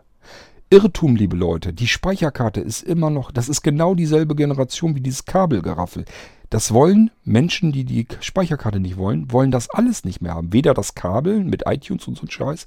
Irrtum, 0.74 1.15
liebe 1.15 1.36
Leute, 1.36 1.71
die 1.71 1.86
Speicherkarte 1.86 2.59
ist 2.59 2.82
immer 2.82 3.11
noch, 3.11 3.30
das 3.30 3.47
ist 3.47 3.61
genau 3.61 3.93
dieselbe 3.93 4.34
Generation 4.34 4.95
wie 4.95 5.01
dieses 5.01 5.26
Kabelgeraffel. 5.26 6.03
Das 6.49 6.74
wollen 6.74 7.11
Menschen, 7.24 7.71
die 7.71 7.86
die 7.86 8.07
Speicherkarte 8.21 8.80
nicht 8.80 8.97
wollen, 8.97 9.32
wollen 9.32 9.51
das 9.51 9.69
alles 9.69 10.03
nicht 10.03 10.19
mehr 10.19 10.34
haben. 10.34 10.51
Weder 10.51 10.74
das 10.74 10.95
Kabel 10.95 11.43
mit 11.43 11.67
iTunes 11.67 12.07
und 12.07 12.17
so 12.17 12.26
ein 12.26 12.32
Scheiß, 12.32 12.65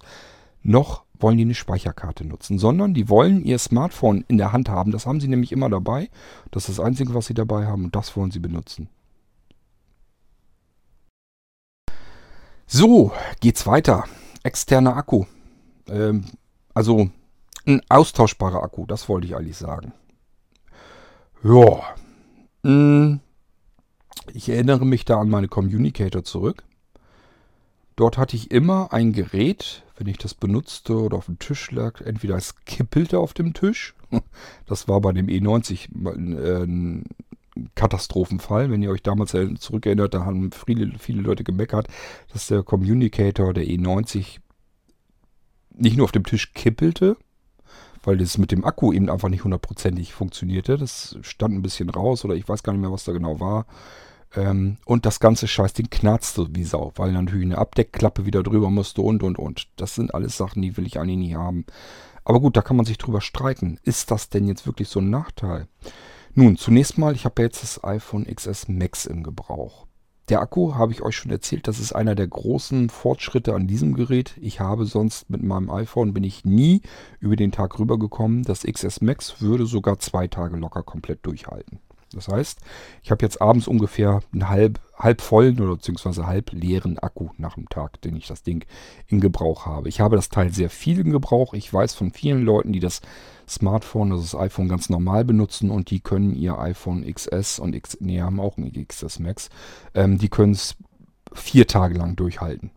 noch 0.63 1.03
wollen 1.19 1.37
die 1.37 1.43
eine 1.43 1.55
Speicherkarte 1.57 2.25
nutzen, 2.25 2.61
sondern 2.61 2.95
die 2.95 3.09
wollen 3.09 3.45
ihr 3.45 3.59
Smartphone 3.59 4.25
in 4.29 4.39
der 4.39 4.53
Hand 4.53 4.69
haben. 4.69 4.93
Das 4.93 5.05
haben 5.05 5.21
sie 5.21 5.27
nämlich 5.27 5.51
immer 5.51 5.69
dabei. 5.69 6.09
Das 6.53 6.69
ist 6.69 6.79
das 6.79 6.85
Einzige, 6.87 7.13
was 7.13 7.27
sie 7.27 7.35
dabei 7.35 7.67
haben 7.67 7.87
und 7.87 7.97
das 7.97 8.17
wollen 8.17 8.31
sie 8.31 8.39
benutzen. 8.39 8.89
So, 12.69 13.11
geht's 13.41 13.67
weiter. 13.67 14.05
Externer 14.45 14.97
Akku. 14.97 15.25
Ähm, 15.89 16.27
also 16.73 17.11
ein 17.67 17.81
austauschbarer 17.89 18.63
Akku, 18.63 18.87
das 18.87 19.09
wollte 19.09 19.27
ich 19.27 19.37
eigentlich 19.37 19.57
sagen. 19.57 19.93
Ja. 21.43 21.83
Hm, 22.63 23.21
ich 24.33 24.49
erinnere 24.49 24.85
mich 24.87 25.05
da 25.05 25.21
an 25.21 25.29
meine 25.29 25.49
Communicator 25.49 26.25
zurück. 26.25 26.65
Dort 27.97 28.19
hatte 28.19 28.37
ich 28.37 28.51
immer 28.51 28.93
ein 28.93 29.13
Gerät, 29.13 29.83
wenn 29.97 30.07
ich 30.07 30.19
das 30.19 30.35
benutzte 30.35 31.01
oder 31.01 31.17
auf 31.17 31.27
dem 31.27 31.39
Tisch 31.39 31.71
lag, 31.71 32.03
entweder 32.03 32.37
es 32.37 32.57
kippelte 32.67 33.19
auf 33.19 33.33
dem 33.35 33.55
Tisch. 33.55 33.95
Das 34.67 34.89
war 34.89 35.01
bei 35.01 35.13
dem 35.13 35.27
E90 35.27 35.89
ein 36.07 37.05
Katastrophenfall. 37.75 38.71
Wenn 38.71 38.83
ihr 38.83 38.91
euch 38.91 39.03
damals 39.03 39.31
zurückerinnert, 39.31 40.15
da 40.15 40.25
haben 40.25 40.51
viele, 40.53 40.99
viele 40.99 41.23
Leute 41.23 41.45
gemeckert, 41.45 41.89
dass 42.33 42.49
der 42.49 42.63
Communicator, 42.63 43.55
der 43.55 43.65
E90, 43.65 44.39
nicht 45.75 45.97
nur 45.97 46.05
auf 46.05 46.13
dem 46.13 46.25
Tisch 46.25 46.53
kippelte, 46.53 47.17
weil 48.07 48.17
das 48.17 48.39
mit 48.39 48.53
dem 48.53 48.65
Akku 48.65 48.93
eben 48.93 49.11
einfach 49.11 49.29
nicht 49.29 49.45
hundertprozentig 49.45 50.15
funktionierte. 50.15 50.79
Das 50.79 51.19
stand 51.23 51.55
ein 51.55 51.63
bisschen 51.63 51.91
raus 51.91 52.25
oder 52.25 52.35
ich 52.35 52.49
weiß 52.49 52.63
gar 52.63 52.73
nicht 52.73 52.81
mehr, 52.81 52.93
was 52.93 53.05
da 53.05 53.13
genau 53.13 53.41
war. 53.41 53.67
Ähm, 54.35 54.77
und 54.85 55.07
das 55.07 55.19
ganze 55.19 55.49
Scheißding 55.49 55.91
knarzte 55.91 56.47
wie 56.51 56.65
Sau, 56.65 56.93
weil 56.95 57.11
natürlich 57.13 57.47
eine 57.47 57.59
Abdeckklappe 57.59 58.25
wieder 58.25 58.45
drüber 58.45 58.71
musste 58.71 59.03
und 59.03 59.25
und 59.25 59.39
und. 59.39 59.67
Das 59.77 59.97
sind 59.97 60.15
alles 60.15 60.37
Sachen, 60.37 60.63
die 60.63 60.77
will 60.77 60.87
ich 60.87 61.01
eigentlich 61.01 61.19
nie 61.19 61.35
haben. 61.35 61.67
Aber 62.25 62.41
gut, 62.41 62.57
da 62.57 62.63
kann 62.63 62.77
man 62.77 62.87
sich 62.87 62.99
drüber 62.99 63.21
streiten. 63.21 63.79
Ist 63.83 64.11
das 64.13 64.29
denn 64.29 64.47
jetzt 64.47 64.67
wirklich 64.67 64.89
so 64.89 65.01
ein 65.01 65.11
Nachteil? 65.11 65.67
Nun, 66.35 66.57
zunächst 66.57 66.99
mal, 66.99 67.15
ich 67.15 67.25
habe 67.25 67.43
jetzt 67.43 67.63
das 67.63 67.83
iPhone 67.83 68.27
XS 68.27 68.69
Max 68.69 69.07
im 69.07 69.25
Gebrauch. 69.25 69.86
Der 70.29 70.41
Akku, 70.41 70.75
habe 70.75 70.93
ich 70.93 71.03
euch 71.03 71.17
schon 71.17 71.31
erzählt, 71.31 71.69
das 71.69 71.79
ist 71.79 71.93
einer 71.93 72.17
der 72.17 72.27
großen 72.27 72.91
Fortschritte 72.91 73.55
an 73.55 73.69
diesem 73.69 73.95
Gerät. 73.95 74.35
Ich 74.41 74.59
habe 74.59 74.85
sonst 74.85 75.31
mit 75.31 75.43
meinem 75.43 75.71
iPhone, 75.71 76.15
bin 76.15 76.25
ich 76.25 76.45
nie 76.45 76.83
über 77.21 77.37
den 77.37 77.53
Tag 77.53 77.79
rübergekommen. 77.79 78.43
Das 78.43 78.65
XS 78.65 79.03
Max 79.03 79.41
würde 79.41 79.67
sogar 79.67 80.01
zwei 80.01 80.27
Tage 80.27 80.57
locker 80.57 80.83
komplett 80.83 81.25
durchhalten. 81.25 81.79
Das 82.13 82.27
heißt, 82.27 82.61
ich 83.05 83.11
habe 83.13 83.25
jetzt 83.25 83.41
abends 83.41 83.69
ungefähr 83.69 84.21
einen 84.33 84.49
halb, 84.49 84.81
halb 84.97 85.21
vollen 85.21 85.61
oder 85.61 85.77
beziehungsweise 85.77 86.27
halb 86.27 86.51
leeren 86.53 86.99
Akku 86.99 87.29
nach 87.37 87.55
dem 87.55 87.69
Tag, 87.69 88.01
den 88.03 88.17
ich 88.17 88.27
das 88.27 88.43
Ding 88.43 88.65
in 89.07 89.21
Gebrauch 89.21 89.67
habe. 89.67 89.89
Ich 89.89 90.01
habe 90.01 90.17
das 90.17 90.29
Teil 90.29 90.53
sehr 90.53 90.71
viel 90.71 90.99
in 90.99 91.13
Gebrauch. 91.13 91.55
Ich 91.55 91.73
weiß 91.73 91.95
von 91.95 92.11
vielen 92.11 92.43
Leuten, 92.43 92.73
die 92.73 92.81
das 92.81 93.01
Smartphone, 93.49 94.13
also 94.13 94.23
das 94.23 94.35
iPhone 94.35 94.69
ganz 94.69 94.91
normal 94.91 95.25
benutzen 95.25 95.71
und 95.71 95.91
die 95.91 96.01
können 96.01 96.35
ihr 96.35 96.59
iPhone 96.59 97.05
XS 97.05 97.59
und 97.59 97.75
X, 97.75 97.99
nee, 98.01 98.21
haben 98.21 98.41
auch 98.41 98.57
ein 98.57 98.73
XS 98.73 99.19
Max, 99.19 99.49
ähm, 99.95 100.19
die 100.19 100.29
können 100.29 100.53
es 100.53 100.77
vier 101.33 101.67
Tage 101.67 101.97
lang 101.97 102.17
durchhalten. 102.17 102.71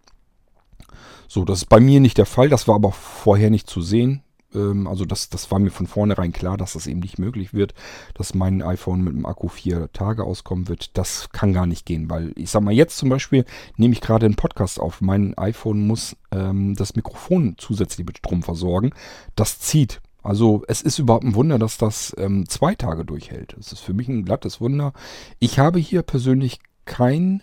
So, 1.27 1.45
das 1.45 1.59
ist 1.59 1.69
bei 1.69 1.79
mir 1.79 1.99
nicht 1.99 2.17
der 2.17 2.25
Fall, 2.25 2.49
das 2.49 2.67
war 2.67 2.75
aber 2.75 2.91
vorher 2.91 3.49
nicht 3.49 3.69
zu 3.69 3.81
sehen. 3.81 4.23
Ähm, 4.53 4.87
also 4.87 5.05
das, 5.05 5.29
das 5.29 5.51
war 5.51 5.59
mir 5.59 5.71
von 5.71 5.87
vornherein 5.87 6.31
klar, 6.31 6.57
dass 6.57 6.73
das 6.73 6.87
eben 6.87 6.99
nicht 6.99 7.19
möglich 7.19 7.53
wird, 7.53 7.73
dass 8.13 8.33
mein 8.33 8.61
iPhone 8.61 9.01
mit 9.01 9.13
dem 9.13 9.25
Akku 9.25 9.47
vier 9.47 9.91
Tage 9.91 10.23
auskommen 10.23 10.67
wird. 10.67 10.97
Das 10.97 11.29
kann 11.29 11.53
gar 11.53 11.65
nicht 11.65 11.85
gehen, 11.85 12.09
weil 12.09 12.33
ich 12.35 12.49
sag 12.49 12.63
mal, 12.63 12.73
jetzt 12.73 12.97
zum 12.97 13.09
Beispiel 13.09 13.45
nehme 13.77 13.93
ich 13.93 14.01
gerade 14.01 14.25
einen 14.25 14.35
Podcast 14.35 14.79
auf. 14.79 15.01
Mein 15.01 15.37
iPhone 15.37 15.85
muss 15.85 16.15
ähm, 16.31 16.75
das 16.75 16.95
Mikrofon 16.95 17.55
zusätzlich 17.57 18.05
mit 18.05 18.17
Strom 18.17 18.43
versorgen. 18.43 18.91
Das 19.35 19.59
zieht. 19.59 20.01
Also 20.21 20.63
es 20.67 20.81
ist 20.81 20.99
überhaupt 20.99 21.23
ein 21.23 21.35
Wunder, 21.35 21.57
dass 21.59 21.77
das 21.77 22.13
ähm, 22.17 22.47
zwei 22.47 22.75
Tage 22.75 23.05
durchhält. 23.05 23.55
Es 23.59 23.71
ist 23.71 23.79
für 23.79 23.93
mich 23.93 24.07
ein 24.07 24.25
glattes 24.25 24.59
Wunder. 24.59 24.93
Ich 25.39 25.59
habe 25.59 25.79
hier 25.79 26.01
persönlich 26.01 26.59
kein 26.85 27.41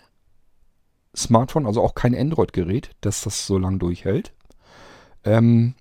Smartphone, 1.17 1.67
also 1.67 1.83
auch 1.83 1.95
kein 1.95 2.15
Android-Gerät, 2.15 2.91
dass 3.01 3.23
das 3.23 3.47
so 3.47 3.59
lange 3.59 3.79
durchhält. 3.79 4.33
Ähm, 5.25 5.75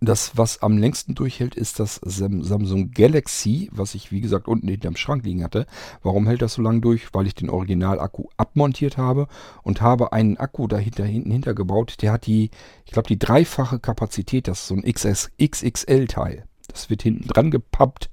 das, 0.00 0.36
was 0.36 0.62
am 0.62 0.78
längsten 0.78 1.14
durchhält, 1.14 1.54
ist 1.54 1.80
das 1.80 2.00
Samsung 2.02 2.92
Galaxy, 2.92 3.68
was 3.72 3.94
ich 3.94 4.12
wie 4.12 4.20
gesagt 4.20 4.48
unten 4.48 4.68
hinterm 4.68 4.96
Schrank 4.96 5.24
liegen 5.24 5.42
hatte. 5.42 5.66
Warum 6.02 6.26
hält 6.26 6.42
das 6.42 6.54
so 6.54 6.62
lange 6.62 6.80
durch? 6.80 7.12
Weil 7.14 7.26
ich 7.26 7.34
den 7.34 7.50
Original-Akku 7.50 8.26
abmontiert 8.36 8.96
habe 8.96 9.28
und 9.62 9.80
habe 9.80 10.12
einen 10.12 10.36
Akku 10.36 10.66
dahinter 10.66 11.04
hinten 11.04 11.30
hintergebaut. 11.30 11.96
Der 12.02 12.12
hat 12.12 12.26
die, 12.26 12.50
ich 12.84 12.92
glaube, 12.92 13.08
die 13.08 13.18
dreifache 13.18 13.78
Kapazität. 13.78 14.48
Das 14.48 14.60
ist 14.60 14.68
so 14.68 14.74
ein 14.74 14.82
XS, 14.82 15.30
XXL-Teil. 15.40 16.44
Das 16.68 16.90
wird 16.90 17.02
hinten 17.02 17.28
dran 17.28 17.50
gepappt 17.50 18.10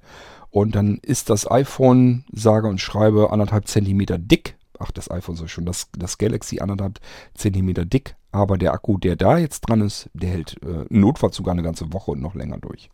und 0.50 0.74
dann 0.74 0.98
ist 1.02 1.30
das 1.30 1.50
iPhone, 1.50 2.24
sage 2.32 2.66
und 2.68 2.80
schreibe, 2.80 3.30
anderthalb 3.30 3.68
Zentimeter 3.68 4.18
dick. 4.18 4.56
Ach, 4.78 4.90
das 4.90 5.10
iPhone 5.10 5.36
soll 5.36 5.48
schon, 5.48 5.66
das, 5.66 5.90
das 5.96 6.18
Galaxy 6.18 6.60
anderthalb 6.60 7.00
Zentimeter 7.34 7.84
dick 7.84 8.16
aber 8.36 8.58
der 8.58 8.72
Akku, 8.72 8.98
der 8.98 9.16
da 9.16 9.38
jetzt 9.38 9.62
dran 9.62 9.80
ist, 9.80 10.10
der 10.14 10.30
hält 10.30 10.62
äh, 10.62 10.84
notfalls 10.88 11.36
sogar 11.36 11.52
eine 11.52 11.62
ganze 11.62 11.92
Woche 11.92 12.12
und 12.12 12.20
noch 12.20 12.34
länger 12.34 12.58
durch. 12.58 12.90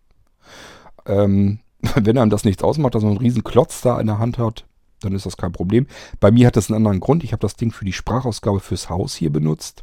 Ähm, 1.07 1.61
wenn 1.95 2.19
einem 2.19 2.31
das 2.31 2.45
nichts 2.45 2.63
ausmacht, 2.63 2.95
dass 2.95 3.03
man 3.03 3.13
einen 3.13 3.21
riesen 3.21 3.45
Klotz 3.45 3.81
da 3.83 4.01
in 4.01 4.07
der 4.07 4.19
Hand 4.19 4.39
hat, 4.39 4.65
dann 5.01 5.15
ist 5.15 5.27
das 5.27 5.37
kein 5.37 5.53
Problem. 5.53 5.87
Bei 6.21 6.31
mir 6.31 6.47
hat 6.47 6.57
das 6.57 6.71
einen 6.71 6.77
anderen 6.77 7.01
Grund. 7.01 7.25
Ich 7.25 7.33
habe 7.33 7.41
das 7.41 7.57
Ding 7.57 7.73
für 7.73 7.85
die 7.85 7.93
Sprachausgabe 7.93 8.61
fürs 8.61 8.89
Haus 8.89 9.15
hier 9.15 9.31
benutzt. 9.31 9.83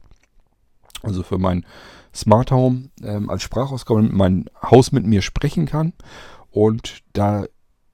Also 1.03 1.23
für 1.23 1.37
mein 1.37 1.65
Smart 2.13 2.51
Home 2.51 2.89
ähm, 3.03 3.29
als 3.29 3.43
Sprachausgabe, 3.43 4.01
damit 4.01 4.15
mein 4.15 4.45
Haus 4.61 4.91
mit 4.91 5.05
mir 5.05 5.21
sprechen 5.21 5.65
kann. 5.65 5.93
Und 6.51 7.01
da 7.13 7.45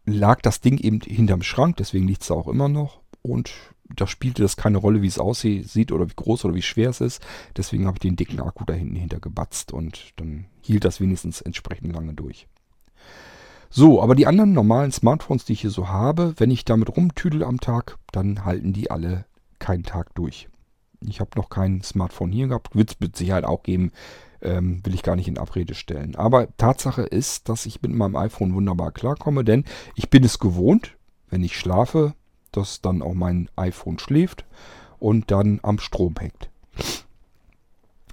lag 0.06 0.42
das 0.42 0.62
Ding 0.62 0.78
eben 0.78 1.02
hinterm 1.02 1.42
Schrank, 1.42 1.78
deswegen 1.78 2.08
liegt 2.08 2.22
es 2.22 2.32
auch 2.32 2.48
immer 2.48 2.70
noch. 2.70 3.00
Und 3.22 3.52
da 3.94 4.08
spielte 4.08 4.42
das 4.42 4.58
keine 4.58 4.78
Rolle, 4.78 5.02
wie 5.02 5.08
es 5.08 5.20
aussieht 5.20 5.92
oder 5.92 6.10
wie 6.10 6.16
groß 6.16 6.46
oder 6.46 6.56
wie 6.56 6.62
schwer 6.62 6.90
es 6.90 7.02
ist. 7.02 7.22
Deswegen 7.56 7.86
habe 7.86 7.98
ich 7.98 8.02
den 8.02 8.16
dicken 8.16 8.40
Akku 8.40 8.66
da 8.66 8.74
hinten 8.74 8.96
hintergebatzt 8.96 9.74
und 9.74 10.14
dann 10.18 10.46
hielt 10.62 10.86
das 10.86 11.00
wenigstens 11.00 11.42
entsprechend 11.42 11.94
lange 11.94 12.14
durch. 12.14 12.48
So, 13.70 14.02
aber 14.02 14.16
die 14.16 14.28
anderen 14.28 14.54
normalen 14.54 14.92
Smartphones, 14.92 15.46
die 15.46 15.54
ich 15.54 15.62
hier 15.62 15.70
so 15.70 15.90
habe, 15.90 16.34
wenn 16.38 16.52
ich 16.52 16.66
damit 16.66 16.96
rumtüdel 16.96 17.44
am 17.44 17.60
Tag, 17.60 17.98
dann 18.12 18.46
halten 18.46 18.74
die 18.74 18.90
alle 18.90 19.26
keinen 19.60 19.84
Tag 19.84 20.16
durch. 20.16 20.48
Ich 21.02 21.20
habe 21.20 21.32
noch 21.36 21.50
kein 21.50 21.82
Smartphone 21.82 22.32
hier 22.32 22.48
gehabt. 22.48 22.76
Wird 22.76 22.92
es 22.92 23.00
mit 23.00 23.16
Sicherheit 23.16 23.44
auch 23.44 23.64
geben, 23.64 23.92
ähm, 24.42 24.80
will 24.86 24.94
ich 24.94 25.04
gar 25.04 25.16
nicht 25.16 25.28
in 25.28 25.38
Abrede 25.38 25.76
stellen. 25.76 26.16
Aber 26.16 26.56
Tatsache 26.58 27.04
ist, 27.04 27.50
dass 27.50 27.66
ich 27.66 27.82
mit 27.82 27.92
meinem 27.92 28.16
iPhone 28.16 28.54
wunderbar 28.54 28.92
klarkomme, 28.92 29.44
denn 29.44 29.66
ich 29.96 30.10
bin 30.10 30.24
es 30.24 30.40
gewohnt, 30.40 30.96
wenn 31.30 31.44
ich 31.44 31.58
schlafe, 31.58 32.14
dass 32.56 32.82
dann 32.82 33.02
auch 33.02 33.14
mein 33.14 33.50
iPhone 33.56 34.00
schläft 34.00 34.46
und 35.00 35.32
dann 35.32 35.60
am 35.64 35.80
Strom 35.80 36.16
hängt. 36.20 36.50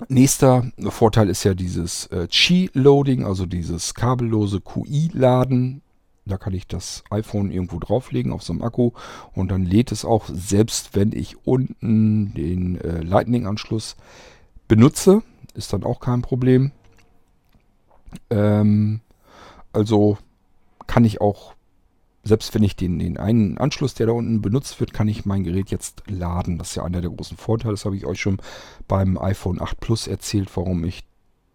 Nächster 0.09 0.70
Vorteil 0.88 1.28
ist 1.28 1.45
ja 1.45 1.55
dieses 1.55 2.07
äh, 2.07 2.26
Qi-Loading, 2.28 3.24
also 3.24 3.47
dieses 3.47 3.95
kabellose 3.95 4.61
QI-Laden. 4.61 5.82
Da 6.24 6.38
kann 6.38 6.55
ich 6.55 6.66
das 6.66 7.03
iPhone 7.11 7.51
irgendwo 7.51 7.78
drauflegen 7.78 8.32
auf 8.32 8.43
so 8.43 8.53
einem 8.53 8.62
Akku 8.62 8.93
und 9.32 9.51
dann 9.51 9.64
lädt 9.64 9.93
es 9.93 10.05
auch, 10.05 10.26
selbst 10.26 10.95
wenn 10.95 11.12
ich 11.12 11.47
unten 11.47 12.32
den 12.34 12.80
äh, 12.80 13.01
Lightning-Anschluss 13.01 13.97
benutze, 14.68 15.22
ist 15.55 15.72
dann 15.72 15.84
auch 15.84 16.01
kein 16.01 16.22
Problem. 16.22 16.70
Ähm, 18.30 19.01
also 19.72 20.18
kann 20.86 21.05
ich 21.05 21.20
auch 21.20 21.55
selbst 22.25 22.55
wenn 22.55 22.62
ich 22.62 22.77
den, 22.77 22.99
den 22.99 23.16
einen 23.16 23.59
Anschluss, 23.59 23.95
der 23.95 24.07
da 24.07 24.12
unten 24.12 24.43
benutzt 24.43 24.79
wird, 24.81 24.93
kann 24.93 25.09
ich 25.09 25.27
mein 25.27 25.43
Gerät 25.43 25.70
jetzt 25.70 26.03
laden. 26.09 26.59
Das 26.59 26.70
ist 26.70 26.77
ja 26.77 26.85
einer 26.85 27.01
der 27.01 27.11
großen 27.11 27.37
Vorteile. 27.37 27.73
Das 27.73 27.85
habe 27.85 27.97
ich 27.97 28.07
euch 28.07 28.20
schon 28.20 28.39
beim 28.87 29.18
iPhone 29.18 29.61
8 29.61 29.81
Plus 29.81 30.07
erzählt, 30.07 30.49
warum 30.57 30.85
ich 30.85 31.05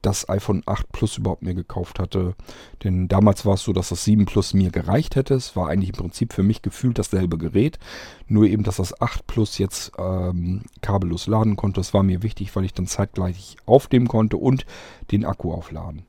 das 0.02 0.30
iPhone 0.30 0.64
8 0.66 0.92
Plus 0.92 1.18
überhaupt 1.18 1.42
mir 1.42 1.54
gekauft 1.54 2.00
hatte. 2.00 2.36
Denn 2.84 3.08
damals 3.08 3.46
war 3.46 3.56
es 3.56 3.64
so, 3.64 3.74
dass 3.74 3.90
das 3.90 4.04
7 4.04 4.26
Plus 4.26 4.54
mir 4.54 4.70
gereicht 4.70 5.16
hätte. 5.16 5.34
Es 5.34 5.56
war 5.56 5.70
eigentlich 5.70 5.90
im 5.92 5.96
Prinzip 5.96 6.34
für 6.34 6.44
mich 6.44 6.62
gefühlt 6.62 7.00
dasselbe 7.00 7.38
Gerät. 7.38 7.80
Nur 8.28 8.46
eben, 8.46 8.64
dass 8.64 8.78
das 8.78 9.00
8 9.02 9.26
Plus 9.26 9.58
jetzt 9.58 9.94
ähm, 9.98 10.64
kabellos 10.82 11.28
laden 11.28 11.56
konnte. 11.56 11.80
Das 11.80 11.94
war 11.94 12.04
mir 12.04 12.24
wichtig, 12.24 12.56
weil 12.56 12.66
ich 12.66 12.74
dann 12.74 12.88
zeitgleich 12.88 13.56
aufnehmen 13.66 14.08
konnte 14.08 14.38
und 14.38 14.66
den 15.12 15.26
Akku 15.26 15.54
aufladen. 15.54 16.04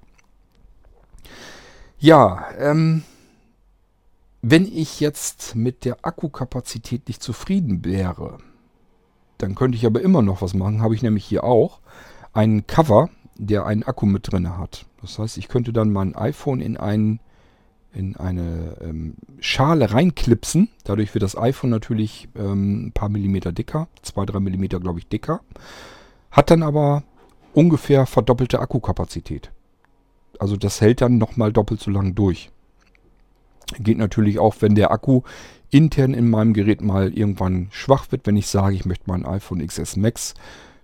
Ja, 1.98 2.46
ähm, 2.58 3.02
wenn 4.42 4.64
ich 4.66 5.00
jetzt 5.00 5.56
mit 5.56 5.84
der 5.84 5.98
Akkukapazität 6.02 7.08
nicht 7.08 7.22
zufrieden 7.22 7.84
wäre, 7.84 8.38
dann 9.38 9.54
könnte 9.54 9.76
ich 9.76 9.86
aber 9.86 10.00
immer 10.00 10.22
noch 10.22 10.42
was 10.42 10.54
machen. 10.54 10.82
Habe 10.82 10.94
ich 10.94 11.02
nämlich 11.02 11.24
hier 11.24 11.44
auch 11.44 11.80
einen 12.32 12.66
Cover, 12.66 13.10
der 13.36 13.66
einen 13.66 13.82
Akku 13.82 14.06
mit 14.06 14.30
drin 14.30 14.56
hat. 14.56 14.86
Das 15.00 15.18
heißt, 15.18 15.38
ich 15.38 15.48
könnte 15.48 15.72
dann 15.72 15.92
mein 15.92 16.14
iPhone 16.14 16.60
in, 16.60 16.76
ein, 16.76 17.20
in 17.92 18.16
eine 18.16 18.76
ähm, 18.80 19.14
Schale 19.40 19.92
reinklipsen. 19.92 20.68
Dadurch 20.84 21.14
wird 21.14 21.22
das 21.22 21.36
iPhone 21.36 21.70
natürlich 21.70 22.28
ähm, 22.36 22.86
ein 22.86 22.92
paar 22.92 23.08
Millimeter 23.08 23.52
dicker. 23.52 23.88
Zwei, 24.02 24.26
drei 24.26 24.40
Millimeter, 24.40 24.80
glaube 24.80 24.98
ich, 24.98 25.08
dicker. 25.08 25.40
Hat 26.30 26.50
dann 26.50 26.62
aber 26.62 27.04
ungefähr 27.54 28.06
verdoppelte 28.06 28.60
Akkukapazität. 28.60 29.50
Also 30.38 30.56
das 30.56 30.80
hält 30.80 31.00
dann 31.00 31.18
nochmal 31.18 31.52
doppelt 31.52 31.80
so 31.80 31.90
lang 31.90 32.14
durch. 32.14 32.50
Geht 33.78 33.98
natürlich 33.98 34.38
auch, 34.38 34.56
wenn 34.60 34.74
der 34.74 34.90
Akku 34.90 35.22
intern 35.70 36.14
in 36.14 36.30
meinem 36.30 36.54
Gerät 36.54 36.80
mal 36.80 37.12
irgendwann 37.12 37.68
schwach 37.70 38.10
wird. 38.10 38.26
Wenn 38.26 38.36
ich 38.36 38.46
sage, 38.46 38.74
ich 38.74 38.86
möchte 38.86 39.04
mein 39.06 39.26
iPhone 39.26 39.64
XS 39.66 39.96
Max 39.96 40.34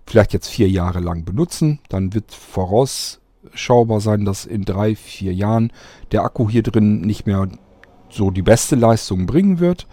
vielleicht 0.05 0.33
jetzt 0.33 0.47
vier 0.47 0.69
Jahre 0.69 0.99
lang 0.99 1.25
benutzen, 1.25 1.79
dann 1.89 2.13
wird 2.13 2.31
vorausschaubar 2.31 4.01
sein, 4.01 4.25
dass 4.25 4.45
in 4.45 4.63
drei, 4.63 4.95
vier 4.95 5.33
Jahren 5.33 5.71
der 6.11 6.23
Akku 6.23 6.49
hier 6.49 6.63
drin 6.63 7.01
nicht 7.01 7.25
mehr 7.25 7.47
so 8.09 8.29
die 8.29 8.43
beste 8.43 8.75
Leistung 8.75 9.25
bringen 9.25 9.59
wird 9.59 9.87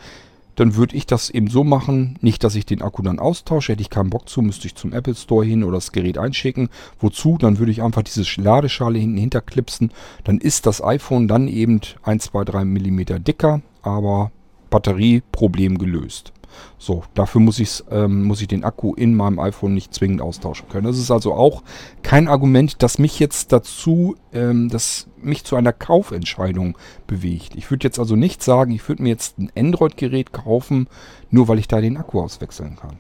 dann 0.57 0.77
würde 0.77 0.97
ich 0.97 1.07
das 1.07 1.31
eben 1.31 1.49
so 1.49 1.65
machen, 1.65 2.19
nicht, 2.21 2.45
dass 2.45 2.55
ich 2.55 2.67
den 2.67 2.83
Akku 2.83 3.03
dann 3.03 3.19
austausche, 3.19 3.73
hätte 3.73 3.83
ich 3.83 3.91
keinen 3.91 4.11
Bock 4.11 4.29
zu, 4.29 4.43
müsste 4.43 4.67
ich 4.67 4.75
zum 4.75 4.93
Apple 4.93 5.15
Store 5.15 5.45
hin 5.45 5.65
oder 5.65 5.77
das 5.77 5.93
Gerät 5.93 6.19
einschicken. 6.19 6.69
Wozu? 6.99 7.39
Dann 7.39 7.59
würde 7.59 7.73
ich 7.73 7.83
einfach 7.83 8.03
diese 8.03 8.25
Ladeschale 8.41 8.99
hinten 8.99 9.17
hinterklipsen. 9.17 9.93
Dann 10.25 10.39
ist 10.39 10.67
das 10.67 10.83
iPhone 10.83 11.29
dann 11.29 11.49
eben 11.49 11.81
1, 12.03 12.25
2, 12.25 12.45
3 12.45 12.65
Millimeter 12.65 13.19
dicker, 13.19 13.63
aber 13.83 14.31
Batterieproblem 14.71 15.79
gelöst. 15.79 16.32
So, 16.79 17.05
dafür 17.15 17.41
muss, 17.41 17.59
ich's, 17.59 17.85
ähm, 17.91 18.25
muss 18.25 18.41
ich 18.41 18.49
den 18.49 18.65
Akku 18.65 18.95
in 18.95 19.15
meinem 19.15 19.39
iPhone 19.39 19.75
nicht 19.75 19.95
zwingend 19.95 20.21
austauschen 20.21 20.69
können. 20.69 20.87
Das 20.87 20.99
ist 20.99 21.11
also 21.11 21.35
auch 21.35 21.63
kein 22.03 22.29
Argument, 22.29 22.83
das 22.83 22.99
mich 22.99 23.19
jetzt 23.19 23.53
dazu, 23.53 24.17
ähm, 24.33 24.69
das 24.69 25.09
mich 25.17 25.45
zu 25.45 25.57
einer 25.57 25.73
Kaufentscheidung 25.73 26.77
bewegt. 27.07 27.55
Ich 27.55 27.71
würde 27.71 27.87
jetzt 27.87 27.99
also 27.99 28.17
nicht 28.17 28.43
sagen, 28.43 28.73
ich 28.73 28.89
würde 28.89 29.03
mir 29.03 29.11
jetzt 29.11 29.39
ein 29.39 29.51
Android-Gerät 29.57 30.33
kaufen, 30.33 30.89
nur 31.31 31.49
weil 31.49 31.59
ich 31.59 31.69
da 31.69 31.81
den 31.81 31.97
Akku 31.97 32.21
auswechseln 32.21 32.77
kann. 32.77 32.99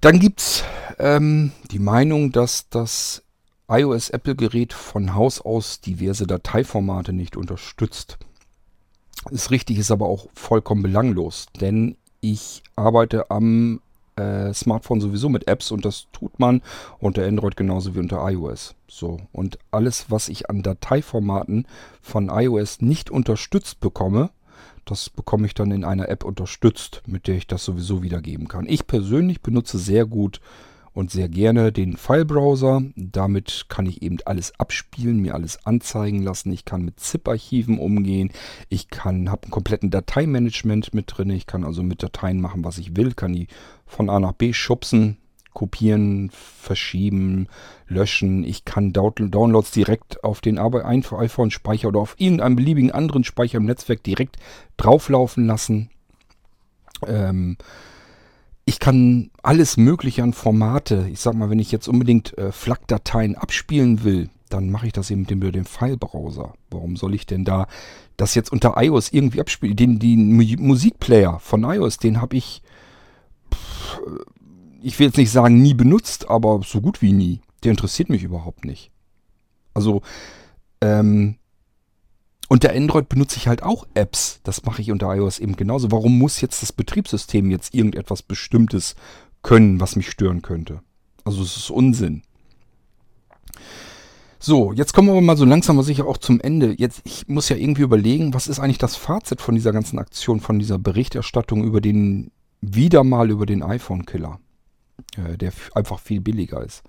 Dann 0.00 0.20
gibt 0.20 0.40
es 0.40 0.64
ähm, 0.98 1.52
die 1.72 1.80
Meinung, 1.80 2.30
dass 2.30 2.68
das 2.68 3.24
iOS-Apple-Gerät 3.68 4.72
von 4.72 5.14
Haus 5.14 5.40
aus 5.40 5.80
diverse 5.80 6.26
Dateiformate 6.26 7.12
nicht 7.12 7.36
unterstützt. 7.36 8.18
Ist 9.30 9.50
richtig, 9.50 9.78
ist 9.78 9.90
aber 9.90 10.06
auch 10.06 10.28
vollkommen 10.34 10.82
belanglos, 10.82 11.46
denn 11.60 11.96
ich 12.20 12.62
arbeite 12.76 13.30
am 13.30 13.80
äh, 14.16 14.52
Smartphone 14.52 15.00
sowieso 15.00 15.28
mit 15.28 15.48
Apps 15.48 15.70
und 15.70 15.84
das 15.84 16.06
tut 16.12 16.38
man 16.38 16.62
unter 16.98 17.26
Android 17.26 17.56
genauso 17.56 17.94
wie 17.94 18.00
unter 18.00 18.28
iOS. 18.28 18.74
So, 18.88 19.18
und 19.32 19.58
alles, 19.70 20.10
was 20.10 20.28
ich 20.28 20.50
an 20.50 20.62
Dateiformaten 20.62 21.66
von 22.00 22.28
iOS 22.28 22.80
nicht 22.80 23.10
unterstützt 23.10 23.80
bekomme, 23.80 24.30
das 24.84 25.10
bekomme 25.10 25.46
ich 25.46 25.54
dann 25.54 25.70
in 25.70 25.84
einer 25.84 26.08
App 26.08 26.24
unterstützt, 26.24 27.02
mit 27.06 27.26
der 27.26 27.36
ich 27.36 27.46
das 27.46 27.64
sowieso 27.64 28.02
wiedergeben 28.02 28.48
kann. 28.48 28.66
Ich 28.66 28.86
persönlich 28.86 29.42
benutze 29.42 29.78
sehr 29.78 30.06
gut 30.06 30.40
und 30.98 31.12
sehr 31.12 31.28
gerne 31.28 31.70
den 31.70 31.96
File-Browser. 31.96 32.82
Damit 32.96 33.66
kann 33.68 33.86
ich 33.86 34.02
eben 34.02 34.18
alles 34.24 34.58
abspielen, 34.58 35.20
mir 35.20 35.36
alles 35.36 35.64
anzeigen 35.64 36.24
lassen. 36.24 36.50
Ich 36.50 36.64
kann 36.64 36.84
mit 36.84 36.98
ZIP-Archiven 36.98 37.78
umgehen. 37.78 38.32
Ich 38.68 38.90
kann, 38.90 39.30
habe 39.30 39.44
einen 39.44 39.52
kompletten 39.52 39.90
Dateimanagement 39.90 40.94
mit 40.94 41.16
drin. 41.16 41.30
Ich 41.30 41.46
kann 41.46 41.62
also 41.62 41.84
mit 41.84 42.02
Dateien 42.02 42.40
machen, 42.40 42.64
was 42.64 42.78
ich 42.78 42.96
will. 42.96 43.14
Kann 43.14 43.32
die 43.32 43.46
von 43.86 44.10
A 44.10 44.18
nach 44.18 44.32
B 44.32 44.52
schubsen, 44.52 45.18
kopieren, 45.54 46.32
verschieben, 46.32 47.46
löschen. 47.86 48.42
Ich 48.42 48.64
kann 48.64 48.92
Downloads 48.92 49.70
direkt 49.70 50.24
auf 50.24 50.40
den 50.40 50.58
iPhone-Speicher 50.58 51.86
oder 51.86 52.00
auf 52.00 52.16
irgendeinem 52.18 52.56
beliebigen 52.56 52.90
anderen 52.90 53.22
Speicher 53.22 53.58
im 53.58 53.66
Netzwerk 53.66 54.02
direkt 54.02 54.38
drauflaufen 54.76 55.46
lassen. 55.46 55.90
Ähm, 57.06 57.56
ich 58.68 58.80
kann 58.80 59.30
alles 59.42 59.78
Mögliche 59.78 60.22
an 60.22 60.34
Formate, 60.34 61.08
ich 61.10 61.20
sag 61.20 61.32
mal, 61.32 61.48
wenn 61.48 61.58
ich 61.58 61.72
jetzt 61.72 61.88
unbedingt 61.88 62.36
äh, 62.36 62.52
FLAC-Dateien 62.52 63.34
abspielen 63.34 64.04
will, 64.04 64.28
dann 64.50 64.70
mache 64.70 64.86
ich 64.86 64.92
das 64.92 65.10
eben 65.10 65.22
mit 65.22 65.30
dem, 65.30 65.40
dem 65.40 65.64
File-Browser. 65.64 66.52
Warum 66.68 66.96
soll 66.96 67.14
ich 67.14 67.24
denn 67.24 67.46
da 67.46 67.66
das 68.18 68.34
jetzt 68.34 68.52
unter 68.52 68.74
iOS 68.76 69.10
irgendwie 69.10 69.40
abspielen? 69.40 69.74
Den, 69.74 69.98
den 69.98 70.36
Musikplayer 70.60 71.38
von 71.38 71.64
iOS, 71.64 71.96
den 71.96 72.20
habe 72.20 72.36
ich, 72.36 72.60
pff, 73.54 74.00
ich 74.82 74.98
will 74.98 75.06
jetzt 75.06 75.16
nicht 75.16 75.30
sagen 75.30 75.62
nie 75.62 75.72
benutzt, 75.72 76.28
aber 76.28 76.60
so 76.62 76.82
gut 76.82 77.00
wie 77.00 77.14
nie. 77.14 77.40
Der 77.64 77.70
interessiert 77.70 78.10
mich 78.10 78.22
überhaupt 78.22 78.66
nicht. 78.66 78.90
Also, 79.72 80.02
ähm, 80.82 81.36
unter 82.48 82.72
Android 82.72 83.08
benutze 83.08 83.36
ich 83.36 83.46
halt 83.46 83.62
auch 83.62 83.86
Apps. 83.94 84.40
Das 84.42 84.64
mache 84.64 84.80
ich 84.80 84.90
unter 84.90 85.14
iOS 85.14 85.38
eben 85.38 85.56
genauso. 85.56 85.92
Warum 85.92 86.18
muss 86.18 86.40
jetzt 86.40 86.62
das 86.62 86.72
Betriebssystem 86.72 87.50
jetzt 87.50 87.74
irgendetwas 87.74 88.22
Bestimmtes 88.22 88.96
können, 89.42 89.80
was 89.80 89.96
mich 89.96 90.10
stören 90.10 90.42
könnte? 90.42 90.80
Also 91.24 91.42
es 91.42 91.56
ist 91.56 91.70
Unsinn. 91.70 92.22
So, 94.40 94.72
jetzt 94.72 94.94
kommen 94.94 95.12
wir 95.12 95.20
mal 95.20 95.36
so 95.36 95.44
langsam 95.44 95.76
aber 95.76 95.84
sicher 95.84 96.06
auch 96.06 96.16
zum 96.16 96.40
Ende. 96.40 96.74
Jetzt, 96.78 97.02
ich 97.04 97.28
muss 97.28 97.48
ja 97.48 97.56
irgendwie 97.56 97.82
überlegen, 97.82 98.32
was 98.34 98.46
ist 98.46 98.60
eigentlich 98.60 98.78
das 98.78 98.96
Fazit 98.96 99.42
von 99.42 99.54
dieser 99.54 99.72
ganzen 99.72 99.98
Aktion, 99.98 100.40
von 100.40 100.58
dieser 100.58 100.78
Berichterstattung 100.78 101.64
über 101.64 101.80
den, 101.80 102.30
wieder 102.60 103.04
mal 103.04 103.30
über 103.30 103.46
den 103.46 103.62
iPhone-Killer, 103.62 104.38
äh, 105.16 105.36
der 105.36 105.52
einfach 105.74 105.98
viel 105.98 106.20
billiger 106.20 106.64
ist. 106.64 106.82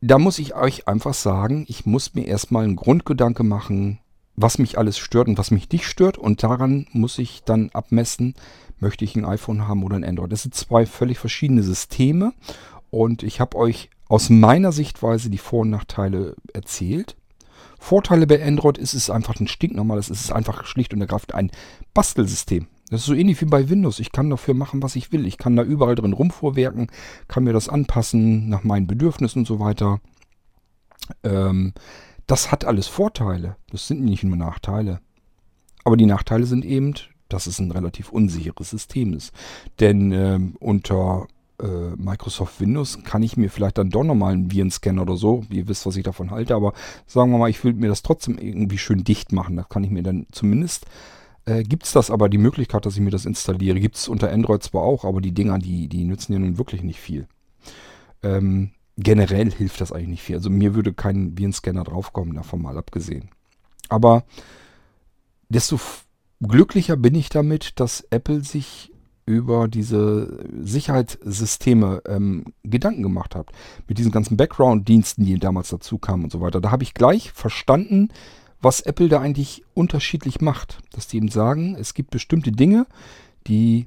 Da 0.00 0.18
muss 0.18 0.38
ich 0.38 0.54
euch 0.54 0.86
einfach 0.86 1.12
sagen, 1.12 1.64
ich 1.68 1.84
muss 1.84 2.14
mir 2.14 2.26
erstmal 2.26 2.64
einen 2.64 2.76
Grundgedanke 2.76 3.42
machen, 3.42 3.98
was 4.40 4.58
mich 4.58 4.78
alles 4.78 4.98
stört 4.98 5.28
und 5.28 5.38
was 5.38 5.50
mich 5.50 5.70
nicht 5.70 5.86
stört. 5.86 6.18
Und 6.18 6.42
daran 6.42 6.86
muss 6.92 7.18
ich 7.18 7.42
dann 7.44 7.70
abmessen, 7.72 8.34
möchte 8.78 9.04
ich 9.04 9.16
ein 9.16 9.24
iPhone 9.24 9.66
haben 9.66 9.82
oder 9.82 9.96
ein 9.96 10.04
Android. 10.04 10.32
Das 10.32 10.42
sind 10.42 10.54
zwei 10.54 10.86
völlig 10.86 11.18
verschiedene 11.18 11.62
Systeme. 11.62 12.32
Und 12.90 13.22
ich 13.22 13.40
habe 13.40 13.56
euch 13.56 13.90
aus 14.08 14.30
meiner 14.30 14.72
Sichtweise 14.72 15.28
die 15.30 15.38
Vor- 15.38 15.62
und 15.62 15.70
Nachteile 15.70 16.36
erzählt. 16.52 17.16
Vorteile 17.78 18.26
bei 18.26 18.44
Android 18.44 18.78
ist 18.78 18.94
es 18.94 19.10
einfach 19.10 19.38
ein 19.38 19.46
stinknormales, 19.46 20.10
es 20.10 20.20
ist 20.20 20.32
einfach 20.32 20.64
schlicht 20.66 20.92
und 20.94 21.00
ergreifend 21.00 21.34
ein 21.34 21.50
Bastelsystem. 21.94 22.66
Das 22.90 23.00
ist 23.00 23.06
so 23.06 23.14
ähnlich 23.14 23.40
wie 23.40 23.46
bei 23.46 23.68
Windows. 23.68 24.00
Ich 24.00 24.12
kann 24.12 24.30
dafür 24.30 24.54
machen, 24.54 24.82
was 24.82 24.96
ich 24.96 25.12
will. 25.12 25.26
Ich 25.26 25.36
kann 25.36 25.56
da 25.56 25.62
überall 25.62 25.94
drin 25.94 26.14
rumvorwerken, 26.14 26.88
kann 27.28 27.44
mir 27.44 27.52
das 27.52 27.68
anpassen 27.68 28.48
nach 28.48 28.64
meinen 28.64 28.86
Bedürfnissen 28.86 29.40
und 29.40 29.46
so 29.46 29.60
weiter. 29.60 30.00
Ähm, 31.22 31.74
das 32.28 32.52
hat 32.52 32.64
alles 32.64 32.86
Vorteile. 32.86 33.56
Das 33.70 33.88
sind 33.88 34.04
nicht 34.04 34.22
nur 34.22 34.36
Nachteile. 34.36 35.00
Aber 35.82 35.96
die 35.96 36.06
Nachteile 36.06 36.46
sind 36.46 36.64
eben, 36.64 36.94
dass 37.28 37.46
es 37.46 37.58
ein 37.58 37.72
relativ 37.72 38.10
unsicheres 38.10 38.70
System 38.70 39.14
ist. 39.14 39.32
Denn 39.80 40.12
äh, 40.12 40.38
unter 40.60 41.26
äh, 41.60 41.96
Microsoft 41.96 42.60
Windows 42.60 43.02
kann 43.02 43.22
ich 43.22 43.38
mir 43.38 43.50
vielleicht 43.50 43.78
dann 43.78 43.90
doch 43.90 44.04
nochmal 44.04 44.34
einen 44.34 44.52
Virenscanner 44.52 45.02
oder 45.02 45.16
so. 45.16 45.44
Ihr 45.50 45.68
wisst, 45.68 45.86
was 45.86 45.96
ich 45.96 46.04
davon 46.04 46.30
halte, 46.30 46.54
aber 46.54 46.74
sagen 47.06 47.30
wir 47.32 47.38
mal, 47.38 47.50
ich 47.50 47.64
will 47.64 47.72
mir 47.72 47.88
das 47.88 48.02
trotzdem 48.02 48.36
irgendwie 48.38 48.78
schön 48.78 49.04
dicht 49.04 49.32
machen. 49.32 49.56
Da 49.56 49.64
kann 49.64 49.82
ich 49.82 49.90
mir 49.90 50.02
dann 50.02 50.26
zumindest, 50.30 50.84
äh, 51.46 51.62
gibt 51.62 51.84
es 51.84 51.92
das 51.92 52.10
aber 52.10 52.28
die 52.28 52.38
Möglichkeit, 52.38 52.84
dass 52.84 52.94
ich 52.94 53.00
mir 53.00 53.10
das 53.10 53.24
installiere. 53.24 53.80
Gibt 53.80 53.96
es 53.96 54.06
unter 54.06 54.30
Android 54.30 54.62
zwar 54.62 54.82
auch, 54.82 55.06
aber 55.06 55.22
die 55.22 55.32
Dinger, 55.32 55.58
die, 55.58 55.88
die 55.88 56.04
nützen 56.04 56.34
ja 56.34 56.38
nun 56.38 56.58
wirklich 56.58 56.82
nicht 56.82 57.00
viel. 57.00 57.26
Ähm, 58.22 58.72
generell 58.98 59.50
hilft 59.50 59.80
das 59.80 59.92
eigentlich 59.92 60.08
nicht 60.08 60.22
viel. 60.22 60.36
Also 60.36 60.50
mir 60.50 60.74
würde 60.74 60.92
kein 60.92 61.38
Virenscanner 61.38 61.84
draufkommen, 61.84 62.34
davon 62.34 62.60
mal 62.60 62.76
abgesehen. 62.76 63.30
Aber 63.88 64.24
desto 65.48 65.80
glücklicher 66.40 66.96
bin 66.96 67.14
ich 67.14 67.30
damit, 67.30 67.80
dass 67.80 68.06
Apple 68.10 68.42
sich 68.42 68.92
über 69.24 69.68
diese 69.68 70.44
Sicherheitssysteme 70.60 72.02
ähm, 72.06 72.44
Gedanken 72.64 73.02
gemacht 73.02 73.34
hat. 73.34 73.50
Mit 73.86 73.98
diesen 73.98 74.10
ganzen 74.10 74.36
Background-Diensten, 74.36 75.24
die 75.24 75.38
damals 75.38 75.68
dazu 75.68 75.98
kamen 75.98 76.24
und 76.24 76.32
so 76.32 76.40
weiter. 76.40 76.60
Da 76.60 76.70
habe 76.70 76.82
ich 76.82 76.94
gleich 76.94 77.30
verstanden, 77.32 78.08
was 78.60 78.80
Apple 78.80 79.08
da 79.08 79.20
eigentlich 79.20 79.64
unterschiedlich 79.74 80.40
macht. 80.40 80.78
Dass 80.92 81.06
die 81.06 81.18
eben 81.18 81.28
sagen, 81.28 81.76
es 81.78 81.94
gibt 81.94 82.10
bestimmte 82.10 82.52
Dinge, 82.52 82.86
die 83.46 83.86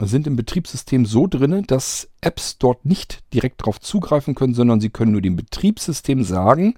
sind 0.00 0.26
im 0.26 0.36
Betriebssystem 0.36 1.06
so 1.06 1.26
drin, 1.26 1.64
dass 1.66 2.08
Apps 2.20 2.58
dort 2.58 2.84
nicht 2.84 3.22
direkt 3.32 3.60
darauf 3.62 3.80
zugreifen 3.80 4.34
können, 4.34 4.54
sondern 4.54 4.80
sie 4.80 4.90
können 4.90 5.12
nur 5.12 5.20
dem 5.20 5.36
Betriebssystem 5.36 6.24
sagen, 6.24 6.74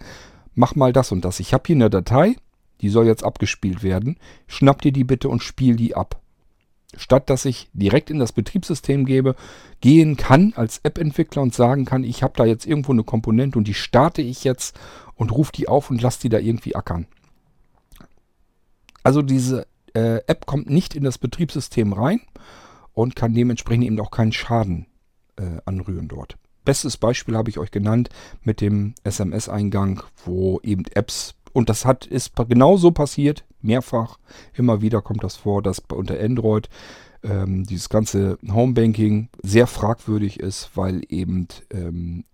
mach 0.54 0.74
mal 0.74 0.92
das 0.92 1.12
und 1.12 1.24
das. 1.24 1.40
Ich 1.40 1.54
habe 1.54 1.64
hier 1.66 1.76
eine 1.76 1.90
Datei, 1.90 2.36
die 2.80 2.88
soll 2.88 3.06
jetzt 3.06 3.24
abgespielt 3.24 3.82
werden. 3.82 4.18
Schnapp 4.46 4.82
dir 4.82 4.92
die 4.92 5.04
bitte 5.04 5.28
und 5.28 5.42
spiel 5.42 5.76
die 5.76 5.94
ab. 5.94 6.20
Statt 6.96 7.30
dass 7.30 7.44
ich 7.44 7.68
direkt 7.72 8.10
in 8.10 8.18
das 8.18 8.32
Betriebssystem 8.32 9.04
gebe, 9.04 9.34
gehen 9.80 10.16
kann 10.16 10.52
als 10.54 10.78
App-Entwickler 10.84 11.42
und 11.42 11.54
sagen 11.54 11.84
kann, 11.84 12.04
ich 12.04 12.22
habe 12.22 12.34
da 12.36 12.44
jetzt 12.44 12.66
irgendwo 12.66 12.92
eine 12.92 13.04
Komponente 13.04 13.58
und 13.58 13.66
die 13.66 13.74
starte 13.74 14.22
ich 14.22 14.44
jetzt 14.44 14.78
und 15.16 15.32
rufe 15.32 15.52
die 15.52 15.68
auf 15.68 15.90
und 15.90 16.02
lasse 16.02 16.20
die 16.20 16.28
da 16.28 16.38
irgendwie 16.38 16.76
ackern. 16.76 17.06
Also 19.02 19.22
diese 19.22 19.66
äh, 19.94 20.20
App 20.26 20.46
kommt 20.46 20.70
nicht 20.70 20.94
in 20.94 21.04
das 21.04 21.18
Betriebssystem 21.18 21.92
rein 21.92 22.20
und 22.94 23.16
kann 23.16 23.34
dementsprechend 23.34 23.84
eben 23.84 24.00
auch 24.00 24.10
keinen 24.10 24.32
Schaden 24.32 24.86
äh, 25.36 25.60
anrühren 25.64 26.08
dort. 26.08 26.36
Bestes 26.64 26.96
Beispiel 26.96 27.36
habe 27.36 27.50
ich 27.50 27.58
euch 27.58 27.70
genannt 27.70 28.08
mit 28.42 28.60
dem 28.60 28.94
SMS-Eingang, 29.04 30.02
wo 30.24 30.60
eben 30.62 30.84
Apps 30.94 31.34
und 31.52 31.68
das 31.68 31.84
hat 31.84 32.06
ist 32.06 32.32
genauso 32.48 32.90
passiert, 32.90 33.44
mehrfach, 33.62 34.18
immer 34.54 34.80
wieder 34.80 35.02
kommt 35.02 35.22
das 35.22 35.36
vor, 35.36 35.62
dass 35.62 35.78
unter 35.78 36.18
Android 36.18 36.68
ähm, 37.22 37.64
dieses 37.64 37.88
ganze 37.88 38.38
Homebanking 38.50 39.28
sehr 39.42 39.66
fragwürdig 39.66 40.40
ist, 40.40 40.70
weil 40.74 41.02
eben 41.08 41.48
ähm, 41.70 42.24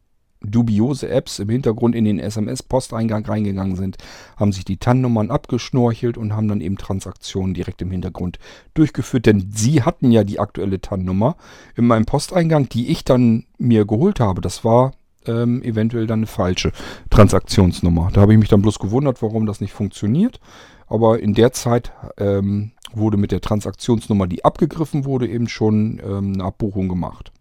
dubiose 0.43 1.09
Apps 1.09 1.39
im 1.39 1.49
Hintergrund 1.49 1.95
in 1.95 2.05
den 2.05 2.19
SMS-Posteingang 2.19 3.25
reingegangen 3.27 3.77
sind, 3.77 3.99
haben 4.37 4.53
sich 4.53 4.65
die 4.65 4.79
TAN-Nummern 4.79 5.31
abgeschnorchelt 5.31 6.17
und 6.17 6.35
haben 6.35 6.49
dann 6.49 6.61
eben 6.61 6.79
Transaktionen 6.79 7.55
direkt 7.55 7.83
im 7.83 7.91
Hintergrund 7.91 8.39
durchgeführt. 8.75 9.27
Denn 9.27 9.51
sie 9.53 9.83
hatten 9.83 10.11
ja 10.11 10.25
die 10.25 10.41
aktuelle 10.41 10.81
TAN-Nummer 10.81 11.37
in 11.77 11.87
meinem 11.87 12.07
Posteingang, 12.07 12.69
die 12.69 12.89
ich 12.89 13.05
dann 13.05 13.45
mir 13.59 13.85
geholt 13.85 14.21
habe. 14.21 14.41
Das 14.41 14.65
war 14.65 14.93
ähm, 15.27 15.63
eventuell 15.63 16.07
dann 16.07 16.21
eine 16.21 16.27
falsche 16.27 16.73
Transaktionsnummer. 17.11 18.11
Da 18.13 18.23
habe 18.23 18.33
ich 18.33 18.39
mich 18.39 18.49
dann 18.49 18.63
bloß 18.63 18.79
gewundert, 18.79 19.23
warum 19.23 19.47
das 19.47 19.61
nicht 19.61 19.73
funktioniert. 19.73 20.41
Aber 20.87 21.21
in 21.21 21.35
der 21.35 21.53
Zeit 21.53 21.93
ähm, 22.17 22.73
wurde 22.93 23.17
mit 23.17 23.31
der 23.31 23.41
Transaktionsnummer, 23.41 24.27
die 24.27 24.45
abgegriffen 24.45 25.05
wurde, 25.05 25.29
eben 25.29 25.49
schon 25.49 26.01
ähm, 26.05 26.33
eine 26.35 26.45
Abbuchung 26.45 26.89
gemacht. 26.89 27.33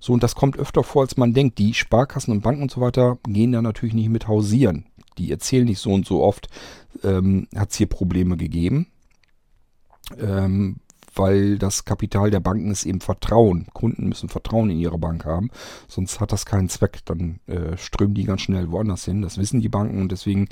So, 0.00 0.12
und 0.14 0.22
das 0.22 0.34
kommt 0.34 0.58
öfter 0.58 0.82
vor, 0.82 1.02
als 1.02 1.16
man 1.16 1.34
denkt. 1.34 1.58
Die 1.58 1.74
Sparkassen 1.74 2.32
und 2.32 2.40
Banken 2.40 2.62
und 2.62 2.70
so 2.70 2.80
weiter 2.80 3.18
gehen 3.28 3.52
da 3.52 3.62
natürlich 3.62 3.94
nicht 3.94 4.08
mit 4.08 4.26
hausieren. 4.26 4.86
Die 5.18 5.30
erzählen 5.30 5.66
nicht 5.66 5.78
so 5.78 5.92
und 5.92 6.06
so 6.06 6.22
oft, 6.22 6.48
ähm, 7.04 7.46
hat 7.54 7.70
es 7.70 7.76
hier 7.76 7.86
Probleme 7.86 8.36
gegeben. 8.36 8.86
Ähm, 10.18 10.80
weil 11.14 11.58
das 11.58 11.84
Kapital 11.84 12.30
der 12.30 12.40
Banken 12.40 12.70
ist 12.70 12.86
eben 12.86 13.00
Vertrauen. 13.00 13.66
Kunden 13.72 14.08
müssen 14.08 14.28
Vertrauen 14.28 14.70
in 14.70 14.78
ihre 14.78 14.98
Bank 14.98 15.24
haben, 15.24 15.50
sonst 15.88 16.20
hat 16.20 16.32
das 16.32 16.46
keinen 16.46 16.68
Zweck. 16.68 17.00
Dann 17.04 17.40
äh, 17.46 17.76
strömen 17.76 18.14
die 18.14 18.24
ganz 18.24 18.42
schnell 18.42 18.70
woanders 18.70 19.04
hin. 19.04 19.22
Das 19.22 19.38
wissen 19.38 19.60
die 19.60 19.68
Banken 19.68 20.00
und 20.00 20.12
deswegen 20.12 20.48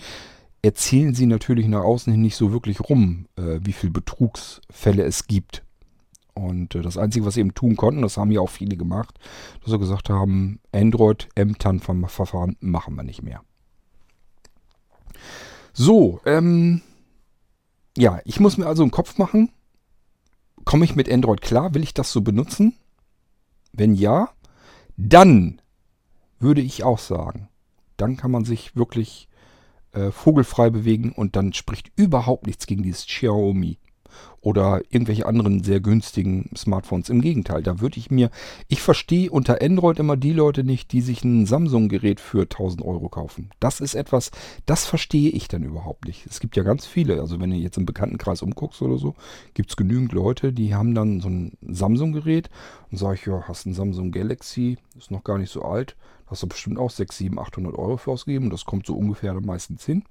erzählen 0.63 1.15
sie 1.15 1.27
natürlich 1.27 1.69
nach 1.69 1.83
außen 1.83 2.13
hin 2.13 2.23
nicht 2.23 2.37
so 2.37 2.53
wirklich 2.53 2.81
rum, 2.81 3.27
äh, 3.37 3.61
wie 3.63 3.73
viele 3.73 3.93
Betrugsfälle 3.93 5.05
es 5.05 5.27
gibt. 5.27 5.63
Und 6.47 6.75
äh, 6.75 6.83
das 6.83 6.97
Einzige, 6.97 7.27
was 7.27 7.35
sie 7.35 7.41
eben 7.41 7.55
tun 7.55 7.77
konnten, 7.77 8.03
das 8.03 8.17
haben 8.17 8.31
ja 8.31 8.41
auch 8.41 8.51
viele 8.51 8.77
gemacht, 8.77 9.19
dass 9.63 9.71
sie 9.71 9.79
gesagt 9.79 10.09
haben, 10.11 10.61
Android, 10.73 11.29
M-TAN-Verfahren 11.35 12.57
machen 12.61 12.95
wir 12.95 13.03
nicht 13.03 13.23
mehr. 13.23 13.43
So, 15.73 16.21
ähm, 16.25 16.83
ja, 17.97 18.21
ich 18.25 18.41
muss 18.41 18.57
mir 18.57 18.67
also 18.67 18.83
einen 18.83 18.91
Kopf 18.91 19.19
machen, 19.19 19.51
Komme 20.69 20.85
ich 20.85 20.97
mit 20.97 21.11
Android 21.11 21.41
klar? 21.41 21.73
Will 21.73 21.83
ich 21.83 21.95
das 21.95 22.13
so 22.13 22.21
benutzen? 22.21 22.75
Wenn 23.73 23.95
ja, 23.95 24.29
dann 24.99 25.63
würde 26.41 26.61
ich 26.61 26.85
auch 26.85 26.99
sagen, 26.99 27.49
dann 27.97 28.19
kann 28.19 28.31
man 28.31 28.45
sich 28.45 28.77
wirklich 28.77 29.31
äh, 29.93 30.11
vogelfrei 30.11 30.69
bewegen 30.69 31.13
und 31.13 31.37
dann 31.37 31.55
spricht 31.55 31.91
überhaupt 31.97 32.47
nichts 32.47 32.67
gegen 32.67 32.83
dieses 32.83 33.07
Xiaomi 33.07 33.79
oder 34.41 34.83
irgendwelche 34.91 35.27
anderen 35.27 35.63
sehr 35.63 35.81
günstigen 35.81 36.51
Smartphones. 36.57 37.09
Im 37.09 37.21
Gegenteil, 37.21 37.63
da 37.63 37.81
würde 37.81 37.99
ich 37.99 38.11
mir, 38.11 38.31
ich 38.69 38.83
verstehe 38.83 39.31
unter 39.31 39.61
Android 39.63 39.99
immer 39.99 40.17
die 40.17 40.33
Leute 40.33 40.65
nicht, 40.65 40.93
die 40.93 41.01
sich 41.01 41.25
ein 41.25 41.47
Samsung-Gerät 41.47 42.21
für 42.21 42.43
1000 42.43 42.83
Euro 42.83 43.09
kaufen. 43.09 43.51
Das 43.61 43.81
ist 43.81 43.95
etwas, 43.95 44.31
das 44.67 44.87
verstehe 44.87 45.31
ich 45.31 45.49
dann 45.49 45.63
überhaupt 45.63 46.07
nicht. 46.07 46.27
Es 46.27 46.41
gibt 46.41 46.57
ja 46.57 46.63
ganz 46.63 46.87
viele, 46.87 47.21
also 47.21 47.41
wenn 47.41 47.51
du 47.51 47.57
jetzt 47.57 47.79
im 47.79 47.87
Bekanntenkreis 47.87 48.43
umguckst 48.43 48.83
oder 48.83 48.99
so, 48.99 49.15
gibt 49.55 49.71
es 49.71 49.77
genügend 49.77 50.13
Leute, 50.13 50.53
die 50.53 50.75
haben 50.75 50.95
dann 50.95 51.21
so 51.21 51.29
ein 51.29 51.53
Samsung-Gerät 51.63 52.51
und 52.91 52.99
sage 52.99 53.15
ich, 53.15 53.27
ja, 53.27 53.45
hast 53.49 53.67
ein 53.67 53.75
Samsung 53.75 54.13
Galaxy, 54.13 54.79
ist 54.97 55.11
noch 55.11 55.25
gar 55.25 55.39
nicht 55.39 55.51
so 55.51 55.63
alt, 55.63 55.97
hast 56.27 56.43
du 56.43 56.47
bestimmt 56.47 56.79
auch 56.79 56.91
6, 56.91 57.17
7, 57.17 57.39
800 57.39 57.77
Euro 57.77 57.97
für 57.97 58.11
ausgegeben. 58.11 58.51
Das 58.51 58.65
kommt 58.65 58.87
so 58.87 58.95
ungefähr 58.95 59.35
dann 59.35 59.45
meistens 59.45 59.85
hin. 59.85 60.05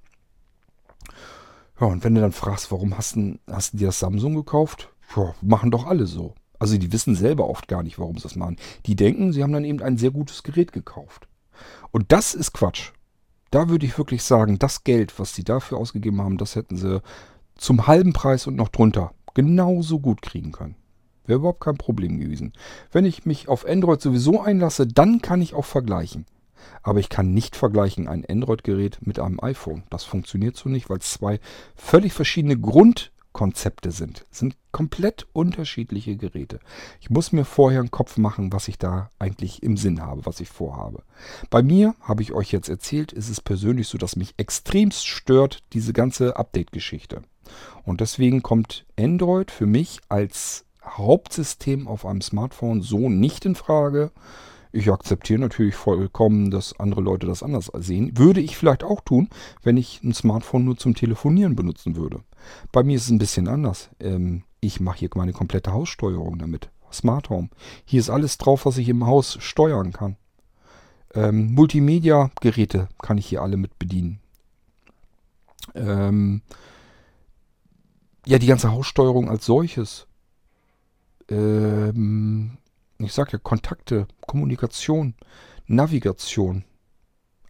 Ja, 1.80 1.88
und 1.88 2.04
wenn 2.04 2.16
du 2.16 2.22
dann 2.22 2.32
fragst, 2.32 2.72
warum 2.72 2.98
hast 2.98 3.16
du, 3.16 3.38
hast 3.49 3.74
du 3.74 3.78
dir 3.78 3.88
das 3.88 3.99
Samsung 3.99 4.36
gekauft? 4.36 4.90
Ja, 5.16 5.34
machen 5.41 5.72
doch 5.72 5.86
alle 5.86 6.08
so. 6.08 6.34
Also 6.60 6.78
die 6.78 6.91
wissen 6.91 7.16
selber 7.16 7.48
oft 7.48 7.68
gar 7.68 7.84
nicht, 7.84 7.99
warum 7.99 8.18
sie 8.18 8.24
das 8.24 8.36
machen. 8.36 8.58
Die 8.86 8.95
denken, 8.95 9.32
sie 9.32 9.44
haben 9.44 9.54
dann 9.54 9.64
eben 9.64 9.82
ein 9.82 9.98
sehr 9.98 10.12
gutes 10.12 10.44
Gerät 10.44 10.72
gekauft. 10.72 11.28
Und 11.91 12.12
das 12.12 12.34
ist 12.34 12.54
Quatsch. 12.54 12.91
Da 13.52 13.70
würde 13.70 13.86
ich 13.86 13.98
wirklich 13.98 14.24
sagen, 14.24 14.60
das 14.60 14.84
Geld, 14.84 15.18
was 15.20 15.34
sie 15.34 15.44
dafür 15.44 15.78
ausgegeben 15.78 16.22
haben, 16.22 16.38
das 16.38 16.56
hätten 16.56 16.78
sie 16.78 17.02
zum 17.56 17.88
halben 17.88 18.14
Preis 18.14 18.48
und 18.48 18.56
noch 18.56 18.70
drunter 18.70 19.14
genauso 19.34 19.99
gut 19.99 20.22
kriegen 20.22 20.52
können. 20.52 20.76
Wäre 21.26 21.40
überhaupt 21.40 21.62
kein 21.62 21.78
Problem 21.78 22.20
gewesen. 22.20 22.54
Wenn 22.91 23.06
ich 23.06 23.26
mich 23.26 23.48
auf 23.48 23.68
Android 23.68 24.02
sowieso 24.02 24.41
einlasse, 24.41 24.88
dann 24.88 25.22
kann 25.22 25.41
ich 25.41 25.54
auch 25.54 25.66
vergleichen. 25.66 26.26
Aber 26.84 27.00
ich 27.00 27.10
kann 27.10 27.34
nicht 27.34 27.56
vergleichen 27.56 28.08
ein 28.08 28.26
Android-Gerät 28.26 29.00
mit 29.02 29.20
einem 29.20 29.40
iPhone. 29.42 29.84
Das 29.90 30.04
funktioniert 30.04 30.56
so 30.56 30.70
nicht, 30.70 30.90
weil 30.90 31.00
es 31.00 31.12
zwei 31.12 31.40
völlig 31.76 32.14
verschiedene 32.14 32.58
Grundkonzepte 32.58 33.92
sind. 33.92 34.26
Es 34.32 34.40
sind 34.40 34.56
komplett 34.72 35.28
unterschiedliche 35.34 36.16
Geräte. 36.18 36.60
Ich 37.02 37.10
muss 37.10 37.32
mir 37.32 37.46
vorher 37.46 37.80
einen 37.80 37.92
Kopf 37.92 38.18
machen, 38.18 38.54
was 38.54 38.68
ich 38.68 38.78
da 38.78 39.12
eigentlich 39.20 39.64
im 39.64 39.78
Sinn 39.78 40.02
habe, 40.02 40.26
was 40.26 40.40
ich 40.40 40.50
vorhabe. 40.50 41.04
Bei 41.50 41.64
mir, 41.64 41.96
habe 42.02 42.22
ich 42.22 42.34
euch 42.34 42.52
jetzt 42.52 42.70
erzählt, 42.70 43.12
ist 43.12 43.30
es 43.30 43.42
persönlich 43.42 43.88
so, 43.88 43.98
dass 43.98 44.16
mich 44.16 44.34
extremst 44.38 45.08
stört 45.08 45.64
diese 45.74 45.94
ganze 45.94 46.38
Update-Geschichte. 46.38 47.24
Und 47.84 48.02
deswegen 48.02 48.44
kommt 48.44 48.86
Android 49.00 49.52
für 49.52 49.66
mich 49.66 50.00
als 50.10 50.66
Hauptsystem 50.84 51.88
auf 51.88 52.06
einem 52.06 52.22
Smartphone 52.22 52.82
so 52.82 53.10
nicht 53.10 53.46
in 53.46 53.56
Frage. 53.56 54.12
Ich 54.78 54.91
akzeptiere 54.91 55.40
natürlich 55.40 55.74
vollkommen, 55.74 56.52
dass 56.52 56.80
andere 56.80 57.02
Leute 57.02 57.26
das 57.26 57.41
anders 57.41 57.72
sehen. 57.80 58.16
Würde 58.16 58.41
ich 58.41 58.56
vielleicht 58.56 58.84
auch 58.84 59.02
tun, 59.02 59.28
wenn 59.64 59.76
ich 59.76 60.04
ein 60.04 60.14
Smartphone 60.14 60.66
nur 60.66 60.78
zum 60.78 60.94
Telefonieren 60.94 61.56
benutzen 61.56 61.95
würde. 61.95 62.22
Bei 62.72 62.84
mir 62.84 62.95
ist 62.95 63.06
es 63.06 63.10
ein 63.10 63.18
bisschen 63.18 63.48
anders. 63.48 63.90
Ähm, 63.99 64.44
ich 64.60 64.80
mache 64.80 64.99
hier 64.99 65.10
meine 65.16 65.34
komplette 65.34 65.74
Haussteuerung 65.74 66.38
damit. 66.38 66.70
Smart 66.94 67.32
Home. 67.32 67.49
Hier 67.86 67.99
ist 67.99 68.12
alles 68.12 68.38
drauf, 68.38 68.68
was 68.68 68.78
ich 68.78 68.88
im 68.88 69.08
Haus 69.08 69.40
steuern 69.41 69.94
kann. 69.94 70.16
Ähm, 71.16 71.56
Multimedia-Geräte 71.56 72.88
kann 73.02 73.18
ich 73.18 73.26
hier 73.26 73.41
alle 73.41 73.58
mit 73.58 73.80
bedienen. 73.80 74.20
Ähm, 75.74 76.44
ja, 78.28 78.38
die 78.38 78.45
ganze 78.45 78.72
Haussteuerung 78.72 79.28
als 79.28 79.44
solches. 79.44 80.06
Ähm, 81.30 82.60
ich 82.99 83.14
sage 83.14 83.34
ja, 83.34 83.40
Kontakte, 83.40 84.07
Kommunikation, 84.22 85.15
Navigation. 85.68 86.64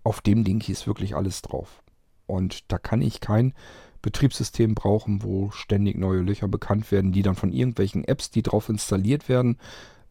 Auf 0.03 0.21
dem 0.21 0.43
Ding 0.43 0.61
ist 0.69 0.87
wirklich 0.87 1.15
alles 1.15 1.41
drauf. 1.41 1.83
Und 2.25 2.71
da 2.71 2.77
kann 2.77 3.01
ich 3.01 3.19
kein 3.19 3.53
Betriebssystem 4.01 4.75
brauchen, 4.75 5.23
wo 5.23 5.51
ständig 5.51 5.97
neue 5.97 6.21
Löcher 6.21 6.47
bekannt 6.47 6.91
werden, 6.91 7.11
die 7.11 7.23
dann 7.23 7.35
von 7.35 7.51
irgendwelchen 7.51 8.03
Apps, 8.03 8.29
die 8.29 8.41
drauf 8.41 8.69
installiert 8.69 9.27
werden, 9.27 9.57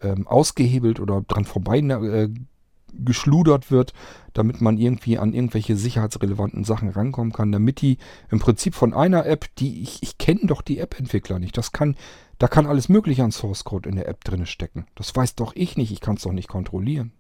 ähm, 0.01 0.27
ausgehebelt 0.27 1.01
oder 1.01 1.23
dran 1.23 1.45
vorbei 1.45 1.79
äh, 1.79 2.29
geschludert 2.93 3.71
wird, 3.71 3.93
damit 4.33 4.61
man 4.61 4.79
irgendwie 4.79 5.19
an 5.19 5.35
irgendwelche 5.35 5.77
sicherheitsrelevanten 5.77 6.65
Sachen 6.65 6.89
rankommen 6.89 7.33
kann, 7.33 7.53
damit 7.53 7.81
die 7.81 7.99
im 8.31 8.39
Prinzip 8.39 8.75
von 8.75 8.95
einer 8.95 9.27
App, 9.27 9.47
die 9.57 9.83
ich, 9.83 10.03
ich 10.03 10.19
kenne 10.19 10.41
doch 10.45 10.63
die 10.63 10.79
App-Entwickler 10.79 11.39
nicht. 11.39 11.57
Das 11.57 11.73
kann, 11.73 11.97
da 12.39 12.49
kann 12.49 12.67
alles 12.67 12.89
Mögliche 12.89 13.25
an 13.25 13.33
Source 13.33 13.65
Code 13.65 13.89
in 13.89 13.97
der 13.97 14.09
App 14.09 14.25
drin 14.25 14.47
stecken. 14.47 14.87
Das 14.95 15.15
weiß 15.15 15.35
doch 15.35 15.53
ich 15.55 15.77
nicht. 15.77 15.93
Ich 15.93 16.01
kann 16.01 16.17
es 16.17 16.23
doch 16.23 16.33
nicht 16.33 16.49
kontrollieren. 16.49 17.13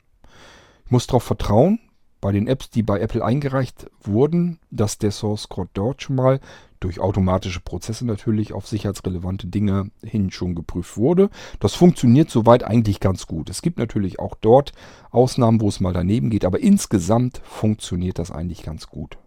Ich 0.84 0.90
muss 0.90 1.06
darauf 1.06 1.24
vertrauen, 1.24 1.80
bei 2.20 2.32
den 2.32 2.46
Apps, 2.46 2.70
die 2.70 2.82
bei 2.82 3.00
Apple 3.00 3.24
eingereicht 3.24 3.90
wurden, 4.02 4.58
dass 4.70 4.98
der 4.98 5.10
Source 5.10 5.48
Code 5.48 5.70
dort 5.74 6.02
schon 6.02 6.16
mal 6.16 6.40
durch 6.80 7.00
automatische 7.00 7.60
Prozesse 7.60 8.04
natürlich 8.06 8.52
auf 8.52 8.66
sicherheitsrelevante 8.66 9.46
Dinge 9.46 9.90
hin 10.02 10.30
schon 10.30 10.54
geprüft 10.54 10.96
wurde. 10.96 11.30
Das 11.60 11.74
funktioniert 11.74 12.30
soweit 12.30 12.64
eigentlich 12.64 13.00
ganz 13.00 13.26
gut. 13.26 13.48
Es 13.48 13.62
gibt 13.62 13.78
natürlich 13.78 14.18
auch 14.18 14.34
dort 14.40 14.72
Ausnahmen, 15.10 15.60
wo 15.60 15.68
es 15.68 15.80
mal 15.80 15.92
daneben 15.92 16.30
geht, 16.30 16.44
aber 16.44 16.60
insgesamt 16.60 17.40
funktioniert 17.44 18.18
das 18.18 18.30
eigentlich 18.30 18.62
ganz 18.62 18.88
gut. 18.88 19.18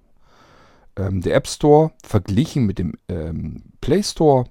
Ähm, 0.96 1.22
der 1.22 1.36
App 1.36 1.48
Store 1.48 1.92
verglichen 2.04 2.66
mit 2.66 2.80
dem 2.80 2.96
ähm, 3.08 3.64
Play 3.82 4.04
Store 4.04 4.46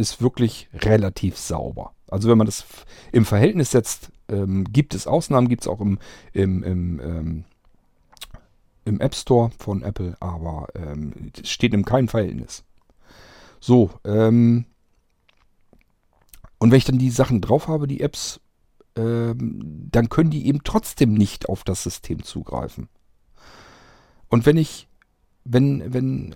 ist 0.00 0.20
wirklich 0.20 0.68
relativ 0.74 1.36
sauber. 1.36 1.92
Also 2.08 2.28
wenn 2.28 2.38
man 2.38 2.46
das 2.46 2.64
im 3.12 3.24
Verhältnis 3.24 3.70
setzt, 3.70 4.10
ähm, 4.28 4.64
gibt 4.64 4.94
es 4.94 5.06
Ausnahmen, 5.06 5.48
gibt 5.48 5.62
es 5.62 5.68
auch 5.68 5.80
im, 5.80 5.98
im, 6.32 6.62
im 6.64 7.00
ähm, 7.00 7.44
im 8.84 9.00
App 9.00 9.14
Store 9.14 9.50
von 9.58 9.82
Apple, 9.82 10.16
aber 10.20 10.68
ähm, 10.74 11.32
steht 11.44 11.74
in 11.74 11.84
keinem 11.84 12.08
Verhältnis. 12.08 12.64
So, 13.60 13.90
ähm, 14.04 14.66
und 16.58 16.70
wenn 16.70 16.78
ich 16.78 16.84
dann 16.84 16.98
die 16.98 17.10
Sachen 17.10 17.40
drauf 17.40 17.68
habe, 17.68 17.86
die 17.86 18.00
Apps, 18.00 18.40
ähm, 18.96 19.88
dann 19.90 20.08
können 20.08 20.30
die 20.30 20.46
eben 20.46 20.64
trotzdem 20.64 21.14
nicht 21.14 21.48
auf 21.48 21.64
das 21.64 21.82
System 21.82 22.22
zugreifen. 22.22 22.88
Und 24.28 24.46
wenn 24.46 24.56
ich, 24.56 24.88
wenn, 25.44 25.92
wenn 25.92 26.34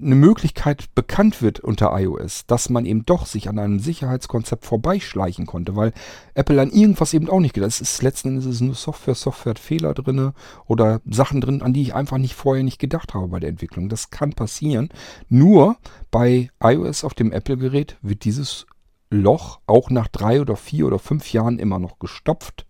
eine 0.00 0.14
Möglichkeit 0.14 0.94
bekannt 0.94 1.42
wird 1.42 1.60
unter 1.60 1.98
iOS, 1.98 2.46
dass 2.46 2.70
man 2.70 2.86
eben 2.86 3.04
doch 3.04 3.26
sich 3.26 3.48
an 3.48 3.58
einem 3.58 3.80
Sicherheitskonzept 3.80 4.64
vorbeischleichen 4.64 5.46
konnte, 5.46 5.76
weil 5.76 5.92
Apple 6.34 6.60
an 6.60 6.70
irgendwas 6.70 7.14
eben 7.14 7.28
auch 7.28 7.40
nicht 7.40 7.54
geht. 7.54 7.64
Es 7.64 7.80
ist 7.80 8.02
letzten 8.02 8.28
Endes 8.28 8.46
ist 8.46 8.60
nur 8.60 8.74
Software, 8.74 9.14
Software 9.14 9.50
hat 9.50 9.58
Fehler 9.58 9.94
drin 9.94 10.32
oder 10.66 11.00
Sachen 11.08 11.40
drin, 11.40 11.62
an 11.62 11.72
die 11.72 11.82
ich 11.82 11.94
einfach 11.94 12.18
nicht 12.18 12.34
vorher 12.34 12.64
nicht 12.64 12.78
gedacht 12.78 13.14
habe 13.14 13.28
bei 13.28 13.40
der 13.40 13.50
Entwicklung. 13.50 13.88
Das 13.88 14.10
kann 14.10 14.32
passieren. 14.32 14.88
Nur 15.28 15.76
bei 16.10 16.50
iOS 16.62 17.04
auf 17.04 17.14
dem 17.14 17.32
Apple-Gerät 17.32 17.96
wird 18.02 18.24
dieses 18.24 18.66
Loch 19.10 19.60
auch 19.66 19.90
nach 19.90 20.08
drei 20.08 20.40
oder 20.40 20.56
vier 20.56 20.86
oder 20.86 20.98
fünf 20.98 21.32
Jahren 21.32 21.58
immer 21.58 21.78
noch 21.78 21.98
gestopft 21.98 22.66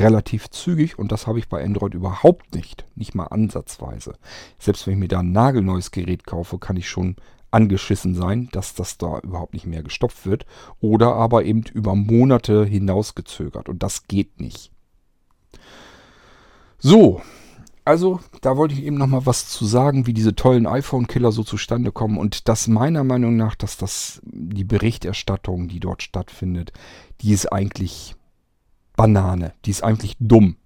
relativ 0.00 0.50
zügig 0.50 0.98
und 0.98 1.12
das 1.12 1.26
habe 1.26 1.38
ich 1.38 1.48
bei 1.48 1.64
Android 1.64 1.94
überhaupt 1.94 2.54
nicht. 2.54 2.86
Nicht 2.94 3.14
mal 3.14 3.26
ansatzweise. 3.26 4.14
Selbst 4.58 4.86
wenn 4.86 4.94
ich 4.94 5.00
mir 5.00 5.08
da 5.08 5.20
ein 5.20 5.32
nagelneues 5.32 5.90
Gerät 5.90 6.26
kaufe, 6.26 6.58
kann 6.58 6.76
ich 6.76 6.88
schon 6.88 7.16
angeschissen 7.50 8.14
sein, 8.14 8.48
dass 8.52 8.74
das 8.74 8.98
da 8.98 9.18
überhaupt 9.20 9.54
nicht 9.54 9.66
mehr 9.66 9.82
gestopft 9.82 10.26
wird. 10.26 10.46
Oder 10.80 11.14
aber 11.14 11.44
eben 11.44 11.62
über 11.72 11.94
Monate 11.94 12.64
hinausgezögert 12.64 13.68
und 13.68 13.82
das 13.82 14.06
geht 14.06 14.40
nicht. 14.40 14.72
So, 16.78 17.22
also 17.86 18.20
da 18.40 18.56
wollte 18.56 18.74
ich 18.74 18.82
eben 18.82 18.98
nochmal 18.98 19.26
was 19.26 19.48
zu 19.48 19.64
sagen, 19.64 20.06
wie 20.06 20.12
diese 20.12 20.34
tollen 20.34 20.66
iPhone-Killer 20.66 21.30
so 21.30 21.44
zustande 21.44 21.92
kommen 21.92 22.18
und 22.18 22.48
dass 22.48 22.66
meiner 22.66 23.04
Meinung 23.04 23.36
nach, 23.36 23.54
dass 23.54 23.76
das 23.76 24.20
die 24.24 24.64
Berichterstattung, 24.64 25.68
die 25.68 25.78
dort 25.78 26.02
stattfindet, 26.02 26.72
die 27.20 27.32
ist 27.32 27.52
eigentlich 27.52 28.16
Banane. 28.96 29.52
Die 29.64 29.70
ist 29.70 29.84
eigentlich 29.84 30.16
dumm. 30.18 30.56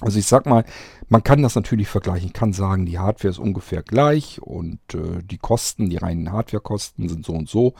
Also 0.00 0.18
ich 0.18 0.26
sag 0.26 0.46
mal, 0.46 0.64
man 1.08 1.22
kann 1.22 1.42
das 1.42 1.54
natürlich 1.54 1.88
vergleichen. 1.88 2.26
Ich 2.26 2.32
kann 2.32 2.52
sagen, 2.52 2.86
die 2.86 2.98
Hardware 2.98 3.30
ist 3.30 3.38
ungefähr 3.38 3.82
gleich 3.82 4.42
und 4.42 4.80
äh, 4.94 5.22
die 5.22 5.38
Kosten, 5.38 5.90
die 5.90 5.98
reinen 5.98 6.32
Hardwarekosten 6.32 7.08
sind 7.08 7.24
so 7.24 7.32
und 7.34 7.48
so. 7.48 7.74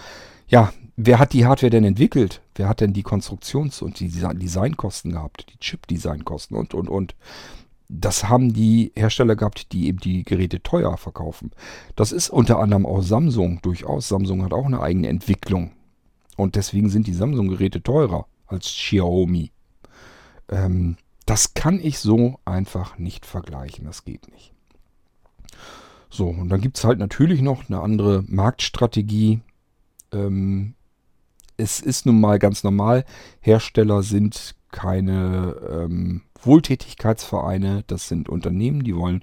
Ja, 0.46 0.72
wer 0.96 1.18
hat 1.18 1.32
die 1.32 1.46
Hardware 1.46 1.70
denn 1.70 1.84
entwickelt? 1.84 2.42
Wer 2.54 2.68
hat 2.68 2.80
denn 2.80 2.92
die 2.92 3.02
Konstruktions- 3.02 3.82
und 3.82 3.98
die 4.00 4.08
Designkosten 4.08 5.12
gehabt? 5.12 5.46
Die 5.52 5.58
Chip-Designkosten 5.58 6.56
und, 6.56 6.74
und, 6.74 6.88
und. 6.88 7.14
Das 7.88 8.28
haben 8.28 8.52
die 8.52 8.92
Hersteller 8.94 9.36
gehabt, 9.36 9.72
die 9.72 9.86
eben 9.86 9.98
die 9.98 10.22
Geräte 10.24 10.62
teuer 10.62 10.96
verkaufen. 10.96 11.50
Das 11.96 12.12
ist 12.12 12.30
unter 12.30 12.58
anderem 12.58 12.86
auch 12.86 13.02
Samsung 13.02 13.60
durchaus. 13.62 14.08
Samsung 14.08 14.44
hat 14.44 14.52
auch 14.52 14.66
eine 14.66 14.80
eigene 14.80 15.08
Entwicklung. 15.08 15.72
Und 16.36 16.54
deswegen 16.56 16.88
sind 16.88 17.06
die 17.06 17.14
Samsung-Geräte 17.14 17.82
teurer 17.82 18.26
als 18.46 18.66
Xiaomi. 18.66 19.51
Ähm, 20.52 20.96
das 21.26 21.54
kann 21.54 21.80
ich 21.80 21.98
so 21.98 22.38
einfach 22.44 22.98
nicht 22.98 23.26
vergleichen. 23.26 23.86
Das 23.86 24.04
geht 24.04 24.30
nicht. 24.30 24.52
So, 26.10 26.28
und 26.28 26.50
dann 26.50 26.60
gibt 26.60 26.76
es 26.76 26.84
halt 26.84 26.98
natürlich 26.98 27.40
noch 27.40 27.68
eine 27.68 27.80
andere 27.80 28.22
Marktstrategie. 28.28 29.40
Ähm, 30.12 30.74
es 31.56 31.80
ist 31.80 32.06
nun 32.06 32.20
mal 32.20 32.38
ganz 32.38 32.64
normal, 32.64 33.04
Hersteller 33.40 34.02
sind 34.02 34.54
keine 34.70 35.56
ähm, 35.70 36.22
Wohltätigkeitsvereine, 36.42 37.84
das 37.86 38.08
sind 38.08 38.28
Unternehmen, 38.28 38.84
die 38.84 38.96
wollen 38.96 39.22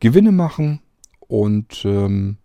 Gewinne 0.00 0.32
machen 0.32 0.80
und 1.20 1.84
ähm, 1.84 2.38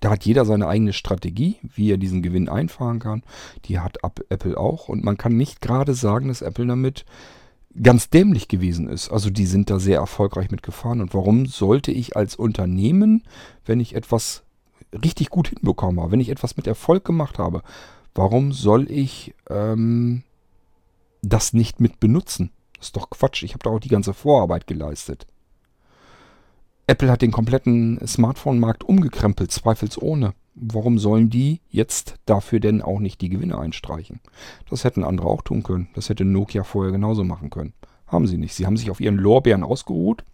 da 0.00 0.10
hat 0.10 0.26
jeder 0.26 0.44
seine 0.44 0.68
eigene 0.68 0.92
Strategie, 0.92 1.56
wie 1.62 1.90
er 1.90 1.96
diesen 1.96 2.22
Gewinn 2.22 2.48
einfahren 2.48 2.98
kann. 2.98 3.22
Die 3.64 3.78
hat 3.78 3.98
Apple 4.28 4.58
auch 4.58 4.88
und 4.88 5.02
man 5.02 5.16
kann 5.16 5.36
nicht 5.36 5.60
gerade 5.60 5.94
sagen, 5.94 6.28
dass 6.28 6.42
Apple 6.42 6.66
damit 6.66 7.06
ganz 7.82 8.10
dämlich 8.10 8.48
gewesen 8.48 8.88
ist. 8.88 9.10
Also 9.10 9.30
die 9.30 9.46
sind 9.46 9.70
da 9.70 9.78
sehr 9.78 9.98
erfolgreich 9.98 10.50
mitgefahren. 10.50 11.00
Und 11.00 11.14
warum 11.14 11.46
sollte 11.46 11.90
ich 11.90 12.16
als 12.16 12.36
Unternehmen, 12.36 13.22
wenn 13.64 13.80
ich 13.80 13.94
etwas 13.94 14.44
richtig 14.92 15.30
gut 15.30 15.48
hinbekommen 15.48 16.00
habe, 16.00 16.12
wenn 16.12 16.20
ich 16.20 16.28
etwas 16.28 16.56
mit 16.56 16.66
Erfolg 16.66 17.04
gemacht 17.04 17.38
habe, 17.38 17.62
warum 18.14 18.52
soll 18.52 18.90
ich 18.90 19.34
ähm, 19.50 20.22
das 21.22 21.52
nicht 21.52 21.80
mit 21.80 21.98
benutzen? 22.00 22.50
Das 22.78 22.88
ist 22.88 22.96
doch 22.96 23.10
Quatsch. 23.10 23.42
Ich 23.42 23.54
habe 23.54 23.62
da 23.64 23.70
auch 23.70 23.80
die 23.80 23.88
ganze 23.88 24.14
Vorarbeit 24.14 24.66
geleistet. 24.66 25.26
Apple 26.86 27.10
hat 27.10 27.22
den 27.22 27.32
kompletten 27.32 27.98
Smartphone-Markt 28.06 28.84
umgekrempelt, 28.84 29.50
zweifelsohne. 29.50 30.34
Warum 30.54 30.98
sollen 30.98 31.30
die 31.30 31.60
jetzt 31.68 32.14
dafür 32.26 32.60
denn 32.60 32.80
auch 32.80 33.00
nicht 33.00 33.20
die 33.20 33.28
Gewinne 33.28 33.58
einstreichen? 33.58 34.20
Das 34.70 34.84
hätten 34.84 35.02
andere 35.02 35.26
auch 35.26 35.42
tun 35.42 35.62
können. 35.62 35.88
Das 35.94 36.08
hätte 36.08 36.24
Nokia 36.24 36.62
vorher 36.62 36.92
genauso 36.92 37.24
machen 37.24 37.50
können. 37.50 37.72
Haben 38.06 38.26
sie 38.26 38.38
nicht. 38.38 38.54
Sie 38.54 38.66
haben 38.66 38.76
sich 38.76 38.90
auf 38.90 39.00
ihren 39.00 39.16
Lorbeeren 39.16 39.64
ausgeruht. 39.64 40.24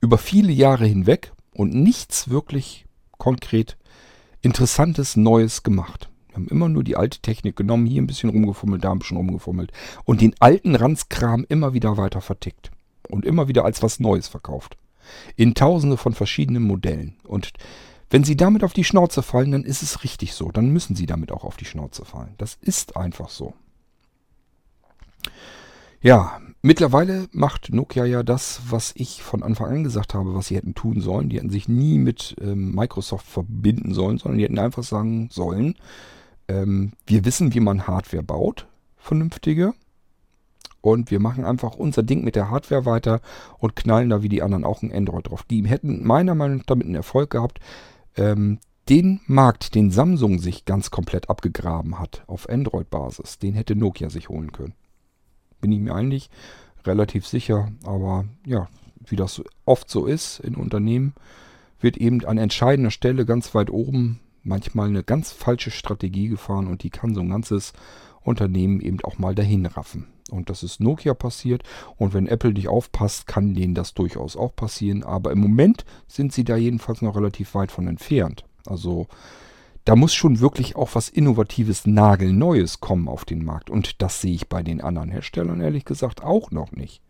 Über 0.00 0.18
viele 0.18 0.52
Jahre 0.52 0.84
hinweg 0.84 1.32
und 1.52 1.74
nichts 1.74 2.28
wirklich 2.28 2.86
konkret 3.18 3.76
Interessantes 4.40 5.16
Neues 5.16 5.64
gemacht. 5.64 6.08
Wir 6.28 6.36
haben 6.36 6.48
immer 6.48 6.68
nur 6.68 6.84
die 6.84 6.96
alte 6.96 7.18
Technik 7.18 7.56
genommen, 7.56 7.86
hier 7.86 8.00
ein 8.00 8.06
bisschen 8.06 8.30
rumgefummelt, 8.30 8.84
da 8.84 8.92
ein 8.92 9.00
bisschen 9.00 9.16
rumgefummelt 9.16 9.72
und 10.04 10.20
den 10.20 10.34
alten 10.38 10.76
Ranzkram 10.76 11.44
immer 11.48 11.74
wieder 11.74 11.96
weiter 11.96 12.20
vertickt 12.20 12.70
und 13.08 13.24
immer 13.24 13.48
wieder 13.48 13.64
als 13.64 13.82
was 13.82 13.98
Neues 13.98 14.28
verkauft. 14.28 14.76
In 15.34 15.54
tausende 15.54 15.96
von 15.96 16.12
verschiedenen 16.12 16.62
Modellen. 16.62 17.16
Und 17.24 17.52
wenn 18.10 18.24
Sie 18.24 18.36
damit 18.36 18.64
auf 18.64 18.72
die 18.72 18.84
Schnauze 18.84 19.22
fallen, 19.22 19.52
dann 19.52 19.64
ist 19.64 19.82
es 19.82 20.02
richtig 20.02 20.34
so. 20.34 20.50
Dann 20.50 20.70
müssen 20.70 20.96
Sie 20.96 21.06
damit 21.06 21.30
auch 21.32 21.44
auf 21.44 21.56
die 21.56 21.66
Schnauze 21.66 22.04
fallen. 22.04 22.34
Das 22.38 22.56
ist 22.60 22.96
einfach 22.96 23.28
so. 23.28 23.54
Ja, 26.00 26.40
mittlerweile 26.62 27.28
macht 27.32 27.72
Nokia 27.72 28.04
ja 28.04 28.22
das, 28.22 28.60
was 28.68 28.92
ich 28.94 29.22
von 29.22 29.42
Anfang 29.42 29.70
an 29.70 29.84
gesagt 29.84 30.14
habe, 30.14 30.34
was 30.34 30.46
sie 30.46 30.56
hätten 30.56 30.74
tun 30.74 31.00
sollen. 31.00 31.28
Die 31.28 31.38
hätten 31.38 31.50
sich 31.50 31.68
nie 31.68 31.98
mit 31.98 32.36
ähm, 32.40 32.72
Microsoft 32.74 33.26
verbinden 33.26 33.94
sollen, 33.94 34.18
sondern 34.18 34.38
die 34.38 34.44
hätten 34.44 34.60
einfach 34.60 34.84
sagen 34.84 35.28
sollen, 35.30 35.74
ähm, 36.46 36.92
wir 37.06 37.24
wissen, 37.24 37.52
wie 37.52 37.60
man 37.60 37.88
Hardware 37.88 38.22
baut, 38.22 38.68
vernünftige. 38.96 39.74
Und 40.80 41.10
wir 41.10 41.18
machen 41.18 41.44
einfach 41.44 41.74
unser 41.74 42.04
Ding 42.04 42.22
mit 42.22 42.36
der 42.36 42.48
Hardware 42.48 42.86
weiter 42.86 43.20
und 43.58 43.74
knallen 43.74 44.10
da 44.10 44.22
wie 44.22 44.28
die 44.28 44.42
anderen 44.42 44.64
auch 44.64 44.82
ein 44.82 44.92
Android 44.92 45.28
drauf. 45.28 45.42
Die 45.42 45.66
hätten 45.66 46.06
meiner 46.06 46.36
Meinung 46.36 46.58
nach 46.58 46.66
damit 46.66 46.86
einen 46.86 46.94
Erfolg 46.94 47.30
gehabt, 47.30 47.58
ähm, 48.18 48.58
den 48.88 49.20
Markt, 49.26 49.74
den 49.74 49.90
Samsung 49.90 50.38
sich 50.38 50.64
ganz 50.64 50.90
komplett 50.90 51.28
abgegraben 51.28 51.98
hat 51.98 52.22
auf 52.26 52.48
Android-Basis, 52.48 53.38
den 53.38 53.54
hätte 53.54 53.76
Nokia 53.76 54.10
sich 54.10 54.28
holen 54.28 54.52
können. 54.52 54.74
Bin 55.60 55.72
ich 55.72 55.80
mir 55.80 55.94
eigentlich 55.94 56.30
relativ 56.84 57.26
sicher, 57.26 57.70
aber 57.84 58.24
ja, 58.46 58.68
wie 59.06 59.16
das 59.16 59.42
oft 59.64 59.90
so 59.90 60.06
ist 60.06 60.40
in 60.40 60.54
Unternehmen, 60.54 61.14
wird 61.80 61.96
eben 61.96 62.24
an 62.24 62.38
entscheidender 62.38 62.90
Stelle 62.90 63.26
ganz 63.26 63.54
weit 63.54 63.70
oben 63.70 64.20
manchmal 64.42 64.88
eine 64.88 65.04
ganz 65.04 65.32
falsche 65.32 65.70
Strategie 65.70 66.28
gefahren 66.28 66.66
und 66.66 66.82
die 66.82 66.90
kann 66.90 67.14
so 67.14 67.20
ein 67.20 67.28
ganzes 67.28 67.72
Unternehmen 68.22 68.80
eben 68.80 68.98
auch 69.04 69.18
mal 69.18 69.34
dahin 69.34 69.66
raffen. 69.66 70.06
Und 70.28 70.50
das 70.50 70.62
ist 70.62 70.80
Nokia 70.80 71.14
passiert. 71.14 71.62
Und 71.96 72.14
wenn 72.14 72.26
Apple 72.26 72.52
nicht 72.52 72.68
aufpasst, 72.68 73.26
kann 73.26 73.54
denen 73.54 73.74
das 73.74 73.94
durchaus 73.94 74.36
auch 74.36 74.54
passieren. 74.54 75.02
Aber 75.02 75.32
im 75.32 75.40
Moment 75.40 75.84
sind 76.06 76.32
sie 76.32 76.44
da 76.44 76.56
jedenfalls 76.56 77.02
noch 77.02 77.16
relativ 77.16 77.54
weit 77.54 77.72
von 77.72 77.86
entfernt. 77.86 78.44
Also 78.66 79.06
da 79.84 79.96
muss 79.96 80.14
schon 80.14 80.40
wirklich 80.40 80.76
auch 80.76 80.90
was 80.94 81.08
Innovatives, 81.08 81.86
Nagelneues 81.86 82.80
kommen 82.80 83.08
auf 83.08 83.24
den 83.24 83.44
Markt. 83.44 83.70
Und 83.70 84.02
das 84.02 84.20
sehe 84.20 84.34
ich 84.34 84.48
bei 84.48 84.62
den 84.62 84.80
anderen 84.82 85.10
Herstellern 85.10 85.60
ehrlich 85.60 85.86
gesagt 85.86 86.22
auch 86.22 86.50
noch 86.50 86.72
nicht. 86.72 87.00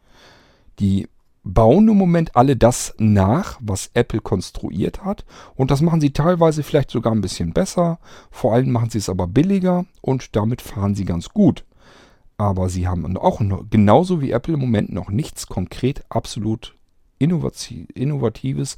Die 0.78 1.08
bauen 1.42 1.88
im 1.88 1.96
Moment 1.96 2.36
alle 2.36 2.56
das 2.56 2.94
nach, 2.98 3.58
was 3.60 3.90
Apple 3.94 4.20
konstruiert 4.20 5.04
hat. 5.04 5.24
Und 5.56 5.70
das 5.70 5.80
machen 5.80 6.00
sie 6.00 6.12
teilweise 6.12 6.62
vielleicht 6.62 6.90
sogar 6.90 7.12
ein 7.12 7.20
bisschen 7.20 7.52
besser. 7.52 7.98
Vor 8.30 8.52
allem 8.54 8.70
machen 8.70 8.90
sie 8.90 8.98
es 8.98 9.08
aber 9.08 9.26
billiger 9.26 9.86
und 10.00 10.36
damit 10.36 10.62
fahren 10.62 10.94
sie 10.94 11.04
ganz 11.04 11.30
gut. 11.30 11.64
Aber 12.38 12.68
sie 12.68 12.86
haben 12.86 13.16
auch 13.16 13.40
noch, 13.40 13.64
genauso 13.68 14.20
wie 14.20 14.30
Apple 14.30 14.54
im 14.54 14.60
Moment 14.60 14.92
noch 14.92 15.10
nichts 15.10 15.48
konkret 15.48 16.04
absolut 16.08 16.74
Innovatives, 17.18 18.76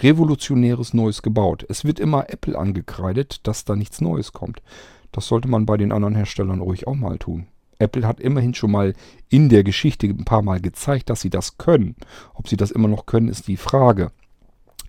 Revolutionäres 0.00 0.94
Neues 0.94 1.20
gebaut. 1.20 1.66
Es 1.68 1.84
wird 1.84 1.98
immer 1.98 2.30
Apple 2.30 2.56
angekreidet, 2.56 3.40
dass 3.46 3.64
da 3.64 3.74
nichts 3.74 4.00
Neues 4.00 4.32
kommt. 4.32 4.62
Das 5.10 5.26
sollte 5.26 5.48
man 5.48 5.66
bei 5.66 5.76
den 5.76 5.90
anderen 5.90 6.14
Herstellern 6.14 6.60
ruhig 6.60 6.86
auch 6.86 6.94
mal 6.94 7.18
tun. 7.18 7.48
Apple 7.80 8.06
hat 8.06 8.20
immerhin 8.20 8.54
schon 8.54 8.70
mal 8.70 8.94
in 9.28 9.48
der 9.48 9.64
Geschichte 9.64 10.06
ein 10.06 10.24
paar 10.24 10.42
Mal 10.42 10.60
gezeigt, 10.60 11.10
dass 11.10 11.20
sie 11.20 11.30
das 11.30 11.58
können. 11.58 11.96
Ob 12.34 12.48
sie 12.48 12.56
das 12.56 12.70
immer 12.70 12.88
noch 12.88 13.06
können, 13.06 13.28
ist 13.28 13.48
die 13.48 13.56
Frage. 13.56 14.12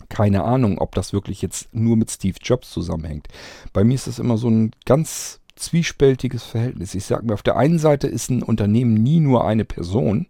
Keine 0.08 0.44
Ahnung, 0.44 0.78
ob 0.78 0.94
das 0.94 1.12
wirklich 1.12 1.42
jetzt 1.42 1.74
nur 1.74 1.96
mit 1.96 2.10
Steve 2.10 2.36
Jobs 2.40 2.70
zusammenhängt. 2.70 3.28
Bei 3.72 3.82
mir 3.82 3.94
ist 3.94 4.06
das 4.06 4.18
immer 4.18 4.36
so 4.36 4.48
ein 4.48 4.72
ganz 4.84 5.40
zwiespältiges 5.56 6.42
Verhältnis. 6.42 6.94
Ich 6.94 7.04
sage 7.04 7.26
mir, 7.26 7.34
auf 7.34 7.42
der 7.42 7.56
einen 7.56 7.78
Seite 7.78 8.06
ist 8.06 8.30
ein 8.30 8.42
Unternehmen 8.42 8.94
nie 8.94 9.20
nur 9.20 9.44
eine 9.44 9.64
Person, 9.64 10.26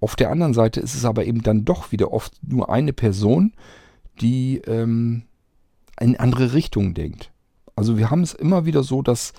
auf 0.00 0.16
der 0.16 0.30
anderen 0.30 0.54
Seite 0.54 0.80
ist 0.80 0.94
es 0.94 1.04
aber 1.04 1.24
eben 1.24 1.42
dann 1.42 1.64
doch 1.64 1.92
wieder 1.92 2.12
oft 2.12 2.32
nur 2.42 2.70
eine 2.70 2.92
Person, 2.92 3.52
die 4.20 4.58
ähm, 4.66 5.24
in 6.00 6.16
andere 6.16 6.52
Richtungen 6.52 6.94
denkt. 6.94 7.32
Also 7.74 7.98
wir 7.98 8.10
haben 8.10 8.22
es 8.22 8.34
immer 8.34 8.64
wieder 8.64 8.82
so, 8.82 9.02
dass 9.02 9.32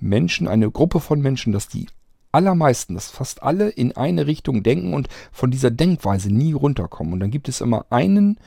Menschen, 0.00 0.48
eine 0.48 0.70
Gruppe 0.70 1.00
von 1.00 1.20
Menschen, 1.20 1.52
dass 1.52 1.68
die 1.68 1.86
allermeisten, 2.32 2.94
dass 2.94 3.10
fast 3.10 3.42
alle 3.42 3.68
in 3.68 3.96
eine 3.96 4.26
Richtung 4.26 4.62
denken 4.62 4.94
und 4.94 5.08
von 5.32 5.50
dieser 5.50 5.70
Denkweise 5.70 6.32
nie 6.32 6.52
runterkommen. 6.52 7.12
Und 7.14 7.20
dann 7.20 7.30
gibt 7.30 7.48
es 7.48 7.60
immer 7.60 7.86
einen 7.90 8.38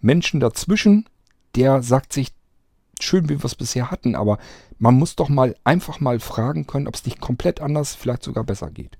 Menschen 0.00 0.40
dazwischen, 0.40 1.06
der 1.56 1.82
sagt 1.82 2.12
sich, 2.12 2.28
schön, 3.02 3.28
wie 3.28 3.38
wir 3.38 3.44
es 3.44 3.54
bisher 3.54 3.90
hatten, 3.90 4.14
aber 4.14 4.38
man 4.78 4.94
muss 4.94 5.16
doch 5.16 5.28
mal 5.28 5.54
einfach 5.64 6.00
mal 6.00 6.18
fragen 6.20 6.66
können, 6.66 6.88
ob 6.88 6.94
es 6.94 7.04
nicht 7.04 7.20
komplett 7.20 7.60
anders, 7.60 7.94
vielleicht 7.94 8.22
sogar 8.22 8.44
besser 8.44 8.70
geht. 8.70 8.98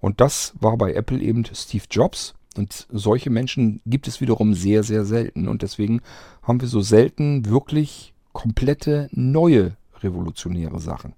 Und 0.00 0.20
das 0.20 0.54
war 0.60 0.76
bei 0.76 0.94
Apple 0.94 1.20
eben 1.20 1.44
Steve 1.52 1.84
Jobs. 1.90 2.34
Und 2.56 2.86
solche 2.90 3.30
Menschen 3.30 3.80
gibt 3.84 4.06
es 4.06 4.20
wiederum 4.20 4.54
sehr, 4.54 4.84
sehr 4.84 5.04
selten. 5.04 5.48
Und 5.48 5.62
deswegen 5.62 6.02
haben 6.42 6.60
wir 6.60 6.68
so 6.68 6.80
selten 6.80 7.46
wirklich 7.46 8.14
komplette 8.32 9.08
neue 9.10 9.76
revolutionäre 10.02 10.78
Sachen. 10.78 11.14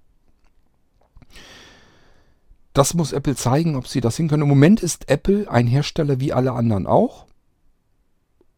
Das 2.73 2.93
muss 2.93 3.11
Apple 3.11 3.35
zeigen, 3.35 3.75
ob 3.75 3.87
sie 3.87 4.01
das 4.01 4.17
hinkönnen. 4.17 4.43
Im 4.43 4.49
Moment 4.49 4.81
ist 4.81 5.09
Apple 5.09 5.49
ein 5.49 5.67
Hersteller 5.67 6.19
wie 6.19 6.33
alle 6.33 6.53
anderen 6.53 6.87
auch. 6.87 7.25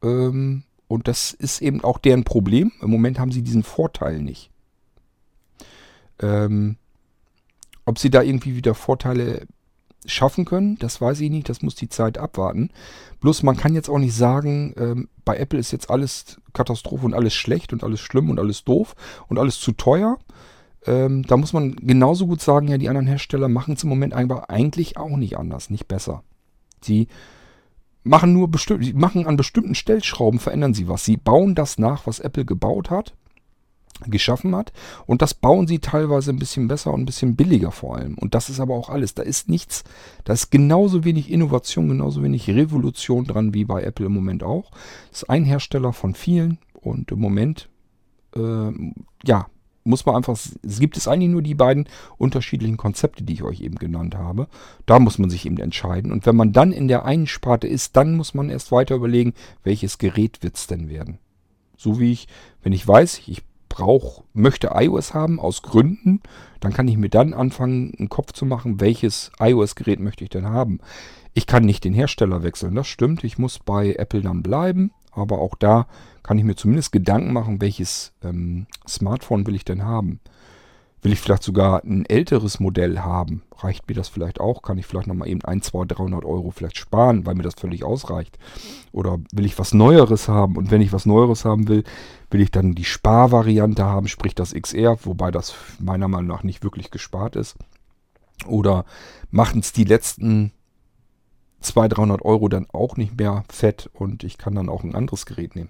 Ähm, 0.04 0.64
und 0.90 1.08
das 1.08 1.32
ist 1.34 1.62
eben 1.62 1.84
auch 1.84 2.00
deren 2.00 2.24
Problem. 2.24 2.72
Im 2.82 2.90
Moment 2.90 3.20
haben 3.20 3.32
sie 3.32 3.44
diesen 3.44 3.62
Vorteil 3.62 4.24
nicht. 4.24 4.50
Ähm, 6.20 6.78
ob 7.86 8.00
sie 8.00 8.10
da 8.10 8.24
irgendwie 8.24 8.56
wieder 8.56 8.74
Vorteile 8.74 9.46
schaffen 10.06 10.46
können, 10.46 10.80
das 10.80 11.00
weiß 11.00 11.22
ich 11.22 11.30
nicht. 11.30 11.48
Das 11.48 11.62
muss 11.62 11.76
die 11.76 11.90
Zeit 11.90 12.18
abwarten. 12.18 12.72
Bloß 13.22 13.44
man 13.44 13.56
kann 13.56 13.76
jetzt 13.76 13.88
auch 13.88 14.00
nicht 14.00 14.16
sagen, 14.16 14.74
ähm, 14.78 15.10
bei 15.26 15.38
Apple 15.38 15.60
ist 15.60 15.72
jetzt 15.72 15.92
alles 15.92 16.42
Katastrophe 16.54 17.06
und 17.06 17.14
alles 17.14 17.36
schlecht 17.36 17.72
und 17.72 17.84
alles 17.84 18.00
schlimm 18.00 18.32
und 18.32 18.40
alles 18.40 18.64
doof 18.64 18.96
und 19.28 19.38
alles 19.38 19.60
zu 19.60 19.74
teuer. 19.74 20.18
Ähm, 20.88 21.22
da 21.22 21.38
muss 21.38 21.54
man 21.54 21.76
genauso 21.76 22.26
gut 22.26 22.42
sagen, 22.42 22.68
ja, 22.68 22.80
die 22.80 22.90
anderen 22.90 23.06
Hersteller 23.06 23.48
machen 23.48 23.76
es 23.76 23.84
im 23.84 23.90
Moment 23.90 24.16
eigentlich 24.16 24.98
auch 24.98 25.18
nicht 25.18 25.38
anders, 25.38 25.70
nicht 25.70 25.88
besser. 25.88 26.24
Sie 26.82 27.08
machen 28.10 28.34
nur 28.34 28.50
bestimmt, 28.50 28.84
sie 28.84 28.94
machen 28.94 29.26
an 29.26 29.38
bestimmten 29.38 29.76
Stellschrauben, 29.76 30.40
verändern 30.40 30.74
sie 30.74 30.88
was. 30.88 31.06
Sie 31.06 31.18
bauen 31.18 31.56
das 31.56 31.78
nach, 31.78 32.08
was 32.08 32.20
Apple 32.20 32.46
gebaut 32.46 32.90
hat, 32.90 33.14
geschaffen 34.06 34.56
hat. 34.56 34.74
Und 35.06 35.22
das 35.22 35.34
bauen 35.34 35.68
sie 35.68 35.80
teilweise 35.80 36.32
ein 36.32 36.40
bisschen 36.40 36.68
besser 36.68 36.94
und 36.94 37.02
ein 37.02 37.06
bisschen 37.06 37.36
billiger 37.36 37.72
vor 37.72 37.98
allem. 37.98 38.18
Und 38.18 38.36
das 38.36 38.50
ist 38.50 38.60
aber 38.60 38.76
auch 38.76 38.90
alles. 38.90 39.14
Da 39.14 39.24
ist 39.24 39.50
nichts, 39.50 39.84
da 40.24 40.34
ist 40.34 40.50
genauso 40.52 41.04
wenig 41.04 41.32
Innovation, 41.32 41.88
genauso 41.88 42.24
wenig 42.24 42.50
Revolution 42.50 43.26
dran 43.26 43.54
wie 43.54 43.66
bei 43.66 43.84
Apple 43.84 44.08
im 44.08 44.14
Moment 44.14 44.44
auch. 44.44 44.72
Das 45.12 45.24
ist 45.24 45.30
ein 45.30 45.46
Hersteller 45.46 45.94
von 45.94 46.16
vielen 46.16 46.58
und 46.74 47.12
im 47.12 47.20
Moment, 47.20 47.70
äh, 48.36 48.72
ja, 49.24 49.48
muss 49.84 50.06
man 50.06 50.16
einfach, 50.16 50.38
es 50.62 50.80
gibt 50.80 50.98
es 50.98 51.08
eigentlich 51.08 51.32
nur 51.32 51.42
die 51.42 51.56
beiden 51.56 51.88
unterschiedlichen 52.18 52.78
Konzepte, 52.78 53.24
die 53.24 53.34
ich 53.34 53.44
euch 53.44 53.62
eben 53.62 53.76
genannt 53.76 54.16
habe. 54.16 54.48
Da 54.86 55.00
muss 55.00 55.18
man 55.18 55.30
sich 55.30 55.46
eben 55.46 55.58
entscheiden. 55.58 56.12
Und 56.12 56.26
wenn 56.26 56.36
man 56.36 56.54
dann 56.54 56.72
in 56.72 56.88
der 56.88 57.06
einen 57.06 57.28
Sparte 57.28 57.68
ist, 57.68 57.96
dann 57.96 58.16
muss 58.16 58.34
man 58.34 58.50
erst 58.50 58.72
weiter 58.72 58.96
überlegen, 58.96 59.34
welches 59.64 59.98
Gerät 59.98 60.44
wird 60.44 60.58
es 60.58 60.68
denn 60.68 60.90
werden. 60.90 61.20
So 61.78 62.00
wie 62.00 62.12
ich, 62.12 62.28
wenn 62.62 62.74
ich 62.74 62.88
weiß, 62.88 63.22
ich 63.28 63.44
brauche, 63.70 64.24
möchte 64.34 64.72
iOS 64.74 65.14
haben 65.14 65.40
aus 65.40 65.62
Gründen, 65.62 66.22
dann 66.60 66.74
kann 66.74 66.88
ich 66.88 66.98
mir 66.98 67.10
dann 67.10 67.34
anfangen, 67.34 67.94
einen 67.98 68.10
Kopf 68.10 68.34
zu 68.34 68.46
machen, 68.46 68.82
welches 68.82 69.32
iOS-Gerät 69.40 70.00
möchte 70.00 70.24
ich 70.24 70.30
denn 70.30 70.50
haben. 70.50 70.80
Ich 71.34 71.48
kann 71.48 71.64
nicht 71.64 71.86
den 71.86 71.94
Hersteller 71.94 72.44
wechseln, 72.44 72.76
das 72.76 72.88
stimmt. 72.88 73.24
Ich 73.24 73.38
muss 73.38 73.60
bei 73.60 73.94
Apple 73.94 74.22
dann 74.22 74.44
bleiben. 74.44 74.92
Aber 75.12 75.40
auch 75.40 75.56
da 75.56 75.88
kann 76.24 76.38
ich 76.38 76.44
mir 76.44 76.56
zumindest 76.56 76.92
Gedanken 76.92 77.34
machen, 77.34 77.62
welches 77.62 78.14
ähm, 78.24 78.68
Smartphone 78.88 79.46
will 79.48 79.56
ich 79.56 79.66
denn 79.66 79.84
haben. 79.84 80.20
Will 81.02 81.14
ich 81.14 81.22
vielleicht 81.22 81.44
sogar 81.44 81.84
ein 81.86 82.06
älteres 82.06 82.60
Modell 82.60 83.00
haben? 83.00 83.44
Reicht 83.58 83.88
mir 83.88 83.96
das 83.96 84.10
vielleicht 84.10 84.42
auch? 84.42 84.62
Kann 84.62 84.78
ich 84.78 84.86
vielleicht 84.86 85.08
nochmal 85.08 85.30
eben 85.30 85.42
1, 85.42 85.68
2, 85.68 85.86
300 85.86 86.26
Euro 86.26 86.52
vielleicht 86.52 86.78
sparen, 86.78 87.26
weil 87.26 87.36
mir 87.36 87.44
das 87.44 87.54
völlig 87.54 87.86
ausreicht? 87.86 88.38
Oder 88.92 89.18
will 89.32 89.46
ich 89.46 89.58
was 89.58 89.74
Neueres 89.74 90.28
haben? 90.28 90.58
Und 90.58 90.72
wenn 90.72 90.82
ich 90.82 90.92
was 90.92 91.06
Neueres 91.06 91.46
haben 91.46 91.70
will, 91.70 91.86
will 92.32 92.42
ich 92.42 92.52
dann 92.52 92.76
die 92.76 92.84
Sparvariante 92.84 93.86
haben, 93.86 94.10
sprich 94.10 94.36
das 94.36 94.54
XR, 94.54 94.98
wobei 95.04 95.32
das 95.32 95.56
meiner 95.80 96.10
Meinung 96.10 96.28
nach 96.28 96.44
nicht 96.44 96.64
wirklich 96.64 96.92
gespart 96.92 97.38
ist. 97.38 97.56
Oder 98.46 98.84
machen 99.32 99.62
es 99.62 99.72
die 99.72 99.86
letzten 99.86 100.52
200, 101.62 101.98
300 101.98 102.26
Euro 102.26 102.50
dann 102.50 102.68
auch 102.72 102.98
nicht 102.98 103.18
mehr 103.18 103.44
fett 103.50 103.90
und 103.94 104.24
ich 104.24 104.38
kann 104.38 104.56
dann 104.56 104.70
auch 104.70 104.84
ein 104.84 104.96
anderes 104.96 105.26
Gerät 105.26 105.56
nehmen. 105.56 105.70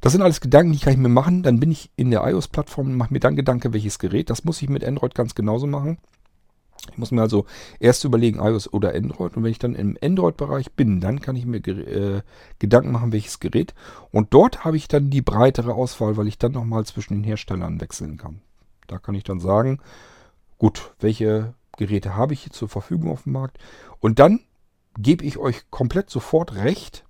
Das 0.00 0.12
sind 0.12 0.22
alles 0.22 0.40
Gedanken, 0.40 0.72
die 0.72 0.78
kann 0.78 0.92
ich 0.92 0.98
mir 0.98 1.08
machen. 1.08 1.42
Dann 1.42 1.60
bin 1.60 1.70
ich 1.70 1.90
in 1.96 2.10
der 2.10 2.24
iOS-Plattform 2.26 2.88
und 2.88 2.96
mache 2.96 3.12
mir 3.12 3.20
dann 3.20 3.36
Gedanken, 3.36 3.72
welches 3.72 3.98
Gerät. 3.98 4.30
Das 4.30 4.44
muss 4.44 4.62
ich 4.62 4.68
mit 4.68 4.84
Android 4.84 5.14
ganz 5.14 5.34
genauso 5.34 5.66
machen. 5.66 5.98
Ich 6.92 6.98
muss 6.98 7.10
mir 7.10 7.20
also 7.20 7.44
erst 7.80 8.04
überlegen, 8.04 8.38
iOS 8.38 8.72
oder 8.72 8.94
Android. 8.94 9.36
Und 9.36 9.42
wenn 9.42 9.50
ich 9.50 9.58
dann 9.58 9.74
im 9.74 9.98
Android-Bereich 10.00 10.72
bin, 10.72 11.00
dann 11.00 11.20
kann 11.20 11.36
ich 11.36 11.44
mir 11.44 11.58
äh, 11.58 12.22
Gedanken 12.58 12.92
machen, 12.92 13.12
welches 13.12 13.40
Gerät. 13.40 13.74
Und 14.12 14.32
dort 14.32 14.64
habe 14.64 14.76
ich 14.76 14.88
dann 14.88 15.10
die 15.10 15.22
breitere 15.22 15.74
Auswahl, 15.74 16.16
weil 16.16 16.28
ich 16.28 16.38
dann 16.38 16.52
nochmal 16.52 16.84
zwischen 16.86 17.14
den 17.14 17.24
Herstellern 17.24 17.80
wechseln 17.80 18.16
kann. 18.16 18.40
Da 18.86 18.98
kann 18.98 19.14
ich 19.14 19.24
dann 19.24 19.40
sagen, 19.40 19.80
gut, 20.58 20.94
welche 21.00 21.54
Geräte 21.76 22.16
habe 22.16 22.34
ich 22.34 22.42
hier 22.42 22.52
zur 22.52 22.68
Verfügung 22.68 23.10
auf 23.10 23.24
dem 23.24 23.32
Markt. 23.32 23.58
Und 24.00 24.18
dann 24.18 24.40
gebe 24.98 25.24
ich 25.24 25.38
euch 25.38 25.70
komplett 25.70 26.10
sofort 26.10 26.54
recht. 26.54 27.04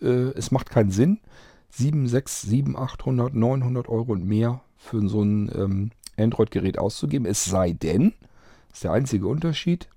Äh, 0.00 0.32
es 0.36 0.50
macht 0.50 0.70
keinen 0.70 0.90
Sinn, 0.90 1.20
7, 1.70 2.08
6, 2.08 2.42
7, 2.42 2.76
800, 2.76 3.34
900 3.34 3.88
Euro 3.88 4.12
und 4.12 4.24
mehr 4.24 4.62
für 4.76 5.06
so 5.08 5.22
ein 5.22 5.50
ähm, 5.54 5.90
Android-Gerät 6.16 6.78
auszugeben. 6.78 7.26
Es 7.26 7.44
sei 7.44 7.72
denn, 7.72 8.14
das 8.68 8.78
ist 8.78 8.84
der 8.84 8.92
einzige 8.92 9.26
Unterschied, 9.28 9.88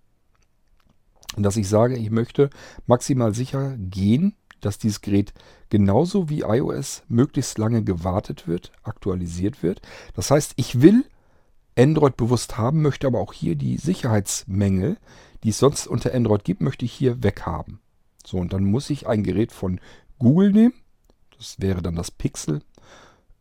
dass 1.37 1.57
ich 1.57 1.67
sage, 1.67 1.97
ich 1.97 2.11
möchte 2.11 2.49
maximal 2.85 3.33
sicher 3.33 3.75
gehen, 3.77 4.35
dass 4.61 4.77
dieses 4.77 5.01
Gerät 5.01 5.33
genauso 5.69 6.29
wie 6.29 6.41
iOS 6.41 7.03
möglichst 7.07 7.57
lange 7.57 7.83
gewartet 7.83 8.47
wird, 8.47 8.71
aktualisiert 8.83 9.63
wird. 9.63 9.81
Das 10.13 10.31
heißt, 10.31 10.53
ich 10.55 10.81
will 10.81 11.05
Android 11.77 12.15
bewusst 12.17 12.57
haben, 12.57 12.81
möchte 12.81 13.07
aber 13.07 13.19
auch 13.19 13.33
hier 13.33 13.55
die 13.55 13.77
Sicherheitsmängel, 13.77 14.97
die 15.43 15.49
es 15.49 15.59
sonst 15.59 15.87
unter 15.87 16.13
Android 16.13 16.43
gibt, 16.43 16.61
möchte 16.61 16.85
ich 16.85 16.93
hier 16.93 17.23
weghaben. 17.23 17.79
So, 18.25 18.37
und 18.37 18.53
dann 18.53 18.63
muss 18.63 18.89
ich 18.89 19.07
ein 19.07 19.23
Gerät 19.23 19.51
von 19.51 19.79
Google 20.19 20.51
nehmen. 20.51 20.73
Das 21.37 21.59
wäre 21.59 21.81
dann 21.81 21.95
das 21.95 22.11
Pixel. 22.11 22.61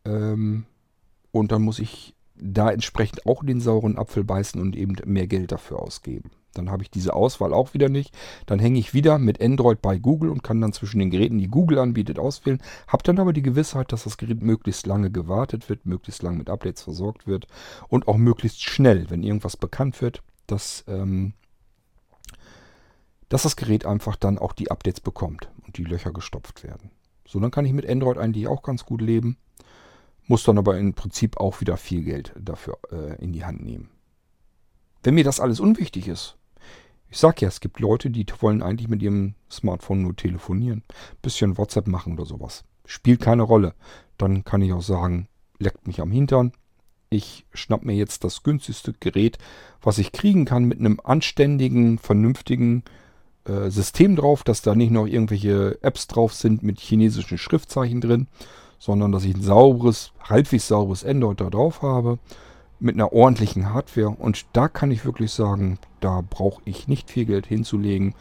Ähm, 0.05 0.65
und 1.31 1.51
dann 1.51 1.61
muss 1.61 1.79
ich 1.79 2.15
da 2.35 2.71
entsprechend 2.71 3.25
auch 3.25 3.43
den 3.43 3.61
sauren 3.61 3.97
Apfel 3.97 4.23
beißen 4.23 4.59
und 4.59 4.75
eben 4.75 4.95
mehr 5.05 5.27
Geld 5.27 5.51
dafür 5.51 5.79
ausgeben. 5.79 6.31
Dann 6.53 6.69
habe 6.69 6.83
ich 6.83 6.91
diese 6.91 7.13
Auswahl 7.13 7.53
auch 7.53 7.73
wieder 7.73 7.89
nicht. 7.89 8.15
Dann 8.45 8.59
hänge 8.59 8.79
ich 8.79 8.93
wieder 8.93 9.17
mit 9.17 9.41
Android 9.41 9.81
bei 9.81 9.97
Google 9.97 10.29
und 10.29 10.43
kann 10.43 10.61
dann 10.61 10.73
zwischen 10.73 10.99
den 10.99 11.09
Geräten, 11.09 11.39
die 11.39 11.47
Google 11.47 11.79
anbietet, 11.79 12.19
auswählen. 12.19 12.61
Habe 12.87 13.03
dann 13.03 13.19
aber 13.19 13.33
die 13.33 13.41
Gewissheit, 13.41 13.91
dass 13.91 14.03
das 14.03 14.17
Gerät 14.17 14.41
möglichst 14.41 14.85
lange 14.85 15.09
gewartet 15.09 15.69
wird, 15.69 15.85
möglichst 15.85 16.21
lange 16.21 16.37
mit 16.37 16.49
Updates 16.49 16.83
versorgt 16.83 17.25
wird 17.25 17.47
und 17.87 18.07
auch 18.07 18.17
möglichst 18.17 18.61
schnell, 18.61 19.09
wenn 19.09 19.23
irgendwas 19.23 19.57
bekannt 19.57 20.01
wird, 20.01 20.21
dass, 20.45 20.83
ähm, 20.87 21.33
dass 23.33 23.41
das 23.41 23.55
Gerät 23.55 23.87
einfach 23.87 24.15
dann 24.15 24.37
auch 24.37 24.53
die 24.53 24.69
Updates 24.69 25.01
bekommt 25.01 25.49
und 25.65 25.77
die 25.79 25.83
Löcher 25.83 26.11
gestopft 26.13 26.63
werden. 26.63 26.91
So, 27.27 27.39
dann 27.39 27.49
kann 27.49 27.65
ich 27.65 27.73
mit 27.73 27.89
Android 27.89 28.19
eigentlich 28.19 28.47
auch 28.47 28.61
ganz 28.61 28.85
gut 28.85 29.01
leben. 29.01 29.37
muss 30.27 30.43
dann 30.43 30.59
aber 30.59 30.77
im 30.77 30.93
Prinzip 30.93 31.37
auch 31.37 31.59
wieder 31.59 31.75
viel 31.75 32.03
Geld 32.03 32.31
dafür 32.39 32.77
äh, 32.91 33.19
in 33.23 33.33
die 33.33 33.43
Hand 33.43 33.63
nehmen. 33.63 33.89
Wenn 35.01 35.15
mir 35.15 35.23
das 35.23 35.39
alles 35.39 35.59
unwichtig 35.59 36.07
ist, 36.07 36.37
ich 37.09 37.17
sag 37.17 37.41
ja, 37.41 37.47
es 37.47 37.59
gibt 37.59 37.79
Leute, 37.79 38.11
die 38.11 38.23
wollen 38.39 38.61
eigentlich 38.61 38.87
mit 38.87 39.01
ihrem 39.01 39.33
Smartphone 39.49 40.03
nur 40.03 40.15
telefonieren, 40.15 40.83
bisschen 41.23 41.57
WhatsApp 41.57 41.87
machen 41.87 42.13
oder 42.13 42.25
sowas. 42.25 42.63
Spielt 42.85 43.19
keine 43.19 43.41
Rolle. 43.41 43.73
Dann 44.19 44.43
kann 44.43 44.61
ich 44.61 44.73
auch 44.73 44.83
sagen, 44.83 45.27
leckt 45.57 45.87
mich 45.87 46.01
am 46.01 46.11
Hintern. 46.11 46.51
Ich 47.09 47.47
schnapp 47.51 47.83
mir 47.83 47.95
jetzt 47.95 48.23
das 48.23 48.43
günstigste 48.43 48.93
Gerät, 48.93 49.39
was 49.81 49.97
ich 49.97 50.11
kriegen 50.11 50.45
kann, 50.45 50.65
mit 50.65 50.77
einem 50.77 50.99
anständigen, 51.03 51.97
vernünftigen 51.97 52.83
äh, 53.45 53.69
System 53.69 54.15
drauf, 54.15 54.43
dass 54.43 54.61
da 54.61 54.75
nicht 54.75 54.91
noch 54.91 55.05
irgendwelche 55.05 55.77
Apps 55.81 56.07
drauf 56.07 56.33
sind 56.33 56.63
mit 56.63 56.79
chinesischen 56.79 57.37
Schriftzeichen 57.37 58.01
drin, 58.01 58.27
sondern 58.79 59.11
dass 59.11 59.25
ich 59.25 59.35
ein 59.35 59.41
sauberes, 59.41 60.11
halbwegs 60.21 60.67
sauberes 60.67 61.05
Android 61.05 61.41
da 61.41 61.49
drauf 61.49 61.81
habe 61.81 62.19
mit 62.79 62.95
einer 62.95 63.13
ordentlichen 63.13 63.73
Hardware. 63.73 64.09
Und 64.09 64.45
da 64.53 64.67
kann 64.67 64.91
ich 64.91 65.05
wirklich 65.05 65.31
sagen, 65.31 65.79
da 65.99 66.21
brauche 66.29 66.61
ich 66.65 66.87
nicht 66.87 67.09
viel 67.09 67.25
Geld 67.25 67.45
hinzulegen. 67.45 68.13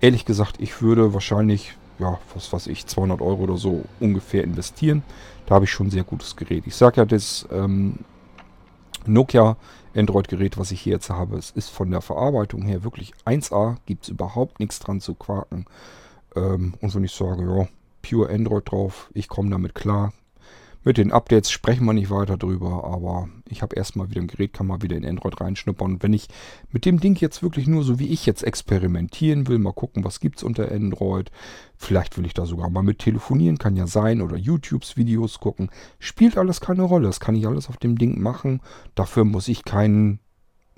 Ehrlich 0.00 0.24
gesagt, 0.24 0.56
ich 0.58 0.80
würde 0.82 1.14
wahrscheinlich, 1.14 1.74
ja, 1.98 2.18
was 2.34 2.52
weiß 2.52 2.66
ich, 2.68 2.86
200 2.86 3.20
Euro 3.20 3.42
oder 3.42 3.56
so 3.56 3.84
ungefähr 4.00 4.44
investieren. 4.44 5.02
Da 5.46 5.56
habe 5.56 5.66
ich 5.66 5.70
schon 5.70 5.88
ein 5.88 5.90
sehr 5.90 6.04
gutes 6.04 6.36
Gerät. 6.36 6.66
Ich 6.66 6.76
sage 6.76 6.96
ja, 6.96 7.04
das 7.04 7.46
ähm, 7.52 8.00
Nokia 9.08 9.56
Android-Gerät, 9.94 10.58
was 10.58 10.70
ich 10.70 10.80
hier 10.80 10.94
jetzt 10.94 11.10
habe, 11.10 11.36
es 11.36 11.50
ist 11.50 11.70
von 11.70 11.90
der 11.90 12.00
Verarbeitung 12.00 12.62
her 12.62 12.84
wirklich 12.84 13.12
1A, 13.24 13.76
gibt 13.86 14.04
es 14.04 14.08
überhaupt 14.10 14.60
nichts 14.60 14.78
dran 14.78 15.00
zu 15.00 15.14
quaken. 15.14 15.66
Ähm, 16.34 16.74
und 16.80 16.94
wenn 16.94 17.04
ich 17.04 17.12
sage, 17.12 17.42
ja, 17.44 17.68
pure 18.02 18.30
Android 18.30 18.70
drauf, 18.70 19.10
ich 19.14 19.28
komme 19.28 19.50
damit 19.50 19.74
klar. 19.74 20.12
Mit 20.86 20.98
den 20.98 21.10
Updates 21.10 21.50
sprechen 21.50 21.84
wir 21.84 21.94
nicht 21.94 22.10
weiter 22.10 22.36
drüber, 22.36 22.84
aber 22.84 23.28
ich 23.48 23.60
habe 23.60 23.74
erstmal 23.74 24.08
wieder 24.08 24.20
ein 24.20 24.28
Gerät, 24.28 24.52
kann 24.52 24.68
mal 24.68 24.82
wieder 24.82 24.96
in 24.96 25.04
Android 25.04 25.40
reinschnuppern. 25.40 25.94
Und 25.94 26.02
wenn 26.04 26.12
ich 26.12 26.28
mit 26.70 26.84
dem 26.84 27.00
Ding 27.00 27.16
jetzt 27.16 27.42
wirklich 27.42 27.66
nur 27.66 27.82
so 27.82 27.98
wie 27.98 28.06
ich 28.06 28.24
jetzt 28.24 28.44
experimentieren 28.44 29.48
will, 29.48 29.58
mal 29.58 29.72
gucken, 29.72 30.04
was 30.04 30.20
gibt 30.20 30.36
es 30.36 30.44
unter 30.44 30.70
Android. 30.70 31.32
Vielleicht 31.76 32.16
will 32.16 32.24
ich 32.24 32.34
da 32.34 32.46
sogar 32.46 32.70
mal 32.70 32.84
mit 32.84 33.00
telefonieren, 33.00 33.58
kann 33.58 33.74
ja 33.74 33.88
sein, 33.88 34.22
oder 34.22 34.36
YouTubes 34.36 34.96
Videos 34.96 35.40
gucken. 35.40 35.70
Spielt 35.98 36.38
alles 36.38 36.60
keine 36.60 36.84
Rolle, 36.84 37.08
das 37.08 37.18
kann 37.18 37.34
ich 37.34 37.48
alles 37.48 37.68
auf 37.68 37.78
dem 37.78 37.98
Ding 37.98 38.22
machen. 38.22 38.60
Dafür 38.94 39.24
muss 39.24 39.48
ich 39.48 39.64
kein 39.64 40.20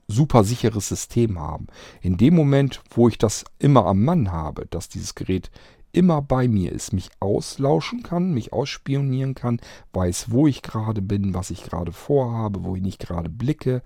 super 0.07 0.43
sicheres 0.43 0.89
System 0.89 1.39
haben. 1.39 1.67
In 2.01 2.17
dem 2.17 2.35
Moment, 2.35 2.81
wo 2.89 3.09
ich 3.09 3.19
das 3.19 3.45
immer 3.59 3.85
am 3.85 4.03
Mann 4.05 4.33
habe, 4.33 4.65
dass 4.71 4.89
dieses 4.89 5.15
Gerät 5.15 5.51
immer 5.99 6.23
bei 6.23 6.47
mir 6.47 6.71
ist, 6.71 6.93
mich 6.93 7.11
auslauschen 7.19 8.05
kann, 8.05 8.33
mich 8.33 8.53
ausspionieren 8.53 9.35
kann, 9.35 9.61
weiß, 9.93 10.31
wo 10.31 10.47
ich 10.47 10.63
gerade 10.63 11.03
bin, 11.03 11.35
was 11.35 11.51
ich 11.51 11.65
gerade 11.65 11.91
vorhabe, 11.91 12.63
wo 12.63 12.77
ich 12.77 12.99
gerade 13.01 13.29
blicke, 13.29 13.83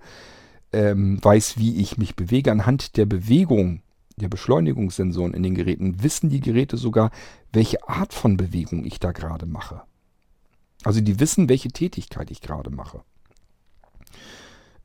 ähm, 0.71 1.17
weiß, 1.23 1.57
wie 1.57 1.81
ich 1.81 1.97
mich 1.97 2.15
bewege. 2.15 2.51
Anhand 2.51 2.97
der 2.97 3.07
Bewegung 3.07 3.81
der 4.17 4.29
Beschleunigungssensoren 4.29 5.33
in 5.33 5.41
den 5.41 5.55
Geräten 5.55 6.03
wissen 6.03 6.29
die 6.29 6.39
Geräte 6.39 6.77
sogar, 6.77 7.09
welche 7.51 7.89
Art 7.89 8.13
von 8.13 8.37
Bewegung 8.37 8.85
ich 8.85 8.99
da 8.99 9.11
gerade 9.11 9.47
mache. 9.47 9.81
Also 10.83 11.01
die 11.01 11.19
wissen, 11.19 11.49
welche 11.49 11.69
Tätigkeit 11.69 12.29
ich 12.29 12.41
gerade 12.41 12.69
mache. 12.69 13.01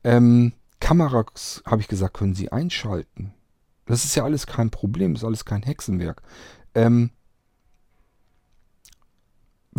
Ähm, 0.03 0.53
Kameras, 0.79 1.61
habe 1.63 1.81
ich 1.81 1.87
gesagt, 1.87 2.15
können 2.15 2.33
sie 2.33 2.51
einschalten. 2.51 3.35
Das 3.85 4.03
ist 4.03 4.15
ja 4.15 4.23
alles 4.23 4.47
kein 4.47 4.71
Problem, 4.71 5.13
ist 5.13 5.23
alles 5.23 5.45
kein 5.45 5.61
Hexenwerk. 5.61 6.23
Ähm, 6.73 7.11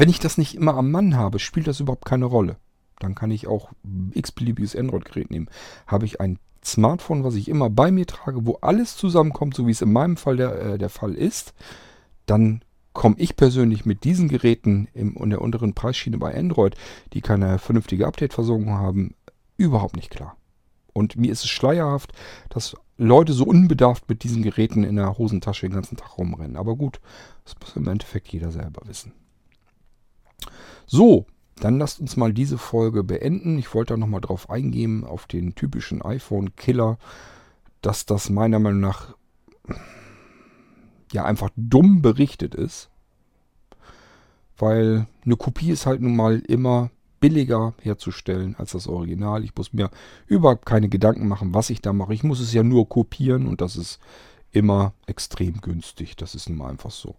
wenn 0.01 0.09
ich 0.09 0.18
das 0.18 0.39
nicht 0.39 0.55
immer 0.55 0.77
am 0.77 0.90
Mann 0.90 1.14
habe, 1.14 1.39
spielt 1.39 1.66
das 1.66 1.78
überhaupt 1.78 2.06
keine 2.06 2.24
Rolle. 2.24 2.56
Dann 3.01 3.14
kann 3.14 3.31
ich 3.31 3.47
auch 3.47 3.70
x-beliebiges 4.14 4.74
Android-Gerät 4.74 5.31
nehmen. 5.31 5.51
Habe 5.86 6.06
ich 6.06 6.22
ein 6.22 6.39
Smartphone, 6.64 7.22
was 7.22 7.35
ich 7.35 7.48
immer 7.48 7.68
bei 7.68 7.90
mir 7.90 8.06
trage, 8.06 8.47
wo 8.47 8.56
alles 8.62 8.97
zusammenkommt, 8.97 9.55
so 9.55 9.66
wie 9.66 9.72
es 9.72 9.82
in 9.82 9.93
meinem 9.93 10.16
Fall 10.16 10.39
der, 10.39 10.59
äh, 10.59 10.78
der 10.78 10.89
Fall 10.89 11.14
ist, 11.14 11.52
dann 12.24 12.62
komme 12.94 13.16
ich 13.18 13.36
persönlich 13.36 13.85
mit 13.85 14.05
diesen 14.05 14.28
Geräten 14.28 14.89
im, 14.94 15.16
in 15.16 15.28
der 15.28 15.43
unteren 15.43 15.74
Preisschiene 15.74 16.16
bei 16.16 16.35
Android, 16.35 16.77
die 17.12 17.20
keine 17.20 17.59
vernünftige 17.59 18.06
Update-Versorgung 18.06 18.70
haben, 18.70 19.14
überhaupt 19.59 19.97
nicht 19.97 20.10
klar. 20.10 20.35
Und 20.94 21.16
mir 21.16 21.31
ist 21.31 21.44
es 21.44 21.51
schleierhaft, 21.51 22.12
dass 22.48 22.74
Leute 22.97 23.35
so 23.35 23.44
unbedarft 23.44 24.09
mit 24.09 24.24
diesen 24.24 24.43
Geräten 24.43 24.82
in 24.82 24.97
der 24.97 25.18
Hosentasche 25.18 25.66
den 25.66 25.74
ganzen 25.74 25.98
Tag 25.98 26.16
rumrennen. 26.16 26.56
Aber 26.56 26.74
gut, 26.74 27.01
das 27.44 27.55
muss 27.60 27.77
im 27.77 27.86
Endeffekt 27.86 28.28
jeder 28.28 28.51
selber 28.51 28.81
wissen. 28.86 29.12
So, 30.86 31.26
dann 31.56 31.78
lasst 31.78 32.00
uns 32.00 32.16
mal 32.16 32.32
diese 32.32 32.58
Folge 32.58 33.04
beenden. 33.04 33.58
Ich 33.58 33.74
wollte 33.74 33.94
da 33.94 33.98
nochmal 33.98 34.20
drauf 34.20 34.50
eingehen, 34.50 35.04
auf 35.04 35.26
den 35.26 35.54
typischen 35.54 36.02
iPhone-Killer, 36.02 36.98
dass 37.82 38.06
das 38.06 38.30
meiner 38.30 38.58
Meinung 38.58 38.80
nach 38.80 39.14
ja 41.12 41.24
einfach 41.24 41.50
dumm 41.56 42.02
berichtet 42.02 42.54
ist. 42.54 42.90
Weil 44.56 45.06
eine 45.24 45.36
Kopie 45.36 45.70
ist 45.70 45.86
halt 45.86 46.00
nun 46.00 46.16
mal 46.16 46.40
immer 46.40 46.90
billiger 47.20 47.74
herzustellen 47.82 48.56
als 48.56 48.72
das 48.72 48.86
Original. 48.86 49.44
Ich 49.44 49.54
muss 49.54 49.72
mir 49.72 49.90
überhaupt 50.26 50.66
keine 50.66 50.88
Gedanken 50.88 51.28
machen, 51.28 51.54
was 51.54 51.70
ich 51.70 51.82
da 51.82 51.92
mache. 51.92 52.14
Ich 52.14 52.22
muss 52.22 52.40
es 52.40 52.52
ja 52.52 52.62
nur 52.62 52.88
kopieren 52.88 53.46
und 53.46 53.60
das 53.60 53.76
ist 53.76 54.00
immer 54.50 54.94
extrem 55.06 55.60
günstig. 55.60 56.16
Das 56.16 56.34
ist 56.34 56.48
nun 56.48 56.58
mal 56.58 56.70
einfach 56.70 56.90
so. 56.90 57.16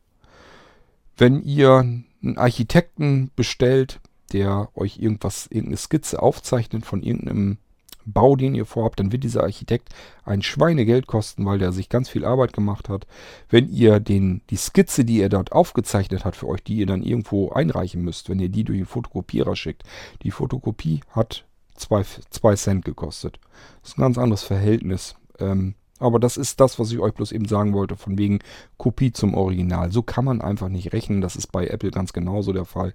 Wenn 1.21 1.43
ihr 1.43 1.77
einen 1.77 2.37
Architekten 2.37 3.29
bestellt, 3.35 3.99
der 4.33 4.69
euch 4.73 4.97
irgendwas, 4.97 5.45
irgendeine 5.45 5.77
Skizze 5.77 6.19
aufzeichnet 6.19 6.83
von 6.83 7.03
irgendeinem 7.03 7.59
Bau, 8.05 8.35
den 8.35 8.55
ihr 8.55 8.65
vorhabt, 8.65 8.99
dann 8.99 9.11
wird 9.11 9.23
dieser 9.23 9.43
Architekt 9.43 9.89
ein 10.25 10.41
Schweinegeld 10.41 11.05
kosten, 11.05 11.45
weil 11.45 11.59
der 11.59 11.73
sich 11.73 11.89
ganz 11.89 12.09
viel 12.09 12.25
Arbeit 12.25 12.53
gemacht 12.53 12.89
hat. 12.89 13.05
Wenn 13.51 13.69
ihr 13.69 13.99
den, 13.99 14.41
die 14.49 14.55
Skizze, 14.55 15.05
die 15.05 15.21
er 15.21 15.29
dort 15.29 15.51
aufgezeichnet 15.51 16.25
hat 16.25 16.35
für 16.35 16.47
euch, 16.47 16.63
die 16.63 16.77
ihr 16.77 16.87
dann 16.87 17.03
irgendwo 17.03 17.51
einreichen 17.51 18.01
müsst, 18.01 18.27
wenn 18.27 18.39
ihr 18.39 18.49
die 18.49 18.63
durch 18.63 18.79
den 18.79 18.87
Fotokopierer 18.87 19.55
schickt, 19.55 19.83
die 20.23 20.31
Fotokopie 20.31 21.01
hat 21.11 21.45
zwei, 21.75 22.03
zwei 22.31 22.55
Cent 22.55 22.83
gekostet. 22.83 23.39
Das 23.83 23.91
ist 23.91 23.99
ein 23.99 24.01
ganz 24.01 24.17
anderes 24.17 24.41
Verhältnis. 24.41 25.13
Ähm, 25.37 25.75
aber 26.01 26.19
das 26.19 26.37
ist 26.37 26.59
das, 26.59 26.79
was 26.79 26.91
ich 26.91 26.99
euch 26.99 27.13
bloß 27.13 27.31
eben 27.31 27.45
sagen 27.45 27.73
wollte, 27.73 27.95
von 27.95 28.17
wegen 28.17 28.39
Kopie 28.77 29.13
zum 29.13 29.33
Original. 29.33 29.91
So 29.91 30.01
kann 30.01 30.25
man 30.25 30.41
einfach 30.41 30.69
nicht 30.69 30.93
rechnen. 30.93 31.21
Das 31.21 31.35
ist 31.35 31.51
bei 31.51 31.67
Apple 31.67 31.91
ganz 31.91 32.11
genauso 32.11 32.53
der 32.53 32.65
Fall. 32.65 32.93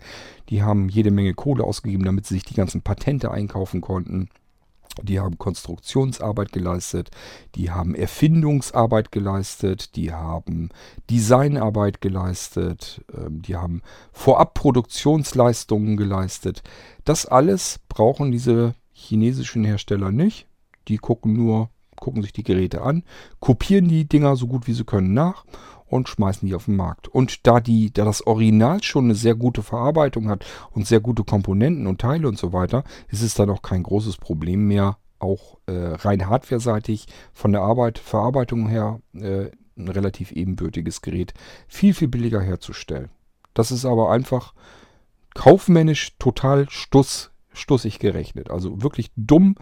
Die 0.48 0.62
haben 0.62 0.88
jede 0.88 1.10
Menge 1.10 1.34
Kohle 1.34 1.64
ausgegeben, 1.64 2.04
damit 2.04 2.26
sie 2.26 2.34
sich 2.34 2.44
die 2.44 2.54
ganzen 2.54 2.82
Patente 2.82 3.30
einkaufen 3.30 3.80
konnten. 3.80 4.28
Die 5.02 5.20
haben 5.20 5.36
Konstruktionsarbeit 5.36 6.52
geleistet, 6.52 7.10
die 7.54 7.70
haben 7.70 7.94
Erfindungsarbeit 7.94 9.12
geleistet, 9.12 9.94
die 9.94 10.12
haben 10.12 10.70
Designarbeit 11.10 12.00
geleistet, 12.00 13.04
ähm, 13.14 13.42
die 13.42 13.56
haben 13.56 13.82
Vorabproduktionsleistungen 14.12 15.98
geleistet. 15.98 16.62
Das 17.04 17.26
alles 17.26 17.78
brauchen 17.90 18.32
diese 18.32 18.74
chinesischen 18.92 19.64
Hersteller 19.64 20.12
nicht. 20.12 20.46
Die 20.88 20.96
gucken 20.96 21.34
nur, 21.34 21.68
gucken 21.96 22.22
sich 22.22 22.32
die 22.32 22.44
Geräte 22.44 22.82
an, 22.82 23.02
kopieren 23.40 23.88
die 23.88 24.08
Dinger 24.08 24.36
so 24.36 24.46
gut 24.46 24.66
wie 24.66 24.72
sie 24.72 24.84
können 24.84 25.14
nach 25.14 25.44
und 25.86 26.08
schmeißen 26.08 26.46
die 26.46 26.54
auf 26.54 26.66
den 26.66 26.76
Markt. 26.76 27.08
Und 27.08 27.46
da 27.46 27.60
die, 27.60 27.92
da 27.92 28.04
das 28.04 28.26
Original 28.26 28.82
schon 28.82 29.04
eine 29.04 29.14
sehr 29.14 29.34
gute 29.34 29.62
Verarbeitung 29.62 30.28
hat 30.28 30.44
und 30.72 30.86
sehr 30.86 31.00
gute 31.00 31.24
Komponenten 31.24 31.86
und 31.86 32.00
Teile 32.00 32.28
und 32.28 32.38
so 32.38 32.52
weiter, 32.52 32.84
ist 33.08 33.22
es 33.22 33.34
dann 33.34 33.50
auch 33.50 33.62
kein 33.62 33.82
großes 33.82 34.16
Problem 34.16 34.66
mehr, 34.66 34.98
auch 35.18 35.58
äh, 35.66 35.72
rein 35.72 36.28
hardware-seitig 36.28 37.06
von 37.32 37.52
der 37.52 37.62
Arbeit, 37.62 37.98
Verarbeitung 37.98 38.68
her 38.68 39.00
äh, 39.14 39.50
ein 39.78 39.88
relativ 39.88 40.32
ebenbürtiges 40.32 41.02
Gerät 41.02 41.34
viel, 41.68 41.94
viel 41.94 42.08
billiger 42.08 42.40
herzustellen. 42.40 43.10
Das 43.54 43.70
ist 43.70 43.84
aber 43.84 44.10
einfach 44.10 44.54
kaufmännisch 45.34 46.16
total 46.18 46.68
stuss, 46.70 47.30
stussig 47.52 47.98
gerechnet. 47.98 48.50
Also 48.50 48.82
wirklich 48.82 49.10
dumm 49.16 49.54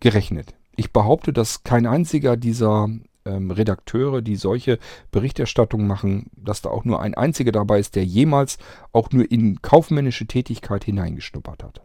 gerechnet. 0.00 0.54
Ich 0.76 0.92
behaupte, 0.92 1.32
dass 1.32 1.64
kein 1.64 1.86
einziger 1.86 2.36
dieser 2.36 2.88
ähm, 3.24 3.50
Redakteure, 3.50 4.22
die 4.22 4.36
solche 4.36 4.78
Berichterstattung 5.10 5.86
machen, 5.86 6.30
dass 6.36 6.62
da 6.62 6.70
auch 6.70 6.84
nur 6.84 7.00
ein 7.00 7.14
einziger 7.14 7.52
dabei 7.52 7.78
ist, 7.78 7.94
der 7.94 8.04
jemals 8.04 8.58
auch 8.92 9.10
nur 9.10 9.30
in 9.30 9.60
kaufmännische 9.62 10.26
Tätigkeit 10.26 10.84
hineingeschnuppert 10.84 11.62
hat. 11.62 11.82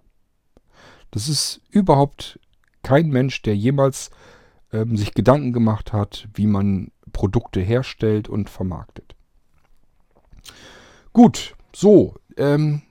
Das 1.11 1.29
ist 1.29 1.61
überhaupt 1.69 2.39
kein 2.83 3.09
Mensch, 3.09 3.41
der 3.41 3.55
jemals 3.55 4.09
ähm, 4.71 4.97
sich 4.97 5.13
Gedanken 5.13 5.53
gemacht 5.53 5.93
hat, 5.93 6.27
wie 6.33 6.47
man 6.47 6.91
Produkte 7.11 7.59
herstellt 7.61 8.29
und 8.29 8.49
vermarktet. 8.49 9.15
Gut, 11.13 11.55
so, 11.73 12.15
ähm, 12.37 12.81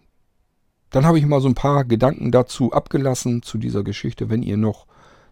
dann 0.91 1.05
habe 1.05 1.19
ich 1.19 1.27
mal 1.27 1.41
so 1.41 1.49
ein 1.49 1.55
paar 1.55 1.85
Gedanken 1.85 2.33
dazu 2.33 2.73
abgelassen 2.73 3.43
zu 3.43 3.59
dieser 3.59 3.85
Geschichte. 3.85 4.31
Wenn 4.31 4.43
ihr 4.43 4.57
noch 4.57 4.87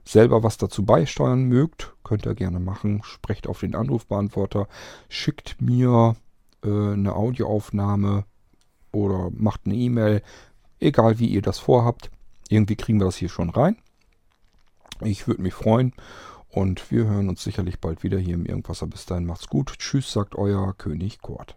selber 0.05 0.43
was 0.43 0.59
dazu 0.59 0.85
beisteuern 0.85 1.45
mögt, 1.45 1.95
könnt 2.05 2.27
ihr 2.27 2.35
gerne 2.35 2.61
machen. 2.61 3.03
Sprecht 3.05 3.47
auf 3.47 3.61
den 3.61 3.75
Anrufbeantworter, 3.75 4.69
schickt 5.09 5.61
mir 5.61 6.17
äh, 6.63 6.69
eine 6.69 7.15
Audioaufnahme 7.15 8.25
oder 8.93 9.31
macht 9.33 9.63
eine 9.65 9.75
E-Mail. 9.75 10.23
Egal 10.81 11.19
wie 11.19 11.27
ihr 11.27 11.43
das 11.43 11.59
vorhabt. 11.59 12.11
Irgendwie 12.49 12.77
kriegen 12.77 13.01
wir 13.01 13.07
das 13.07 13.17
hier 13.17 13.31
schon 13.31 13.51
rein. 13.51 13.77
Ich 15.01 15.27
würde 15.27 15.43
mich 15.43 15.55
freuen. 15.55 15.93
Und 16.51 16.91
wir 16.93 17.07
hören 17.07 17.29
uns 17.29 17.43
sicherlich 17.43 17.81
bald 17.81 18.05
wieder 18.05 18.19
hier 18.19 18.35
im 18.35 18.47
Irgendwasser. 18.47 18.87
Bis 18.87 19.07
dahin 19.07 19.27
macht's 19.27 19.49
gut. 19.49 19.75
Tschüss, 19.79 20.13
sagt 20.13 20.37
euer 20.37 20.73
König 20.75 21.21
Kurt. 21.21 21.57